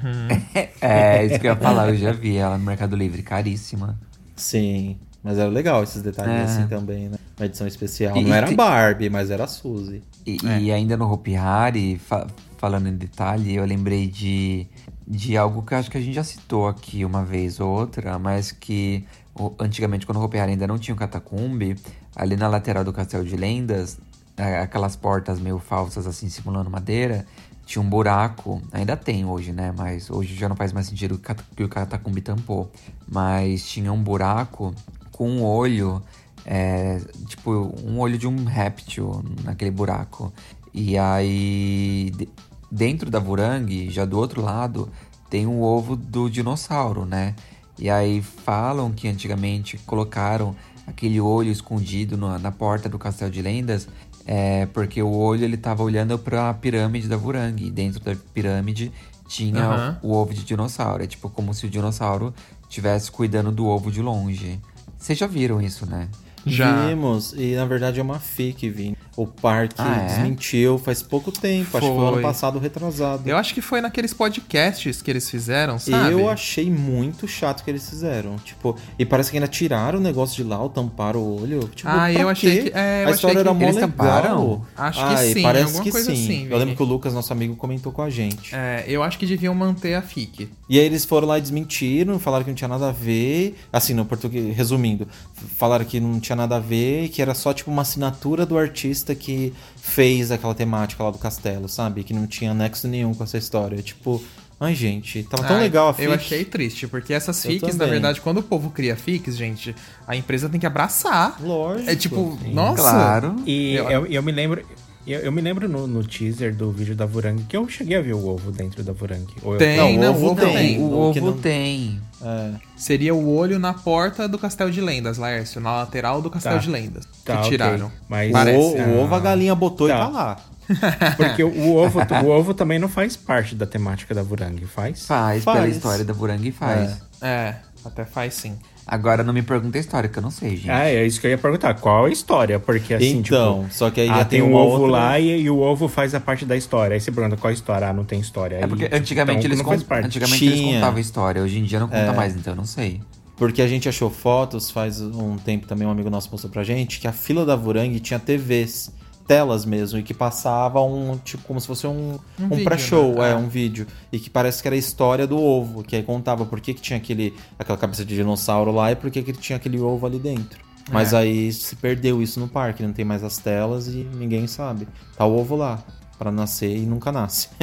É, 0.81 1.25
isso 1.25 1.41
que 1.41 1.47
eu 1.47 1.53
ia 1.53 1.57
falar, 1.57 1.89
eu 1.89 1.97
já 1.97 2.13
vi 2.13 2.37
ela 2.37 2.57
no 2.59 2.65
Mercado 2.65 2.95
Livre, 2.95 3.23
caríssima. 3.23 3.99
Sim, 4.37 4.97
mas 5.27 5.39
era 5.39 5.51
legal 5.51 5.83
esses 5.83 6.01
detalhes 6.03 6.33
É. 6.33 6.43
assim 6.45 6.67
também, 6.69 7.09
né? 7.09 7.19
Uma 7.37 7.47
edição 7.47 7.67
especial. 7.67 8.17
E- 8.17 8.23
não 8.23 8.31
e 8.31 8.33
era 8.33 8.51
Barbie, 8.53 9.11
mas 9.11 9.31
era 9.31 9.45
a 9.45 9.47
Suzy. 9.49 10.03
E, 10.25 10.39
É. 10.47 10.61
e 10.61 10.73
ainda 10.73 10.97
no 10.97 11.11
Hopi 11.13 11.35
Hari, 11.37 11.99
fa- 11.99 12.27
falando 12.57 12.89
em 12.89 12.97
detalhe, 12.97 13.55
eu 13.55 13.65
lembrei 13.65 14.07
de, 14.07 14.67
de 15.07 15.37
algo 15.37 15.63
que 15.63 15.75
acho 15.75 15.91
que 15.91 15.99
a 15.99 16.01
gente 16.01 16.15
já 16.15 16.25
citou 16.25 16.69
aqui 16.69 17.05
uma 17.05 17.25
vez 17.25 17.59
ou 17.61 17.69
outra, 17.69 18.19
mas 18.19 18.53
que 18.53 19.05
o- 19.39 19.53
antigamente, 19.59 20.07
quando 20.07 20.19
o 20.19 20.23
Hopi 20.25 20.39
Hari 20.39 20.53
ainda 20.53 20.67
não 20.67 20.79
tinha 20.79 20.95
o 20.95 20.99
catacumbi, 20.99 21.77
ali 22.15 22.37
na 22.37 22.49
lateral 22.49 22.85
do 22.85 22.93
Castelo 22.93 23.25
de 23.25 23.37
Lendas, 23.37 23.99
é, 24.37 24.61
aquelas 24.61 24.95
portas 24.97 25.39
meio 25.41 25.59
falsas, 25.59 26.07
assim, 26.07 26.29
simulando 26.29 26.71
madeira, 26.71 27.27
tinha 27.67 27.83
um 27.83 27.89
buraco, 27.89 28.63
ainda 28.71 28.97
tem 28.97 29.25
hoje, 29.25 29.53
né? 29.53 29.75
Mas 29.77 30.09
hoje 30.09 30.35
já 30.37 30.49
não 30.49 30.55
faz 30.55 30.73
mais 30.73 30.87
sentido 30.87 31.15
que 31.17 31.21
o 31.21 31.23
cata- 31.25 31.45
que 31.57 31.65
o 31.65 31.69
catacumbi 31.69 32.21
tampou. 32.21 32.71
Mas 33.09 33.67
tinha 33.67 33.93
um 33.93 34.01
buraco 34.03 34.73
com 35.17 35.29
um 35.29 35.43
olho 35.43 36.03
é, 36.45 37.01
tipo, 37.27 37.51
um 37.85 37.99
olho 37.99 38.17
de 38.19 38.29
um 38.29 38.45
réptil 38.45 39.25
naquele 39.43 39.71
buraco. 39.71 40.33
E 40.73 40.97
aí, 40.97 42.13
de- 42.17 42.29
dentro 42.71 43.11
da 43.11 43.19
Burangue, 43.19 43.91
já 43.91 44.05
do 44.05 44.19
outro 44.19 44.43
lado, 44.43 44.89
tem 45.31 45.47
o 45.47 45.61
ovo 45.63 45.97
do 45.97 46.29
dinossauro, 46.31 47.05
né? 47.05 47.35
E 47.79 47.91
aí 47.91 48.23
falam 48.23 48.93
que 48.93 49.09
antigamente 49.09 49.77
colocaram 49.79 50.55
aquele 50.87 51.21
olho 51.21 51.51
escondido 51.51 52.17
na, 52.17 52.39
na 52.39 52.53
porta 52.53 52.89
do 52.89 52.99
Castelo 52.99 53.31
de 53.31 53.43
Lendas, 53.43 53.89
é, 54.25 54.67
porque 54.67 55.03
o 55.03 55.13
olho 55.13 55.45
ele 55.45 55.57
tava 55.57 55.83
olhando 55.83 56.19
para 56.19 56.49
a 56.51 56.55
pirâmide 56.55 57.09
da 57.09 57.17
Burangue. 57.19 57.67
E 57.67 57.71
dentro 57.71 58.01
da 58.01 58.15
pirâmide 58.33 58.93
tinha 59.27 59.65
Aham. 59.65 59.99
o, 60.03 60.09
o 60.09 60.13
ovo 60.15 60.33
de 60.33 60.45
dinossauro. 60.45 61.03
É 61.03 61.07
tipo 61.07 61.29
como 61.29 61.53
se 61.53 61.67
o 61.67 61.71
dinossauro 61.71 62.33
estivesse 62.69 63.11
cuidando 63.11 63.51
do 63.51 63.67
ovo 63.67 63.91
de 63.91 64.01
longe. 64.01 64.61
Vocês 65.07 65.21
já 65.21 65.29
viram 65.29 65.63
isso, 65.63 65.87
né? 65.87 66.09
Já. 66.45 66.89
Vimos, 66.89 67.33
e 67.37 67.55
na 67.55 67.65
verdade 67.65 68.01
é 68.01 68.03
uma 68.03 68.19
fic, 68.19 68.69
Vini. 68.69 68.96
O 69.17 69.27
parque 69.27 69.75
Ah, 69.79 70.03
é? 70.03 70.07
desmentiu 70.07 70.77
faz 70.79 71.03
pouco 71.03 71.33
tempo, 71.33 71.77
acho 71.79 71.87
que 71.87 71.93
foi 71.93 71.97
Foi. 72.05 72.13
ano 72.15 72.23
passado 72.23 72.59
retrasado. 72.59 73.23
Eu 73.29 73.37
acho 73.37 73.55
que 73.55 73.63
foi 73.63 73.81
naqueles 73.81 74.13
podcasts 74.13 75.01
que 75.01 75.11
eles 75.11 75.29
fizeram, 75.31 75.79
sabe? 75.79 76.13
Eu 76.13 76.29
achei 76.29 76.71
muito 76.71 77.27
chato 77.27 77.61
o 77.61 77.65
que 77.65 77.71
eles 77.71 77.89
fizeram. 77.89 78.37
Tipo, 78.37 78.77
e 78.99 79.07
parece 79.07 79.31
que 79.31 79.37
ainda 79.39 79.49
tiraram 79.49 79.99
o 79.99 80.03
negócio 80.03 80.37
de 80.37 80.45
lá, 80.45 80.61
ou 80.61 80.69
tamparam 80.69 81.21
o 81.21 81.41
olho. 81.43 81.61
Tipo, 81.75 81.89
Ah, 81.91 82.13
eu 82.13 82.29
achei 82.29 82.65
quê? 82.65 82.71
que- 82.71 82.77
é, 82.79 83.05
eu 83.05 83.09
a 83.09 83.11
história 83.13 83.13
achei 83.13 83.31
que 83.33 83.39
era 83.39 83.55
mó 83.55 83.63
eles 83.63 83.75
legal. 83.77 83.89
tamparam? 83.91 84.67
Acho 84.77 84.99
que 84.99 85.15
Ai, 85.15 85.33
sim, 85.33 85.43
parece 85.43 85.65
alguma 85.65 85.85
que 85.85 85.91
coisa 85.91 86.15
sim. 86.15 86.23
assim, 86.25 86.47
eu 86.51 86.59
lembro 86.59 86.77
que 86.77 86.83
o 86.83 86.87
Lucas, 86.87 87.15
nosso 87.15 87.33
amigo, 87.33 87.57
comentou 87.57 87.93
com 87.93 88.03
a 88.03 88.11
gente. 88.11 88.55
É, 88.55 88.85
eu 88.87 89.03
acho 89.03 89.19
que 89.19 89.25
deviam 89.25 89.55
manter 89.55 89.95
a 89.95 90.03
FIC. 90.03 90.49
E 90.69 90.79
aí 90.79 90.85
eles 90.85 91.05
foram 91.07 91.27
lá 91.29 91.39
e 91.39 91.41
desmentiram, 91.41 92.19
falaram 92.19 92.45
que 92.45 92.51
não 92.51 92.57
tinha 92.57 92.69
nada 92.69 92.89
a 92.91 92.93
ver. 92.93 93.57
Assim, 93.73 93.95
no 93.95 94.05
português, 94.05 94.55
resumindo, 94.55 95.09
falaram 95.57 95.85
que 95.85 95.99
não 96.01 96.21
tinha 96.21 96.37
nada 96.37 96.57
a 96.57 96.61
ver 96.61 97.09
que 97.09 97.23
era 97.23 97.35
só 97.35 97.53
tipo 97.55 97.71
uma 97.71 97.83
assinatura 97.83 98.45
do 98.45 98.59
artista 98.59 99.06
que 99.15 99.53
fez 99.77 100.31
aquela 100.31 100.55
temática 100.55 101.03
lá 101.03 101.11
do 101.11 101.19
castelo, 101.19 101.69
sabe? 101.69 102.05
Que 102.05 102.13
não 102.13 102.27
tinha 102.27 102.51
anexo 102.51 102.89
nenhum 102.89 103.15
com 103.15 103.25
essa 103.25 103.39
história. 103.39 103.81
Tipo, 103.83 104.23
Ai, 104.59 104.75
gente, 104.75 105.23
tava 105.25 105.45
tão 105.47 105.59
legal 105.59 105.89
a 105.89 105.95
fic. 105.95 106.07
Eu 106.07 106.15
achei 106.15 106.43
triste, 106.43 106.87
porque 106.89 107.13
essas 107.13 107.45
fics, 107.45 107.77
na 107.77 107.85
verdade, 107.85 108.23
quando 108.23 108.39
o 108.39 108.43
povo 108.43 108.71
cria 108.71 108.97
fics, 108.97 109.37
gente, 109.37 109.77
a 110.07 110.17
empresa 110.17 110.49
tem 110.49 110.59
que 110.59 110.67
abraçar. 110.67 111.37
Lógico. 111.43 111.91
É 111.91 111.95
tipo, 111.95 112.39
sim. 112.43 112.55
nossa. 112.55 112.83
Claro. 112.83 113.37
E 113.45 113.75
eu, 113.75 113.91
eu, 113.91 114.07
eu 114.07 114.23
me 114.23 114.33
lembro. 114.33 114.65
Eu, 115.07 115.21
eu, 115.21 115.33
me 115.33 115.41
lembro 115.41 115.69
no, 115.69 115.87
no, 115.87 116.03
teaser 116.05 116.55
do 116.55 116.73
vídeo 116.73 116.97
da 116.97 117.07
Vurang 117.07 117.43
que 117.45 117.57
eu 117.57 117.69
cheguei 117.69 117.97
a 117.97 118.03
ver 118.03 118.15
o 118.15 118.27
ovo 118.27 118.51
dentro 118.51 118.83
da 118.83 118.93
Vurang. 118.93 119.25
Tem, 119.57 119.97
não, 119.97 120.13
o 120.13 120.25
ovo, 120.25 120.41
tem. 120.41 120.53
tem. 120.53 120.79
O, 120.81 120.93
ovo 120.93 121.27
não... 121.27 121.39
tem. 121.39 122.01
É. 122.21 122.51
Seria 122.77 123.15
o 123.15 123.37
olho 123.37 123.59
na 123.59 123.73
porta 123.73 124.27
do 124.27 124.39
Castelo 124.39 124.71
de 124.71 124.81
Lendas, 124.81 125.17
Laércio, 125.17 125.61
na 125.61 125.77
lateral 125.77 126.21
do 126.21 126.29
Castelo 126.29 126.57
tá. 126.57 126.63
de 126.63 126.71
Lendas. 126.71 127.05
Tá, 127.25 127.43
que 127.43 127.51
tiraram. 127.51 127.87
Okay. 127.87 127.99
Mas 128.09 128.33
Parece. 128.33 128.59
O, 128.59 128.83
o, 128.83 129.01
ovo 129.03 129.15
a 129.15 129.21
galinha 129.21 129.55
botou 129.55 129.87
tá. 129.87 129.95
e 129.95 129.99
tá 129.99 130.09
lá. 130.09 130.37
Porque 131.17 131.45
o 131.45 131.77
ovo, 131.77 132.01
o 132.01 132.29
ovo 132.29 132.53
também 132.53 132.79
não 132.79 132.89
faz 132.89 133.17
parte 133.17 133.55
da 133.55 133.67
temática 133.67 134.13
da 134.13 134.23
Vurang, 134.23 134.67
faz? 134.67 135.07
Faz, 135.07 135.45
faz. 135.45 135.59
pela 135.59 135.69
história 135.69 136.05
da 136.05 136.13
Vurang 136.13 136.51
faz. 136.51 137.01
É. 137.23 137.27
é, 137.29 137.57
até 137.89 138.05
faz 138.05 138.35
sim. 138.35 138.57
Agora 138.87 139.25
não 139.25 139.33
me 139.33 139.43
pergunta 139.43 139.77
a 139.77 139.81
história, 139.81 140.09
que 140.09 140.17
eu 140.17 140.23
não 140.23 140.31
sei, 140.31 140.51
gente. 140.51 140.71
Ah, 140.71 140.89
é 140.89 141.05
isso 141.05 141.21
que 141.21 141.27
eu 141.27 141.31
ia 141.33 141.39
perguntar. 141.39 141.75
Qual 141.75 142.05
a 142.05 142.11
história? 142.11 142.61
Porque 142.61 142.95
assim, 142.95 143.19
então, 143.19 143.65
tipo, 143.65 143.75
só 143.75 143.91
que 143.91 144.01
aí 144.01 144.09
ah, 144.09 144.19
já 144.19 144.25
tem, 144.25 144.43
um 144.43 144.55
ovo 144.55 144.83
outra... 144.83 144.93
lá 144.93 145.19
e, 145.19 145.43
e, 145.43 145.51
o 145.51 145.59
ovo 145.59 145.89
faz 145.89 146.15
a 146.15 146.21
parte 146.21 146.45
da 146.45 146.57
história. 146.57 146.95
Aí 146.95 147.01
você 147.01 147.11
pergunta 147.11 147.37
qual 147.37 147.51
a 147.51 147.53
história? 147.53 147.89
Ah, 147.89 147.93
não 147.93 148.05
tem 148.05 148.21
história. 148.21 148.57
É 148.57 148.67
porque 148.67 148.85
aí, 148.85 148.91
antigamente, 148.93 149.41
então, 149.41 149.51
eles, 149.51 149.63
cont... 149.63 149.85
antigamente 150.05 150.47
eles 150.47 150.75
contavam 150.75 151.01
história, 151.01 151.43
hoje 151.43 151.59
em 151.59 151.65
dia 151.65 151.81
não 151.81 151.89
conta 151.89 151.99
é. 151.99 152.13
mais, 152.13 152.37
então 152.37 152.53
eu 152.53 152.57
não 152.57 152.65
sei. 152.65 153.01
Porque 153.37 153.61
a 153.61 153.67
gente 153.67 153.89
achou 153.89 154.09
fotos, 154.09 154.71
faz 154.71 155.01
um 155.01 155.37
tempo 155.37 155.67
também 155.67 155.87
um 155.87 155.91
amigo 155.91 156.09
nosso 156.09 156.31
mostrou 156.31 156.51
pra 156.51 156.63
gente, 156.63 157.01
que 157.01 157.09
a 157.09 157.13
fila 157.13 157.45
da 157.45 157.57
Vurang 157.57 157.99
tinha 157.99 158.19
TVs 158.19 158.93
telas 159.27 159.65
mesmo, 159.65 159.99
e 159.99 160.03
que 160.03 160.15
passava 160.15 160.81
um, 160.83 161.19
tipo, 161.19 161.43
como 161.45 161.61
se 161.61 161.67
fosse 161.67 161.87
um, 161.87 162.19
um, 162.39 162.45
um 162.45 162.65
pré-show, 162.65 163.17
né? 163.17 163.33
é, 163.33 163.37
um 163.37 163.49
vídeo. 163.49 163.87
E 164.13 164.19
que 164.19 164.31
parece 164.31 164.63
que 164.63 164.69
era 164.69 164.75
a 164.75 164.79
história 164.79 165.27
do 165.27 165.39
ovo, 165.39 165.83
que 165.83 165.97
aí 165.97 166.03
contava 166.03 166.45
por 166.45 166.61
que, 166.61 166.75
que 166.75 166.81
tinha 166.81 166.97
aquele, 166.97 167.35
aquela 167.59 167.79
cabeça 167.79 168.05
de 168.05 168.15
dinossauro 168.15 168.73
lá 168.73 168.93
e 168.93 168.97
por 168.97 169.11
que, 169.11 169.23
que 169.23 169.31
ele 169.31 169.39
tinha 169.39 169.57
aquele 169.57 169.81
ovo 169.81 170.07
ali 170.07 170.19
dentro. 170.19 170.65
Mas 170.91 171.13
é. 171.13 171.19
aí 171.19 171.53
se 171.53 171.75
perdeu 171.77 172.23
isso 172.23 172.39
no 172.39 172.47
parque, 172.47 172.83
não 172.83 172.93
tem 172.93 173.05
mais 173.05 173.25
as 173.25 173.39
telas 173.39 173.89
e 173.89 174.09
ninguém 174.15 174.47
sabe. 174.47 174.87
Tá 175.17 175.27
o 175.27 175.37
ovo 175.37 175.57
lá 175.57 175.83
para 176.19 176.33
nascer 176.33 176.77
e 176.77 176.87
nunca 176.87 177.13
nasce. 177.13 177.49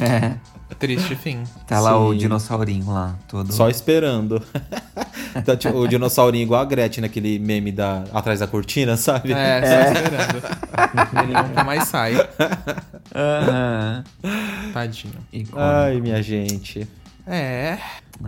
é. 0.00 0.36
Triste 0.78 1.14
fim. 1.14 1.44
Tá 1.66 1.80
lá 1.80 1.92
Sim. 1.92 1.96
o 1.96 2.14
dinossaurinho 2.14 2.90
lá, 2.90 3.16
todo. 3.28 3.52
Só 3.52 3.68
esperando. 3.68 4.42
tá, 5.44 5.56
tipo, 5.56 5.76
o 5.76 5.86
dinossaurinho 5.86 6.42
igual 6.42 6.62
a 6.62 6.64
Gretchen 6.64 7.02
naquele 7.02 7.38
meme 7.38 7.70
da 7.70 8.04
atrás 8.12 8.40
da 8.40 8.46
cortina, 8.46 8.96
sabe? 8.96 9.32
É, 9.32 9.60
só 9.60 9.74
é. 9.74 9.92
esperando. 9.92 10.42
Ele 11.22 11.48
nunca 11.48 11.64
mais 11.64 11.84
sai. 11.88 12.14
Uhum. 13.14 14.72
Tadinho. 14.72 15.14
Ai, 15.54 16.00
minha 16.00 16.22
gente. 16.22 16.88
É. 17.26 17.78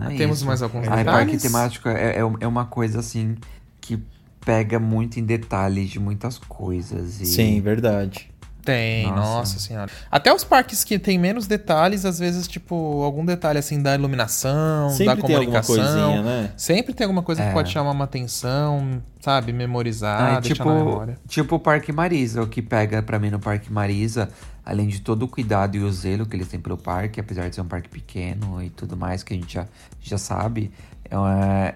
é 0.01 0.15
Temos 0.15 0.37
isso. 0.37 0.45
mais 0.45 0.61
alguns 0.61 0.83
detalhes? 0.83 1.05
parque 1.05 1.37
temático 1.37 1.89
é, 1.89 2.17
é, 2.17 2.19
é 2.19 2.47
uma 2.47 2.65
coisa 2.65 2.99
assim 2.99 3.35
que 3.81 3.99
pega 4.45 4.79
muito 4.79 5.19
em 5.19 5.23
detalhes 5.23 5.89
de 5.89 5.99
muitas 5.99 6.37
coisas. 6.37 7.19
E... 7.19 7.25
Sim, 7.25 7.59
verdade. 7.61 8.29
Tem, 8.67 9.07
nossa. 9.07 9.21
nossa. 9.21 9.59
senhora. 9.59 9.89
Até 10.11 10.33
os 10.33 10.43
parques 10.43 10.83
que 10.83 10.99
tem 10.99 11.17
menos 11.17 11.47
detalhes, 11.47 12.03
às 12.03 12.19
vezes, 12.19 12.49
tipo, 12.49 13.01
algum 13.01 13.23
detalhe 13.23 13.57
assim 13.57 13.81
da 13.81 13.95
iluminação, 13.95 14.89
sempre 14.89 15.05
da 15.05 15.21
comunicação. 15.21 15.75
Tem 15.75 15.85
alguma 15.85 16.03
coisinha, 16.03 16.21
né? 16.21 16.51
Sempre 16.57 16.93
tem 16.93 17.05
alguma 17.05 17.23
coisa 17.23 17.43
é. 17.43 17.47
que 17.47 17.53
pode 17.53 17.71
chamar 17.71 17.91
uma 17.91 18.03
atenção, 18.03 19.01
sabe? 19.21 19.53
Memorizar, 19.53 20.35
ah, 20.35 20.41
tipo, 20.41 20.65
na 20.65 20.75
memória. 20.75 21.17
Tipo 21.29 21.55
o 21.55 21.59
Parque 21.59 21.93
Marisa, 21.93 22.41
o 22.41 22.47
que 22.47 22.61
pega 22.61 23.01
para 23.01 23.17
mim 23.17 23.29
no 23.29 23.39
Parque 23.39 23.71
Marisa, 23.71 24.27
além 24.65 24.87
de 24.87 24.99
todo 24.99 25.23
o 25.23 25.27
cuidado 25.29 25.77
e 25.77 25.79
o 25.79 25.89
zelo 25.89 26.25
que 26.25 26.35
eles 26.35 26.49
têm 26.49 26.59
pelo 26.59 26.75
parque, 26.75 27.21
apesar 27.21 27.47
de 27.47 27.55
ser 27.55 27.61
um 27.61 27.67
parque 27.67 27.87
pequeno 27.87 28.61
e 28.61 28.69
tudo 28.69 28.97
mais 28.97 29.23
que 29.23 29.33
a 29.33 29.37
gente 29.37 29.53
já, 29.53 29.65
já 30.01 30.17
sabe, 30.17 30.73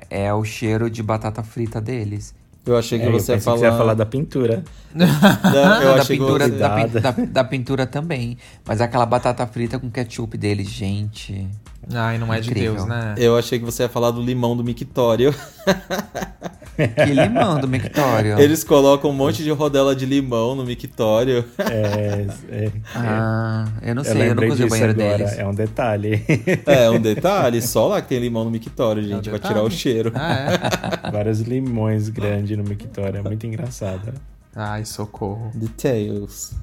é, 0.09 0.25
é 0.25 0.33
o 0.33 0.43
cheiro 0.43 0.89
de 0.89 1.01
batata 1.01 1.41
frita 1.41 1.79
deles. 1.79 2.35
Eu 2.65 2.77
achei 2.77 2.99
que 2.99 3.05
é, 3.05 3.11
você 3.11 3.33
ia 3.33 3.41
falar... 3.41 3.55
Que 3.55 3.59
você 3.61 3.65
ia 3.65 3.77
falar 3.77 3.93
da 3.95 4.05
pintura. 4.05 4.63
Não, 4.93 5.81
eu 5.81 5.97
da, 5.97 6.05
pintura 6.05 6.49
que... 6.49 6.57
da, 6.57 6.85
da, 6.85 7.11
da, 7.11 7.43
pintura 7.43 7.87
também. 7.87 8.37
Mas 8.65 8.81
aquela 8.81 9.05
batata 9.05 9.45
frita 9.47 9.79
com 9.79 9.89
ketchup 9.89 10.37
dele, 10.37 10.63
gente. 10.63 11.47
Ai, 11.91 12.17
não 12.17 12.31
é 12.31 12.39
Incrível. 12.39 12.73
de 12.73 12.77
Deus, 12.77 12.87
né? 12.87 13.15
Eu 13.17 13.35
achei 13.37 13.57
que 13.57 13.65
você 13.65 13.83
ia 13.83 13.89
falar 13.89 14.11
do 14.11 14.21
limão 14.21 14.55
do 14.55 14.63
mictório. 14.63 15.33
Que 16.87 17.13
limão 17.13 17.59
do 17.59 17.67
mictório? 17.67 18.39
Eles 18.39 18.63
colocam 18.63 19.09
um 19.09 19.13
monte 19.13 19.43
de 19.43 19.51
rodela 19.51 19.95
de 19.95 20.05
limão 20.05 20.55
no 20.55 20.63
mictório. 20.63 21.45
É, 21.57 22.25
é, 22.49 22.71
ah, 22.95 23.67
eu 23.81 23.95
não 23.95 24.03
sei, 24.03 24.21
eu, 24.21 24.25
eu 24.25 24.35
não 24.35 24.47
usei 24.47 24.65
o 24.65 24.69
banheiro 24.69 24.91
agora. 24.91 25.17
deles. 25.17 25.37
É 25.37 25.47
um 25.47 25.53
detalhe. 25.53 26.23
É, 26.65 26.89
um 26.89 26.99
detalhe. 26.99 27.61
Só 27.61 27.87
lá 27.87 28.01
que 28.01 28.09
tem 28.09 28.19
limão 28.19 28.43
no 28.43 28.51
mictório, 28.51 29.03
gente, 29.03 29.29
é 29.29 29.33
um 29.33 29.37
pra 29.37 29.47
tirar 29.47 29.63
o 29.63 29.69
cheiro. 29.69 30.11
Ah, 30.15 31.01
é? 31.05 31.11
Vários 31.11 31.41
limões 31.41 32.09
grandes 32.09 32.57
no 32.57 32.63
mictório, 32.63 33.19
é 33.19 33.21
muito 33.21 33.45
engraçado. 33.45 34.13
Ai, 34.55 34.85
socorro. 34.85 35.51
Details. 35.53 36.53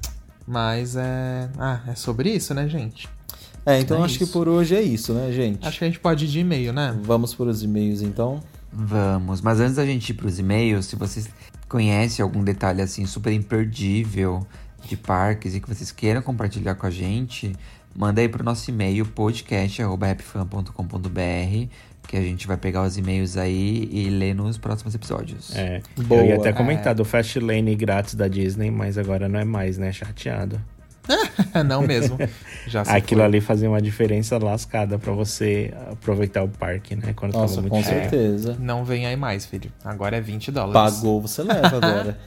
Mas 0.47 0.95
é. 0.95 1.49
Ah, 1.57 1.81
é 1.87 1.95
sobre 1.95 2.31
isso, 2.31 2.53
né, 2.53 2.67
gente? 2.67 3.07
É, 3.65 3.79
então 3.79 4.01
é 4.01 4.05
acho 4.05 4.15
isso. 4.15 4.25
que 4.25 4.31
por 4.31 4.47
hoje 4.47 4.75
é 4.75 4.81
isso, 4.81 5.13
né, 5.13 5.31
gente? 5.31 5.65
Acho 5.67 5.77
que 5.77 5.85
a 5.85 5.87
gente 5.87 5.99
pode 5.99 6.25
ir 6.25 6.27
de 6.27 6.39
e-mail, 6.39 6.73
né? 6.73 6.97
Vamos 7.03 7.33
para 7.33 7.45
os 7.45 7.61
e-mails 7.61 8.01
então. 8.01 8.41
Vamos, 8.71 9.41
mas 9.41 9.59
antes 9.59 9.75
da 9.75 9.85
gente 9.85 10.09
ir 10.09 10.13
para 10.13 10.27
os 10.27 10.39
e-mails, 10.39 10.85
se 10.85 10.95
vocês 10.95 11.27
conhecem 11.67 12.23
algum 12.23 12.41
detalhe 12.43 12.81
assim 12.81 13.05
super 13.05 13.33
imperdível 13.33 14.47
de 14.85 14.95
parques 14.95 15.55
e 15.55 15.59
que 15.59 15.67
vocês 15.67 15.91
queiram 15.91 16.21
compartilhar 16.21 16.75
com 16.75 16.85
a 16.85 16.91
gente, 16.91 17.53
manda 17.95 18.21
aí 18.21 18.29
para 18.29 18.41
o 18.41 18.45
nosso 18.45 18.69
e-mail 18.69 19.05
podcast@rapfan.com.br 19.05 21.67
que 22.07 22.15
a 22.17 22.21
gente 22.21 22.47
vai 22.47 22.57
pegar 22.57 22.81
os 22.81 22.97
e-mails 22.97 23.37
aí 23.37 23.87
e 23.91 24.09
ler 24.09 24.33
nos 24.33 24.57
próximos 24.57 24.95
episódios. 24.95 25.55
É. 25.55 25.79
Boa. 25.95 26.21
Eu 26.21 26.29
ia 26.29 26.37
até 26.37 26.51
comentar 26.51 26.93
é. 26.93 26.95
do 26.95 27.05
Fast 27.05 27.39
Lane 27.39 27.75
grátis 27.75 28.15
da 28.15 28.27
Disney, 28.27 28.71
mas 28.71 28.97
agora 28.97 29.29
não 29.29 29.39
é 29.39 29.45
mais, 29.45 29.77
né? 29.77 29.91
Chateado. 29.91 30.59
não 31.65 31.81
mesmo. 31.81 32.17
Já 32.67 32.81
Aquilo 32.81 33.21
foi. 33.21 33.27
ali 33.27 33.41
fazia 33.41 33.69
uma 33.69 33.81
diferença 33.81 34.37
lascada 34.37 34.97
para 34.99 35.11
você 35.11 35.73
aproveitar 35.91 36.43
o 36.43 36.49
parque, 36.49 36.95
né? 36.95 37.13
Quando 37.15 37.33
Nossa, 37.33 37.61
com 37.61 37.83
certeza. 37.83 38.55
Não 38.59 38.83
vem 38.85 39.05
aí 39.05 39.15
mais, 39.15 39.45
filho. 39.45 39.71
Agora 39.83 40.17
é 40.17 40.21
20 40.21 40.51
dólares. 40.51 40.95
Pagou, 40.95 41.21
você 41.21 41.43
leva 41.43 41.77
agora. 41.77 42.17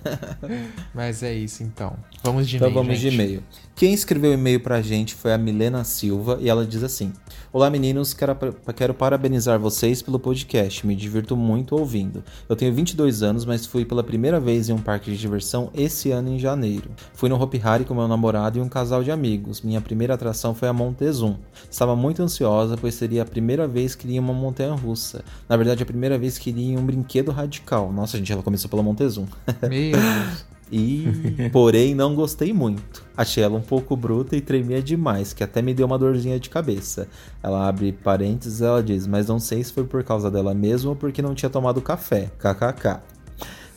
Mas 0.95 1.23
é 1.23 1.33
isso 1.33 1.63
então. 1.63 1.97
Vamos 2.23 2.49
de 2.49 2.57
então 2.57 2.69
e-mail. 2.69 2.73
Então 2.73 2.83
vamos 2.85 2.99
gente. 2.99 3.11
de 3.11 3.23
e-mail. 3.23 3.43
Quem 3.75 3.93
escreveu 3.93 4.33
e-mail 4.33 4.61
pra 4.61 4.81
gente 4.81 5.15
foi 5.15 5.33
a 5.33 5.39
Milena 5.39 5.83
Silva 5.83 6.39
e 6.41 6.49
ela 6.49 6.65
diz 6.65 6.83
assim: 6.85 7.13
Olá 7.53 7.69
meninos, 7.69 8.15
quero, 8.15 8.37
quero 8.77 8.95
parabenizar 8.95 9.59
vocês 9.59 10.01
pelo 10.01 10.21
podcast, 10.21 10.87
me 10.87 10.95
divirto 10.95 11.37
muito 11.37 11.75
ouvindo. 11.77 12.23
Eu 12.49 12.55
tenho 12.55 12.73
22 12.73 13.23
anos, 13.23 13.45
mas 13.45 13.67
fui 13.67 13.85
pela 13.85 14.05
primeira 14.05 14.39
vez 14.39 14.69
em 14.69 14.73
um 14.73 14.79
parque 14.79 15.11
de 15.11 15.19
diversão 15.19 15.71
esse 15.75 16.13
ano 16.13 16.29
em 16.29 16.39
janeiro. 16.39 16.91
Fui 17.15 17.29
no 17.29 17.41
Hopi 17.41 17.61
Hari 17.63 17.85
com 17.85 17.95
meu 17.95 18.07
namorado 18.07 18.59
e 18.59 18.63
um 18.63 18.69
casal 18.69 19.03
de 19.03 19.11
amigos. 19.11 19.63
Minha 19.63 19.81
primeira 19.81 20.15
atração 20.15 20.55
foi 20.55 20.69
a 20.69 20.73
Montezum. 20.73 21.37
Estava 21.69 21.97
muito 21.97 22.23
ansiosa, 22.23 22.77
pois 22.77 22.95
seria 22.95 23.23
a 23.23 23.27
primeira 23.27 23.67
vez 23.67 23.97
que 23.97 24.07
iria 24.07 24.19
em 24.19 24.21
uma 24.21 24.35
montanha 24.35 24.75
russa. 24.75 25.25
Na 25.49 25.57
verdade, 25.57 25.83
a 25.83 25.87
primeira 25.87 26.17
vez 26.17 26.39
que 26.39 26.51
iria 26.51 26.75
em 26.75 26.79
um 26.79 26.87
brinquedo 26.87 27.33
radical. 27.33 27.93
Nossa, 27.93 28.17
gente, 28.17 28.33
ela 28.33 28.43
começou 28.43 28.71
pela 28.71 28.83
Montezum. 28.83 29.27
Meu 29.63 29.93
Deus. 29.99 30.53
E, 30.71 31.05
porém, 31.53 31.95
não 31.95 32.15
gostei 32.15 32.53
muito. 32.53 33.05
Achei 33.17 33.43
ela 33.43 33.57
um 33.57 33.63
pouco 33.63 33.95
bruta 33.95 34.37
e 34.37 34.41
tremia 34.41 34.83
demais, 34.83 35.33
que 35.33 35.45
até 35.45 35.61
me 35.61 35.75
deu 35.75 35.87
uma 35.87 35.99
dorzinha 35.99 36.41
de 36.41 36.49
cabeça. 36.49 37.09
Ela 37.43 37.69
abre 37.69 37.93
parênteses 37.93 38.63
ela 38.63 38.83
diz: 38.83 39.07
Mas 39.07 39.29
não 39.29 39.39
sei 39.39 39.63
se 39.63 39.73
foi 39.73 39.85
por 39.85 40.03
causa 40.03 40.31
dela 40.31 40.55
mesma 40.55 40.91
ou 40.91 40.97
porque 40.97 41.21
não 41.21 41.35
tinha 41.35 41.51
tomado 41.51 41.81
café. 41.83 42.31
KKK. 42.39 43.12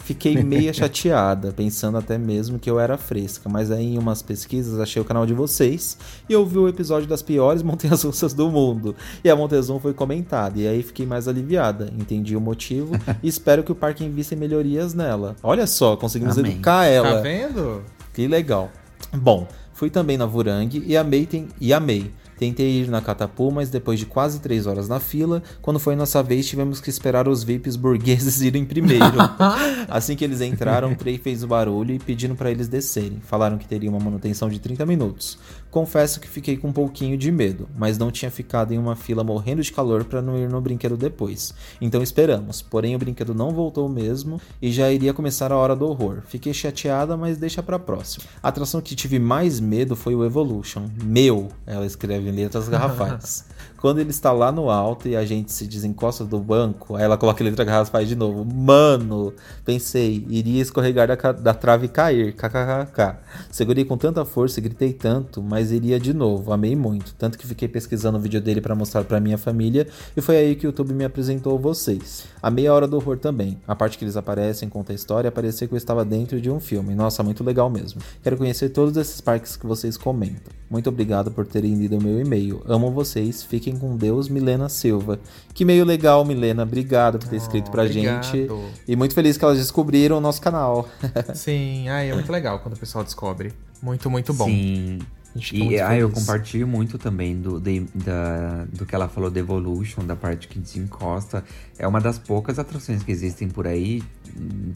Fiquei 0.05 0.35
meia 0.43 0.71
chateada, 0.71 1.51
pensando 1.51 1.97
até 1.97 2.15
mesmo 2.15 2.59
que 2.59 2.69
eu 2.69 2.79
era 2.79 2.95
fresca, 2.95 3.49
mas 3.49 3.71
aí 3.71 3.95
em 3.95 3.97
umas 3.97 4.21
pesquisas 4.21 4.79
achei 4.79 5.01
o 5.01 5.05
canal 5.05 5.25
de 5.25 5.33
vocês 5.33 5.97
e 6.29 6.35
ouvi 6.35 6.59
o 6.59 6.67
episódio 6.69 7.07
das 7.07 7.23
piores 7.23 7.61
montanhas 7.65 8.03
russas 8.03 8.31
do 8.31 8.49
mundo. 8.51 8.95
E 9.23 9.29
a 9.29 9.35
Montezum 9.35 9.79
foi 9.79 9.95
comentada, 9.95 10.59
e 10.59 10.67
aí 10.67 10.83
fiquei 10.83 11.07
mais 11.07 11.27
aliviada, 11.27 11.91
entendi 11.97 12.35
o 12.35 12.41
motivo 12.41 12.93
e 13.23 13.27
espero 13.27 13.63
que 13.63 13.71
o 13.71 13.75
parque 13.75 14.05
invista 14.05 14.35
em 14.35 14.37
melhorias 14.37 14.93
nela. 14.93 15.35
Olha 15.41 15.65
só, 15.65 15.97
conseguimos 15.97 16.37
Amém. 16.37 16.51
educar 16.51 16.85
ela. 16.85 17.15
Tá 17.15 17.21
vendo? 17.21 17.81
Que 18.13 18.27
legal. 18.27 18.69
Bom, 19.11 19.47
fui 19.73 19.89
também 19.89 20.17
na 20.17 20.27
Vurang 20.27 20.83
e 20.85 20.95
amei, 20.95 21.25
tem, 21.25 21.47
e 21.59 21.73
amei. 21.73 22.11
Tentei 22.37 22.81
ir 22.81 22.89
na 22.89 23.01
Catapu, 23.01 23.51
mas 23.51 23.69
depois 23.69 23.99
de 23.99 24.05
quase 24.05 24.39
três 24.39 24.67
horas 24.67 24.89
na 24.89 24.99
fila, 24.99 25.41
quando 25.61 25.79
foi 25.79 25.95
nossa 25.95 26.21
vez, 26.21 26.45
tivemos 26.45 26.81
que 26.81 26.89
esperar 26.89 27.27
os 27.27 27.43
VIPs 27.43 27.75
burgueses 27.75 28.41
irem 28.43 28.65
primeiro. 28.65 29.17
assim 29.87 30.15
que 30.15 30.23
eles 30.23 30.41
entraram, 30.41 30.91
o 30.91 30.95
Trey 30.95 31.17
fez 31.17 31.43
o 31.43 31.47
barulho 31.47 31.93
e 31.93 31.99
pedindo 31.99 32.35
para 32.35 32.51
eles 32.51 32.67
descerem. 32.67 33.19
Falaram 33.21 33.57
que 33.57 33.67
teria 33.67 33.89
uma 33.89 33.99
manutenção 33.99 34.49
de 34.49 34.59
30 34.59 34.85
minutos. 34.85 35.37
Confesso 35.75 36.21
que 36.21 36.27
fiquei 36.29 36.55
com 36.55 36.69
um 36.69 36.71
pouquinho 36.71 37.17
de 37.17 37.29
medo, 37.29 37.67
mas 37.75 37.97
não 37.97 38.09
tinha 38.09 38.31
ficado 38.31 38.73
em 38.73 38.77
uma 38.77 38.95
fila 38.95 39.25
morrendo 39.25 39.61
de 39.61 39.73
calor 39.73 40.05
para 40.05 40.21
não 40.21 40.37
ir 40.37 40.47
no 40.47 40.61
brinquedo 40.61 40.95
depois. 40.95 41.53
Então 41.81 42.01
esperamos, 42.01 42.61
porém 42.61 42.95
o 42.95 42.97
brinquedo 42.97 43.35
não 43.35 43.51
voltou 43.51 43.89
mesmo 43.89 44.39
e 44.61 44.71
já 44.71 44.89
iria 44.89 45.13
começar 45.13 45.51
a 45.51 45.57
hora 45.57 45.75
do 45.75 45.85
horror. 45.85 46.21
Fiquei 46.29 46.53
chateada, 46.53 47.17
mas 47.17 47.37
deixa 47.37 47.61
pra 47.61 47.77
próxima. 47.77 48.23
A 48.41 48.47
atração 48.47 48.79
que 48.79 48.95
tive 48.95 49.19
mais 49.19 49.59
medo 49.59 49.97
foi 49.97 50.15
o 50.15 50.23
Evolution. 50.23 50.87
Meu, 51.03 51.49
ela 51.65 51.85
escreve 51.85 52.29
em 52.29 52.31
letras 52.31 52.69
garrafais. 52.71 53.43
Quando 53.85 53.99
ele 53.99 54.09
está 54.09 54.31
lá 54.31 54.51
no 54.51 54.71
alto 54.71 55.07
e 55.07 55.15
a 55.15 55.23
gente 55.23 55.53
se 55.53 55.67
desencosta 55.67 56.25
do 56.25 56.39
banco, 56.39 56.95
aí 56.95 57.03
ela 57.03 57.19
coloca 57.19 57.43
a 57.43 57.45
letra 57.45 57.63
garrafais 57.63 58.09
de 58.09 58.15
novo. 58.15 58.43
Mano, 58.43 59.31
pensei, 59.63 60.25
iria 60.27 60.59
escorregar 60.59 61.07
da, 61.07 61.31
da 61.31 61.53
trave 61.53 61.85
e 61.85 61.89
cair. 61.89 62.33
KKKK. 62.33 63.19
Segurei 63.51 63.85
com 63.85 63.95
tanta 63.95 64.25
força 64.25 64.59
e 64.59 64.63
gritei 64.63 64.91
tanto, 64.91 65.39
mas 65.39 65.71
iria 65.71 65.99
de 65.99 66.15
novo. 66.15 66.51
Amei 66.51 66.75
muito. 66.75 67.13
Tanto 67.13 67.37
que 67.37 67.45
fiquei 67.45 67.67
pesquisando 67.67 68.17
o 68.17 68.19
vídeo 68.19 68.41
dele 68.41 68.59
para 68.59 68.73
mostrar 68.73 69.03
para 69.03 69.19
minha 69.19 69.37
família 69.37 69.87
e 70.17 70.21
foi 70.21 70.37
aí 70.37 70.55
que 70.55 70.65
o 70.65 70.69
YouTube 70.69 70.91
me 70.91 71.05
apresentou 71.05 71.59
vocês. 71.59 72.25
A 72.41 72.49
meia 72.49 72.73
hora 72.73 72.87
do 72.87 72.95
horror 72.95 73.19
também. 73.19 73.59
A 73.67 73.75
parte 73.75 73.99
que 73.99 74.03
eles 74.03 74.17
aparecem, 74.17 74.67
conta 74.67 74.93
a 74.93 74.95
história, 74.95 75.31
parecia 75.31 75.67
que 75.67 75.75
eu 75.75 75.77
estava 75.77 76.03
dentro 76.03 76.41
de 76.41 76.49
um 76.49 76.59
filme. 76.59 76.95
Nossa, 76.95 77.21
muito 77.21 77.43
legal 77.43 77.69
mesmo. 77.69 78.01
Quero 78.23 78.35
conhecer 78.35 78.69
todos 78.69 78.97
esses 78.97 79.21
parques 79.21 79.55
que 79.55 79.67
vocês 79.67 79.95
comentam. 79.95 80.51
Muito 80.69 80.89
obrigado 80.89 81.29
por 81.31 81.45
terem 81.45 81.75
lido 81.75 81.97
o 81.97 82.01
meu 82.01 82.19
e-mail. 82.19 82.61
Amo 82.67 82.89
vocês. 82.91 83.43
Fiquem 83.43 83.77
com 83.77 83.95
Deus, 83.95 84.27
Milena 84.27 84.67
Silva. 84.67 85.19
Que 85.53 85.63
meio 85.63 85.85
legal, 85.85 86.25
Milena. 86.25 86.63
Obrigado 86.63 87.19
por 87.19 87.27
ter 87.29 87.35
escrito 87.35 87.69
pra 87.69 87.83
obrigado. 87.83 88.23
gente. 88.23 88.47
E 88.87 88.95
muito 88.95 89.13
feliz 89.13 89.37
que 89.37 89.45
elas 89.45 89.57
descobriram 89.59 90.17
o 90.17 90.21
nosso 90.21 90.41
canal. 90.41 90.89
Sim, 91.35 91.87
ai, 91.89 92.09
é 92.09 92.13
muito 92.15 92.31
legal 92.31 92.59
quando 92.59 92.75
o 92.75 92.79
pessoal 92.79 93.03
descobre. 93.03 93.53
Muito, 93.81 94.09
muito 94.09 94.33
bom. 94.33 94.45
Sim. 94.45 94.99
A 95.33 95.37
gente 95.37 95.51
fica 95.51 95.57
E 95.63 95.67
muito 95.67 95.81
ah, 95.83 95.97
eu 95.97 96.09
compartilho 96.09 96.65
muito 96.67 96.97
também 96.97 97.35
do, 97.39 97.59
de- 97.59 97.85
da, 97.93 98.65
do 98.71 98.85
que 98.85 98.95
ela 98.95 99.07
falou 99.09 99.29
da 99.29 99.37
Evolution, 99.39 100.05
da 100.05 100.15
parte 100.15 100.47
que 100.47 100.57
desencosta. 100.57 101.43
É 101.77 101.85
uma 101.87 101.99
das 102.01 102.17
poucas 102.17 102.57
atrações 102.57 103.03
que 103.03 103.11
existem 103.11 103.49
por 103.49 103.67
aí, 103.67 104.01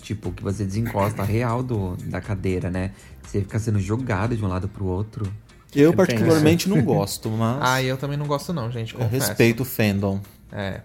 tipo, 0.01 0.31
que 0.33 0.43
você 0.43 0.65
desencosta 0.65 1.21
a 1.21 1.25
real 1.25 1.63
do, 1.63 1.95
da 2.05 2.19
cadeira, 2.21 2.69
né? 2.69 2.91
Você 3.23 3.39
fica 3.39 3.57
sendo 3.57 3.79
jogado 3.79 4.35
de 4.35 4.43
um 4.43 4.47
lado 4.49 4.67
pro 4.67 4.85
outro. 4.85 5.31
Eu 5.75 5.93
particularmente 5.93 6.67
não 6.69 6.81
gosto, 6.81 7.29
mas 7.29 7.57
Ah, 7.61 7.81
eu 7.83 7.97
também 7.97 8.17
não 8.17 8.25
gosto 8.25 8.51
não, 8.53 8.71
gente, 8.71 8.93
eu 8.93 8.99
confesso. 9.01 9.27
respeito 9.27 9.61
o 9.61 9.65
fandom. 9.65 10.19
É. 10.51 10.81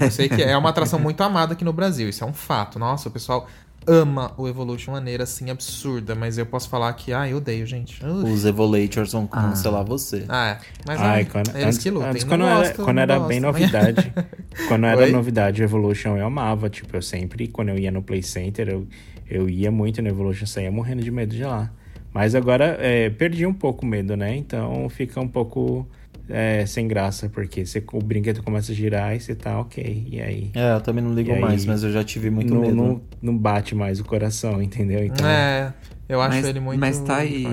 Eu 0.00 0.10
sei 0.10 0.28
que 0.28 0.42
é 0.42 0.56
uma 0.56 0.68
atração 0.70 0.98
muito 0.98 1.22
amada 1.22 1.54
aqui 1.54 1.64
no 1.64 1.72
Brasil, 1.72 2.08
isso 2.08 2.22
é 2.22 2.26
um 2.26 2.32
fato. 2.32 2.78
Nossa, 2.78 3.08
o 3.08 3.12
pessoal 3.12 3.48
ama 3.86 4.32
o 4.36 4.46
Evolution 4.46 4.92
maneira 4.92 5.24
assim 5.24 5.48
absurda, 5.50 6.14
mas 6.14 6.36
eu 6.36 6.44
posso 6.44 6.68
falar 6.68 6.92
que, 6.92 7.10
ah, 7.12 7.26
eu 7.26 7.38
odeio, 7.38 7.64
gente. 7.66 8.04
Ui. 8.04 8.30
Os 8.30 8.44
Evolators 8.44 9.12
vão 9.12 9.26
cancelar 9.26 9.82
você. 9.84 10.24
Ah, 10.28 10.48
é. 10.50 10.58
Mas 10.86 11.00
Ai, 11.00 11.06
ai, 11.08 11.24
quando, 11.24 11.48
eles 11.50 11.64
antes, 11.64 11.78
que 11.78 11.90
lutem. 11.90 12.10
antes 12.10 12.24
Não 12.24 12.28
quando, 12.30 12.44
era, 12.44 12.56
gosto, 12.58 12.74
quando 12.84 12.96
não 12.96 13.02
era 13.02 13.14
gosto, 13.16 13.28
bem 13.28 13.40
mas- 13.40 13.52
novidade, 13.54 14.12
quando 14.68 14.86
era 14.86 15.00
Oi? 15.04 15.10
novidade 15.10 15.62
o 15.62 15.64
Evolution 15.64 16.16
eu 16.18 16.26
amava, 16.26 16.68
tipo, 16.68 16.94
eu 16.94 17.00
sempre, 17.02 17.48
quando 17.48 17.70
eu 17.70 17.78
ia 17.78 17.90
no 17.90 18.02
Play 18.02 18.22
Center, 18.22 18.68
eu, 18.68 18.86
eu 19.30 19.48
ia 19.48 19.70
muito 19.70 20.02
no 20.02 20.08
Evolution, 20.08 20.44
saía 20.44 20.70
morrendo 20.70 21.02
de 21.02 21.10
medo 21.10 21.34
de 21.34 21.44
lá. 21.44 21.70
Mas 22.12 22.34
agora 22.34 22.76
é, 22.80 23.10
perdi 23.10 23.46
um 23.46 23.52
pouco 23.54 23.84
o 23.84 23.88
medo, 23.88 24.16
né? 24.16 24.36
Então 24.36 24.88
fica 24.88 25.20
um 25.20 25.28
pouco 25.28 25.86
é, 26.28 26.66
sem 26.66 26.86
graça, 26.86 27.28
porque 27.28 27.64
você, 27.64 27.82
o 27.92 28.02
brinquedo 28.02 28.42
começa 28.42 28.72
a 28.72 28.74
girar 28.74 29.16
e 29.16 29.20
você 29.20 29.34
tá 29.34 29.58
ok. 29.58 30.06
E 30.10 30.20
aí? 30.20 30.50
É, 30.54 30.74
eu 30.74 30.80
também 30.80 31.02
não 31.02 31.14
ligo 31.14 31.30
E 31.30 31.34
aí, 31.34 31.40
mais, 31.40 31.64
mas 31.64 31.82
eu 31.82 31.90
já 31.90 32.04
tive 32.04 32.30
muito 32.30 32.54
não, 32.54 32.60
medo. 32.60 32.74
Não, 32.74 33.00
não 33.22 33.36
bate 33.36 33.74
mais 33.74 33.98
o 33.98 34.04
coração, 34.04 34.62
entendeu? 34.62 35.04
Então, 35.04 35.26
É, 35.26 35.72
eu 36.08 36.20
acho 36.20 36.36
mas, 36.36 36.46
ele 36.46 36.60
muito 36.60 36.80
Mas 36.80 36.98
tá 37.00 37.16
aí. 37.16 37.44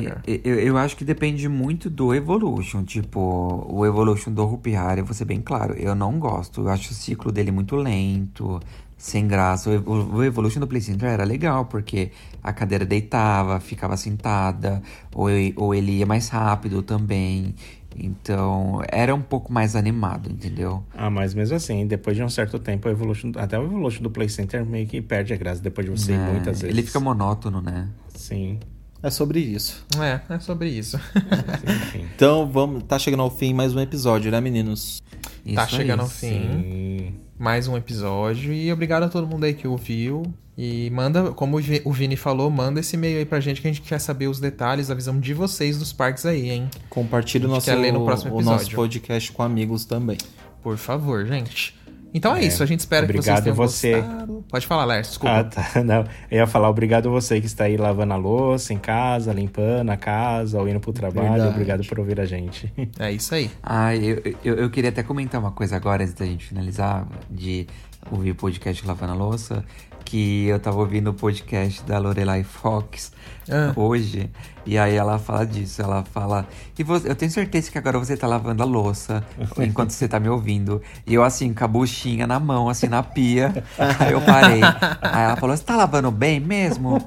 Eu, 0.43 0.55
eu 0.59 0.77
acho 0.77 0.95
que 0.95 1.05
depende 1.05 1.47
muito 1.47 1.89
do 1.89 2.13
Evolution. 2.13 2.83
Tipo, 2.83 3.65
o 3.69 3.85
Evolution 3.85 4.31
do 4.31 4.43
Hopi 4.43 4.75
Hari, 4.75 4.99
eu 4.99 5.05
vou 5.05 5.13
ser 5.13 5.25
bem 5.25 5.41
claro, 5.41 5.73
eu 5.75 5.95
não 5.95 6.19
gosto. 6.19 6.61
Eu 6.61 6.69
acho 6.69 6.91
o 6.91 6.93
ciclo 6.93 7.31
dele 7.31 7.51
muito 7.51 7.75
lento, 7.77 8.59
sem 8.97 9.27
graça. 9.27 9.69
O, 9.69 10.15
o 10.15 10.23
Evolution 10.23 10.59
do 10.59 10.67
Play 10.67 10.81
Center 10.81 11.09
era 11.09 11.23
legal, 11.23 11.65
porque 11.65 12.11
a 12.45 12.53
cadeira 12.53 12.85
deitava, 12.85 13.59
ficava 13.59 13.97
sentada, 13.97 14.79
ou, 15.15 15.29
ou 15.55 15.73
ele 15.73 15.93
ia 15.93 16.05
mais 16.05 16.29
rápido 16.29 16.83
também. 16.83 17.55
Então, 17.97 18.83
era 18.87 19.15
um 19.15 19.21
pouco 19.21 19.51
mais 19.51 19.75
animado, 19.75 20.31
entendeu? 20.31 20.83
Ah, 20.93 21.09
mas 21.09 21.33
mesmo 21.33 21.55
assim, 21.55 21.87
depois 21.87 22.15
de 22.15 22.21
um 22.21 22.29
certo 22.29 22.59
tempo, 22.59 22.87
Evolution, 22.87 23.31
até 23.37 23.57
o 23.57 23.63
Evolution 23.63 24.03
do 24.03 24.11
Play 24.11 24.29
Center 24.29 24.63
meio 24.63 24.85
que 24.85 25.01
perde 25.01 25.33
a 25.33 25.37
graça 25.37 25.59
depois 25.59 25.87
de 25.87 25.91
você 25.91 26.11
ir 26.11 26.19
É, 26.19 26.31
muitas 26.33 26.61
vezes. 26.61 26.77
Ele 26.77 26.85
fica 26.85 26.99
monótono, 26.99 27.61
né? 27.61 27.89
Sim. 28.13 28.59
É 29.01 29.09
sobre 29.09 29.39
isso. 29.39 29.83
É, 29.99 30.35
é 30.35 30.39
sobre 30.39 30.69
isso. 30.69 30.99
Enfim. 31.67 32.05
Então, 32.15 32.47
vamos, 32.47 32.83
tá 32.83 32.99
chegando 32.99 33.23
ao 33.23 33.31
fim 33.31 33.55
mais 33.55 33.73
um 33.73 33.79
episódio, 33.79 34.29
né, 34.29 34.39
meninos? 34.39 35.01
Isso 35.43 35.55
tá 35.55 35.63
aí. 35.63 35.69
chegando 35.69 36.01
ao 36.01 36.09
fim. 36.09 36.27
Sim. 36.27 37.13
mais 37.39 37.67
um 37.67 37.75
episódio. 37.75 38.53
E 38.53 38.71
obrigado 38.71 39.03
a 39.03 39.09
todo 39.09 39.25
mundo 39.25 39.45
aí 39.45 39.55
que 39.55 39.67
ouviu. 39.67 40.21
E 40.57 40.89
manda, 40.91 41.31
como 41.31 41.57
o 41.57 41.61
Vi- 41.61 41.81
o 41.83 41.91
Vini 41.91 42.15
falou, 42.15 42.49
manda 42.49 42.79
esse 42.79 42.95
e-mail 42.95 43.17
aí 43.19 43.25
pra 43.25 43.41
gente 43.41 43.61
que 43.61 43.67
a 43.67 43.71
gente 43.71 43.81
quer 43.81 43.99
saber 43.99 44.27
os 44.27 44.39
detalhes, 44.39 44.89
a 44.89 44.95
visão 44.95 45.19
de 45.19 45.33
vocês 45.33 45.77
dos 45.77 45.91
parques 45.91 46.25
aí, 46.25 46.49
hein? 46.49 46.69
Compartilhe 46.89 47.45
o 47.45 47.49
A 47.49 47.55
nosso, 47.55 47.65
quer 47.65 47.75
ler 47.75 47.91
no 47.91 48.05
próximo 48.05 48.31
o 48.33 48.41
nosso 48.41 48.63
episódio. 48.67 48.75
podcast 48.77 49.31
com 49.33 49.43
amigos 49.43 49.83
também. 49.83 50.17
Por 50.63 50.77
favor, 50.77 51.25
gente. 51.25 51.75
Então 52.13 52.33
é, 52.33 52.39
É. 52.41 52.47
isso, 52.47 52.63
a 52.63 52.65
gente 52.65 52.79
espera 52.79 53.05
que 53.05 53.11
vocês 53.11 53.19
Obrigado 53.27 53.43
tenham 53.43 53.55
você. 53.57 53.99
gostado. 53.99 54.45
Pode 54.49 54.65
falar, 54.65 54.85
Lércio, 54.85 55.09
desculpa. 55.11 55.35
Ah, 55.39 55.43
tá. 55.43 55.65
Não, 55.83 56.05
eu 56.31 56.37
ia 56.37 56.47
falar 56.47 56.69
obrigado 56.69 57.11
você 57.11 57.41
que 57.41 57.47
está 57.47 57.65
aí 57.65 57.75
lavando 57.75 58.13
a 58.13 58.15
louça 58.15 58.73
em 58.73 58.77
casa, 58.77 59.33
limpando 59.33 59.89
a 59.89 59.97
casa, 59.97 60.57
ou 60.61 60.69
indo 60.69 60.79
pro 60.79 60.93
trabalho. 60.93 61.27
Verdade. 61.31 61.49
Obrigado 61.53 61.85
por 61.85 61.99
ouvir 61.99 62.17
a 62.21 62.25
gente. 62.25 62.71
É 62.97 63.11
isso 63.11 63.35
aí. 63.35 63.51
Ah, 63.61 63.93
eu, 63.93 64.21
eu, 64.45 64.55
eu 64.55 64.69
queria 64.69 64.89
até 64.89 65.03
comentar 65.03 65.41
uma 65.41 65.51
coisa 65.51 65.75
agora, 65.75 66.03
antes 66.03 66.13
da 66.13 66.25
gente 66.25 66.45
finalizar, 66.45 67.05
de 67.29 67.67
ouvir 68.09 68.31
o 68.31 68.35
podcast 68.35 68.87
Lavando 68.87 69.11
a 69.11 69.15
Louça, 69.15 69.65
que 70.05 70.45
eu 70.45 70.59
tava 70.59 70.77
ouvindo 70.77 71.09
o 71.09 71.13
podcast 71.13 71.83
da 71.83 71.97
Lorelai 71.97 72.43
Fox 72.43 73.11
Ah. 73.49 73.73
hoje, 73.75 74.29
e 74.65 74.75
aí 74.77 74.95
ela 74.95 75.19
fala 75.19 75.45
disso, 75.45 75.79
ela 75.81 76.03
fala, 76.03 76.47
e 76.79 76.83
você, 76.83 77.09
eu 77.09 77.15
tenho 77.15 77.29
certeza 77.31 77.69
que 77.69 77.77
agora 77.77 77.99
você 77.99 78.15
tá 78.17 78.25
lavando 78.25 78.63
a 78.63 78.65
louça 78.65 79.23
enquanto 79.59 79.91
você 79.91 80.07
tá 80.07 80.19
me 80.19 80.27
ouvindo, 80.29 80.81
e 81.05 81.13
eu 81.13 81.23
assim, 81.23 81.53
com 81.53 81.63
a 81.63 81.67
buchinha 81.67 82.25
na 82.25 82.39
mão, 82.39 82.69
assim, 82.69 82.87
na 82.87 83.03
pia, 83.03 83.63
aí 83.99 84.13
eu 84.13 84.21
parei, 84.21 84.61
aí 84.63 85.23
ela 85.25 85.35
falou, 85.35 85.55
você 85.55 85.63
tá 85.63 85.75
lavando 85.75 86.09
bem 86.11 86.39
mesmo? 86.39 86.99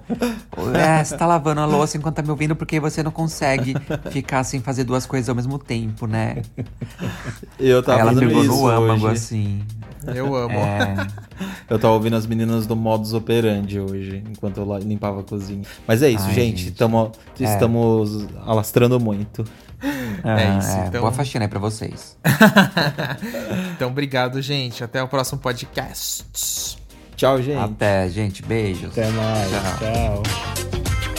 É, 0.74 1.03
você 1.03 1.16
tá 1.16 1.26
lavando 1.26 1.61
a 1.61 1.66
louça 1.66 1.96
enquanto 1.96 2.16
tá 2.16 2.22
me 2.22 2.30
ouvindo, 2.30 2.55
porque 2.55 2.78
você 2.78 3.03
não 3.03 3.11
consegue 3.11 3.74
ficar 4.11 4.44
sem 4.44 4.61
fazer 4.61 4.84
duas 4.84 5.07
coisas 5.07 5.28
ao 5.28 5.34
mesmo 5.34 5.59
tempo, 5.59 6.07
né? 6.07 6.42
Eu 7.59 7.82
tava 7.82 8.03
Aí 8.03 8.09
ela 8.09 8.20
pegou 8.20 8.44
no 8.44 8.68
âmago, 8.68 9.07
hoje. 9.07 9.14
assim. 9.14 9.62
Eu 10.14 10.34
amo. 10.36 10.55
É, 10.59 11.07
Eu 11.68 11.78
tava 11.78 11.95
ouvindo 11.95 12.16
as 12.16 12.26
meninas 12.26 12.66
do 12.66 12.74
modus 12.74 13.12
operandi 13.12 13.78
hoje, 13.78 14.22
enquanto 14.30 14.59
eu 14.59 14.78
limpava 14.78 15.20
a 15.20 15.22
cozinha. 15.22 15.62
Mas 15.86 16.03
é 16.03 16.09
isso, 16.11 16.24
Ai, 16.26 16.34
gente. 16.34 16.64
gente. 16.64 16.72
Tamo, 16.76 17.12
Estamos 17.39 18.26
alastrando 18.47 18.99
muito. 18.99 19.45
É 19.80 20.59
isso, 20.59 20.70
é, 20.70 20.86
então- 20.89 21.01
Boa 21.03 21.12
faxina 21.12 21.45
aí 21.45 21.49
pra 21.49 21.59
vocês. 21.61 22.16
Então, 23.76 23.89
obrigado, 23.91 24.43
gente. 24.43 24.82
Até 24.82 25.01
o 25.03 25.07
próximo 25.09 25.39
podcast. 25.41 26.24
Tchau, 27.16 27.41
gente. 27.41 27.59
Até, 27.62 28.09
gente. 28.09 28.43
Beijos. 28.43 28.91
Até 28.91 29.09
mais. 29.11 29.49
Tchau. 29.51 30.22
Tchau. 30.22 30.22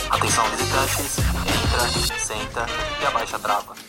Atenção 0.10 0.44
visitantes, 0.50 1.18
entra, 1.20 2.20
senta 2.20 2.66
e 3.02 3.06
abaixa 3.06 3.36
a 3.38 3.40
trava. 3.40 3.89